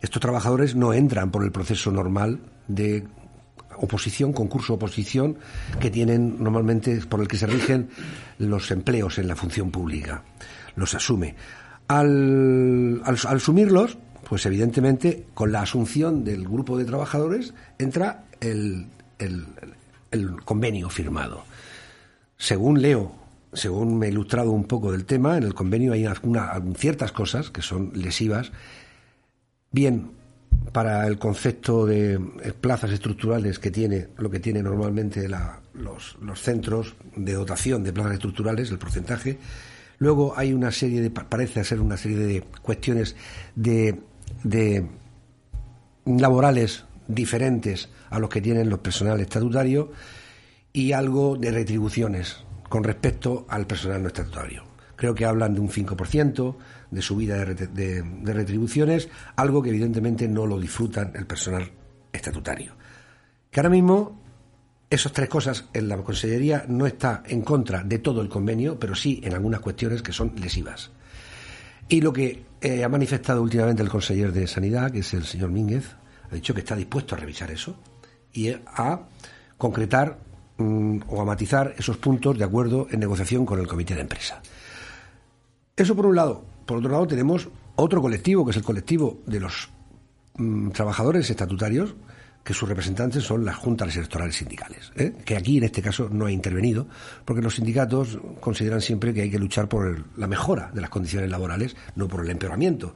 estos 0.00 0.20
trabajadores 0.22 0.74
no 0.76 0.92
entran 0.92 1.30
por 1.30 1.44
el 1.44 1.50
proceso 1.52 1.90
normal 1.90 2.38
de 2.68 3.04
oposición, 3.76 4.32
concurso 4.32 4.74
oposición, 4.74 5.38
que 5.80 5.90
tienen 5.90 6.36
normalmente 6.42 6.96
por 7.08 7.20
el 7.20 7.28
que 7.28 7.36
se 7.38 7.46
rigen 7.46 7.88
los 8.38 8.70
empleos 8.70 9.18
en 9.18 9.26
la 9.26 9.34
función 9.36 9.70
pública. 9.70 10.22
Los 10.76 10.94
asume. 10.94 11.34
Al, 11.88 13.00
al- 13.04 13.18
al 13.26 13.36
asumirlos, 13.36 13.98
pues 14.28 14.46
evidentemente, 14.46 15.26
con 15.34 15.50
la 15.50 15.62
asunción 15.62 16.22
del 16.24 16.44
grupo 16.44 16.78
de 16.78 16.84
trabajadores, 16.84 17.54
entra 17.78 18.24
el, 18.40 18.86
el- 19.18 19.46
el 20.12 20.40
convenio 20.44 20.88
firmado. 20.90 21.44
Según 22.40 22.80
leo, 22.80 23.12
según 23.52 23.98
me 23.98 24.06
he 24.06 24.08
ilustrado 24.08 24.50
un 24.50 24.64
poco 24.64 24.92
del 24.92 25.04
tema, 25.04 25.36
en 25.36 25.42
el 25.42 25.52
convenio 25.52 25.92
hay 25.92 26.06
ciertas 26.74 27.12
cosas 27.12 27.50
que 27.50 27.60
son 27.60 27.92
lesivas, 27.94 28.50
bien 29.70 30.12
para 30.72 31.06
el 31.06 31.18
concepto 31.18 31.84
de 31.84 32.14
eh, 32.14 32.52
plazas 32.58 32.92
estructurales 32.92 33.58
que 33.58 33.70
tiene, 33.70 34.08
lo 34.16 34.30
que 34.30 34.40
tiene 34.40 34.62
normalmente 34.62 35.28
los, 35.74 36.16
centros 36.40 36.94
de 37.14 37.34
dotación 37.34 37.84
de 37.84 37.92
plazas 37.92 38.14
estructurales, 38.14 38.70
el 38.70 38.78
porcentaje. 38.78 39.38
Luego 39.98 40.32
hay 40.34 40.54
una 40.54 40.72
serie 40.72 41.02
de, 41.02 41.10
pa- 41.10 41.28
parece 41.28 41.62
ser 41.62 41.82
una 41.82 41.98
serie 41.98 42.16
de 42.16 42.42
cuestiones 42.62 43.16
de, 43.54 44.00
laborales 46.06 46.84
diferentes 47.06 47.90
a 48.08 48.18
los 48.18 48.30
que 48.30 48.40
tienen 48.40 48.70
los 48.70 48.78
personal 48.78 49.20
estatutario 49.20 49.92
y 50.72 50.92
algo 50.92 51.36
de 51.36 51.50
retribuciones 51.50 52.44
con 52.68 52.84
respecto 52.84 53.46
al 53.48 53.66
personal 53.66 54.02
no 54.02 54.08
estatutario. 54.08 54.64
Creo 54.96 55.14
que 55.14 55.24
hablan 55.24 55.54
de 55.54 55.60
un 55.60 55.68
5% 55.70 56.56
de 56.90 57.02
subida 57.02 57.44
de, 57.44 57.54
de- 57.66 58.02
de 58.02 58.32
retribuciones, 58.32 59.08
algo 59.36 59.62
que 59.62 59.70
evidentemente 59.70 60.28
no 60.28 60.46
lo 60.46 60.58
disfrutan 60.60 61.12
el 61.16 61.26
personal 61.26 61.70
estatutario. 62.12 62.74
Que 63.50 63.60
ahora 63.60 63.70
mismo 63.70 64.20
esas 64.90 65.12
tres 65.12 65.28
cosas 65.28 65.64
en 65.72 65.88
la 65.88 65.96
Consellería 65.98 66.64
no 66.68 66.86
está 66.86 67.22
en 67.26 67.42
contra 67.42 67.82
de 67.82 67.98
todo 67.98 68.20
el 68.20 68.28
convenio, 68.28 68.78
pero 68.78 68.94
sí 68.94 69.20
en 69.24 69.34
algunas 69.34 69.60
cuestiones 69.60 70.02
que 70.02 70.12
son 70.12 70.34
lesivas. 70.36 70.90
Y 71.88 72.00
lo 72.02 72.12
que 72.12 72.44
eh, 72.60 72.84
ha 72.84 72.88
manifestado 72.88 73.42
últimamente 73.42 73.82
el 73.82 73.88
conseller 73.88 74.32
de 74.32 74.46
Sanidad, 74.46 74.90
que 74.92 75.00
es 75.00 75.14
el 75.14 75.24
señor 75.24 75.50
Mínguez, 75.50 75.96
ha 76.30 76.34
dicho 76.34 76.54
que 76.54 76.60
está 76.60 76.76
dispuesto 76.76 77.14
a 77.14 77.18
revisar 77.18 77.50
eso 77.50 77.76
y 78.32 78.50
a 78.50 79.00
concretar 79.58 80.18
mm, 80.60 81.00
o 81.08 81.20
a 81.20 81.24
matizar 81.24 81.74
esos 81.76 81.96
puntos 81.96 82.38
de 82.38 82.44
acuerdo 82.44 82.86
en 82.90 83.00
negociación 83.00 83.44
con 83.44 83.58
el 83.58 83.66
comité 83.66 83.94
de 83.94 84.02
empresa. 84.02 84.40
Eso 85.74 85.96
por 85.96 86.06
un 86.06 86.16
lado. 86.16 86.44
Por 86.66 86.78
otro 86.78 86.90
lado 86.90 87.06
tenemos 87.06 87.48
otro 87.76 88.00
colectivo, 88.00 88.44
que 88.44 88.52
es 88.52 88.56
el 88.56 88.62
colectivo 88.62 89.20
de 89.26 89.40
los 89.40 89.70
mm, 90.36 90.70
trabajadores 90.70 91.28
estatutarios, 91.30 91.94
que 92.44 92.54
sus 92.54 92.68
representantes 92.68 93.24
son 93.24 93.44
las 93.44 93.56
juntas 93.56 93.94
electorales 93.96 94.36
sindicales, 94.36 94.92
¿eh? 94.96 95.12
que 95.24 95.36
aquí 95.36 95.58
en 95.58 95.64
este 95.64 95.82
caso 95.82 96.08
no 96.10 96.26
ha 96.26 96.32
intervenido, 96.32 96.86
porque 97.24 97.42
los 97.42 97.56
sindicatos 97.56 98.18
consideran 98.40 98.80
siempre 98.80 99.12
que 99.12 99.22
hay 99.22 99.30
que 99.30 99.38
luchar 99.38 99.68
por 99.68 100.04
la 100.16 100.26
mejora 100.26 100.70
de 100.72 100.80
las 100.80 100.90
condiciones 100.90 101.30
laborales, 101.30 101.76
no 101.96 102.08
por 102.08 102.24
el 102.24 102.30
empeoramiento. 102.30 102.94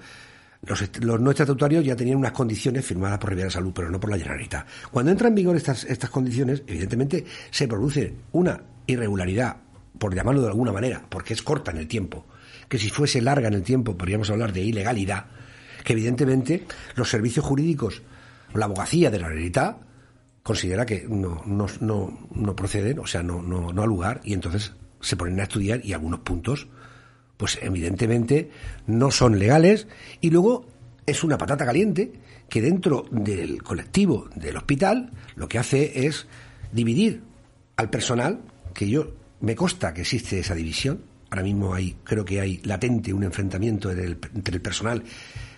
Los, 0.66 0.98
los 1.00 1.20
no 1.20 1.30
estatutarios 1.30 1.84
ya 1.84 1.96
tenían 1.96 2.16
unas 2.16 2.32
condiciones 2.32 2.84
firmadas 2.84 3.18
por 3.18 3.30
Rivera 3.30 3.46
de 3.46 3.52
Salud, 3.52 3.72
pero 3.74 3.90
no 3.90 4.00
por 4.00 4.10
la 4.10 4.18
Generalitat. 4.18 4.66
Cuando 4.90 5.12
entran 5.12 5.32
en 5.32 5.36
vigor 5.36 5.56
estas, 5.56 5.84
estas 5.84 6.10
condiciones, 6.10 6.62
evidentemente 6.66 7.24
se 7.50 7.68
produce 7.68 8.14
una 8.32 8.60
irregularidad, 8.86 9.56
por 9.98 10.14
llamarlo 10.14 10.42
de 10.42 10.48
alguna 10.48 10.72
manera, 10.72 11.04
porque 11.08 11.34
es 11.34 11.42
corta 11.42 11.70
en 11.70 11.78
el 11.78 11.88
tiempo, 11.88 12.26
que 12.68 12.78
si 12.78 12.90
fuese 12.90 13.20
larga 13.20 13.48
en 13.48 13.54
el 13.54 13.62
tiempo 13.62 13.96
podríamos 13.96 14.30
hablar 14.30 14.52
de 14.52 14.62
ilegalidad, 14.62 15.26
que 15.84 15.92
evidentemente 15.92 16.66
los 16.96 17.10
servicios 17.10 17.44
jurídicos, 17.44 18.02
la 18.54 18.64
abogacía 18.64 19.10
de 19.10 19.18
la 19.18 19.28
Generalitat, 19.28 19.76
considera 20.42 20.84
que 20.86 21.06
no, 21.08 21.42
no, 21.46 21.66
no, 21.80 22.28
no 22.32 22.56
proceden, 22.56 22.98
o 22.98 23.06
sea, 23.06 23.22
no, 23.22 23.42
no, 23.42 23.72
no 23.72 23.82
ha 23.82 23.86
lugar, 23.86 24.20
y 24.24 24.34
entonces 24.34 24.72
se 25.00 25.16
ponen 25.16 25.40
a 25.40 25.44
estudiar 25.44 25.84
y 25.84 25.92
algunos 25.92 26.20
puntos 26.20 26.68
pues 27.36 27.58
evidentemente 27.62 28.50
no 28.86 29.10
son 29.10 29.38
legales 29.38 29.86
y 30.20 30.30
luego 30.30 30.66
es 31.06 31.24
una 31.24 31.38
patata 31.38 31.64
caliente 31.64 32.12
que 32.48 32.62
dentro 32.62 33.06
del 33.10 33.62
colectivo 33.62 34.28
del 34.34 34.56
hospital 34.56 35.10
lo 35.36 35.48
que 35.48 35.58
hace 35.58 36.06
es 36.06 36.26
dividir 36.72 37.22
al 37.76 37.90
personal, 37.90 38.40
que 38.72 38.88
yo 38.88 39.12
me 39.40 39.56
consta 39.56 39.92
que 39.92 40.02
existe 40.02 40.38
esa 40.38 40.54
división, 40.54 41.02
ahora 41.30 41.42
mismo 41.42 41.74
hay, 41.74 41.96
creo 42.04 42.24
que 42.24 42.40
hay 42.40 42.60
latente 42.64 43.12
un 43.12 43.24
enfrentamiento 43.24 43.90
entre 43.90 44.06
el, 44.06 44.18
entre 44.34 44.54
el 44.54 44.62
personal 44.62 45.02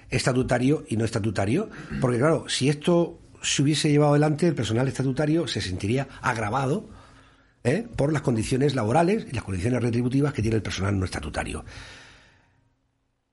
estatutario 0.08 0.84
y 0.88 0.96
no 0.96 1.04
estatutario, 1.04 1.68
porque 2.00 2.18
claro, 2.18 2.48
si 2.48 2.68
esto 2.68 3.18
se 3.42 3.62
hubiese 3.62 3.90
llevado 3.90 4.12
adelante, 4.12 4.46
el 4.46 4.54
personal 4.54 4.88
estatutario 4.88 5.46
se 5.46 5.60
sentiría 5.60 6.08
agravado 6.22 6.88
¿eh? 7.66 7.86
por 7.96 8.12
las 8.12 8.22
condiciones 8.22 8.74
laborales 8.74 9.26
y 9.30 9.34
las 9.34 9.44
condiciones 9.44 9.82
retributivas 9.82 10.32
que 10.32 10.42
tiene 10.42 10.56
el 10.56 10.62
personal 10.62 10.98
no 10.98 11.04
estatutario. 11.04 11.64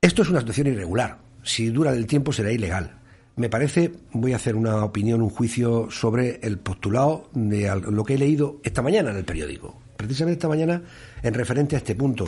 Esto 0.01 0.23
es 0.23 0.29
una 0.29 0.39
situación 0.39 0.67
irregular. 0.67 1.19
Si 1.43 1.69
dura 1.69 1.93
el 1.93 2.07
tiempo 2.07 2.33
será 2.33 2.51
ilegal. 2.51 2.99
Me 3.35 3.49
parece, 3.49 3.91
voy 4.11 4.33
a 4.33 4.35
hacer 4.35 4.55
una 4.55 4.83
opinión, 4.83 5.21
un 5.21 5.29
juicio 5.29 5.89
sobre 5.89 6.39
el 6.43 6.59
postulado 6.59 7.29
de 7.33 7.73
lo 7.89 8.03
que 8.03 8.15
he 8.15 8.17
leído 8.17 8.59
esta 8.63 8.81
mañana 8.81 9.11
en 9.11 9.17
el 9.17 9.25
periódico. 9.25 9.81
Precisamente 9.95 10.39
esta 10.39 10.47
mañana 10.47 10.81
en 11.21 11.33
referente 11.33 11.75
a 11.75 11.79
este 11.79 11.95
punto. 11.95 12.27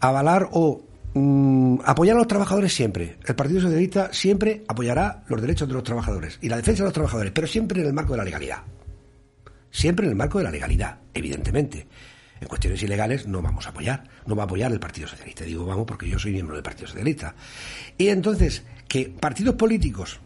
Avalar 0.00 0.48
o 0.52 0.82
mm, 1.14 1.80
apoyar 1.84 2.16
a 2.16 2.20
los 2.20 2.28
trabajadores 2.28 2.72
siempre. 2.72 3.18
El 3.26 3.34
Partido 3.34 3.60
Socialista 3.60 4.10
siempre 4.12 4.64
apoyará 4.68 5.24
los 5.28 5.40
derechos 5.40 5.68
de 5.68 5.74
los 5.74 5.82
trabajadores 5.82 6.38
y 6.40 6.48
la 6.48 6.56
defensa 6.56 6.82
de 6.82 6.86
los 6.86 6.94
trabajadores, 6.94 7.32
pero 7.32 7.46
siempre 7.46 7.80
en 7.80 7.88
el 7.88 7.92
marco 7.92 8.12
de 8.12 8.18
la 8.18 8.24
legalidad. 8.24 8.62
Siempre 9.72 10.04
en 10.04 10.10
el 10.10 10.16
marco 10.16 10.38
de 10.38 10.44
la 10.44 10.50
legalidad, 10.50 10.98
evidentemente. 11.14 11.88
En 12.40 12.46
cuestiones 12.46 12.82
ilegales 12.82 13.26
no 13.26 13.40
vamos 13.40 13.66
a 13.66 13.70
apoyar, 13.70 14.04
no 14.26 14.36
va 14.36 14.42
a 14.42 14.46
apoyar 14.46 14.70
el 14.70 14.78
Partido 14.78 15.08
Socialista. 15.08 15.44
Digo 15.44 15.64
vamos 15.64 15.86
porque 15.86 16.08
yo 16.08 16.18
soy 16.18 16.32
miembro 16.32 16.54
del 16.54 16.62
Partido 16.62 16.88
Socialista. 16.88 17.34
Y 17.96 18.08
entonces, 18.08 18.64
que 18.86 19.08
partidos 19.08 19.54
políticos, 19.54 20.20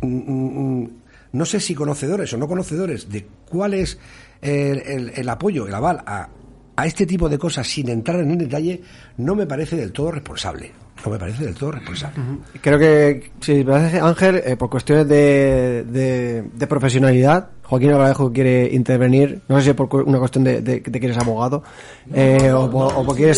mm, 0.00 0.06
mm, 0.06 0.82
mm, 0.82 0.90
no 1.32 1.44
sé 1.44 1.60
si 1.60 1.74
conocedores 1.74 2.32
o 2.32 2.38
no 2.38 2.48
conocedores 2.48 3.10
de 3.10 3.26
cuál 3.48 3.74
es 3.74 3.98
el, 4.40 5.28
apoyo, 5.28 5.66
el 5.66 5.74
aval 5.74 6.02
a, 6.06 6.28
a 6.74 6.86
este 6.86 7.06
tipo 7.06 7.28
de 7.28 7.38
cosas 7.38 7.66
sin 7.68 7.90
entrar 7.90 8.20
en 8.20 8.30
el 8.30 8.38
detalle, 8.38 8.80
no 9.18 9.34
me 9.34 9.46
parece 9.46 9.76
del 9.76 9.92
todo 9.92 10.12
responsable. 10.12 10.72
No 11.04 11.10
me 11.10 11.18
parece 11.18 11.44
del 11.44 11.54
todo 11.54 11.72
responsable. 11.72 12.22
Creo 12.60 12.78
que, 12.78 13.32
si 13.40 13.64
parece, 13.64 14.00
Ángel, 14.00 14.42
eh, 14.44 14.56
por 14.56 14.70
cuestiones 14.70 15.08
de, 15.08 16.44
de 16.54 16.66
profesionalidad, 16.66 17.50
Joaquín 17.72 17.90
Alvarejo 17.92 18.30
quiere 18.30 18.68
intervenir, 18.74 19.40
no 19.48 19.58
sé 19.58 19.68
si 19.68 19.72
por 19.72 19.88
cu- 19.88 20.02
una 20.04 20.18
cuestión 20.18 20.44
de, 20.44 20.60
de, 20.60 20.80
de 20.80 21.00
que 21.00 21.06
eres 21.06 21.16
abogado, 21.16 21.62
eh, 22.12 22.52
o, 22.52 22.70
por- 22.70 22.92
o 22.92 23.02
porque 23.02 23.32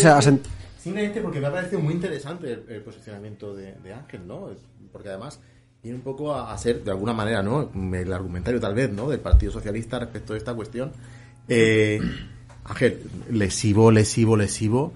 Simplemente 0.77 1.21
porque 1.21 1.39
me 1.39 1.47
ha 1.47 1.51
parecido 1.53 1.79
muy 1.79 1.93
interesante 1.93 2.51
el, 2.51 2.65
el 2.67 2.81
posicionamiento 2.81 3.55
de, 3.55 3.75
de 3.81 3.93
Ángel, 3.93 4.27
¿no? 4.27 4.49
Porque 4.91 5.07
además 5.07 5.39
viene 5.81 5.97
un 5.99 6.03
poco 6.03 6.33
a, 6.35 6.51
a 6.51 6.57
ser, 6.57 6.83
de 6.83 6.91
alguna 6.91 7.13
manera, 7.13 7.41
¿no? 7.41 7.69
El 7.93 8.11
argumentario 8.11 8.59
tal 8.59 8.73
vez, 8.75 8.91
¿no? 8.91 9.07
Del 9.07 9.21
Partido 9.21 9.53
Socialista 9.53 9.99
respecto 9.99 10.33
a 10.33 10.37
esta 10.37 10.53
cuestión. 10.53 10.91
Eh, 11.47 12.01
Ángel, 12.65 13.03
lesivo, 13.31 13.89
lesivo, 13.89 14.35
lesivo 14.35 14.91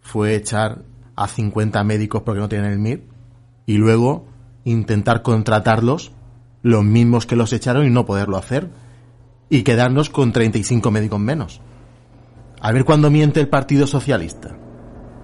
fue 0.00 0.36
echar 0.36 0.78
a 1.16 1.28
50 1.28 1.84
médicos 1.84 2.22
porque 2.22 2.40
no 2.40 2.48
tienen 2.48 2.72
el 2.72 2.78
MIR 2.78 3.02
y 3.66 3.76
luego 3.76 4.24
intentar 4.64 5.20
contratarlos 5.20 6.12
los 6.64 6.82
mismos 6.82 7.26
que 7.26 7.36
los 7.36 7.52
echaron 7.52 7.86
y 7.86 7.90
no 7.90 8.06
poderlo 8.06 8.38
hacer 8.38 8.70
y 9.50 9.62
quedarnos 9.62 10.08
con 10.08 10.32
35 10.32 10.90
médicos 10.90 11.20
menos. 11.20 11.60
A 12.58 12.72
ver 12.72 12.86
cuándo 12.86 13.10
miente 13.10 13.38
el 13.38 13.48
Partido 13.48 13.86
Socialista. 13.86 14.56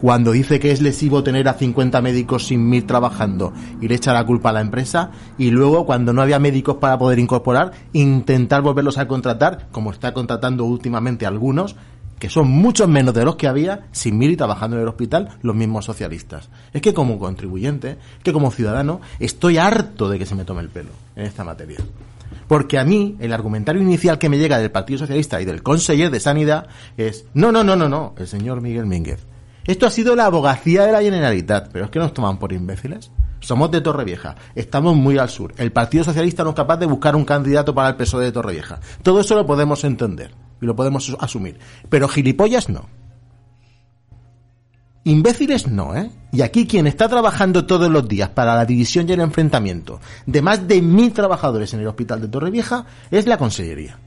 Cuando 0.03 0.33
dice 0.33 0.61
que 0.61 0.71
es 0.71 0.83
lesivo 0.83 1.23
tener 1.23 1.49
a 1.49 1.55
50 1.55 2.03
médicos 2.03 2.47
sin 2.47 2.69
MIR 2.69 2.87
trabajando 2.87 3.55
y 3.81 3.89
le 3.89 3.95
echa 3.95 4.13
la 4.13 4.25
culpa 4.25 4.51
a 4.51 4.53
la 4.53 4.61
empresa 4.61 5.13
y 5.39 5.51
luego 5.51 5.87
cuando 5.87 6.13
no 6.13 6.21
había 6.21 6.39
médicos 6.39 6.77
para 6.77 6.99
poder 6.99 7.19
incorporar 7.19 7.73
intentar 7.95 8.61
volverlos 8.61 8.99
a 8.99 9.09
contratar 9.09 9.69
como 9.73 9.91
está 9.91 10.13
contratando 10.13 10.65
últimamente 10.65 11.25
algunos 11.25 11.75
que 12.21 12.29
son 12.29 12.49
muchos 12.49 12.87
menos 12.87 13.15
de 13.15 13.25
los 13.25 13.35
que 13.35 13.49
había 13.49 13.89
sin 13.91 14.19
MIR 14.19 14.33
y 14.33 14.37
trabajando 14.37 14.77
en 14.77 14.83
el 14.83 14.89
hospital 14.89 15.31
los 15.43 15.57
mismos 15.57 15.87
socialistas. 15.87 16.51
Es 16.73 16.83
que 16.83 16.95
como 16.95 17.19
contribuyente, 17.19 17.97
que 18.23 18.33
como 18.33 18.53
ciudadano 18.53 19.01
estoy 19.19 19.57
harto 19.57 20.09
de 20.09 20.19
que 20.19 20.27
se 20.27 20.35
me 20.35 20.45
tome 20.45 20.61
el 20.61 20.69
pelo 20.69 20.91
en 21.17 21.25
esta 21.25 21.43
materia. 21.43 21.79
Porque 22.47 22.79
a 22.79 22.85
mí, 22.85 23.17
el 23.21 23.33
argumentario 23.33 23.81
inicial 23.81 24.19
que 24.19 24.29
me 24.29 24.39
llega 24.39 24.59
del 24.59 24.71
Partido 24.71 24.99
Socialista 24.99 25.41
y 25.41 25.47
del 25.47 25.63
conseller 25.63 26.11
de 26.11 26.21
Sanidad 26.21 26.69
es, 26.97 27.25
no, 27.33 27.51
no, 27.51 27.65
no, 27.65 27.75
no, 27.75 27.89
no, 27.89 28.15
el 28.19 28.29
señor 28.29 28.61
Miguel 28.61 28.87
Mínguez. 28.87 29.27
Esto 29.67 29.87
ha 29.87 29.91
sido 29.91 30.15
la 30.15 30.27
abogacía 30.27 30.85
de 30.85 30.93
la 30.93 31.01
Generalitat, 31.01 31.71
pero 31.73 31.87
es 31.87 31.91
que 31.91 31.99
nos 31.99 32.13
toman 32.13 32.39
por 32.39 32.53
imbéciles. 32.53 33.11
Somos 33.41 33.71
de 33.71 33.81
Torrevieja, 33.81 34.37
estamos 34.55 34.95
muy 34.95 35.17
al 35.17 35.31
sur. 35.31 35.55
El 35.57 35.73
Partido 35.73 36.05
Socialista 36.05 36.45
no 36.45 36.51
es 36.51 36.57
capaz 36.57 36.77
de 36.77 36.87
buscar 36.87 37.17
un 37.17 37.25
candidato 37.25 37.75
para 37.75 37.89
el 37.89 37.97
PSOE 37.97 38.27
de 38.27 38.33
Torrevieja. 38.33 38.81
Todo 39.03 39.21
eso 39.21 39.35
lo 39.35 39.47
podemos 39.47 39.83
entender 39.85 40.50
y 40.61 40.67
lo 40.67 40.77
podemos 40.77 41.15
asumir. 41.21 41.59
Pero 41.89 42.09
gilipollas 42.09 42.69
no. 42.69 42.89
Imbéciles 45.05 45.67
no, 45.67 45.97
¿eh? 45.97 46.11
Y 46.31 46.43
aquí 46.43 46.67
quien 46.67 46.87
está 46.87 47.09
trabajando 47.09 47.67
todos 47.67 47.91
los 47.91 48.07
días 48.07 48.29
para 48.29 48.55
la 48.55 48.67
división 48.67 49.09
y 49.09 49.13
el 49.13 49.21
enfrentamiento 49.21 50.01
de 50.27 50.43
más 50.43 50.69
de 50.69 50.83
mil 50.83 51.13
trabajadores 51.13 51.73
en 51.73 51.81
el 51.81 51.87
hospital 51.87 52.21
de 52.21 52.29
Torrevieja 52.29 52.85
es 53.11 53.27
la 53.27 53.39
consellería. 53.39 53.99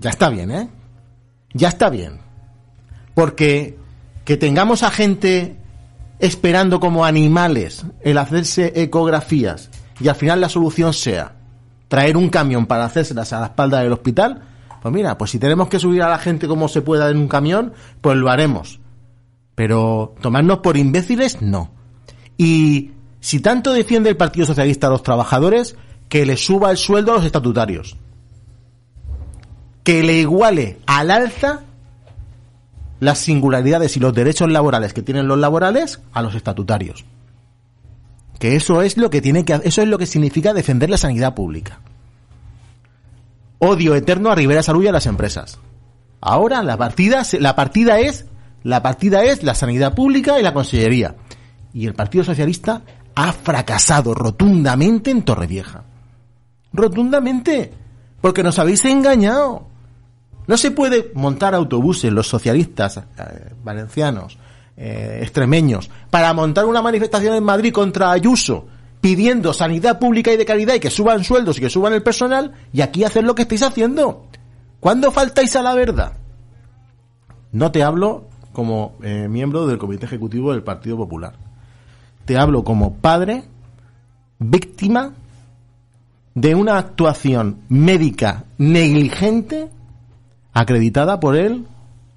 Ya 0.00 0.10
está 0.10 0.30
bien, 0.30 0.50
¿eh? 0.50 0.68
Ya 1.52 1.68
está 1.68 1.90
bien. 1.90 2.18
Porque 3.14 3.76
que 4.24 4.36
tengamos 4.36 4.82
a 4.82 4.90
gente 4.90 5.56
esperando 6.18 6.80
como 6.80 7.04
animales 7.04 7.84
el 8.00 8.18
hacerse 8.18 8.72
ecografías 8.74 9.70
y 10.00 10.08
al 10.08 10.16
final 10.16 10.40
la 10.40 10.48
solución 10.48 10.92
sea 10.92 11.37
traer 11.88 12.16
un 12.16 12.28
camión 12.28 12.66
para 12.66 12.84
hacérselas 12.84 13.32
a 13.32 13.40
la 13.40 13.46
espalda 13.46 13.80
del 13.80 13.92
hospital, 13.92 14.42
pues 14.80 14.94
mira, 14.94 15.18
pues 15.18 15.30
si 15.30 15.38
tenemos 15.38 15.68
que 15.68 15.80
subir 15.80 16.02
a 16.02 16.08
la 16.08 16.18
gente 16.18 16.46
como 16.46 16.68
se 16.68 16.82
pueda 16.82 17.10
en 17.10 17.16
un 17.16 17.28
camión, 17.28 17.72
pues 18.00 18.16
lo 18.16 18.30
haremos. 18.30 18.80
Pero 19.54 20.14
tomarnos 20.20 20.58
por 20.58 20.76
imbéciles, 20.76 21.42
no. 21.42 21.70
Y 22.36 22.92
si 23.20 23.40
tanto 23.40 23.72
defiende 23.72 24.10
el 24.10 24.16
Partido 24.16 24.46
Socialista 24.46 24.86
a 24.86 24.90
los 24.90 25.02
trabajadores, 25.02 25.76
que 26.08 26.24
le 26.24 26.36
suba 26.36 26.70
el 26.70 26.76
sueldo 26.76 27.12
a 27.12 27.16
los 27.16 27.24
estatutarios. 27.24 27.96
Que 29.82 30.02
le 30.02 30.18
iguale 30.18 30.78
al 30.86 31.10
alza 31.10 31.62
las 33.00 33.18
singularidades 33.18 33.96
y 33.96 34.00
los 34.00 34.14
derechos 34.14 34.50
laborales 34.50 34.92
que 34.92 35.02
tienen 35.02 35.28
los 35.28 35.38
laborales 35.38 36.00
a 36.12 36.22
los 36.22 36.34
estatutarios. 36.34 37.04
Que 38.38 38.56
eso 38.56 38.82
es 38.82 38.96
lo 38.96 39.10
que 39.10 39.20
tiene 39.20 39.44
que 39.44 39.60
eso 39.64 39.82
es 39.82 39.88
lo 39.88 39.98
que 39.98 40.06
significa 40.06 40.54
defender 40.54 40.90
la 40.90 40.98
sanidad 40.98 41.34
pública. 41.34 41.80
Odio 43.58 43.94
eterno 43.94 44.30
a 44.30 44.34
Rivera 44.34 44.62
Salud 44.62 44.84
y 44.84 44.88
a 44.88 44.92
las 44.92 45.06
empresas. 45.06 45.58
Ahora 46.20 46.62
la 46.62 46.76
partida 46.76 47.22
la 47.40 47.56
partida 47.56 47.98
es 47.98 48.26
la 48.62 48.82
partida 48.82 49.24
es 49.24 49.42
la 49.42 49.54
sanidad 49.54 49.94
pública 49.94 50.38
y 50.38 50.42
la 50.42 50.54
consellería. 50.54 51.16
Y 51.72 51.86
el 51.86 51.94
Partido 51.94 52.24
Socialista 52.24 52.82
ha 53.14 53.32
fracasado 53.32 54.14
rotundamente 54.14 55.10
en 55.10 55.22
Torrevieja. 55.22 55.84
Rotundamente. 56.72 57.72
Porque 58.20 58.42
nos 58.42 58.58
habéis 58.58 58.84
engañado. 58.84 59.68
No 60.46 60.56
se 60.56 60.70
puede 60.70 61.10
montar 61.14 61.54
autobuses 61.54 62.12
los 62.12 62.26
socialistas 62.26 62.96
eh, 62.96 63.52
valencianos, 63.62 64.38
eh, 64.80 65.18
extremeños, 65.22 65.90
para 66.08 66.32
montar 66.32 66.64
una 66.64 66.80
manifestación 66.80 67.34
en 67.34 67.42
Madrid 67.42 67.72
contra 67.72 68.12
Ayuso, 68.12 68.66
pidiendo 69.00 69.52
sanidad 69.52 69.98
pública 69.98 70.32
y 70.32 70.36
de 70.36 70.44
calidad 70.44 70.74
y 70.74 70.80
que 70.80 70.88
suban 70.88 71.24
sueldos 71.24 71.58
y 71.58 71.60
que 71.60 71.68
suban 71.68 71.94
el 71.94 72.02
personal, 72.04 72.52
y 72.72 72.80
aquí 72.80 73.02
hacer 73.02 73.24
lo 73.24 73.34
que 73.34 73.42
estáis 73.42 73.62
haciendo. 73.62 74.26
¿Cuándo 74.78 75.10
faltáis 75.10 75.56
a 75.56 75.62
la 75.62 75.74
verdad? 75.74 76.12
No 77.50 77.72
te 77.72 77.82
hablo 77.82 78.28
como 78.52 78.94
eh, 79.02 79.26
miembro 79.28 79.66
del 79.66 79.78
Comité 79.78 80.06
Ejecutivo 80.06 80.52
del 80.52 80.62
Partido 80.62 80.96
Popular. 80.96 81.34
Te 82.24 82.38
hablo 82.38 82.62
como 82.62 82.94
padre, 82.94 83.44
víctima 84.38 85.14
de 86.34 86.54
una 86.54 86.78
actuación 86.78 87.62
médica 87.68 88.44
negligente 88.58 89.70
acreditada 90.52 91.18
por 91.18 91.36
el 91.36 91.66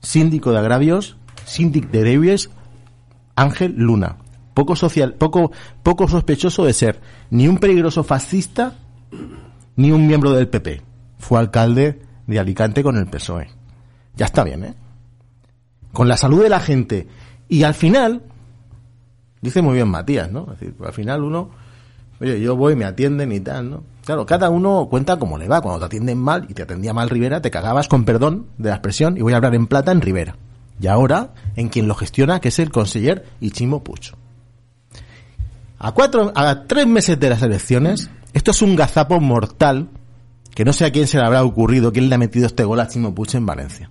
síndico 0.01 0.51
de 0.51 0.59
agravios, 0.59 1.17
síndic 1.45 1.89
de 1.89 1.99
agravios, 1.99 2.49
Ángel 3.35 3.73
Luna. 3.77 4.17
Poco 4.53 4.75
social, 4.75 5.13
poco, 5.13 5.51
poco 5.81 6.07
sospechoso 6.07 6.65
de 6.65 6.73
ser 6.73 6.99
ni 7.29 7.47
un 7.47 7.57
peligroso 7.57 8.03
fascista 8.03 8.75
ni 9.75 9.91
un 9.91 10.07
miembro 10.07 10.31
del 10.31 10.47
PP. 10.49 10.81
Fue 11.17 11.39
alcalde 11.39 12.01
de 12.27 12.39
Alicante 12.39 12.83
con 12.83 12.97
el 12.97 13.07
PSOE. 13.07 13.49
Ya 14.15 14.25
está 14.25 14.43
bien, 14.43 14.63
¿eh? 14.63 14.73
Con 15.93 16.07
la 16.07 16.17
salud 16.17 16.43
de 16.43 16.49
la 16.49 16.59
gente. 16.59 17.07
Y 17.47 17.63
al 17.63 17.73
final, 17.73 18.23
dice 19.41 19.61
muy 19.61 19.75
bien 19.75 19.87
Matías, 19.87 20.31
¿no? 20.31 20.43
Es 20.53 20.59
decir, 20.59 20.75
al 20.85 20.93
final 20.93 21.23
uno, 21.23 21.49
oye, 22.19 22.39
yo 22.41 22.55
voy, 22.55 22.75
me 22.75 22.85
atienden 22.85 23.31
y 23.31 23.39
tal, 23.39 23.69
¿no? 23.69 23.83
Claro, 24.05 24.25
cada 24.25 24.49
uno 24.49 24.87
cuenta 24.89 25.17
como 25.17 25.37
le 25.37 25.47
va. 25.47 25.61
Cuando 25.61 25.79
te 25.79 25.85
atienden 25.85 26.17
mal 26.17 26.45
y 26.49 26.53
te 26.53 26.63
atendía 26.63 26.93
mal 26.93 27.09
Rivera, 27.09 27.41
te 27.41 27.51
cagabas 27.51 27.87
con 27.87 28.03
perdón 28.03 28.47
de 28.57 28.69
la 28.69 28.75
expresión 28.75 29.17
y 29.17 29.21
voy 29.21 29.33
a 29.33 29.37
hablar 29.37 29.55
en 29.55 29.67
plata 29.67 29.91
en 29.91 30.01
Rivera. 30.01 30.35
Y 30.79 30.87
ahora 30.87 31.33
en 31.55 31.69
quien 31.69 31.87
lo 31.87 31.95
gestiona, 31.95 32.39
que 32.39 32.49
es 32.49 32.59
el 32.59 32.71
conseller 32.71 33.25
Ichimo 33.39 33.83
Pucho. 33.83 34.17
A 35.77 35.91
cuatro, 35.93 36.31
a 36.35 36.63
tres 36.67 36.87
meses 36.87 37.19
de 37.19 37.29
las 37.29 37.41
elecciones, 37.41 38.09
esto 38.33 38.51
es 38.51 38.61
un 38.61 38.75
gazapo 38.75 39.19
mortal 39.19 39.89
que 40.53 40.65
no 40.65 40.73
sé 40.73 40.85
a 40.85 40.91
quién 40.91 41.07
se 41.07 41.17
le 41.17 41.25
habrá 41.25 41.43
ocurrido, 41.43 41.91
quién 41.91 42.09
le 42.09 42.15
ha 42.15 42.19
metido 42.19 42.45
este 42.45 42.63
gol 42.63 42.79
a 42.79 42.87
Chimo 42.87 43.15
Pucho 43.15 43.37
en 43.37 43.45
Valencia. 43.45 43.89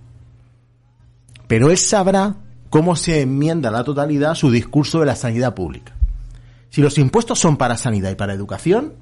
Pero 1.47 1.69
él 1.69 1.77
sabrá 1.77 2.35
cómo 2.69 2.95
se 2.95 3.21
enmienda 3.21 3.71
la 3.71 3.83
totalidad 3.83 4.35
su 4.35 4.49
discurso 4.49 4.99
de 5.01 5.07
la 5.07 5.15
sanidad 5.15 5.53
pública. 5.53 5.93
Si 6.69 6.81
los 6.81 6.97
impuestos 6.97 7.39
son 7.39 7.57
para 7.57 7.75
sanidad 7.75 8.11
y 8.11 8.15
para 8.15 8.33
educación, 8.33 8.93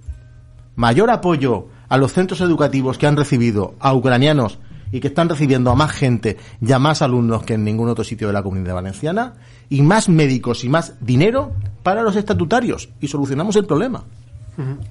mayor 0.75 1.11
apoyo 1.11 1.67
a 1.87 1.97
los 1.97 2.13
centros 2.13 2.41
educativos 2.41 2.97
que 2.97 3.05
han 3.05 3.17
recibido 3.17 3.75
a 3.79 3.93
ucranianos 3.93 4.57
y 4.91 4.99
que 4.99 5.07
están 5.07 5.29
recibiendo 5.29 5.71
a 5.71 5.75
más 5.75 5.91
gente 5.91 6.37
y 6.61 6.71
a 6.71 6.79
más 6.79 7.01
alumnos 7.01 7.43
que 7.43 7.55
en 7.55 7.63
ningún 7.63 7.89
otro 7.89 8.03
sitio 8.03 8.27
de 8.27 8.33
la 8.33 8.43
comunidad 8.43 8.75
valenciana, 8.75 9.33
y 9.69 9.81
más 9.81 10.09
médicos 10.09 10.63
y 10.63 10.69
más 10.69 10.93
dinero 10.99 11.51
para 11.83 12.01
los 12.01 12.15
estatutarios, 12.15 12.89
y 12.99 13.07
solucionamos 13.07 13.55
el 13.55 13.65
problema. 13.65 14.03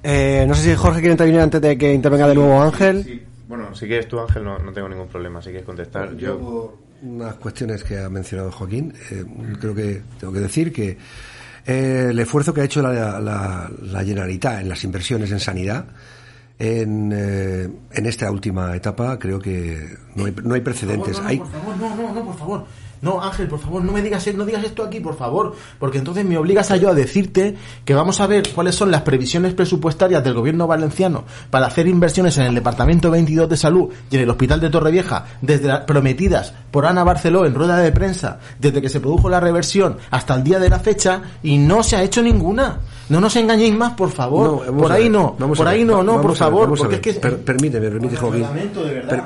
Eh, 0.01 0.45
no 0.47 0.55
sé 0.55 0.63
si 0.63 0.75
Jorge 0.75 0.99
quiere 0.99 1.13
intervenir 1.13 1.41
antes 1.41 1.61
de 1.61 1.77
que 1.77 1.93
intervenga 1.93 2.27
de 2.27 2.35
nuevo 2.35 2.61
Ángel. 2.61 3.27
Bueno, 3.47 3.73
si 3.75 3.87
quieres 3.87 4.07
tú, 4.07 4.19
Ángel, 4.19 4.43
no, 4.43 4.57
tengo 4.73 4.89
ningún 4.89 5.07
problema, 5.07 5.41
si 5.41 5.49
quieres 5.49 5.65
contestar. 5.65 6.15
Yo, 6.15 6.77
unas 7.01 7.35
cuestiones 7.35 7.83
que 7.83 7.99
ha 7.99 8.09
mencionado 8.09 8.51
Joaquín, 8.51 8.93
eh, 9.11 9.25
creo 9.59 9.75
que 9.75 10.01
tengo 10.19 10.33
que 10.33 10.39
decir 10.39 10.73
que 10.73 10.97
eh, 11.65 12.07
el 12.09 12.19
esfuerzo 12.19 12.53
que 12.53 12.61
ha 12.61 12.63
hecho 12.63 12.81
la, 12.81 13.19
la, 13.19 14.03
Generalitat 14.03 14.61
en 14.61 14.69
las 14.69 14.83
inversiones 14.83 15.31
en 15.31 15.39
sanidad 15.39 15.85
en, 16.59 17.11
eh, 17.15 17.69
en 17.93 18.05
esta 18.05 18.29
última 18.29 18.75
etapa 18.75 19.17
creo 19.17 19.39
que 19.39 19.95
no 20.15 20.25
hay, 20.25 20.35
no 20.43 20.53
hay 20.53 20.61
precedentes. 20.61 21.19
no, 21.19 21.27
hay... 21.27 21.37
por 21.37 21.51
favor, 21.51 21.77
no, 21.77 21.95
no, 21.95 22.13
no, 22.13 22.25
por 22.25 22.37
favor. 22.37 22.65
No, 23.01 23.21
Ángel, 23.21 23.47
por 23.47 23.59
favor, 23.59 23.83
no 23.83 23.91
me 23.91 24.01
digas, 24.01 24.27
no 24.35 24.45
digas 24.45 24.63
esto 24.63 24.83
aquí, 24.83 24.99
por 24.99 25.15
favor, 25.15 25.55
porque 25.79 25.97
entonces 25.97 26.25
me 26.25 26.37
obligas 26.37 26.71
a 26.71 26.77
yo 26.77 26.89
a 26.89 26.93
decirte 26.93 27.55
que 27.85 27.93
vamos 27.93 28.19
a 28.19 28.27
ver 28.27 28.49
cuáles 28.53 28.75
son 28.75 28.91
las 28.91 29.01
previsiones 29.01 29.53
presupuestarias 29.53 30.23
del 30.23 30.33
gobierno 30.33 30.67
valenciano 30.67 31.23
para 31.49 31.67
hacer 31.67 31.87
inversiones 31.87 32.37
en 32.37 32.45
el 32.45 32.55
Departamento 32.55 33.09
22 33.11 33.49
de 33.49 33.57
Salud 33.57 33.89
y 34.11 34.15
en 34.15 34.23
el 34.23 34.29
Hospital 34.29 34.59
de 34.59 34.69
Torrevieja, 34.69 35.25
desde 35.41 35.67
las 35.67 35.81
prometidas 35.81 36.53
por 36.71 36.85
Ana 36.85 37.03
Barceló 37.03 37.45
en 37.45 37.55
rueda 37.55 37.77
de 37.77 37.91
prensa, 37.91 38.39
desde 38.59 38.81
que 38.81 38.89
se 38.89 38.99
produjo 38.99 39.29
la 39.29 39.39
reversión 39.39 39.97
hasta 40.11 40.35
el 40.35 40.43
día 40.43 40.59
de 40.59 40.69
la 40.69 40.79
fecha, 40.79 41.21
y 41.43 41.57
no 41.57 41.83
se 41.83 41.95
ha 41.95 42.03
hecho 42.03 42.21
ninguna. 42.21 42.79
No 43.09 43.19
nos 43.19 43.35
engañéis 43.35 43.75
más, 43.75 43.93
por 43.93 44.11
favor. 44.11 44.65
por 44.75 44.91
ahí 44.91 45.09
no, 45.09 45.35
por 45.35 45.67
ahí 45.67 45.83
no, 45.83 46.03
no, 46.03 46.21
por 46.21 46.35
favor. 46.35 46.75
Porque 46.77 46.95
es 46.95 47.01
que... 47.01 47.13
permíteme, 47.13 47.89
permíteme, 47.89 48.17
Joaquín. 48.17 48.45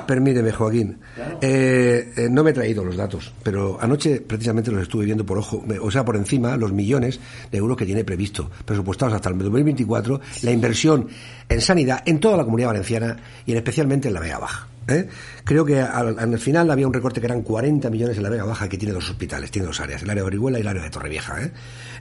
permíteme, 0.08 0.52
Joaquín. 0.52 1.00
Eh, 1.42 2.14
eh, 2.16 2.28
no 2.30 2.44
me 2.44 2.52
he 2.52 2.54
traído 2.54 2.84
los 2.84 2.96
datos, 2.96 3.34
pero 3.64 3.78
anoche 3.80 4.20
precisamente 4.20 4.72
los 4.72 4.82
estuve 4.82 5.06
viendo 5.06 5.26
por 5.26 5.38
ojo, 5.38 5.64
o 5.82 5.90
sea, 5.90 6.04
por 6.04 6.18
encima, 6.18 6.58
los 6.58 6.74
millones 6.74 7.22
de 7.50 7.58
euros 7.58 7.78
que 7.78 7.86
tiene 7.86 8.04
previsto, 8.04 8.52
presupuestados 8.66 9.14
hasta 9.14 9.30
el 9.30 9.38
2024, 9.38 10.20
la 10.42 10.52
inversión 10.52 11.08
en 11.48 11.62
sanidad 11.62 12.04
en 12.06 12.20
toda 12.20 12.36
la 12.36 12.44
comunidad 12.44 12.70
valenciana 12.70 13.16
y 13.46 13.52
en 13.52 13.58
especialmente 13.58 14.10
en 14.10 14.16
la 14.16 14.20
Vega 14.20 14.40
Baja. 14.40 14.73
¿Eh? 14.88 15.08
Creo 15.44 15.66
que 15.66 15.80
al, 15.80 16.40
final 16.40 16.70
había 16.72 16.88
un 16.88 16.94
recorte 16.94 17.20
que 17.20 17.28
eran 17.28 17.42
40 17.42 17.90
millones 17.90 18.18
en 18.18 18.24
la 18.24 18.30
Vega 18.30 18.46
Baja, 18.46 18.68
que 18.70 18.78
tiene 18.78 18.94
dos 18.94 19.10
hospitales, 19.10 19.52
tiene 19.52 19.68
dos 19.68 19.80
áreas, 19.80 20.04
el 20.04 20.10
área 20.10 20.24
de 20.24 20.28
Orihuela 20.28 20.58
y 20.58 20.62
el 20.62 20.68
área 20.68 20.84
de 20.84 20.90
Torrevieja. 20.90 21.42
¿eh? 21.42 21.52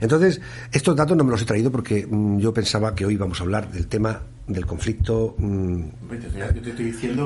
Entonces, 0.01 0.41
estos 0.71 0.95
datos 0.95 1.15
no 1.17 1.23
me 1.23 1.31
los 1.31 1.41
he 1.41 1.45
traído 1.45 1.71
porque 1.71 2.07
mm, 2.09 2.39
yo 2.39 2.53
pensaba 2.53 2.93
que 2.95 3.05
hoy 3.05 3.17
vamos 3.17 3.39
a 3.39 3.43
hablar 3.43 3.71
del 3.71 3.87
tema 3.87 4.21
del 4.45 4.65
conflicto 4.65 5.35
mm, 5.37 5.83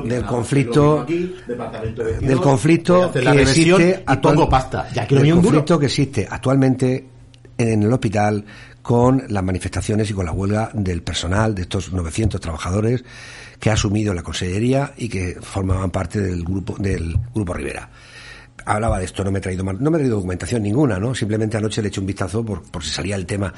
del 0.04 0.24
conflicto 0.24 1.04
del 1.04 2.40
conflicto 2.40 3.10
que 3.10 3.42
existe 3.42 4.04
conflicto 5.34 5.78
que 5.80 5.86
existe 5.86 6.28
actualmente 6.30 7.08
en 7.58 7.82
el 7.82 7.92
hospital 7.92 8.44
con 8.88 9.24
las 9.28 9.44
manifestaciones 9.44 10.08
y 10.08 10.14
con 10.14 10.24
la 10.24 10.32
huelga 10.32 10.70
del 10.72 11.02
personal 11.02 11.54
de 11.54 11.60
estos 11.60 11.92
900 11.92 12.40
trabajadores 12.40 13.04
que 13.60 13.68
ha 13.68 13.74
asumido 13.74 14.14
la 14.14 14.22
Consellería 14.22 14.94
y 14.96 15.10
que 15.10 15.36
formaban 15.42 15.90
parte 15.90 16.22
del 16.22 16.42
grupo 16.42 16.74
del 16.78 17.14
grupo 17.34 17.52
Rivera. 17.52 17.90
Hablaba 18.64 18.98
de 18.98 19.04
esto, 19.04 19.22
no 19.22 19.30
me 19.30 19.40
he 19.40 19.42
traído 19.42 19.62
no 19.62 19.90
me 19.90 19.98
he 19.98 20.00
traído 20.00 20.16
documentación 20.16 20.62
ninguna, 20.62 20.98
¿no? 20.98 21.14
Simplemente 21.14 21.58
anoche 21.58 21.82
le 21.82 21.88
eché 21.88 22.00
un 22.00 22.06
vistazo 22.06 22.42
por, 22.42 22.62
por 22.62 22.82
si 22.82 22.88
salía 22.88 23.16
el 23.16 23.26
tema 23.26 23.52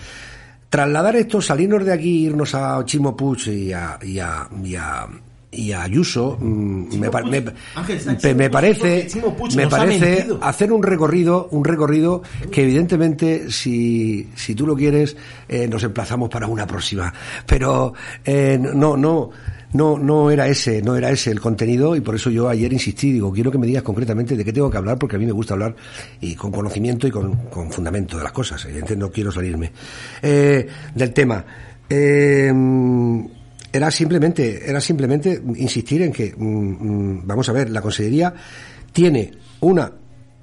trasladar 0.68 1.14
esto, 1.14 1.40
salirnos 1.40 1.84
de 1.84 1.92
aquí, 1.92 2.26
irnos 2.26 2.52
a 2.56 2.84
Chimo 2.84 3.16
Puig 3.16 3.46
y 3.46 3.72
a, 3.72 4.48
y 5.52 5.72
a 5.72 5.82
Ayuso 5.82 6.38
mm, 6.40 6.96
me, 6.98 7.10
pa- 7.10 7.22
me- 7.22 7.42
me- 8.34 8.50
parece 8.50 9.08
me 9.56 9.66
parece 9.68 10.26
hacer 10.42 10.72
un 10.72 10.82
recorrido 10.82 11.48
un 11.50 11.64
recorrido 11.64 12.22
que 12.52 12.62
evidentemente 12.62 13.50
si, 13.50 14.28
si 14.36 14.54
tú 14.54 14.66
lo 14.66 14.76
quieres 14.76 15.16
eh, 15.48 15.66
nos 15.66 15.82
emplazamos 15.82 16.28
para 16.28 16.46
una 16.46 16.66
próxima. 16.66 17.12
Pero 17.46 17.92
eh, 18.24 18.58
no 18.60 18.96
no 18.96 19.30
no 19.72 19.98
no 19.98 20.30
era 20.30 20.46
ese 20.48 20.82
no 20.82 20.94
era 20.96 21.10
ese 21.10 21.30
el 21.32 21.40
contenido 21.40 21.94
y 21.96 22.00
por 22.00 22.14
eso 22.14 22.30
yo 22.30 22.48
ayer 22.48 22.72
insistí 22.72 23.12
digo 23.12 23.32
quiero 23.32 23.50
que 23.50 23.58
me 23.58 23.66
digas 23.66 23.82
concretamente 23.82 24.36
de 24.36 24.44
qué 24.44 24.52
tengo 24.52 24.70
que 24.70 24.76
hablar 24.78 24.98
porque 24.98 25.16
a 25.16 25.18
mí 25.18 25.26
me 25.26 25.32
gusta 25.32 25.54
hablar 25.54 25.74
y 26.20 26.34
con 26.36 26.50
conocimiento 26.52 27.06
y 27.08 27.10
con, 27.10 27.34
con 27.48 27.70
fundamento 27.72 28.16
de 28.18 28.22
las 28.24 28.32
cosas. 28.32 28.64
Evidentemente 28.66 28.96
no 29.04 29.10
quiero 29.10 29.32
salirme 29.32 29.72
Eh, 30.22 30.66
del 30.94 31.12
tema. 31.12 31.44
Eh, 31.88 32.52
era 33.72 33.90
simplemente, 33.90 34.68
era 34.68 34.80
simplemente 34.80 35.42
insistir 35.56 36.02
en 36.02 36.12
que, 36.12 36.34
mm, 36.36 36.44
mm, 36.44 37.26
vamos 37.26 37.48
a 37.48 37.52
ver, 37.52 37.70
la 37.70 37.80
Consellería 37.80 38.34
tiene 38.92 39.32
una, 39.60 39.92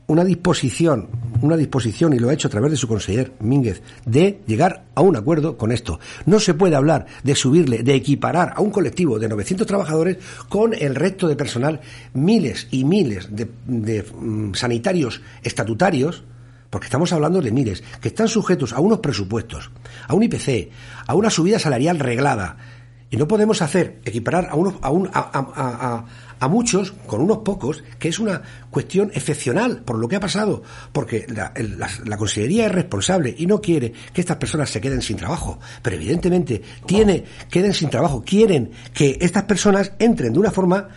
una 0.08 0.24
disposición, 0.24 1.10
una 1.42 1.58
disposición, 1.58 2.14
y 2.14 2.20
lo 2.20 2.30
ha 2.30 2.34
hecho 2.34 2.48
a 2.48 2.52
través 2.52 2.72
de 2.72 2.78
su 2.78 2.88
conseller 2.88 3.34
Mínguez, 3.42 3.82
de 4.06 4.42
llegar 4.48 4.86
a 4.96 5.02
un 5.02 5.18
acuerdo 5.18 5.58
con 5.58 5.72
esto. 5.72 6.00
No 6.26 6.40
se 6.40 6.54
puede 6.54 6.76
hablar 6.76 7.06
de 7.24 7.36
subirle, 7.36 7.84
de 7.84 7.96
equiparar 7.96 8.54
a 8.56 8.62
un 8.62 8.72
colectivo 8.72 9.20
de 9.20 9.28
900 9.28 9.68
trabajadores 9.68 10.18
con 10.48 10.74
el 10.74 10.96
resto 10.96 11.28
de 11.28 11.36
personal, 11.36 11.82
miles 12.14 12.68
y 12.72 12.86
miles 12.86 13.28
de, 13.30 14.04
mm, 14.04 14.54
sanitarios 14.54 15.22
estatutarios, 15.44 16.24
porque 16.70 16.86
estamos 16.86 17.12
hablando 17.12 17.42
de 17.42 17.52
miles, 17.52 17.84
que 18.02 18.10
están 18.10 18.28
sujetos 18.28 18.74
a 18.74 18.80
unos 18.80 19.00
presupuestos, 19.00 19.72
a 20.08 20.14
un 20.14 20.24
IPC, 20.24 20.70
a 21.06 21.16
una 21.16 21.30
subida 21.30 21.60
salarial 21.60 22.00
reglada. 22.00 22.58
Y 23.10 23.16
no 23.18 23.28
podemos 23.28 23.62
hacer, 23.62 24.00
equiparar 24.04 24.50
a, 24.52 24.56
unos, 24.56 24.76
a, 24.82 24.90
un- 24.92 25.10
a, 25.14 26.06
a- 26.40 26.48
muchos 26.50 26.92
con 27.08 27.22
unos 27.22 27.38
pocos, 27.40 27.84
que 28.00 28.10
es 28.10 28.20
una 28.20 28.42
cuestión 28.70 29.12
excepcional 29.14 29.82
por 29.84 29.98
lo 29.98 30.08
que 30.08 30.18
ha 30.18 30.20
pasado, 30.20 30.62
porque 30.92 31.26
la, 31.30 31.52
la- 31.56 31.90
la 32.06 32.18
Consellería 32.18 32.66
es 32.68 32.72
responsable 32.74 33.34
y 33.38 33.46
no 33.48 33.60
quiere 33.62 33.94
que 34.14 34.22
estas 34.22 34.38
personas 34.38 34.70
se 34.70 34.80
queden 34.82 35.02
sin 35.02 35.16
trabajo, 35.18 35.58
pero 35.82 35.96
evidentemente 35.96 36.62
tiene, 36.86 37.24
queden 37.50 37.74
sin 37.74 37.90
trabajo, 37.90 38.24
quieren 38.26 38.72
que 38.94 39.18
estas 39.22 39.44
personas 39.44 39.94
entren 40.00 40.34
de 40.34 40.40
una 40.40 40.52
forma 40.52 40.90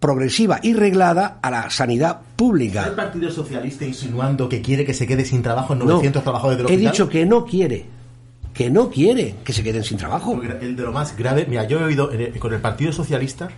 progresiva 0.00 0.60
y 0.62 0.74
reglada 0.74 1.38
a 1.42 1.50
la 1.50 1.70
sanidad 1.70 2.20
¿Está 2.20 2.36
pública. 2.36 2.84
el 2.86 2.92
Partido 2.94 3.30
Socialista 3.32 3.84
insinuando 3.84 4.48
que 4.48 4.60
quiere 4.62 4.84
que 4.84 4.94
se 4.94 5.06
quede 5.06 5.24
sin 5.24 5.42
trabajo 5.42 5.72
en 5.72 5.80
No, 5.80 5.84
900 5.86 6.22
trabajadores 6.22 6.58
del 6.58 6.66
he 6.66 6.70
hospital? 6.74 6.92
dicho 6.92 7.08
que 7.08 7.26
no 7.26 7.44
quiere, 7.44 7.86
que 8.58 8.70
no 8.70 8.90
quiere 8.90 9.36
que 9.44 9.52
se 9.52 9.62
queden 9.62 9.84
sin 9.84 9.98
trabajo. 9.98 10.42
El 10.42 10.74
de 10.74 10.82
lo 10.82 10.90
más 10.90 11.16
grave, 11.16 11.46
mira, 11.48 11.62
yo 11.68 11.78
he 11.78 11.84
oído 11.84 12.10
el- 12.10 12.36
con 12.40 12.52
el 12.52 12.60
Partido 12.60 12.90
Socialista, 12.92 13.50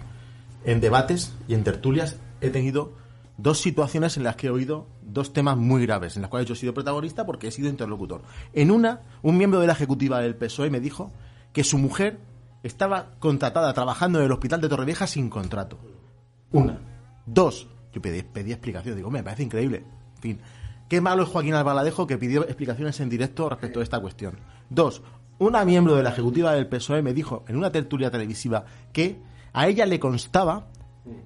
en 0.62 0.78
debates 0.78 1.32
y 1.48 1.54
en 1.54 1.64
tertulias, 1.64 2.18
he 2.42 2.50
tenido 2.50 2.92
dos 3.38 3.58
situaciones 3.62 4.18
en 4.18 4.24
las 4.24 4.36
que 4.36 4.48
he 4.48 4.50
oído 4.50 4.86
dos 5.00 5.32
temas 5.32 5.56
muy 5.56 5.86
graves, 5.86 6.16
en 6.16 6.20
las 6.22 6.30
cuales 6.30 6.46
yo 6.46 6.52
he 6.52 6.56
sido 6.58 6.74
protagonista 6.74 7.24
porque 7.24 7.48
he 7.48 7.50
sido 7.50 7.70
interlocutor. 7.70 8.20
En 8.52 8.70
una, 8.70 9.00
un 9.22 9.38
miembro 9.38 9.58
de 9.60 9.66
la 9.68 9.72
ejecutiva 9.72 10.20
del 10.20 10.34
PSOE 10.36 10.68
me 10.68 10.80
dijo 10.80 11.10
que 11.54 11.64
su 11.64 11.78
mujer 11.78 12.18
estaba 12.62 13.12
contratada 13.20 13.72
trabajando 13.72 14.18
en 14.18 14.26
el 14.26 14.32
hospital 14.32 14.60
de 14.60 14.68
Torrevieja 14.68 15.06
sin 15.06 15.30
contrato. 15.30 15.78
Una. 16.52 16.78
Dos. 17.24 17.68
Yo 17.94 18.02
pedí, 18.02 18.22
pedí 18.22 18.52
explicación. 18.52 18.96
Digo, 18.96 19.10
me 19.10 19.22
parece 19.22 19.44
increíble. 19.44 19.82
En 20.16 20.20
fin. 20.22 20.40
Qué 20.90 21.00
malo 21.00 21.22
es 21.22 21.28
Joaquín 21.30 21.54
Albaladejo 21.54 22.06
que 22.06 22.18
pidió 22.18 22.42
explicaciones 22.44 23.00
en 23.00 23.08
directo 23.08 23.48
respecto 23.48 23.80
a 23.80 23.82
esta 23.82 23.98
cuestión. 24.00 24.34
Dos. 24.70 25.02
Una 25.38 25.64
miembro 25.64 25.96
de 25.96 26.02
la 26.04 26.10
ejecutiva 26.10 26.52
del 26.52 26.68
PSOE 26.68 27.02
me 27.02 27.12
dijo 27.12 27.44
en 27.48 27.56
una 27.56 27.72
tertulia 27.72 28.10
televisiva 28.10 28.64
que 28.92 29.20
a 29.52 29.66
ella 29.66 29.84
le 29.84 29.98
constaba 29.98 30.68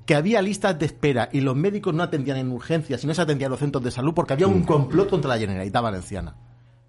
que 0.07 0.15
había 0.15 0.41
listas 0.41 0.79
de 0.79 0.87
espera 0.87 1.29
y 1.31 1.41
los 1.41 1.55
médicos 1.55 1.93
no 1.93 2.03
atendían 2.03 2.39
en 2.39 2.51
urgencias 2.51 3.05
y 3.05 3.07
no 3.07 3.13
se 3.13 3.21
atendían 3.21 3.49
en 3.49 3.51
los 3.51 3.61
centros 3.61 3.85
de 3.85 3.91
salud 3.91 4.15
porque 4.15 4.33
había 4.33 4.47
un 4.47 4.63
complot 4.63 5.11
contra 5.11 5.29
la 5.29 5.39
Generalitat 5.39 5.83
Valenciana. 5.83 6.37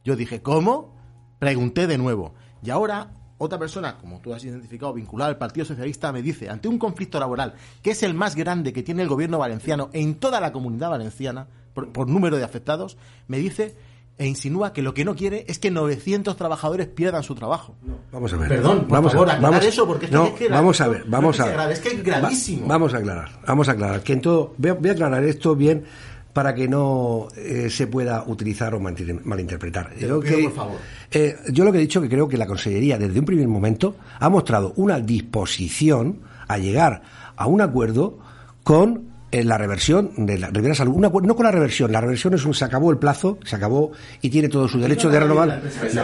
Yo 0.05 0.15
dije, 0.15 0.41
¿cómo? 0.41 0.95
Pregunté 1.39 1.87
de 1.87 1.97
nuevo. 1.97 2.33
Y 2.63 2.69
ahora 2.69 3.11
otra 3.37 3.59
persona, 3.59 3.97
como 3.97 4.21
tú 4.21 4.33
has 4.33 4.45
identificado, 4.45 4.93
vinculada 4.93 5.29
al 5.29 5.37
Partido 5.37 5.65
Socialista, 5.65 6.13
me 6.13 6.21
dice, 6.21 6.49
ante 6.49 6.69
un 6.69 6.77
conflicto 6.77 7.19
laboral 7.19 7.55
que 7.81 7.91
es 7.91 8.03
el 8.03 8.13
más 8.13 8.35
grande 8.35 8.71
que 8.71 8.83
tiene 8.83 9.01
el 9.01 9.09
gobierno 9.09 9.39
valenciano 9.39 9.89
en 9.91 10.15
toda 10.15 10.39
la 10.39 10.53
comunidad 10.53 10.91
valenciana, 10.91 11.47
por, 11.73 11.91
por 11.91 12.07
número 12.07 12.37
de 12.37 12.45
afectados, 12.45 12.97
me 13.27 13.39
dice 13.39 13.75
e 14.17 14.25
insinúa 14.27 14.71
que 14.71 14.81
lo 14.81 14.93
que 14.93 15.03
no 15.03 15.13
quiere 15.15 15.43
es 15.47 15.59
que 15.59 15.71
900 15.71 16.37
trabajadores 16.37 16.87
pierdan 16.87 17.21
su 17.23 17.35
trabajo. 17.35 17.75
Vamos 18.11 18.31
a 18.33 18.37
ver. 18.37 18.47
Perdón, 18.49 18.79
por 18.81 18.89
vamos 18.89 19.11
favor, 19.11 19.29
a, 19.29 19.33
aclarar 19.33 19.51
vamos, 19.59 19.67
eso, 19.67 19.85
porque 19.85 20.05
esto 20.05 20.17
no, 20.17 20.25
es 20.27 20.33
que 20.33 20.47
vamos 20.47 20.79
a 20.81 20.87
ver, 20.87 21.03
vamos 21.07 21.39
a 21.39 21.45
ver. 21.47 21.71
es 21.71 21.79
que 21.79 21.89
es 21.89 22.03
gravísimo. 22.03 22.61
Va- 22.61 22.67
vamos 22.75 22.93
a 22.93 22.97
aclarar, 22.97 23.29
vamos 23.45 23.67
a 23.67 23.71
aclarar. 23.73 24.01
Que 24.01 24.13
en 24.13 24.21
todo, 24.21 24.53
voy, 24.57 24.71
a, 24.71 24.73
voy 24.75 24.89
a 24.89 24.93
aclarar 24.93 25.23
esto 25.25 25.55
bien 25.55 25.83
para 26.31 26.53
que 26.55 26.67
no 26.67 27.27
eh, 27.35 27.69
se 27.69 27.87
pueda 27.87 28.23
utilizar 28.27 28.73
o 28.75 28.79
malinterpretar. 28.79 29.95
Yo 29.97 30.19
pido, 30.19 30.21
que- 30.21 30.43
por 30.43 30.53
favor. 30.53 30.77
eh, 31.11 31.35
yo 31.51 31.65
lo 31.65 31.71
que 31.71 31.77
he 31.77 31.81
dicho 31.81 32.01
que 32.01 32.09
creo 32.09 32.27
que 32.29 32.37
la 32.37 32.45
Consellería 32.47 32.97
desde 32.97 33.19
un 33.19 33.25
primer 33.25 33.47
momento 33.47 33.95
ha 34.19 34.29
mostrado 34.29 34.73
una 34.77 34.99
disposición 34.99 36.19
a 36.47 36.57
llegar 36.57 37.01
a 37.35 37.47
un 37.47 37.59
acuerdo 37.61 38.19
con 38.63 39.14
la 39.43 39.57
reversión 39.57 40.11
de 40.17 40.37
la 40.37 40.49
Rivera 40.49 40.75
Salud. 40.75 40.95
No 40.97 41.11
con 41.11 41.43
la 41.43 41.51
reversión, 41.51 41.91
la 41.91 41.99
reversión 41.99 42.33
es 42.35 42.45
un 42.45 42.53
se 42.53 42.63
acabó 42.63 42.91
el 42.91 42.97
plazo, 42.97 43.39
se 43.43 43.55
acabó 43.55 43.91
y 44.21 44.29
tiene 44.29 44.47
todo 44.49 44.67
su 44.67 44.79
derecho 44.79 45.09
de 45.09 45.19
renovar. 45.19 45.61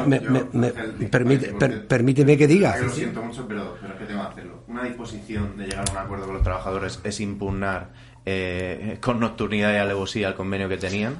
Me- 0.08 0.20
me- 0.20 0.44
me- 0.52 0.72
permite- 1.10 1.54
per- 1.54 1.88
permíteme 1.88 2.38
que 2.38 2.48
diga. 2.48 2.76
Lo 2.78 2.90
siento 2.90 3.22
mucho, 3.22 3.48
pero, 3.48 3.78
pero 3.80 3.94
es 3.94 4.00
que 4.00 4.06
tengo 4.06 4.22
que 4.22 4.28
hacerlo. 4.28 4.64
Una 4.68 4.84
disposición 4.84 5.56
de 5.58 5.66
llegar 5.68 5.86
a 5.88 5.92
un 5.92 5.98
acuerdo 6.00 6.26
con 6.26 6.34
los 6.36 6.44
trabajadores 6.44 7.00
es 7.04 7.20
impugnar 7.22 7.90
eh, 8.26 8.98
con 9.02 9.20
nocturnidad 9.20 9.74
y 9.74 9.78
alevosía 9.78 10.28
el 10.30 10.36
convenio 10.36 10.68
que 10.70 10.78
tenían. 10.78 11.16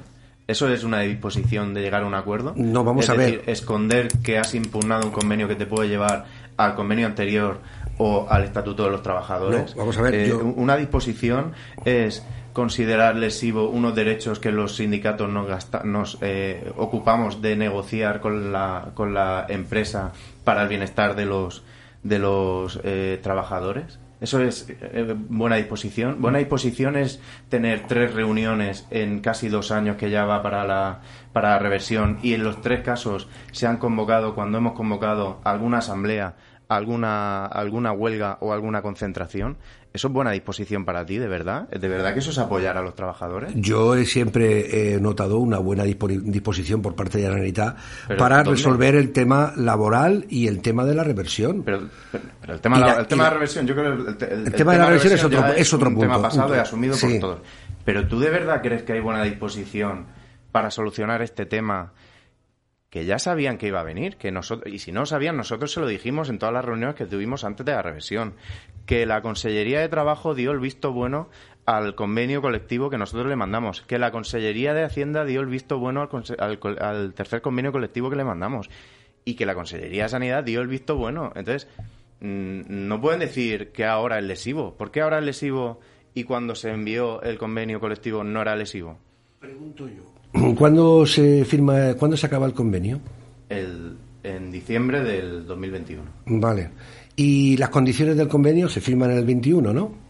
¿Eso 0.48 0.68
es 0.68 0.82
una 0.84 1.00
disposición 1.00 1.72
de 1.72 1.80
llegar 1.82 2.02
a 2.02 2.06
un 2.06 2.14
acuerdo? 2.14 2.52
No, 2.56 2.84
vamos 2.84 3.04
Es 3.04 3.10
a 3.10 3.14
ver. 3.14 3.26
decir, 3.26 3.42
esconder 3.46 4.08
que 4.22 4.38
has 4.38 4.54
impugnado 4.54 5.06
un 5.06 5.12
convenio 5.12 5.46
que 5.48 5.54
te 5.54 5.66
puede 5.66 5.88
llevar 5.88 6.26
al 6.56 6.74
convenio 6.74 7.06
anterior 7.06 7.60
o 8.02 8.26
al 8.30 8.44
estatuto 8.44 8.84
de 8.84 8.90
los 8.90 9.02
trabajadores. 9.02 9.74
No, 9.74 9.80
vamos 9.80 9.98
a 9.98 10.02
ver, 10.02 10.14
Eh, 10.14 10.28
yo- 10.28 10.40
Una 10.56 10.76
disposición 10.76 11.52
es 11.84 12.24
considerar 12.52 13.16
lesivo 13.16 13.68
unos 13.70 13.94
derechos 13.94 14.38
que 14.38 14.50
los 14.52 14.76
sindicatos 14.76 15.28
nos, 15.30 15.46
gasta- 15.48 15.82
nos 15.84 16.18
eh, 16.20 16.70
ocupamos 16.76 17.40
de 17.40 17.56
negociar 17.56 18.20
con 18.20 18.52
la, 18.52 18.90
con 18.94 19.14
la 19.14 19.46
empresa 19.48 20.12
para 20.44 20.62
el 20.62 20.68
bienestar 20.68 21.14
de 21.16 21.24
los, 21.26 21.62
de 22.02 22.18
los 22.18 22.78
eh, 22.84 23.18
trabajadores. 23.22 23.98
Eso 24.20 24.40
es 24.40 24.66
eh, 24.68 25.16
buena 25.16 25.56
disposición. 25.56 26.20
Buena 26.20 26.38
disposición 26.38 26.94
es 26.96 27.20
tener 27.48 27.86
tres 27.88 28.14
reuniones 28.14 28.86
en 28.90 29.18
casi 29.20 29.48
dos 29.48 29.72
años 29.72 29.96
que 29.96 30.10
ya 30.10 30.24
va 30.26 30.42
para 30.44 30.64
la, 30.64 31.00
para 31.32 31.50
la 31.50 31.58
reversión 31.58 32.18
y 32.22 32.34
en 32.34 32.44
los 32.44 32.60
tres 32.60 32.82
casos 32.82 33.26
se 33.50 33.66
han 33.66 33.78
convocado, 33.78 34.34
cuando 34.36 34.58
hemos 34.58 34.74
convocado 34.74 35.40
alguna 35.42 35.78
asamblea, 35.78 36.34
alguna, 36.76 37.46
alguna 37.46 37.92
huelga 37.92 38.38
o 38.40 38.52
alguna 38.52 38.82
concentración. 38.82 39.56
¿Eso 39.94 40.08
es 40.08 40.14
buena 40.14 40.30
disposición 40.30 40.86
para 40.86 41.04
ti, 41.04 41.18
de 41.18 41.28
verdad? 41.28 41.68
¿De 41.68 41.86
verdad 41.86 42.14
que 42.14 42.20
eso 42.20 42.30
es 42.30 42.38
apoyar 42.38 42.78
a 42.78 42.82
los 42.82 42.94
trabajadores? 42.94 43.52
Yo 43.54 43.94
he 43.94 44.06
siempre 44.06 44.94
he 44.94 45.00
notado 45.00 45.38
una 45.38 45.58
buena 45.58 45.84
dispo- 45.84 46.08
disposición 46.08 46.80
por 46.80 46.94
parte 46.94 47.18
de 47.18 47.24
la 47.24 47.30
Generalitat 47.30 47.76
para 48.16 48.36
¿dónde? 48.38 48.52
resolver 48.52 48.94
el 48.94 49.12
tema 49.12 49.52
laboral 49.56 50.24
y 50.30 50.46
el 50.48 50.62
tema 50.62 50.86
de 50.86 50.94
la 50.94 51.04
reversión. 51.04 51.62
Pero, 51.62 51.88
pero- 52.10 52.24
pero 52.40 52.54
el 52.54 52.60
tema, 52.60 52.78
la, 52.78 52.92
el 53.00 53.06
tema 53.06 53.24
de 53.24 53.28
la- 53.30 53.34
reversión, 53.34 53.66
yo 53.66 53.74
creo 53.74 53.96
que 54.04 54.10
el, 54.12 54.16
te- 54.16 54.32
el 54.32 54.52
tema 54.54 54.72
de 54.72 54.78
la 54.78 54.86
reversión 54.86 55.12
es 55.12 55.24
otro- 55.24 55.46
es 55.48 55.74
otro 55.74 55.88
un 55.90 55.98
tema 55.98 56.14
punto. 56.14 56.28
pasado 56.28 56.56
y 56.56 56.58
asumido 56.58 56.94
sí. 56.94 57.06
por 57.06 57.20
todos. 57.20 57.38
Pero 57.84 58.08
tú 58.08 58.18
de 58.18 58.30
verdad 58.30 58.62
crees 58.62 58.84
que 58.84 58.94
hay 58.94 59.00
buena 59.00 59.22
disposición 59.24 60.06
para 60.52 60.70
solucionar 60.70 61.20
este 61.20 61.44
tema 61.44 61.92
que 62.92 63.06
ya 63.06 63.18
sabían 63.18 63.56
que 63.56 63.68
iba 63.68 63.80
a 63.80 63.84
venir, 63.84 64.18
que 64.18 64.30
nosotros 64.30 64.70
y 64.70 64.78
si 64.78 64.92
no 64.92 65.06
sabían 65.06 65.34
nosotros 65.34 65.72
se 65.72 65.80
lo 65.80 65.86
dijimos 65.86 66.28
en 66.28 66.38
todas 66.38 66.52
las 66.52 66.62
reuniones 66.62 66.94
que 66.94 67.06
tuvimos 67.06 67.42
antes 67.42 67.64
de 67.64 67.72
la 67.72 67.80
reversión, 67.80 68.34
que 68.84 69.06
la 69.06 69.22
Consellería 69.22 69.80
de 69.80 69.88
Trabajo 69.88 70.34
dio 70.34 70.50
el 70.50 70.60
visto 70.60 70.92
bueno 70.92 71.30
al 71.64 71.94
convenio 71.94 72.42
colectivo 72.42 72.90
que 72.90 72.98
nosotros 72.98 73.28
le 73.28 73.34
mandamos, 73.34 73.80
que 73.80 73.98
la 73.98 74.10
Consellería 74.10 74.74
de 74.74 74.84
Hacienda 74.84 75.24
dio 75.24 75.40
el 75.40 75.46
visto 75.46 75.78
bueno 75.78 76.06
al, 76.38 77.14
tercer 77.14 77.40
convenio 77.40 77.72
colectivo 77.72 78.10
que 78.10 78.16
le 78.16 78.24
mandamos 78.24 78.68
y 79.24 79.36
que 79.36 79.46
la 79.46 79.54
Consellería 79.54 80.02
de 80.02 80.08
Sanidad 80.10 80.44
dio 80.44 80.60
el 80.60 80.68
visto 80.68 80.94
bueno. 80.94 81.32
Entonces, 81.34 81.70
mm, 82.20 82.60
no 82.68 83.00
pueden 83.00 83.20
decir 83.20 83.72
que 83.72 83.86
ahora 83.86 84.18
es 84.18 84.24
lesivo. 84.24 84.76
¿Por 84.76 84.90
qué 84.90 85.00
ahora 85.00 85.18
es 85.18 85.24
lesivo 85.24 85.80
y 86.12 86.24
cuando 86.24 86.54
se 86.54 86.68
envió 86.68 87.22
el 87.22 87.38
convenio 87.38 87.80
colectivo 87.80 88.22
no 88.22 88.42
era 88.42 88.54
lesivo? 88.54 88.98
¿Cuándo 90.56 91.04
se 91.06 91.44
firma, 91.44 91.94
cuándo 91.94 92.16
se 92.16 92.26
acaba 92.26 92.46
el 92.46 92.54
convenio? 92.54 93.00
El, 93.48 93.96
en 94.22 94.50
diciembre 94.50 95.02
del 95.02 95.46
2021. 95.46 96.02
Vale. 96.26 96.70
Y 97.16 97.56
las 97.58 97.68
condiciones 97.68 98.16
del 98.16 98.28
convenio 98.28 98.68
se 98.68 98.80
firman 98.80 99.10
en 99.10 99.18
el 99.18 99.24
21, 99.26 99.72
¿no? 99.72 100.02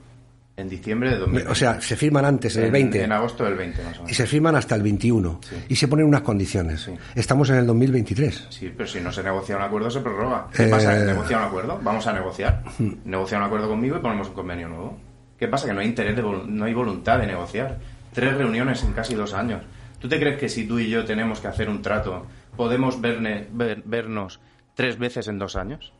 En 0.54 0.68
diciembre 0.68 1.10
de 1.10 1.16
2020. 1.16 1.50
O 1.50 1.54
sea, 1.54 1.80
se 1.80 1.96
firman 1.96 2.24
antes, 2.26 2.54
en 2.56 2.64
el 2.64 2.70
20. 2.70 3.02
En 3.02 3.10
agosto 3.10 3.42
del 3.44 3.54
20, 3.54 3.82
más 3.82 3.92
o 3.94 4.00
Y 4.00 4.04
menos. 4.04 4.16
se 4.16 4.26
firman 4.26 4.54
hasta 4.54 4.74
el 4.76 4.82
21. 4.82 5.40
Sí. 5.48 5.56
Y 5.70 5.74
se 5.76 5.88
ponen 5.88 6.06
unas 6.06 6.20
condiciones. 6.20 6.82
Sí. 6.82 6.92
Estamos 7.14 7.48
en 7.50 7.56
el 7.56 7.66
2023. 7.66 8.46
Sí, 8.50 8.70
pero 8.76 8.86
si 8.88 9.00
no 9.00 9.10
se 9.10 9.22
negocia 9.22 9.56
un 9.56 9.62
acuerdo, 9.62 9.90
se 9.90 10.00
prorroga. 10.00 10.46
¿Qué 10.54 10.64
Eh. 10.64 10.68
pasa? 10.68 10.94
¿Negocia 10.94 11.38
un 11.38 11.44
acuerdo? 11.44 11.80
Vamos 11.82 12.06
a 12.06 12.12
negociar. 12.12 12.62
Negocia 13.04 13.38
un 13.38 13.44
acuerdo 13.44 13.68
conmigo 13.68 13.96
y 13.96 14.00
ponemos 14.00 14.28
un 14.28 14.34
convenio 14.34 14.68
nuevo. 14.68 14.98
¿Qué 15.38 15.48
pasa? 15.48 15.66
Que 15.66 15.72
no 15.72 15.80
hay 15.80 15.86
interés, 15.88 16.14
de 16.14 16.22
vol- 16.22 16.44
no 16.46 16.64
hay 16.66 16.74
voluntad 16.74 17.18
de 17.18 17.26
negociar. 17.26 17.78
Tres 18.12 18.36
reuniones 18.36 18.84
en 18.84 18.92
casi 18.92 19.14
dos 19.14 19.32
años. 19.32 19.62
¿Tú 20.02 20.08
te 20.08 20.18
crees 20.18 20.36
que 20.38 20.48
si 20.48 20.66
tú 20.66 20.78
y 20.80 20.90
yo 20.90 21.04
tenemos 21.04 21.40
que 21.40 21.46
hacer 21.48 21.70
un 21.70 21.80
trato, 21.80 22.26
podemos 22.56 23.00
verne- 23.00 23.46
ver- 23.52 23.82
vernos 23.86 24.40
tres 24.74 24.98
veces 24.98 25.28
en 25.28 25.38
dos 25.38 25.54
años? 25.56 25.92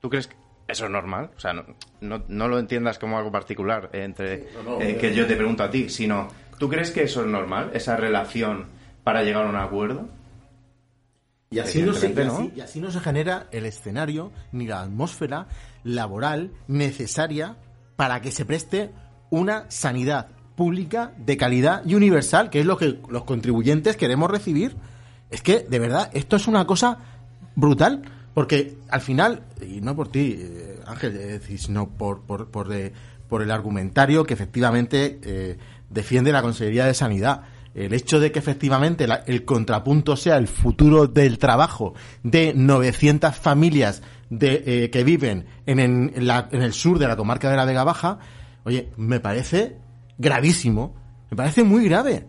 ¿Tú 0.00 0.08
crees 0.08 0.28
que 0.28 0.36
eso 0.66 0.86
es 0.86 0.90
normal? 0.90 1.30
O 1.36 1.40
sea, 1.40 1.52
no, 1.52 1.64
no, 2.00 2.22
no 2.26 2.48
lo 2.48 2.58
entiendas 2.58 2.98
como 2.98 3.18
algo 3.18 3.30
particular 3.30 3.90
eh, 3.92 4.02
entre 4.04 4.48
eh, 4.80 4.96
que 4.98 5.14
yo 5.14 5.26
te 5.26 5.36
pregunto 5.36 5.62
a 5.62 5.70
ti, 5.70 5.90
sino, 5.90 6.28
¿tú 6.58 6.68
crees 6.70 6.90
que 6.90 7.02
eso 7.02 7.20
es 7.20 7.26
normal, 7.26 7.70
esa 7.74 7.96
relación 7.96 8.66
para 9.04 9.22
llegar 9.22 9.44
a 9.44 9.50
un 9.50 9.56
acuerdo? 9.56 10.08
Y 11.50 11.58
así, 11.58 11.82
no 11.82 11.92
se, 11.92 12.06
y, 12.06 12.10
Evidentemente, 12.12 12.42
así, 12.48 12.52
y 12.56 12.60
así 12.62 12.80
no 12.80 12.90
se 12.92 13.00
genera 13.00 13.48
el 13.50 13.66
escenario 13.66 14.32
ni 14.52 14.66
la 14.68 14.80
atmósfera 14.82 15.48
laboral 15.84 16.52
necesaria 16.68 17.56
para 17.96 18.22
que 18.22 18.30
se 18.30 18.44
preste 18.44 18.90
una 19.30 19.68
sanidad 19.70 20.28
pública 20.60 21.12
de 21.16 21.38
calidad 21.38 21.80
y 21.86 21.94
universal, 21.94 22.50
que 22.50 22.60
es 22.60 22.66
lo 22.66 22.76
que 22.76 22.98
los 23.08 23.24
contribuyentes 23.24 23.96
queremos 23.96 24.30
recibir. 24.30 24.76
Es 25.30 25.40
que, 25.40 25.60
de 25.60 25.78
verdad, 25.78 26.10
esto 26.12 26.36
es 26.36 26.46
una 26.46 26.66
cosa 26.66 26.98
brutal, 27.56 28.02
porque 28.34 28.76
al 28.90 29.00
final, 29.00 29.40
y 29.66 29.80
no 29.80 29.96
por 29.96 30.08
ti, 30.08 30.36
eh, 30.38 30.78
Ángel, 30.86 31.40
sino 31.56 31.88
por, 31.88 32.20
por, 32.26 32.50
por, 32.50 32.70
eh, 32.74 32.92
por 33.26 33.40
el 33.40 33.50
argumentario 33.50 34.24
que 34.24 34.34
efectivamente 34.34 35.18
eh, 35.22 35.56
defiende 35.88 36.30
la 36.30 36.42
Consejería 36.42 36.84
de 36.84 36.92
Sanidad. 36.92 37.40
El 37.74 37.94
hecho 37.94 38.20
de 38.20 38.30
que 38.30 38.38
efectivamente 38.40 39.06
la- 39.06 39.22
el 39.26 39.46
contrapunto 39.46 40.14
sea 40.14 40.36
el 40.36 40.46
futuro 40.46 41.06
del 41.06 41.38
trabajo 41.38 41.94
de 42.22 42.52
900 42.54 43.34
familias 43.34 44.02
de, 44.28 44.90
que 44.92 45.04
viven 45.04 45.46
en, 45.64 45.78
en 45.80 46.26
la- 46.26 46.48
en 46.52 46.60
el 46.60 46.74
sur 46.74 46.98
de 46.98 47.08
la 47.08 47.16
comarca 47.16 47.48
de 47.50 47.56
la 47.56 47.64
Vega 47.64 47.82
Baja, 47.84 48.18
oye, 48.64 48.90
me 48.98 49.20
parece 49.20 49.76
gravísimo, 50.20 50.94
me 51.30 51.36
parece 51.36 51.64
muy 51.64 51.84
grave. 51.88 52.26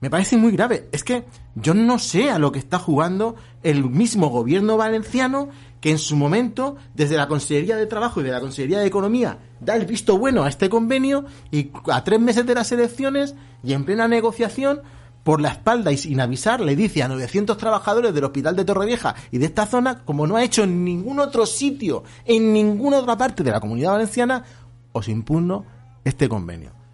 Me 0.00 0.10
parece 0.10 0.36
muy 0.36 0.52
grave. 0.52 0.88
Es 0.92 1.04
que 1.04 1.24
yo 1.54 1.74
no 1.74 1.98
sé 1.98 2.30
a 2.30 2.38
lo 2.38 2.52
que 2.52 2.58
está 2.58 2.78
jugando 2.78 3.36
el 3.62 3.84
mismo 3.84 4.28
gobierno 4.28 4.76
valenciano 4.76 5.48
que 5.80 5.90
en 5.90 5.98
su 5.98 6.16
momento, 6.16 6.76
desde 6.94 7.16
la 7.16 7.28
Consejería 7.28 7.76
de 7.76 7.86
Trabajo 7.86 8.20
y 8.20 8.24
de 8.24 8.30
la 8.30 8.40
Consejería 8.40 8.78
de 8.78 8.86
Economía, 8.86 9.38
da 9.60 9.76
el 9.76 9.86
visto 9.86 10.18
bueno 10.18 10.44
a 10.44 10.48
este 10.48 10.68
convenio 10.68 11.24
y 11.50 11.70
a 11.90 12.04
tres 12.04 12.20
meses 12.20 12.46
de 12.46 12.54
las 12.54 12.72
elecciones 12.72 13.34
y 13.62 13.72
en 13.72 13.84
plena 13.84 14.08
negociación, 14.08 14.80
por 15.22 15.40
la 15.40 15.48
espalda 15.48 15.90
y 15.90 15.96
sin 15.96 16.20
avisar, 16.20 16.60
le 16.60 16.76
dice 16.76 17.02
a 17.02 17.08
900 17.08 17.56
trabajadores 17.56 18.14
del 18.14 18.22
Hospital 18.22 18.54
de 18.54 18.64
Torrevieja 18.64 19.16
y 19.32 19.38
de 19.38 19.46
esta 19.46 19.66
zona, 19.66 20.04
como 20.04 20.24
no 20.24 20.36
ha 20.36 20.44
hecho 20.44 20.62
en 20.62 20.84
ningún 20.84 21.18
otro 21.18 21.46
sitio, 21.46 22.04
en 22.24 22.52
ninguna 22.52 22.98
otra 22.98 23.16
parte 23.18 23.42
de 23.42 23.50
la 23.50 23.58
comunidad 23.58 23.92
valenciana, 23.92 24.44
os 24.92 25.08
impugno 25.08 25.66
este 26.04 26.28
convenio. 26.28 26.85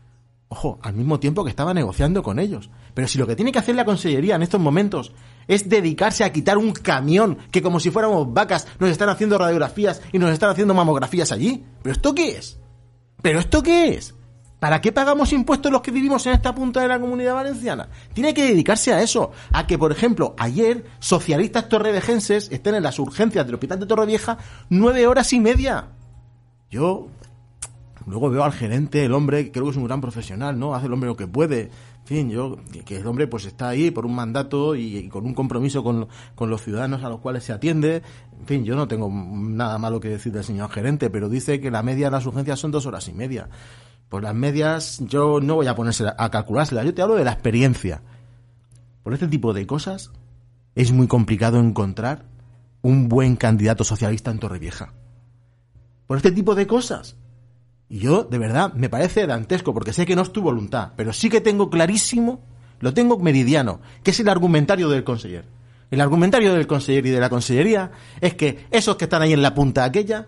Ojo, 0.52 0.78
al 0.82 0.92
mismo 0.92 1.18
tiempo 1.18 1.44
que 1.44 1.48
estaba 1.48 1.72
negociando 1.72 2.22
con 2.22 2.38
ellos. 2.38 2.68
Pero 2.92 3.08
si 3.08 3.16
lo 3.16 3.26
que 3.26 3.34
tiene 3.34 3.52
que 3.52 3.58
hacer 3.58 3.74
la 3.74 3.86
Consellería 3.86 4.34
en 4.34 4.42
estos 4.42 4.60
momentos 4.60 5.14
es 5.48 5.66
dedicarse 5.66 6.24
a 6.24 6.30
quitar 6.30 6.58
un 6.58 6.72
camión 6.72 7.38
que 7.50 7.62
como 7.62 7.80
si 7.80 7.90
fuéramos 7.90 8.34
vacas 8.34 8.66
nos 8.78 8.90
están 8.90 9.08
haciendo 9.08 9.38
radiografías 9.38 10.02
y 10.12 10.18
nos 10.18 10.30
están 10.30 10.50
haciendo 10.50 10.74
mamografías 10.74 11.32
allí. 11.32 11.64
¿Pero 11.82 11.94
esto 11.94 12.14
qué 12.14 12.36
es? 12.36 12.58
¿Pero 13.22 13.38
esto 13.38 13.62
qué 13.62 13.94
es? 13.94 14.14
¿Para 14.58 14.82
qué 14.82 14.92
pagamos 14.92 15.32
impuestos 15.32 15.72
los 15.72 15.80
que 15.80 15.90
vivimos 15.90 16.26
en 16.26 16.34
esta 16.34 16.54
punta 16.54 16.82
de 16.82 16.88
la 16.88 17.00
comunidad 17.00 17.32
valenciana? 17.32 17.88
Tiene 18.12 18.34
que 18.34 18.44
dedicarse 18.44 18.92
a 18.92 19.00
eso. 19.00 19.32
A 19.52 19.66
que, 19.66 19.78
por 19.78 19.90
ejemplo, 19.90 20.34
ayer 20.36 20.84
socialistas 20.98 21.70
torrevejenses 21.70 22.52
estén 22.52 22.74
en 22.74 22.82
las 22.82 22.98
urgencias 22.98 23.46
del 23.46 23.54
hospital 23.54 23.80
de 23.80 23.86
Torrevieja 23.86 24.36
nueve 24.68 25.06
horas 25.06 25.32
y 25.32 25.40
media. 25.40 25.88
Yo 26.70 27.08
Luego 28.06 28.30
veo 28.30 28.44
al 28.44 28.52
gerente, 28.52 29.04
el 29.04 29.12
hombre, 29.12 29.44
que 29.44 29.52
creo 29.52 29.64
que 29.64 29.70
es 29.70 29.76
un 29.76 29.84
gran 29.84 30.00
profesional, 30.00 30.58
¿no? 30.58 30.74
Hace 30.74 30.86
el 30.86 30.92
hombre 30.92 31.08
lo 31.08 31.16
que 31.16 31.26
puede. 31.26 31.70
En 32.00 32.06
fin, 32.06 32.30
yo, 32.30 32.56
que 32.84 32.96
el 32.96 33.06
hombre 33.06 33.26
pues 33.28 33.44
está 33.44 33.68
ahí 33.68 33.90
por 33.90 34.06
un 34.06 34.14
mandato 34.14 34.74
y, 34.74 35.08
con 35.08 35.24
un 35.24 35.34
compromiso 35.34 35.84
con, 35.84 36.08
con 36.34 36.50
los 36.50 36.62
ciudadanos 36.62 37.04
a 37.04 37.08
los 37.08 37.20
cuales 37.20 37.44
se 37.44 37.52
atiende. 37.52 38.02
En 38.40 38.46
fin, 38.46 38.64
yo 38.64 38.74
no 38.74 38.88
tengo 38.88 39.08
nada 39.10 39.78
malo 39.78 40.00
que 40.00 40.08
decir 40.08 40.32
del 40.32 40.44
señor 40.44 40.70
gerente, 40.70 41.10
pero 41.10 41.28
dice 41.28 41.60
que 41.60 41.70
la 41.70 41.82
media 41.82 42.06
de 42.06 42.12
las 42.12 42.26
urgencias 42.26 42.58
son 42.58 42.72
dos 42.72 42.86
horas 42.86 43.06
y 43.08 43.12
media. 43.12 43.48
Pues 44.08 44.22
las 44.22 44.34
medias, 44.34 45.00
yo 45.06 45.40
no 45.40 45.54
voy 45.54 45.68
a 45.68 45.74
ponerse 45.74 46.04
a 46.16 46.30
calculárselas, 46.30 46.84
yo 46.84 46.92
te 46.92 47.02
hablo 47.02 47.14
de 47.14 47.24
la 47.24 47.32
experiencia. 47.32 48.02
Por 49.02 49.14
este 49.14 49.28
tipo 49.28 49.52
de 49.52 49.66
cosas, 49.66 50.10
es 50.74 50.92
muy 50.92 51.06
complicado 51.06 51.58
encontrar 51.60 52.24
un 52.82 53.08
buen 53.08 53.36
candidato 53.36 53.84
socialista 53.84 54.30
en 54.30 54.38
Torrevieja. 54.38 54.92
Por 56.06 56.16
este 56.16 56.32
tipo 56.32 56.54
de 56.54 56.66
cosas. 56.66 57.16
Y 57.92 57.98
yo, 57.98 58.24
de 58.24 58.38
verdad, 58.38 58.72
me 58.72 58.88
parece 58.88 59.26
dantesco, 59.26 59.74
porque 59.74 59.92
sé 59.92 60.06
que 60.06 60.16
no 60.16 60.22
es 60.22 60.32
tu 60.32 60.40
voluntad, 60.40 60.92
pero 60.96 61.12
sí 61.12 61.28
que 61.28 61.42
tengo 61.42 61.68
clarísimo, 61.68 62.40
lo 62.80 62.94
tengo 62.94 63.18
meridiano, 63.18 63.80
que 64.02 64.12
es 64.12 64.20
el 64.20 64.30
argumentario 64.30 64.88
del 64.88 65.04
conseller. 65.04 65.44
El 65.90 66.00
argumentario 66.00 66.54
del 66.54 66.66
conseller 66.66 67.04
y 67.04 67.10
de 67.10 67.20
la 67.20 67.28
consellería 67.28 67.90
es 68.22 68.32
que 68.32 68.64
esos 68.70 68.96
que 68.96 69.04
están 69.04 69.20
ahí 69.20 69.34
en 69.34 69.42
la 69.42 69.54
punta 69.54 69.84
aquella, 69.84 70.26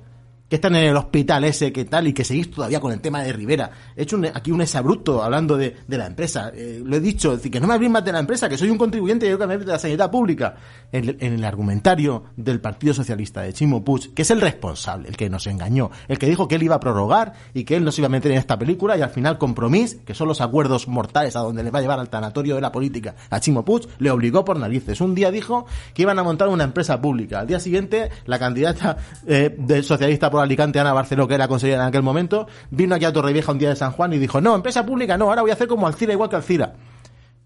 que 0.49 0.57
están 0.57 0.77
en 0.77 0.85
el 0.85 0.97
hospital 0.97 1.45
ese, 1.45 1.73
que 1.73 1.85
tal, 1.85 2.07
y 2.07 2.13
que 2.13 2.23
seguís 2.25 2.51
todavía 2.51 2.79
con 2.81 2.93
el 2.93 3.01
tema 3.01 3.23
de 3.23 3.33
Rivera. 3.33 3.71
He 3.97 4.03
hecho 4.03 4.17
un- 4.17 4.27
aquí 4.27 4.53
un 4.53 4.61
exabrupto 4.61 5.23
hablando 5.23 5.57
de, 5.57 5.75
de 5.87 5.99
la 5.99 6.07
empresa. 6.07 6.51
Eh, 6.55 6.83
lo 6.85 6.97
he 6.97 7.01
dicho, 7.01 7.33
es 7.33 7.39
decir, 7.39 7.51
que 7.53 7.61
no 7.61 7.67
me 7.67 7.75
habléis 7.75 7.91
más 7.93 8.05
de 8.05 8.13
la 8.13 8.19
empresa, 8.21 8.49
que 8.49 8.59
soy 8.59 8.69
un 8.71 8.79
contribuyente 8.79 9.27
y 9.27 9.31
yo 9.31 9.39
que 9.39 9.47
me 9.47 9.59
de 9.59 9.65
la 9.65 9.79
sanidad 9.79 10.11
pública. 10.11 10.57
En, 10.93 11.17
el 11.21 11.45
argumentario 11.45 12.25
del 12.37 12.61
Partido 12.61 12.95
Socialista 12.95 13.43
de 13.43 13.53
Chimo 13.53 13.85
Puig, 13.85 14.15
que 14.15 14.23
es 14.23 14.31
el 14.31 14.41
responsable, 14.41 15.09
el 15.09 15.17
que 15.17 15.29
nos 15.29 15.47
engañó, 15.47 15.91
el 16.09 16.19
que 16.19 16.27
dijo 16.29 16.47
que 16.47 16.55
él 16.57 16.63
iba 16.63 16.77
a 16.77 16.81
prorrogar 16.81 17.33
y 17.53 17.65
que 17.65 17.77
él 17.77 17.85
no 17.85 17.91
se 17.91 18.01
iba 18.01 18.07
a 18.07 18.11
meter 18.11 18.31
en 18.31 18.39
esta 18.39 18.59
película 18.59 18.97
y 18.97 19.03
al 19.03 19.11
final 19.11 19.39
Compromís, 19.39 19.97
que 20.05 20.15
son 20.15 20.29
los 20.29 20.41
acuerdos 20.41 20.87
mortales 20.87 21.35
a 21.37 21.41
donde 21.41 21.63
le 21.65 21.71
va 21.71 21.81
a 21.81 21.83
llevar 21.83 21.99
al 21.99 22.11
tanatorio 22.11 22.55
de 22.55 22.61
la 22.61 22.71
política 22.71 23.17
a 23.31 23.41
Chimo 23.41 23.65
Puig, 23.65 23.89
le 23.99 24.11
obligó 24.11 24.45
por 24.45 24.57
narices. 24.59 25.01
Un 25.01 25.15
día 25.17 25.31
dijo 25.33 25.67
que 25.95 26.03
iban 26.03 26.19
a 26.19 26.23
montar 26.23 26.49
una 26.49 26.65
empresa 26.65 27.01
pública. 27.01 27.41
Al 27.41 27.47
día 27.49 27.59
siguiente, 27.59 28.11
la 28.27 28.39
candidata 28.39 28.97
eh, 29.27 29.55
del 29.59 29.83
socialista 29.83 30.31
por 30.35 30.43
Alicante, 30.43 30.81
Ana 30.81 30.93
Barceló, 30.93 31.29
que 31.29 31.37
era 31.37 31.47
consejera 31.47 31.83
en 31.83 31.89
aquel 31.89 32.03
momento, 32.03 32.49
vino 32.69 32.97
aquí 32.97 33.05
a 33.05 33.13
Torrevieja 33.13 33.53
un 33.53 33.59
día 33.59 33.69
de 33.69 33.77
San 33.77 33.93
Juan 33.93 34.15
y 34.15 34.19
dijo, 34.19 34.41
no, 34.41 34.57
empresa 34.57 34.85
pública 34.85 35.17
no, 35.17 35.29
ahora 35.29 35.43
voy 35.43 35.53
a 35.53 35.55
hacer 35.55 35.69
como 35.69 35.87
Alcira 35.87 36.13
igual 36.13 36.29
que 36.29 36.35
Alcira. 36.35 36.75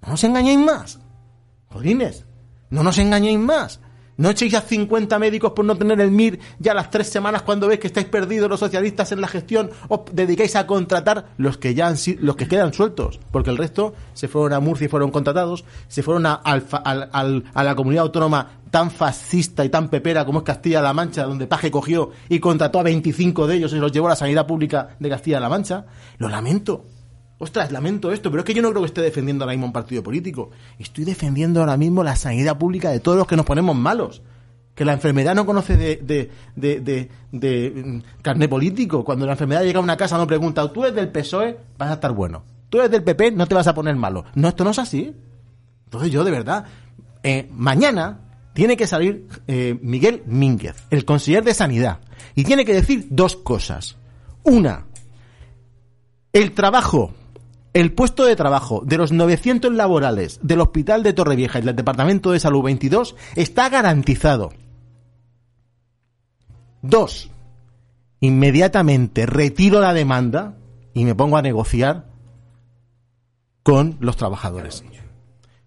No 0.06 0.14
os 0.14 0.24
engañéis 0.24 0.58
más. 0.58 0.98
Jodines, 1.66 2.24
no 2.70 2.82
nos 2.82 2.96
engañéis 2.96 3.38
más. 3.38 3.80
No 4.18 4.28
echéis 4.30 4.52
a 4.54 4.60
50 4.60 5.18
médicos 5.18 5.52
por 5.52 5.64
no 5.64 5.76
tener 5.76 6.00
el 6.00 6.10
MIR 6.10 6.38
ya 6.58 6.74
las 6.74 6.90
tres 6.90 7.08
semanas 7.08 7.42
cuando 7.42 7.66
veis 7.68 7.80
que 7.80 7.86
estáis 7.86 8.06
perdidos 8.06 8.50
los 8.50 8.60
socialistas 8.60 9.10
en 9.12 9.20
la 9.20 9.28
gestión, 9.28 9.70
os 9.88 10.00
dedicáis 10.12 10.54
a 10.56 10.66
contratar 10.66 11.28
los 11.38 11.56
que 11.56 11.72
ya 11.74 11.86
han 11.88 11.96
los 12.20 12.36
que 12.36 12.46
quedan 12.48 12.72
sueltos, 12.74 13.18
porque 13.30 13.50
el 13.50 13.56
resto 13.56 13.94
se 14.14 14.28
fueron 14.28 14.52
a 14.52 14.60
Murcia 14.60 14.84
y 14.84 14.88
fueron 14.88 15.10
contratados, 15.10 15.64
se 15.88 16.02
fueron 16.02 16.26
a, 16.26 16.34
al- 16.34 17.44
a 17.54 17.64
la 17.64 17.74
comunidad 17.74 18.02
autónoma 18.02 18.58
tan 18.70 18.90
fascista 18.90 19.64
y 19.64 19.70
tan 19.70 19.88
pepera 19.88 20.24
como 20.26 20.40
es 20.40 20.44
Castilla-La 20.44 20.92
Mancha, 20.92 21.22
donde 21.24 21.46
Paje 21.46 21.70
cogió 21.70 22.10
y 22.28 22.38
contrató 22.38 22.80
a 22.80 22.82
25 22.82 23.46
de 23.46 23.56
ellos 23.56 23.72
y 23.72 23.76
los 23.76 23.92
llevó 23.92 24.08
a 24.08 24.10
la 24.10 24.16
sanidad 24.16 24.46
pública 24.46 24.90
de 24.98 25.08
Castilla-La 25.08 25.48
Mancha. 25.48 25.86
Lo 26.18 26.28
lamento. 26.28 26.84
Ostras, 27.38 27.70
lamento 27.70 28.10
esto, 28.10 28.30
pero 28.30 28.40
es 28.40 28.44
que 28.44 28.54
yo 28.54 28.62
no 28.62 28.70
creo 28.70 28.82
que 28.82 28.88
esté 28.88 29.00
defendiendo 29.00 29.44
ahora 29.44 29.52
mismo 29.52 29.66
un 29.66 29.72
partido 29.72 30.02
político. 30.02 30.50
Estoy 30.78 31.04
defendiendo 31.04 31.60
ahora 31.60 31.76
mismo 31.76 32.02
la 32.02 32.16
sanidad 32.16 32.58
pública 32.58 32.90
de 32.90 32.98
todos 32.98 33.16
los 33.16 33.26
que 33.26 33.36
nos 33.36 33.46
ponemos 33.46 33.76
malos. 33.76 34.22
Que 34.74 34.84
la 34.84 34.92
enfermedad 34.92 35.34
no 35.34 35.46
conoce 35.46 35.76
de, 35.76 35.96
de, 35.96 36.30
de, 36.56 36.80
de, 36.80 37.08
de, 37.32 37.70
mm, 37.70 38.22
carné 38.22 38.48
político. 38.48 39.04
Cuando 39.04 39.24
la 39.24 39.32
enfermedad 39.32 39.62
llega 39.62 39.78
a 39.78 39.82
una 39.82 39.96
casa 39.96 40.18
no 40.18 40.26
pregunta, 40.26 40.72
tú 40.72 40.84
eres 40.84 40.96
del 40.96 41.10
PSOE, 41.10 41.56
vas 41.76 41.90
a 41.90 41.94
estar 41.94 42.12
bueno. 42.12 42.42
Tú 42.70 42.78
eres 42.78 42.90
del 42.90 43.04
PP, 43.04 43.32
no 43.32 43.46
te 43.46 43.54
vas 43.54 43.66
a 43.66 43.74
poner 43.74 43.94
malo. 43.94 44.24
No, 44.34 44.48
esto 44.48 44.64
no 44.64 44.70
es 44.70 44.78
así. 44.78 45.14
Entonces 45.84 46.10
yo, 46.10 46.24
de 46.24 46.30
verdad, 46.30 46.64
eh, 47.22 47.48
mañana 47.52 48.20
tiene 48.52 48.76
que 48.76 48.86
salir 48.88 49.28
eh, 49.46 49.78
Miguel 49.80 50.22
Mínguez, 50.26 50.84
el 50.90 51.04
consejero 51.04 51.44
de 51.44 51.54
Sanidad, 51.54 52.00
y 52.34 52.42
tiene 52.42 52.64
que 52.64 52.74
decir 52.74 53.06
dos 53.10 53.36
cosas. 53.36 53.96
Una, 54.42 54.86
el 56.32 56.52
trabajo, 56.52 57.14
el 57.72 57.92
puesto 57.92 58.24
de 58.24 58.36
trabajo 58.36 58.82
de 58.84 58.96
los 58.98 59.12
900 59.12 59.72
laborales 59.72 60.40
del 60.42 60.60
Hospital 60.60 61.02
de 61.02 61.12
Torrevieja 61.12 61.58
y 61.58 61.62
del 61.62 61.76
Departamento 61.76 62.32
de 62.32 62.40
Salud 62.40 62.62
22 62.62 63.16
está 63.36 63.68
garantizado. 63.68 64.50
Dos, 66.82 67.30
inmediatamente 68.20 69.26
retiro 69.26 69.80
la 69.80 69.92
demanda 69.92 70.56
y 70.94 71.04
me 71.04 71.14
pongo 71.14 71.36
a 71.36 71.42
negociar 71.42 72.06
con 73.62 73.96
los 74.00 74.16
trabajadores. 74.16 74.84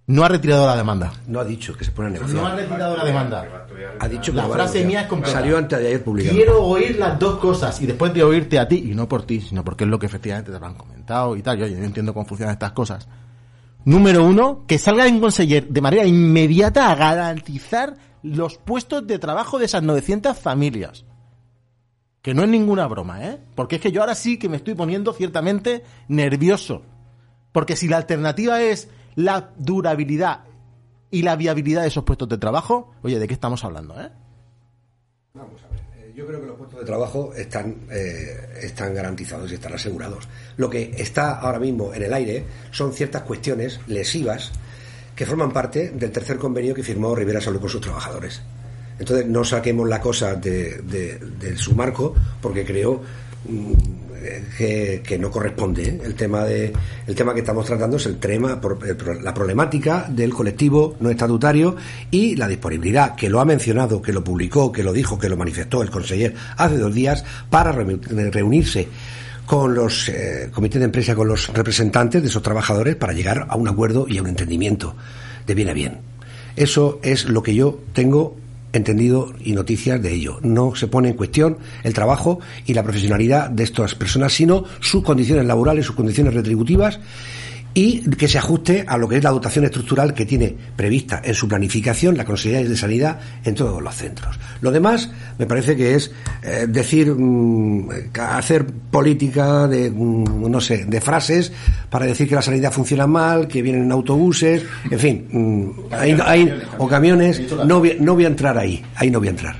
No 0.07 0.23
ha 0.23 0.27
retirado 0.27 0.65
la 0.65 0.75
demanda. 0.75 1.13
No 1.27 1.39
ha 1.39 1.45
dicho 1.45 1.75
que 1.75 1.85
se 1.85 1.91
pone 1.91 2.09
a 2.09 2.11
negociar. 2.11 2.41
No 2.41 2.47
ha 2.47 2.55
retirado 2.55 2.97
la 2.97 3.05
demanda. 3.05 3.67
Ha 3.99 4.07
dicho 4.07 4.31
que 4.31 4.37
La 4.37 4.47
frase 4.47 4.83
mía 4.85 5.01
es 5.01 5.07
completa. 5.07 5.39
Salió 5.39 5.57
antes 5.57 5.79
de 5.79 5.87
ayer 5.87 6.03
publicado. 6.03 6.35
Quiero 6.35 6.63
oír 6.63 6.97
las 6.97 7.17
dos 7.19 7.39
cosas 7.39 7.79
y 7.81 7.85
después 7.85 8.13
de 8.13 8.23
oírte 8.23 8.59
a 8.59 8.67
ti, 8.67 8.89
y 8.91 8.95
no 8.95 9.07
por 9.07 9.23
ti, 9.23 9.41
sino 9.41 9.63
porque 9.63 9.83
es 9.83 9.89
lo 9.89 9.99
que 9.99 10.07
efectivamente 10.07 10.51
te 10.51 10.59
lo 10.59 10.65
han 10.65 10.75
comentado 10.75 11.35
y 11.35 11.41
tal, 11.41 11.57
yo, 11.57 11.67
yo 11.67 11.77
entiendo 11.77 12.13
cómo 12.13 12.25
funcionan 12.25 12.53
estas 12.53 12.71
cosas. 12.71 13.07
Número 13.85 14.25
uno, 14.25 14.65
que 14.67 14.77
salga 14.77 15.07
en 15.07 15.19
conseller 15.19 15.67
de 15.67 15.81
manera 15.81 16.05
inmediata 16.05 16.91
a 16.91 16.95
garantizar 16.95 17.95
los 18.21 18.57
puestos 18.57 19.05
de 19.07 19.17
trabajo 19.17 19.59
de 19.59 19.65
esas 19.65 19.81
900 19.81 20.37
familias. 20.37 21.05
Que 22.21 22.35
no 22.35 22.43
es 22.43 22.49
ninguna 22.49 22.87
broma, 22.87 23.25
¿eh? 23.25 23.39
Porque 23.55 23.77
es 23.77 23.81
que 23.81 23.91
yo 23.91 24.01
ahora 24.01 24.13
sí 24.13 24.37
que 24.37 24.49
me 24.49 24.57
estoy 24.57 24.75
poniendo 24.75 25.13
ciertamente 25.13 25.83
nervioso. 26.07 26.83
Porque 27.51 27.75
si 27.75 27.87
la 27.87 27.97
alternativa 27.97 28.61
es 28.61 28.89
la 29.15 29.51
durabilidad 29.57 30.41
y 31.09 31.21
la 31.23 31.35
viabilidad 31.35 31.81
de 31.81 31.88
esos 31.89 32.03
puestos 32.03 32.29
de 32.29 32.38
trabajo, 32.38 32.93
oye, 33.03 33.19
¿de 33.19 33.27
qué 33.27 33.33
estamos 33.33 33.63
hablando, 33.65 33.99
eh? 33.99 34.09
Vamos 35.33 35.61
a 35.63 35.67
ver. 35.69 35.79
eh, 35.97 36.13
Yo 36.15 36.25
creo 36.27 36.41
que 36.41 36.47
los 36.47 36.57
puestos 36.57 36.79
de 36.79 36.85
trabajo 36.85 37.33
están, 37.33 37.75
eh, 37.91 38.59
están 38.61 38.93
garantizados 38.93 39.51
y 39.51 39.55
están 39.55 39.73
asegurados. 39.73 40.27
Lo 40.57 40.69
que 40.69 40.93
está 40.97 41.39
ahora 41.39 41.59
mismo 41.59 41.93
en 41.93 42.03
el 42.03 42.13
aire 42.13 42.45
son 42.71 42.93
ciertas 42.93 43.23
cuestiones 43.23 43.79
lesivas 43.88 44.51
que 45.15 45.25
forman 45.25 45.51
parte 45.51 45.89
del 45.91 46.11
tercer 46.11 46.38
convenio 46.38 46.73
que 46.73 46.83
firmó 46.83 47.13
Rivera 47.15 47.41
Salud 47.41 47.59
con 47.59 47.69
sus 47.69 47.81
trabajadores. 47.81 48.41
Entonces 48.99 49.25
no 49.27 49.43
saquemos 49.43 49.88
la 49.89 49.99
cosa 49.99 50.35
de, 50.35 50.81
de- 50.81 51.57
su 51.57 51.75
marco 51.75 52.13
porque 52.41 52.63
creo 52.65 53.01
mm, 53.49 53.73
que, 54.57 55.18
no 55.19 55.30
corresponde. 55.31 55.99
El 56.03 56.15
tema 56.15 56.43
de 56.45 56.72
el 57.07 57.15
tema 57.15 57.34
que 57.34 57.39
estamos 57.41 57.65
tratando 57.65 57.98
es 57.98 58.06
el 58.06 58.18
tema 58.18 58.60
la 59.22 59.34
problemática 59.34 60.06
del 60.10 60.34
colectivo 60.34 60.95
no 60.99 61.10
estatutario 61.10 61.76
y 62.10 62.35
la 62.35 62.48
disponibilidad 62.48 63.15
que 63.15 63.30
lo 63.30 63.39
ha 63.39 63.45
mencionado, 63.45 64.02
que 64.02 64.14
lo 64.14 64.23
publicó, 64.23 64.72
que 64.72 64.84
lo 64.84 64.93
dijo, 64.93 65.18
que 65.18 65.30
lo 65.30 65.38
manifestó 65.38 65.81
el 65.81 65.89
conseller 65.89 66.34
hace 66.57 66.77
dos 66.77 66.93
días 66.93 67.23
para 67.49 67.73
reuni- 67.73 68.31
reunirse 68.31 68.88
con 69.45 69.73
los 69.73 70.07
eh, 70.10 70.49
comités 70.53 70.80
de 70.80 70.85
empresa, 70.85 71.14
con 71.15 71.27
los 71.27 71.49
representantes 71.49 72.22
de 72.22 72.30
esos 72.30 72.41
trabajadores 72.43 72.95
para 72.95 73.14
llegar 73.14 73.48
a 73.49 73.56
un 73.57 73.68
acuerdo 73.68 74.06
y 74.07 74.18
a 74.18 74.22
un 74.22 74.27
entendimiento 74.30 74.95
de 75.45 75.56
bien 75.56 75.69
a 75.69 75.73
bien. 75.73 75.98
Eso 76.56 76.99
es 77.03 77.26
lo 77.26 77.41
que 77.43 77.56
yo 77.56 77.80
tengo 77.93 78.38
entendido 78.73 79.34
y 79.43 79.53
noticias 79.53 80.02
de 80.02 80.14
ello. 80.14 80.39
No 80.41 80.76
se 80.76 80.88
pone 80.88 81.10
en 81.10 81.15
cuestión 81.15 81.57
el 81.84 81.93
trabajo 81.93 82.39
y 82.65 82.73
la 82.73 82.84
profesionalidad 82.84 83.49
de 83.49 83.64
estas 83.64 83.95
personas, 83.95 84.34
sino 84.34 84.64
sus 84.80 85.03
condiciones 85.03 85.45
laborales, 85.45 85.85
sus 85.85 85.95
condiciones 85.95 86.34
retributivas 86.34 86.99
y 87.73 88.02
que 88.11 88.27
se 88.27 88.38
ajuste 88.38 88.84
a 88.88 88.98
lo 88.98 89.07
que 89.07 89.18
es 89.18 89.23
la 89.23 89.30
dotación 89.30 89.64
estructural 89.65 90.14
que 90.14 90.26
tiene 90.26 90.53
prevista 90.76 91.22
en 91.23 91.34
su 91.34 91.48
planificación 91.48 92.18
la 92.18 92.26
Consejería 92.26 92.68
de 92.68 92.76
Sanidad 92.76 93.19
en 93.45 93.56
todos 93.56 93.81
los 93.81 93.95
centros. 93.95 94.38
Lo 94.60 94.72
demás 94.72 95.10
me 95.38 95.45
parece 95.45 95.76
que 95.77 95.95
es 95.95 96.11
eh, 96.43 96.65
decir, 96.68 97.14
mm, 97.15 97.89
hacer 98.19 98.65
política 98.65 99.68
de, 99.68 99.89
mm, 99.89 100.49
no 100.52 100.60
sé, 100.60 100.85
de 100.85 100.99
frases 101.02 101.52
para 101.89 102.06
decir 102.06 102.27
que 102.27 102.35
la 102.35 102.41
sanidad 102.41 102.72
funciona 102.72 103.07
mal, 103.07 103.48
que 103.48 103.61
vienen 103.61 103.84
en 103.84 103.91
autobuses, 103.91 104.64
en 104.89 104.99
fin, 104.99 105.27
mm, 105.31 105.93
hay- 105.93 106.18
hay- 106.26 106.61
o 106.77 106.88
camiones. 106.88 107.41
No 107.65 107.80
voy, 107.80 107.98
no 107.99 108.15
voy 108.15 108.26
a 108.26 108.27
entrar 108.27 108.57
ahí, 108.57 108.84
ahí 108.95 109.10
no 109.10 109.19
voy 109.19 109.27
a 109.30 109.31
entrar. 109.31 109.56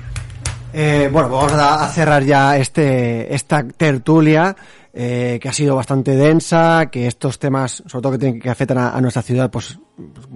Eh, 0.74 1.10
bueno, 1.12 1.30
vamos 1.30 1.52
a, 1.54 1.84
a 1.86 1.90
cerrar 1.90 2.24
ya 2.24 2.58
este, 2.58 3.34
esta 3.36 3.64
tertulia, 3.64 4.56
eh, 4.94 5.40
que 5.42 5.50
ha 5.50 5.54
sido 5.54 5.76
bastante 5.76 6.16
densa, 6.16 6.88
que 6.92 7.08
estos 7.08 7.40
temas, 7.40 7.84
sobre 7.86 8.02
todo 8.02 8.12
que, 8.14 8.18
tienen, 8.18 8.40
que 8.40 8.50
afectan 8.50 8.78
a, 8.78 8.90
a 8.92 9.02
nuestra 9.02 9.22
ciudad, 9.22 9.50
pues, 9.50 9.80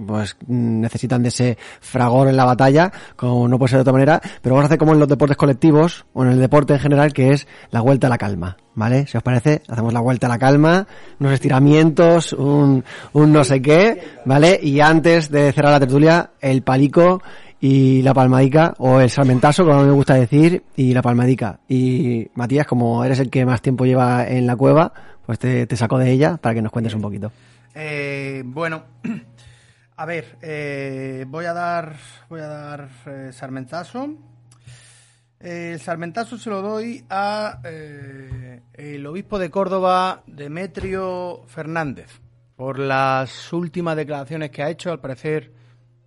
pues 0.06 0.36
necesitan 0.46 1.22
de 1.22 1.28
ese 1.28 1.58
fragor 1.80 2.28
en 2.28 2.36
la 2.36 2.44
batalla, 2.44 2.90
como 3.16 3.48
no 3.48 3.58
puede 3.58 3.70
ser 3.70 3.78
de 3.78 3.82
otra 3.82 3.92
manera, 3.92 4.20
pero 4.40 4.54
vamos 4.54 4.64
a 4.64 4.66
hacer 4.66 4.78
como 4.78 4.92
en 4.92 5.00
los 5.00 5.08
deportes 5.08 5.36
colectivos, 5.36 6.06
o 6.14 6.24
en 6.24 6.30
el 6.30 6.40
deporte 6.40 6.74
en 6.74 6.80
general, 6.80 7.12
que 7.12 7.32
es 7.32 7.46
la 7.70 7.80
vuelta 7.80 8.06
a 8.06 8.10
la 8.10 8.18
calma, 8.18 8.56
¿vale? 8.74 9.06
Si 9.06 9.16
os 9.16 9.22
parece, 9.22 9.62
hacemos 9.68 9.92
la 9.92 10.00
vuelta 10.00 10.26
a 10.26 10.30
la 10.30 10.38
calma, 10.38 10.86
unos 11.20 11.32
estiramientos, 11.32 12.32
un, 12.32 12.84
un 13.12 13.32
no 13.32 13.44
sé 13.44 13.60
qué, 13.60 14.20
¿vale? 14.24 14.58
Y 14.62 14.80
antes 14.80 15.30
de 15.30 15.52
cerrar 15.52 15.72
la 15.72 15.80
tertulia, 15.80 16.30
el 16.40 16.62
palico 16.62 17.20
y 17.68 18.00
la 18.00 18.14
palmadica, 18.14 18.74
o 18.78 19.00
el 19.00 19.10
salmentazo, 19.10 19.64
como 19.64 19.82
me 19.82 19.90
gusta 19.90 20.14
decir, 20.14 20.62
y 20.76 20.94
la 20.94 21.02
palmadica. 21.02 21.58
Y 21.68 22.30
Matías, 22.36 22.64
como 22.64 23.04
eres 23.04 23.18
el 23.18 23.28
que 23.28 23.44
más 23.44 23.60
tiempo 23.60 23.84
lleva 23.84 24.24
en 24.28 24.46
la 24.46 24.54
cueva, 24.54 24.92
pues 25.26 25.40
te, 25.40 25.76
saco 25.76 25.98
de 25.98 26.12
ella 26.12 26.36
para 26.36 26.54
que 26.54 26.62
nos 26.62 26.70
cuentes 26.70 26.94
un 26.94 27.02
poquito. 27.02 27.32
Eh, 27.74 28.44
bueno, 28.46 28.84
a 29.96 30.06
ver, 30.06 30.38
eh, 30.42 31.24
voy 31.26 31.46
a 31.46 31.52
dar, 31.52 31.96
voy 32.28 32.40
a 32.40 32.46
dar 32.46 32.88
eh, 33.04 33.30
sarmentazo. 33.32 34.14
El 35.40 35.80
sarmentazo 35.80 36.38
se 36.38 36.48
lo 36.48 36.62
doy 36.62 37.04
a 37.10 37.60
el 37.64 39.06
obispo 39.06 39.40
de 39.40 39.50
Córdoba, 39.50 40.22
Demetrio 40.28 41.42
Fernández, 41.48 42.20
por 42.54 42.78
las 42.78 43.52
últimas 43.52 43.96
declaraciones 43.96 44.52
que 44.52 44.62
ha 44.62 44.70
hecho. 44.70 44.92
Al 44.92 45.00
parecer, 45.00 45.55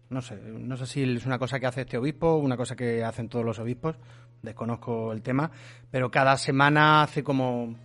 no 0.09 0.21
sé, 0.21 0.35
no 0.37 0.75
sé 0.75 0.85
si 0.85 1.03
es 1.03 1.25
una 1.25 1.37
cosa 1.37 1.59
que 1.59 1.67
hace 1.67 1.81
este 1.81 1.97
obispo, 1.97 2.35
una 2.35 2.57
cosa 2.57 2.75
que 2.75 3.03
hacen 3.03 3.29
todos 3.29 3.45
los 3.45 3.59
obispos, 3.59 3.95
desconozco 4.41 5.11
el 5.11 5.21
tema, 5.21 5.51
pero 5.91 6.09
cada 6.09 6.35
semana 6.37 7.03
hace 7.03 7.23
como 7.23 7.75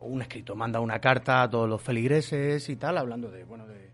un 0.00 0.22
escrito, 0.22 0.56
manda 0.56 0.80
una 0.80 0.98
carta 0.98 1.42
a 1.42 1.50
todos 1.50 1.68
los 1.68 1.80
feligreses 1.80 2.68
y 2.68 2.76
tal, 2.76 2.98
hablando 2.98 3.30
de, 3.30 3.44
bueno, 3.44 3.66
de, 3.66 3.92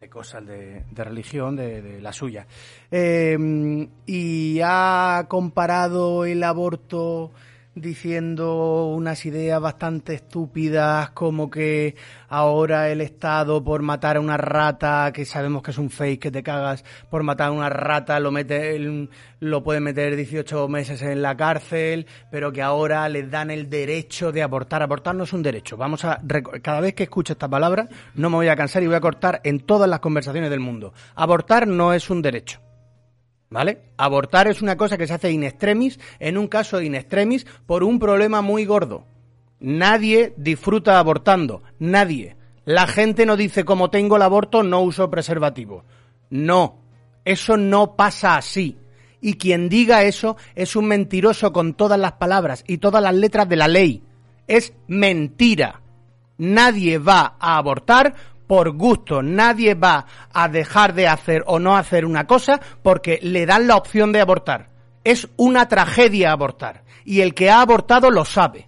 de 0.00 0.08
cosas 0.08 0.46
de, 0.46 0.84
religión, 0.94 1.56
de, 1.56 1.82
de 1.82 2.00
la 2.00 2.12
suya. 2.12 2.46
Eh, 2.90 3.36
y 4.06 4.60
ha 4.64 5.26
comparado 5.28 6.24
el 6.24 6.42
aborto 6.44 7.32
diciendo 7.80 8.86
unas 8.86 9.24
ideas 9.26 9.60
bastante 9.60 10.14
estúpidas 10.14 11.10
como 11.10 11.50
que 11.50 11.96
ahora 12.28 12.90
el 12.90 13.00
Estado 13.00 13.62
por 13.62 13.82
matar 13.82 14.16
a 14.16 14.20
una 14.20 14.36
rata, 14.36 15.12
que 15.12 15.24
sabemos 15.24 15.62
que 15.62 15.70
es 15.70 15.78
un 15.78 15.90
fake 15.90 16.20
que 16.20 16.30
te 16.30 16.42
cagas, 16.42 16.84
por 17.10 17.22
matar 17.22 17.48
a 17.48 17.52
una 17.52 17.68
rata 17.68 18.20
lo 18.20 18.30
mete 18.30 18.78
lo 19.40 19.62
puede 19.62 19.80
meter 19.80 20.16
18 20.16 20.68
meses 20.68 21.02
en 21.02 21.22
la 21.22 21.36
cárcel, 21.36 22.06
pero 22.30 22.52
que 22.52 22.62
ahora 22.62 23.08
les 23.08 23.30
dan 23.30 23.50
el 23.50 23.70
derecho 23.70 24.32
de 24.32 24.42
abortar. 24.42 24.82
Abortar 24.82 25.14
no 25.14 25.24
es 25.24 25.32
un 25.32 25.42
derecho. 25.42 25.76
Vamos 25.76 26.04
a 26.04 26.20
cada 26.62 26.80
vez 26.80 26.94
que 26.94 27.04
escucho 27.04 27.34
esta 27.34 27.48
palabra 27.48 27.88
no 28.14 28.30
me 28.30 28.36
voy 28.36 28.48
a 28.48 28.56
cansar 28.56 28.82
y 28.82 28.86
voy 28.86 28.96
a 28.96 29.00
cortar 29.00 29.40
en 29.44 29.60
todas 29.60 29.88
las 29.88 30.00
conversaciones 30.00 30.50
del 30.50 30.60
mundo. 30.60 30.92
Abortar 31.14 31.66
no 31.66 31.92
es 31.92 32.10
un 32.10 32.22
derecho. 32.22 32.67
¿Vale? 33.50 33.80
Abortar 33.96 34.48
es 34.48 34.60
una 34.60 34.76
cosa 34.76 34.98
que 34.98 35.06
se 35.06 35.14
hace 35.14 35.30
in 35.30 35.44
extremis, 35.44 35.98
en 36.18 36.36
un 36.36 36.48
caso 36.48 36.82
in 36.82 36.94
extremis, 36.94 37.46
por 37.66 37.82
un 37.82 37.98
problema 37.98 38.42
muy 38.42 38.66
gordo. 38.66 39.04
Nadie 39.60 40.34
disfruta 40.36 40.98
abortando, 40.98 41.62
nadie. 41.78 42.36
La 42.64 42.86
gente 42.86 43.24
no 43.24 43.36
dice 43.36 43.64
como 43.64 43.90
tengo 43.90 44.16
el 44.16 44.22
aborto 44.22 44.62
no 44.62 44.82
uso 44.82 45.10
preservativo. 45.10 45.84
No, 46.30 46.80
eso 47.24 47.56
no 47.56 47.96
pasa 47.96 48.36
así. 48.36 48.78
Y 49.20 49.34
quien 49.34 49.68
diga 49.68 50.04
eso 50.04 50.36
es 50.54 50.76
un 50.76 50.86
mentiroso 50.86 51.52
con 51.52 51.74
todas 51.74 51.98
las 51.98 52.12
palabras 52.12 52.62
y 52.66 52.78
todas 52.78 53.02
las 53.02 53.14
letras 53.14 53.48
de 53.48 53.56
la 53.56 53.68
ley. 53.68 54.02
Es 54.46 54.74
mentira. 54.86 55.80
Nadie 56.36 56.98
va 56.98 57.36
a 57.40 57.56
abortar 57.56 58.14
por 58.48 58.70
gusto, 58.72 59.22
nadie 59.22 59.74
va 59.74 60.06
a 60.32 60.48
dejar 60.48 60.94
de 60.94 61.06
hacer 61.06 61.44
o 61.46 61.60
no 61.60 61.76
hacer 61.76 62.04
una 62.04 62.26
cosa 62.26 62.60
porque 62.82 63.20
le 63.22 63.46
dan 63.46 63.68
la 63.68 63.76
opción 63.76 64.10
de 64.10 64.20
abortar. 64.20 64.70
Es 65.04 65.28
una 65.36 65.68
tragedia 65.68 66.32
abortar. 66.32 66.82
Y 67.04 67.20
el 67.20 67.34
que 67.34 67.50
ha 67.50 67.60
abortado 67.60 68.10
lo 68.10 68.24
sabe, 68.24 68.66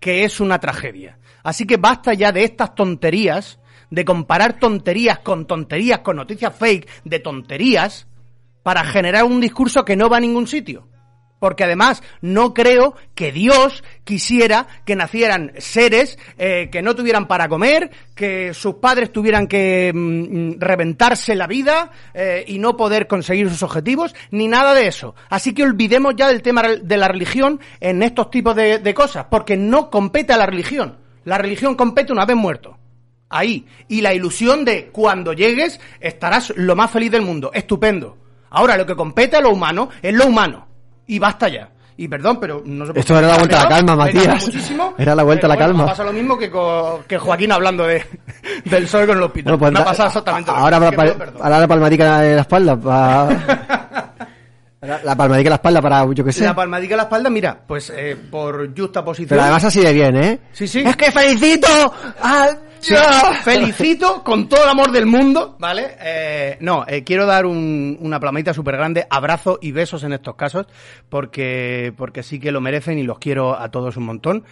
que 0.00 0.24
es 0.24 0.40
una 0.40 0.58
tragedia. 0.60 1.18
Así 1.42 1.66
que 1.66 1.76
basta 1.76 2.14
ya 2.14 2.32
de 2.32 2.44
estas 2.44 2.74
tonterías, 2.74 3.58
de 3.90 4.04
comparar 4.04 4.58
tonterías 4.58 5.18
con 5.18 5.46
tonterías, 5.46 6.00
con 6.00 6.16
noticias 6.16 6.54
fake, 6.56 6.88
de 7.04 7.18
tonterías, 7.18 8.06
para 8.62 8.84
generar 8.84 9.24
un 9.24 9.40
discurso 9.40 9.84
que 9.84 9.96
no 9.96 10.08
va 10.08 10.16
a 10.16 10.20
ningún 10.20 10.46
sitio. 10.46 10.88
Porque 11.38 11.64
además 11.64 12.02
no 12.20 12.54
creo 12.54 12.94
que 13.14 13.30
Dios 13.30 13.84
quisiera 14.06 14.68
que 14.84 14.96
nacieran 14.96 15.52
seres 15.58 16.16
eh, 16.38 16.68
que 16.70 16.80
no 16.80 16.94
tuvieran 16.94 17.26
para 17.26 17.48
comer, 17.48 17.90
que 18.14 18.54
sus 18.54 18.76
padres 18.76 19.12
tuvieran 19.12 19.48
que 19.48 19.92
mm, 19.92 19.98
mm, 19.98 20.60
reventarse 20.60 21.34
la 21.34 21.48
vida 21.48 21.90
eh, 22.14 22.44
y 22.46 22.58
no 22.58 22.76
poder 22.76 23.08
conseguir 23.08 23.50
sus 23.50 23.64
objetivos, 23.64 24.14
ni 24.30 24.48
nada 24.48 24.72
de 24.72 24.86
eso. 24.86 25.14
Así 25.28 25.52
que 25.52 25.64
olvidemos 25.64 26.14
ya 26.16 26.28
del 26.28 26.40
tema 26.40 26.62
de 26.62 26.96
la 26.96 27.08
religión 27.08 27.60
en 27.80 28.02
estos 28.02 28.30
tipos 28.30 28.54
de, 28.54 28.78
de 28.78 28.94
cosas, 28.94 29.26
porque 29.28 29.56
no 29.56 29.90
compete 29.90 30.32
a 30.32 30.38
la 30.38 30.46
religión. 30.46 30.98
La 31.24 31.36
religión 31.36 31.74
compete 31.74 32.12
una 32.12 32.24
vez 32.24 32.36
muerto. 32.36 32.78
Ahí. 33.28 33.66
Y 33.88 34.02
la 34.02 34.14
ilusión 34.14 34.64
de 34.64 34.86
cuando 34.92 35.32
llegues 35.32 35.80
estarás 35.98 36.52
lo 36.56 36.76
más 36.76 36.92
feliz 36.92 37.10
del 37.10 37.22
mundo. 37.22 37.50
Estupendo. 37.52 38.16
Ahora 38.50 38.76
lo 38.76 38.86
que 38.86 38.94
compete 38.94 39.36
a 39.36 39.40
lo 39.40 39.50
humano 39.50 39.88
es 40.00 40.14
lo 40.14 40.26
humano. 40.26 40.68
Y 41.08 41.18
basta 41.18 41.48
ya. 41.48 41.70
Y 41.98 42.08
perdón, 42.08 42.38
pero 42.38 42.62
no 42.64 42.84
sé 42.84 42.92
por 42.92 42.98
Esto 42.98 43.18
era 43.18 43.28
la 43.28 43.36
vuelta 43.38 43.58
a 43.60 43.62
la 43.62 43.68
calma, 43.70 43.96
Matías. 43.96 44.50
Era 44.98 45.14
la 45.14 45.22
vuelta 45.22 45.46
a 45.46 45.48
la 45.48 45.54
bueno, 45.54 45.68
calma. 45.70 45.86
Pasa 45.86 46.04
lo 46.04 46.12
mismo 46.12 46.36
que, 46.36 46.50
que 47.08 47.16
Joaquín 47.18 47.52
hablando 47.52 47.84
de, 47.86 48.04
del 48.66 48.86
sol 48.86 49.06
con 49.06 49.18
los 49.18 49.30
pitos. 49.30 49.58
Bueno, 49.58 49.58
pues 49.58 49.72
Me 49.72 49.78
ha 49.78 49.80
da- 49.80 49.86
pasado 49.90 50.08
exactamente 50.08 50.50
lo 50.50 50.56
ahora, 50.58 50.78
mismo. 50.78 50.90
Que 50.90 50.96
pal- 50.98 51.06
pido 51.06 51.18
perdón. 51.18 51.42
ahora 51.42 51.60
la 51.60 51.68
palmadica 51.68 52.26
en 52.26 52.34
la 52.36 52.42
espalda 52.42 52.76
para... 52.76 54.12
la, 54.82 55.00
la 55.04 55.16
palmadica 55.16 55.46
en 55.48 55.50
la 55.50 55.56
espalda 55.56 55.80
para, 55.80 56.06
yo 56.12 56.22
qué 56.24 56.32
sé. 56.32 56.44
La 56.44 56.54
palmadica 56.54 56.92
en 56.94 56.96
la 56.98 57.02
espalda, 57.04 57.30
mira, 57.30 57.58
pues 57.66 57.90
eh, 57.96 58.14
por 58.30 58.76
justa 58.78 59.02
posición. 59.02 59.28
Pero 59.30 59.42
además 59.42 59.64
así 59.64 59.80
de 59.80 59.92
bien, 59.94 60.16
¿eh? 60.16 60.38
Sí, 60.52 60.68
sí. 60.68 60.80
Es 60.80 60.96
que 60.96 61.10
felicito 61.10 61.66
a... 62.22 62.48
Felicito 63.42 64.22
con 64.22 64.48
todo 64.48 64.62
el 64.64 64.70
amor 64.70 64.90
del 64.92 65.06
mundo, 65.06 65.56
¿vale? 65.58 65.96
Eh, 66.00 66.56
no, 66.60 66.84
eh, 66.86 67.02
quiero 67.04 67.26
dar 67.26 67.46
un- 67.46 67.96
una 68.00 68.20
palmadita 68.20 68.52
súper 68.54 68.76
grande, 68.76 69.06
abrazo 69.10 69.58
y 69.60 69.72
besos 69.72 70.04
en 70.04 70.12
estos 70.12 70.34
casos, 70.36 70.66
porque, 71.08 71.92
porque 71.96 72.22
sí 72.22 72.38
que 72.38 72.52
lo 72.52 72.60
merecen 72.60 72.98
y 72.98 73.02
los 73.02 73.18
quiero 73.18 73.58
a 73.58 73.70
todos 73.70 73.96
un 73.96 74.04
montón. 74.06 74.44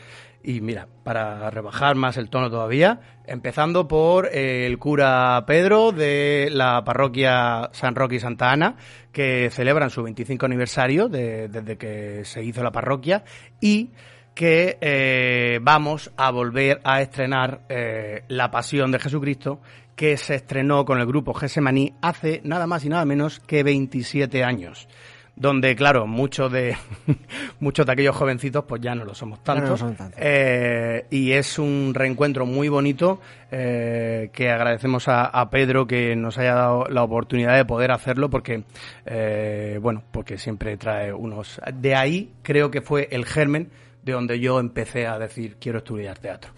Y 0.47 0.61
mira, 0.61 0.89
para 1.05 1.49
rebajar 1.49 1.95
más 1.97 2.19
el 2.19 2.29
tono 2.29 2.51
todavía, 2.51 3.01
empezando 3.27 3.89
por 3.89 4.27
eh, 4.27 4.67
el 4.67 4.79
cura 4.79 5.43
Pedro 5.47 5.91
de 5.91 6.51
la 6.53 6.85
parroquia 6.85 7.71
San 7.73 7.95
Roque 7.95 8.17
y 8.17 8.21
Santa 8.21 8.51
Ana, 8.53 8.77
que 9.11 9.49
celebran 9.51 9.89
su 9.89 10.03
25 10.03 10.45
aniversario 10.45 11.09
de- 11.09 11.49
desde 11.49 11.79
que 11.79 12.27
se 12.27 12.45
hizo 12.45 12.63
la 12.63 12.73
parroquia, 12.73 13.25
y 13.59 13.89
que 14.35 14.79
eh, 14.81 15.61
vamos 15.63 16.13
a 16.17 16.31
volver 16.31 16.81
a 16.85 17.01
estrenar 17.01 17.61
eh, 17.69 18.25
La 18.29 18.51
Pasión 18.51 18.91
de 18.91 18.99
Jesucristo, 18.99 19.61
que 19.95 20.17
se 20.17 20.35
estrenó 20.35 20.85
con 20.85 20.99
el 20.99 21.07
grupo 21.07 21.35
Gesemaní 21.35 21.95
hace 22.03 22.41
nada 22.45 22.67
más 22.67 22.85
y 22.85 22.89
nada 22.89 23.05
menos 23.05 23.41
que 23.41 23.63
27 23.63 24.43
años. 24.43 24.89
Donde, 25.37 25.75
claro, 25.75 26.07
muchos 26.07 26.53
de 26.53 26.77
muchos 27.61 27.85
de 27.85 27.93
aquellos 27.93 28.15
jovencitos, 28.15 28.65
pues 28.69 28.81
ya 28.81 28.95
no 28.95 29.05
lo 29.05 29.15
somos 29.15 29.41
no 29.41 29.45
tantos. 29.45 29.81
somos 29.81 29.97
tantos. 29.97 30.21
Eh, 30.23 31.07
y 31.11 31.33
es 31.33 31.59
un 31.59 31.93
reencuentro 31.93 32.47
muy 32.47 32.69
bonito 32.69 33.21
eh, 33.51 34.31
que 34.33 34.51
agradecemos 34.51 35.09
a, 35.09 35.25
a 35.27 35.51
Pedro 35.51 35.89
que 35.89 36.15
nos 36.15 36.39
haya 36.39 36.55
dado 36.55 36.87
la 36.89 37.03
oportunidad 37.03 37.57
de 37.57 37.65
poder 37.65 37.91
hacerlo 37.91 38.31
porque, 38.31 38.63
eh, 39.07 39.79
bueno, 39.83 40.05
porque 40.13 40.39
siempre 40.39 40.77
trae 40.77 41.13
unos... 41.13 41.61
De 41.73 41.97
ahí 41.97 42.33
creo 42.43 42.71
que 42.71 42.81
fue 42.81 43.09
el 43.11 43.25
germen 43.25 43.71
de 44.05 44.13
donde 44.13 44.39
yo 44.39 44.61
empecé 44.61 45.07
a 45.07 45.19
decir 45.19 45.57
quiero 45.59 45.79
estudiar 45.79 46.19
teatro. 46.19 46.51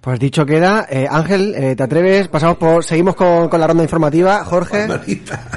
Pues 0.00 0.18
dicho 0.18 0.44
queda, 0.44 0.86
eh, 0.90 1.06
Ángel, 1.08 1.54
eh, 1.54 1.76
¿te 1.76 1.82
atreves? 1.82 2.28
Pasamos 2.28 2.56
por, 2.56 2.84
seguimos 2.84 3.14
con, 3.14 3.48
con 3.48 3.60
la 3.60 3.66
ronda 3.68 3.82
informativa. 3.84 4.44
Jorge. 4.44 4.86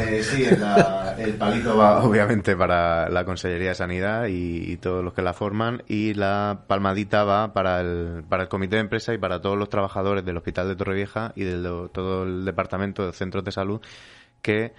Eh, 0.02 0.22
sí, 0.23 0.45
la- 0.60 1.15
el 1.18 1.34
palito 1.35 1.76
va 1.77 2.03
obviamente 2.03 2.56
para 2.56 3.10
la 3.10 3.23
Consellería 3.26 3.69
de 3.69 3.76
Sanidad 3.76 4.26
y, 4.27 4.72
y 4.73 4.77
todos 4.77 5.03
los 5.03 5.14
que 5.14 5.22
la 5.22 5.34
forman 5.34 5.81
y 5.88 6.14
la 6.14 6.60
palmadita 6.68 7.23
va 7.23 7.53
para 7.53 7.80
el, 7.81 8.23
para 8.30 8.43
el 8.43 8.49
Comité 8.49 8.76
de 8.76 8.81
Empresa 8.81 9.14
y 9.14 9.18
para 9.18 9.41
todos 9.41 9.57
los 9.57 9.69
trabajadores 9.69 10.23
del 10.26 10.38
Hospital 10.38 10.68
de 10.68 10.76
Torrevieja 10.76 11.31
y 11.35 11.43
de 11.45 11.57
todo 11.91 12.23
el 12.23 12.45
Departamento 12.45 13.06
de 13.06 13.14
Centros 13.14 13.43
de 13.43 13.52
Salud 13.52 13.81
que 14.41 14.73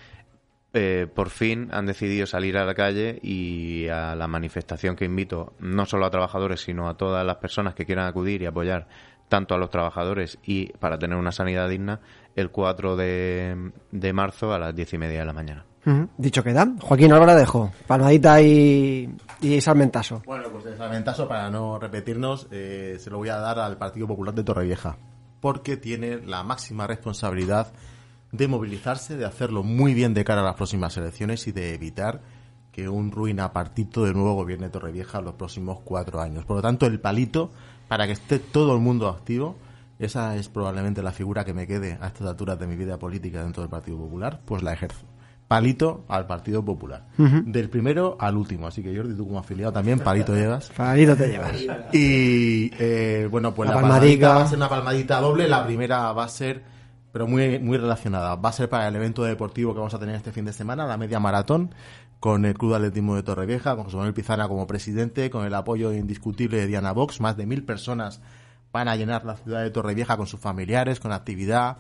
eh, 0.77 1.07
por 1.07 1.31
fin 1.31 1.69
han 1.73 1.87
decidido 1.87 2.27
salir 2.27 2.59
a 2.59 2.67
la 2.67 2.75
calle 2.75 3.19
y 3.23 3.89
a 3.89 4.15
la 4.15 4.29
manifestación 4.29 4.95
que 4.95 5.07
invito 5.07 5.55
no 5.59 5.87
solo 5.87 6.05
a 6.05 6.11
trabajadores 6.11 6.61
sino 6.61 6.89
a 6.89 6.97
todas 6.97 7.25
las 7.25 7.37
personas 7.37 7.75
que 7.75 7.87
quieran 7.87 8.07
acudir 8.07 8.43
y 8.43 8.47
apoyar 8.47 8.87
tanto 9.29 9.55
a 9.55 9.59
los 9.59 9.71
trabajadores 9.71 10.39
y 10.45 10.67
para 10.75 10.99
tener 10.99 11.17
una 11.17 11.33
sanidad 11.33 11.69
digna 11.69 12.01
el 12.35 12.51
4 12.51 12.95
de, 12.95 13.73
de 13.91 14.13
marzo 14.13 14.53
a 14.53 14.59
las 14.59 14.77
diez 14.77 14.93
y 14.93 14.99
media 14.99 15.21
de 15.21 15.25
la 15.25 15.33
mañana. 15.33 15.65
Ujú. 15.87 16.09
Dicho 16.19 16.43
queda. 16.43 16.69
Joaquín 16.81 17.13
Álvaro 17.13 17.35
dejo. 17.35 17.73
Palmadita 17.87 18.43
y, 18.43 19.09
y 19.41 19.61
salmentazo. 19.61 20.23
Bueno, 20.27 20.49
pues 20.51 20.67
el 20.67 20.77
salmentazo, 20.77 21.27
para 21.27 21.49
no 21.49 21.79
repetirnos, 21.79 22.49
eh, 22.51 22.97
se 22.99 23.09
lo 23.09 23.19
voy 23.19 23.31
a 23.31 23.37
dar 23.37 23.59
al 23.61 23.79
Partido 23.79 24.07
Popular 24.07 24.35
de 24.35 24.45
Torrevieja, 24.45 24.99
porque 25.41 25.77
tiene 25.77 26.19
la 26.19 26.43
máxima 26.43 26.87
responsabilidad 26.87 27.73
de 28.37 28.49
movilizarse, 28.49 29.17
de 29.17 29.25
hacerlo 29.25 29.63
muy 29.63 29.95
bien 29.95 30.15
de 30.15 30.25
cara 30.25 30.43
a 30.43 30.45
las 30.45 30.55
próximas 30.55 30.97
elecciones 30.97 31.47
y 31.47 31.53
de 31.53 31.75
evitar 31.75 32.21
que 32.73 32.89
un 32.89 33.11
ruina 33.11 33.53
partito 33.53 34.05
de 34.05 34.13
nuevo 34.13 34.35
gobierne 34.35 34.69
Torrevieja 34.69 35.21
los 35.21 35.35
próximos 35.35 35.81
cuatro 35.85 36.21
años. 36.21 36.45
Por 36.45 36.57
lo 36.57 36.63
tanto, 36.63 36.87
el 36.87 37.01
palito, 37.01 37.51
para 37.89 38.07
que 38.07 38.13
esté 38.13 38.39
todo 38.39 38.75
el 38.75 38.81
mundo 38.81 39.09
activo, 39.09 39.57
esa 39.99 40.37
es 40.37 40.49
probablemente 40.49 41.03
la 41.03 41.13
figura 41.13 41.45
que 41.45 41.55
me 41.55 41.67
quede 41.67 41.99
a 42.01 42.09
estas 42.09 42.27
alturas 42.27 42.59
de 42.59 42.67
mi 42.67 42.77
vida 42.77 42.99
política 42.99 43.43
dentro 43.43 43.63
del 43.63 43.71
Partido 43.71 43.97
Popular, 43.97 44.41
pues 44.45 44.63
la 44.63 44.73
ejerzo. 44.73 45.07
Palito 45.49 46.05
al 46.09 46.27
Partido 46.27 46.65
Popular. 46.65 47.07
Del 47.17 47.71
primero 47.71 48.17
al 48.19 48.37
último. 48.37 48.67
Así 48.67 48.83
que 48.83 48.95
Jordi, 48.95 49.15
tú 49.15 49.27
como 49.27 49.39
afiliado 49.39 49.73
también, 49.73 50.01
palito 50.01 50.35
llevas. 50.35 50.71
Palito 50.71 51.17
te 51.17 51.29
llevas. 51.29 51.53
Y 51.93 52.73
eh, 52.79 53.29
bueno, 53.31 53.55
pues 53.55 53.69
La 53.69 53.77
la, 53.77 53.81
palmadita 53.81 54.35
va 54.35 54.43
a 54.43 54.47
ser 54.49 54.59
una 54.59 54.69
palmadita 54.69 55.21
doble. 55.21 55.47
La 55.47 55.65
primera 55.65 56.13
va 56.13 56.25
a 56.25 56.29
ser, 56.29 56.65
pero 57.13 57.27
muy, 57.27 57.59
muy 57.59 57.79
relacionada. 57.79 58.37
Va 58.37 58.51
a 58.51 58.53
ser 58.53 58.69
para 58.69 58.89
el 58.89 58.97
evento 58.97 59.25
deportivo 59.25 59.73
que 59.73 59.79
vamos 59.79 59.95
a 59.95 59.99
tener 59.99 60.15
este 60.15 60.33
fin 60.33 60.45
de 60.45 60.53
semana, 60.53 60.87
la 60.87 60.97
media 60.97 61.21
maratón, 61.21 61.75
con 62.21 62.45
el 62.45 62.55
Club 62.55 62.73
de 62.73 62.77
Atletismo 62.77 63.17
de 63.17 63.23
Torrevieja, 63.23 63.75
con 63.75 63.85
José 63.85 63.97
Manuel 63.97 64.15
Pizana 64.15 64.49
como 64.49 64.67
presidente, 64.67 65.31
con 65.31 65.47
el 65.47 65.55
apoyo 65.55 65.93
indiscutible 65.93 66.59
de 66.59 66.67
Diana 66.67 66.93
Vox. 66.93 67.21
Más 67.21 67.37
de 67.37 67.47
mil 67.47 67.65
personas 67.65 68.21
van 68.73 68.89
a 68.89 68.97
llenar 68.97 69.25
la 69.25 69.37
ciudad 69.37 69.63
de 69.63 69.71
Torrevieja 69.71 70.17
con 70.17 70.27
sus 70.27 70.41
familiares, 70.41 71.01
con 71.01 71.13
actividad. 71.13 71.79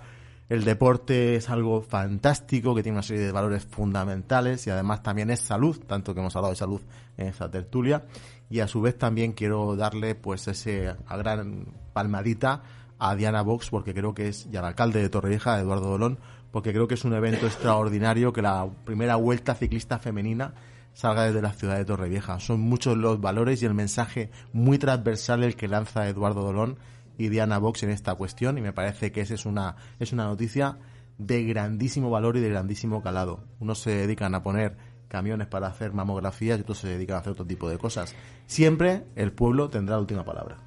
El 0.48 0.65
deporte 0.65 1.35
es 1.35 1.51
algo 1.51 1.82
fantástico 1.82 2.74
que 2.74 2.82
tiene 2.82 2.97
una 2.97 3.03
serie 3.03 3.24
de 3.24 3.32
valores 3.32 3.65
fundamentales 3.65 4.66
y 4.66 4.70
además 4.70 5.03
también 5.03 5.31
es 5.31 5.40
salud, 5.40 5.78
tanto 5.86 6.15
que 6.15 6.20
hemos 6.20 6.36
hablado 6.36 6.53
de 6.53 6.59
salud 6.59 6.81
en 7.16 7.27
esta 7.27 7.51
tertulia. 7.51 8.05
Y 8.48 8.61
a 8.61 8.69
su 8.69 8.81
vez 8.81 8.97
también 8.97 9.32
quiero 9.32 9.74
darle 9.74 10.15
pues 10.15 10.47
ese 10.47 10.94
a 11.07 11.16
gran 11.16 11.66
palmadita 11.93 12.62
a 12.98 13.14
Diana 13.14 13.43
Vox 13.43 13.70
porque 13.70 13.94
creo 13.94 14.14
que 14.14 14.28
es 14.28 14.47
y 14.51 14.56
al 14.56 14.64
alcalde 14.64 15.02
de 15.02 15.09
Torrevieja, 15.09 15.59
Eduardo 15.59 15.90
Dolón, 15.90 16.18
porque 16.51 16.73
creo 16.73 16.89
que 16.89 16.94
es 16.94 17.05
un 17.05 17.14
evento 17.14 17.47
extraordinario 17.47 18.32
que 18.32 18.43
la 18.43 18.68
primera 18.85 19.16
vuelta 19.16 19.55
ciclista 19.55 19.98
femenina 19.98 20.55
salga 20.94 21.24
desde 21.24 21.43
la 21.43 21.52
ciudad 21.52 21.77
de 21.77 21.85
Torrevieja. 21.85 22.40
Son 22.40 22.60
muchos 22.60 22.97
los 22.97 23.20
valores 23.20 23.62
y 23.62 23.66
el 23.66 23.74
mensaje 23.74 24.31
muy 24.52 24.78
transversal 24.78 25.44
el 25.44 25.55
que 25.55 25.68
lanza 25.68 26.09
Eduardo 26.09 26.43
Dolón 26.43 26.78
y 27.18 27.28
Diana 27.28 27.59
Vox 27.59 27.82
en 27.82 27.90
esta 27.90 28.14
cuestión 28.14 28.59
y 28.59 28.62
me 28.62 28.73
parece 28.73 29.12
que 29.12 29.20
esa 29.20 29.35
es 29.35 29.44
una, 29.44 29.77
es 29.98 30.12
una 30.12 30.24
noticia 30.24 30.78
de 31.18 31.44
grandísimo 31.44 32.10
valor 32.10 32.36
y 32.36 32.40
de 32.40 32.48
grandísimo 32.48 33.02
calado. 33.02 33.44
Unos 33.60 33.81
se 33.81 33.90
dedican 33.90 34.35
a 34.35 34.43
poner 34.43 34.77
camiones 35.09 35.47
para 35.47 35.68
hacer 35.68 35.93
mamografías 35.93 36.59
y 36.59 36.62
otros 36.62 36.78
se 36.78 36.89
dedican 36.89 37.16
a 37.16 37.20
hacer 37.20 37.32
otro 37.32 37.47
tipo 37.47 37.68
de 37.68 37.78
cosas. 37.78 38.14
Siempre 38.47 39.05
el 39.16 39.32
pueblo 39.32 39.68
tendrá 39.68 39.97
la 39.97 40.01
última 40.01 40.24
palabra. 40.24 40.65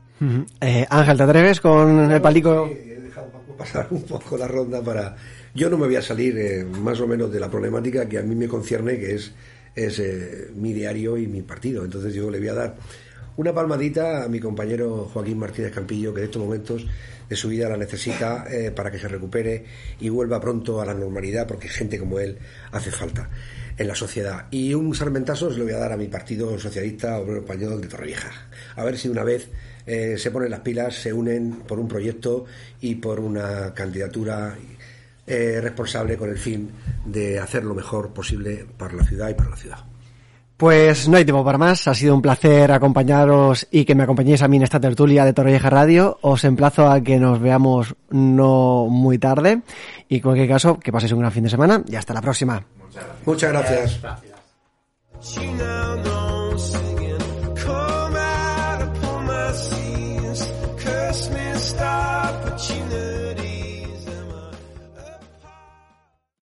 Eh, 0.62 0.86
Ángel, 0.90 1.18
¿te 1.18 1.24
atreves 1.24 1.62
con 1.62 2.12
el 2.12 2.22
palico? 2.22 2.68
Sí, 2.68 2.92
He 2.92 3.02
dejado 3.02 3.32
pasar 3.58 3.88
un 3.90 4.04
poco 4.04 4.38
la 4.38 4.48
ronda 4.48 4.82
para... 4.82 5.16
Yo 5.54 5.70
no 5.70 5.78
me 5.78 5.88
voy 5.88 5.96
a 5.96 6.02
salir 6.02 6.38
eh, 6.38 6.64
más 6.64 7.00
o 7.00 7.08
menos 7.08 7.32
de 7.32 7.40
la 7.40 7.50
problemática 7.50 8.08
que 8.08 8.18
a 8.18 8.22
mí 8.22 8.36
me 8.36 8.48
concierne, 8.48 8.98
que 8.98 9.16
es, 9.16 9.34
es 9.76 10.00
eh, 10.00 10.52
mi 10.56 10.74
diario 10.74 11.18
y 11.18 11.28
mi 11.28 11.42
partido. 11.42 11.84
Entonces 11.84 12.14
yo 12.14 12.30
le 12.30 12.40
voy 12.40 12.50
a 12.50 12.54
dar 12.54 12.76
una 13.38 13.54
palmadita 13.54 14.24
a 14.24 14.28
mi 14.28 14.40
compañero 14.40 15.10
Joaquín 15.14 15.40
Martínez 15.40 15.72
Campillo, 15.72 16.14
que 16.14 16.22
en 16.22 16.26
estos 16.26 16.42
momentos 16.42 16.86
de 17.30 17.36
su 17.36 17.48
vida 17.48 17.70
la 17.70 17.78
necesita 17.78 18.46
eh, 18.50 18.72
para 18.72 18.92
que 18.92 19.00
se 19.00 19.08
recupere 19.08 19.64
y 20.00 20.10
vuelva 20.10 20.42
pronto 20.42 20.82
a 20.82 20.86
la 20.86 20.94
normalidad, 20.94 21.48
porque 21.48 21.70
gente 21.70 22.00
como 22.00 22.20
él 22.20 22.38
hace 22.72 22.92
falta 22.92 23.30
en 23.78 23.88
la 23.88 23.96
sociedad. 23.96 24.48
Y 24.52 24.74
un 24.74 24.94
sarmentazo 24.94 25.52
se 25.52 25.58
lo 25.58 25.64
voy 25.64 25.74
a 25.74 25.78
dar 25.78 25.94
a 25.94 25.98
mi 25.98 26.08
partido 26.08 26.60
socialista 26.60 27.18
obrero 27.18 27.40
español 27.40 27.80
de 27.80 27.88
Torrevieja. 27.88 28.32
A 28.76 28.84
ver 28.84 28.98
si 28.98 29.08
una 29.08 29.24
vez 29.24 29.48
eh, 29.92 30.20
se 30.20 30.30
ponen 30.30 30.52
las 30.52 30.60
pilas, 30.60 30.94
se 30.94 31.12
unen 31.12 31.64
por 31.68 31.80
un 31.80 31.88
proyecto 31.88 32.46
y 32.80 32.94
por 32.94 33.20
una 33.20 33.74
candidatura 33.74 34.56
eh, 35.26 35.60
responsable 35.60 36.16
con 36.16 36.30
el 36.30 36.38
fin 36.38 36.70
de 37.06 37.40
hacer 37.40 37.64
lo 37.64 37.74
mejor 37.74 38.10
posible 38.14 38.68
para 38.78 38.94
la 38.94 39.04
ciudad 39.04 39.30
y 39.30 39.34
para 39.34 39.50
la 39.50 39.56
ciudad. 39.56 39.80
Pues 40.58 41.08
no 41.08 41.18
hay 41.18 41.26
tiempo 41.26 41.44
para 41.44 41.58
más. 41.58 41.88
Ha 41.88 41.96
sido 41.96 42.14
un 42.14 42.22
placer 42.22 42.72
acompañaros 42.72 43.68
y 43.72 43.84
que 43.84 43.96
me 43.96 44.04
acompañéis 44.04 44.44
a 44.44 44.48
mí 44.48 44.58
en 44.58 44.64
esta 44.64 44.80
tertulia 44.80 45.26
de 45.26 45.34
Torrevieja 45.34 45.72
Radio. 45.72 46.20
Os 46.22 46.44
emplazo 46.44 46.88
a 46.88 47.02
que 47.02 47.18
nos 47.18 47.40
veamos 47.40 47.96
no 48.12 48.86
muy 48.92 49.18
tarde. 49.18 49.62
Y 50.08 50.18
en 50.18 50.22
cualquier 50.22 50.50
caso, 50.50 50.78
que 50.78 50.92
paséis 50.92 51.14
un 51.14 51.20
gran 51.20 51.32
fin 51.32 51.46
de 51.46 51.50
semana 51.50 51.84
y 51.88 51.96
hasta 51.96 52.14
la 52.14 52.22
próxima. 52.22 52.64
Muchas 53.26 53.52
gracias. 53.52 54.00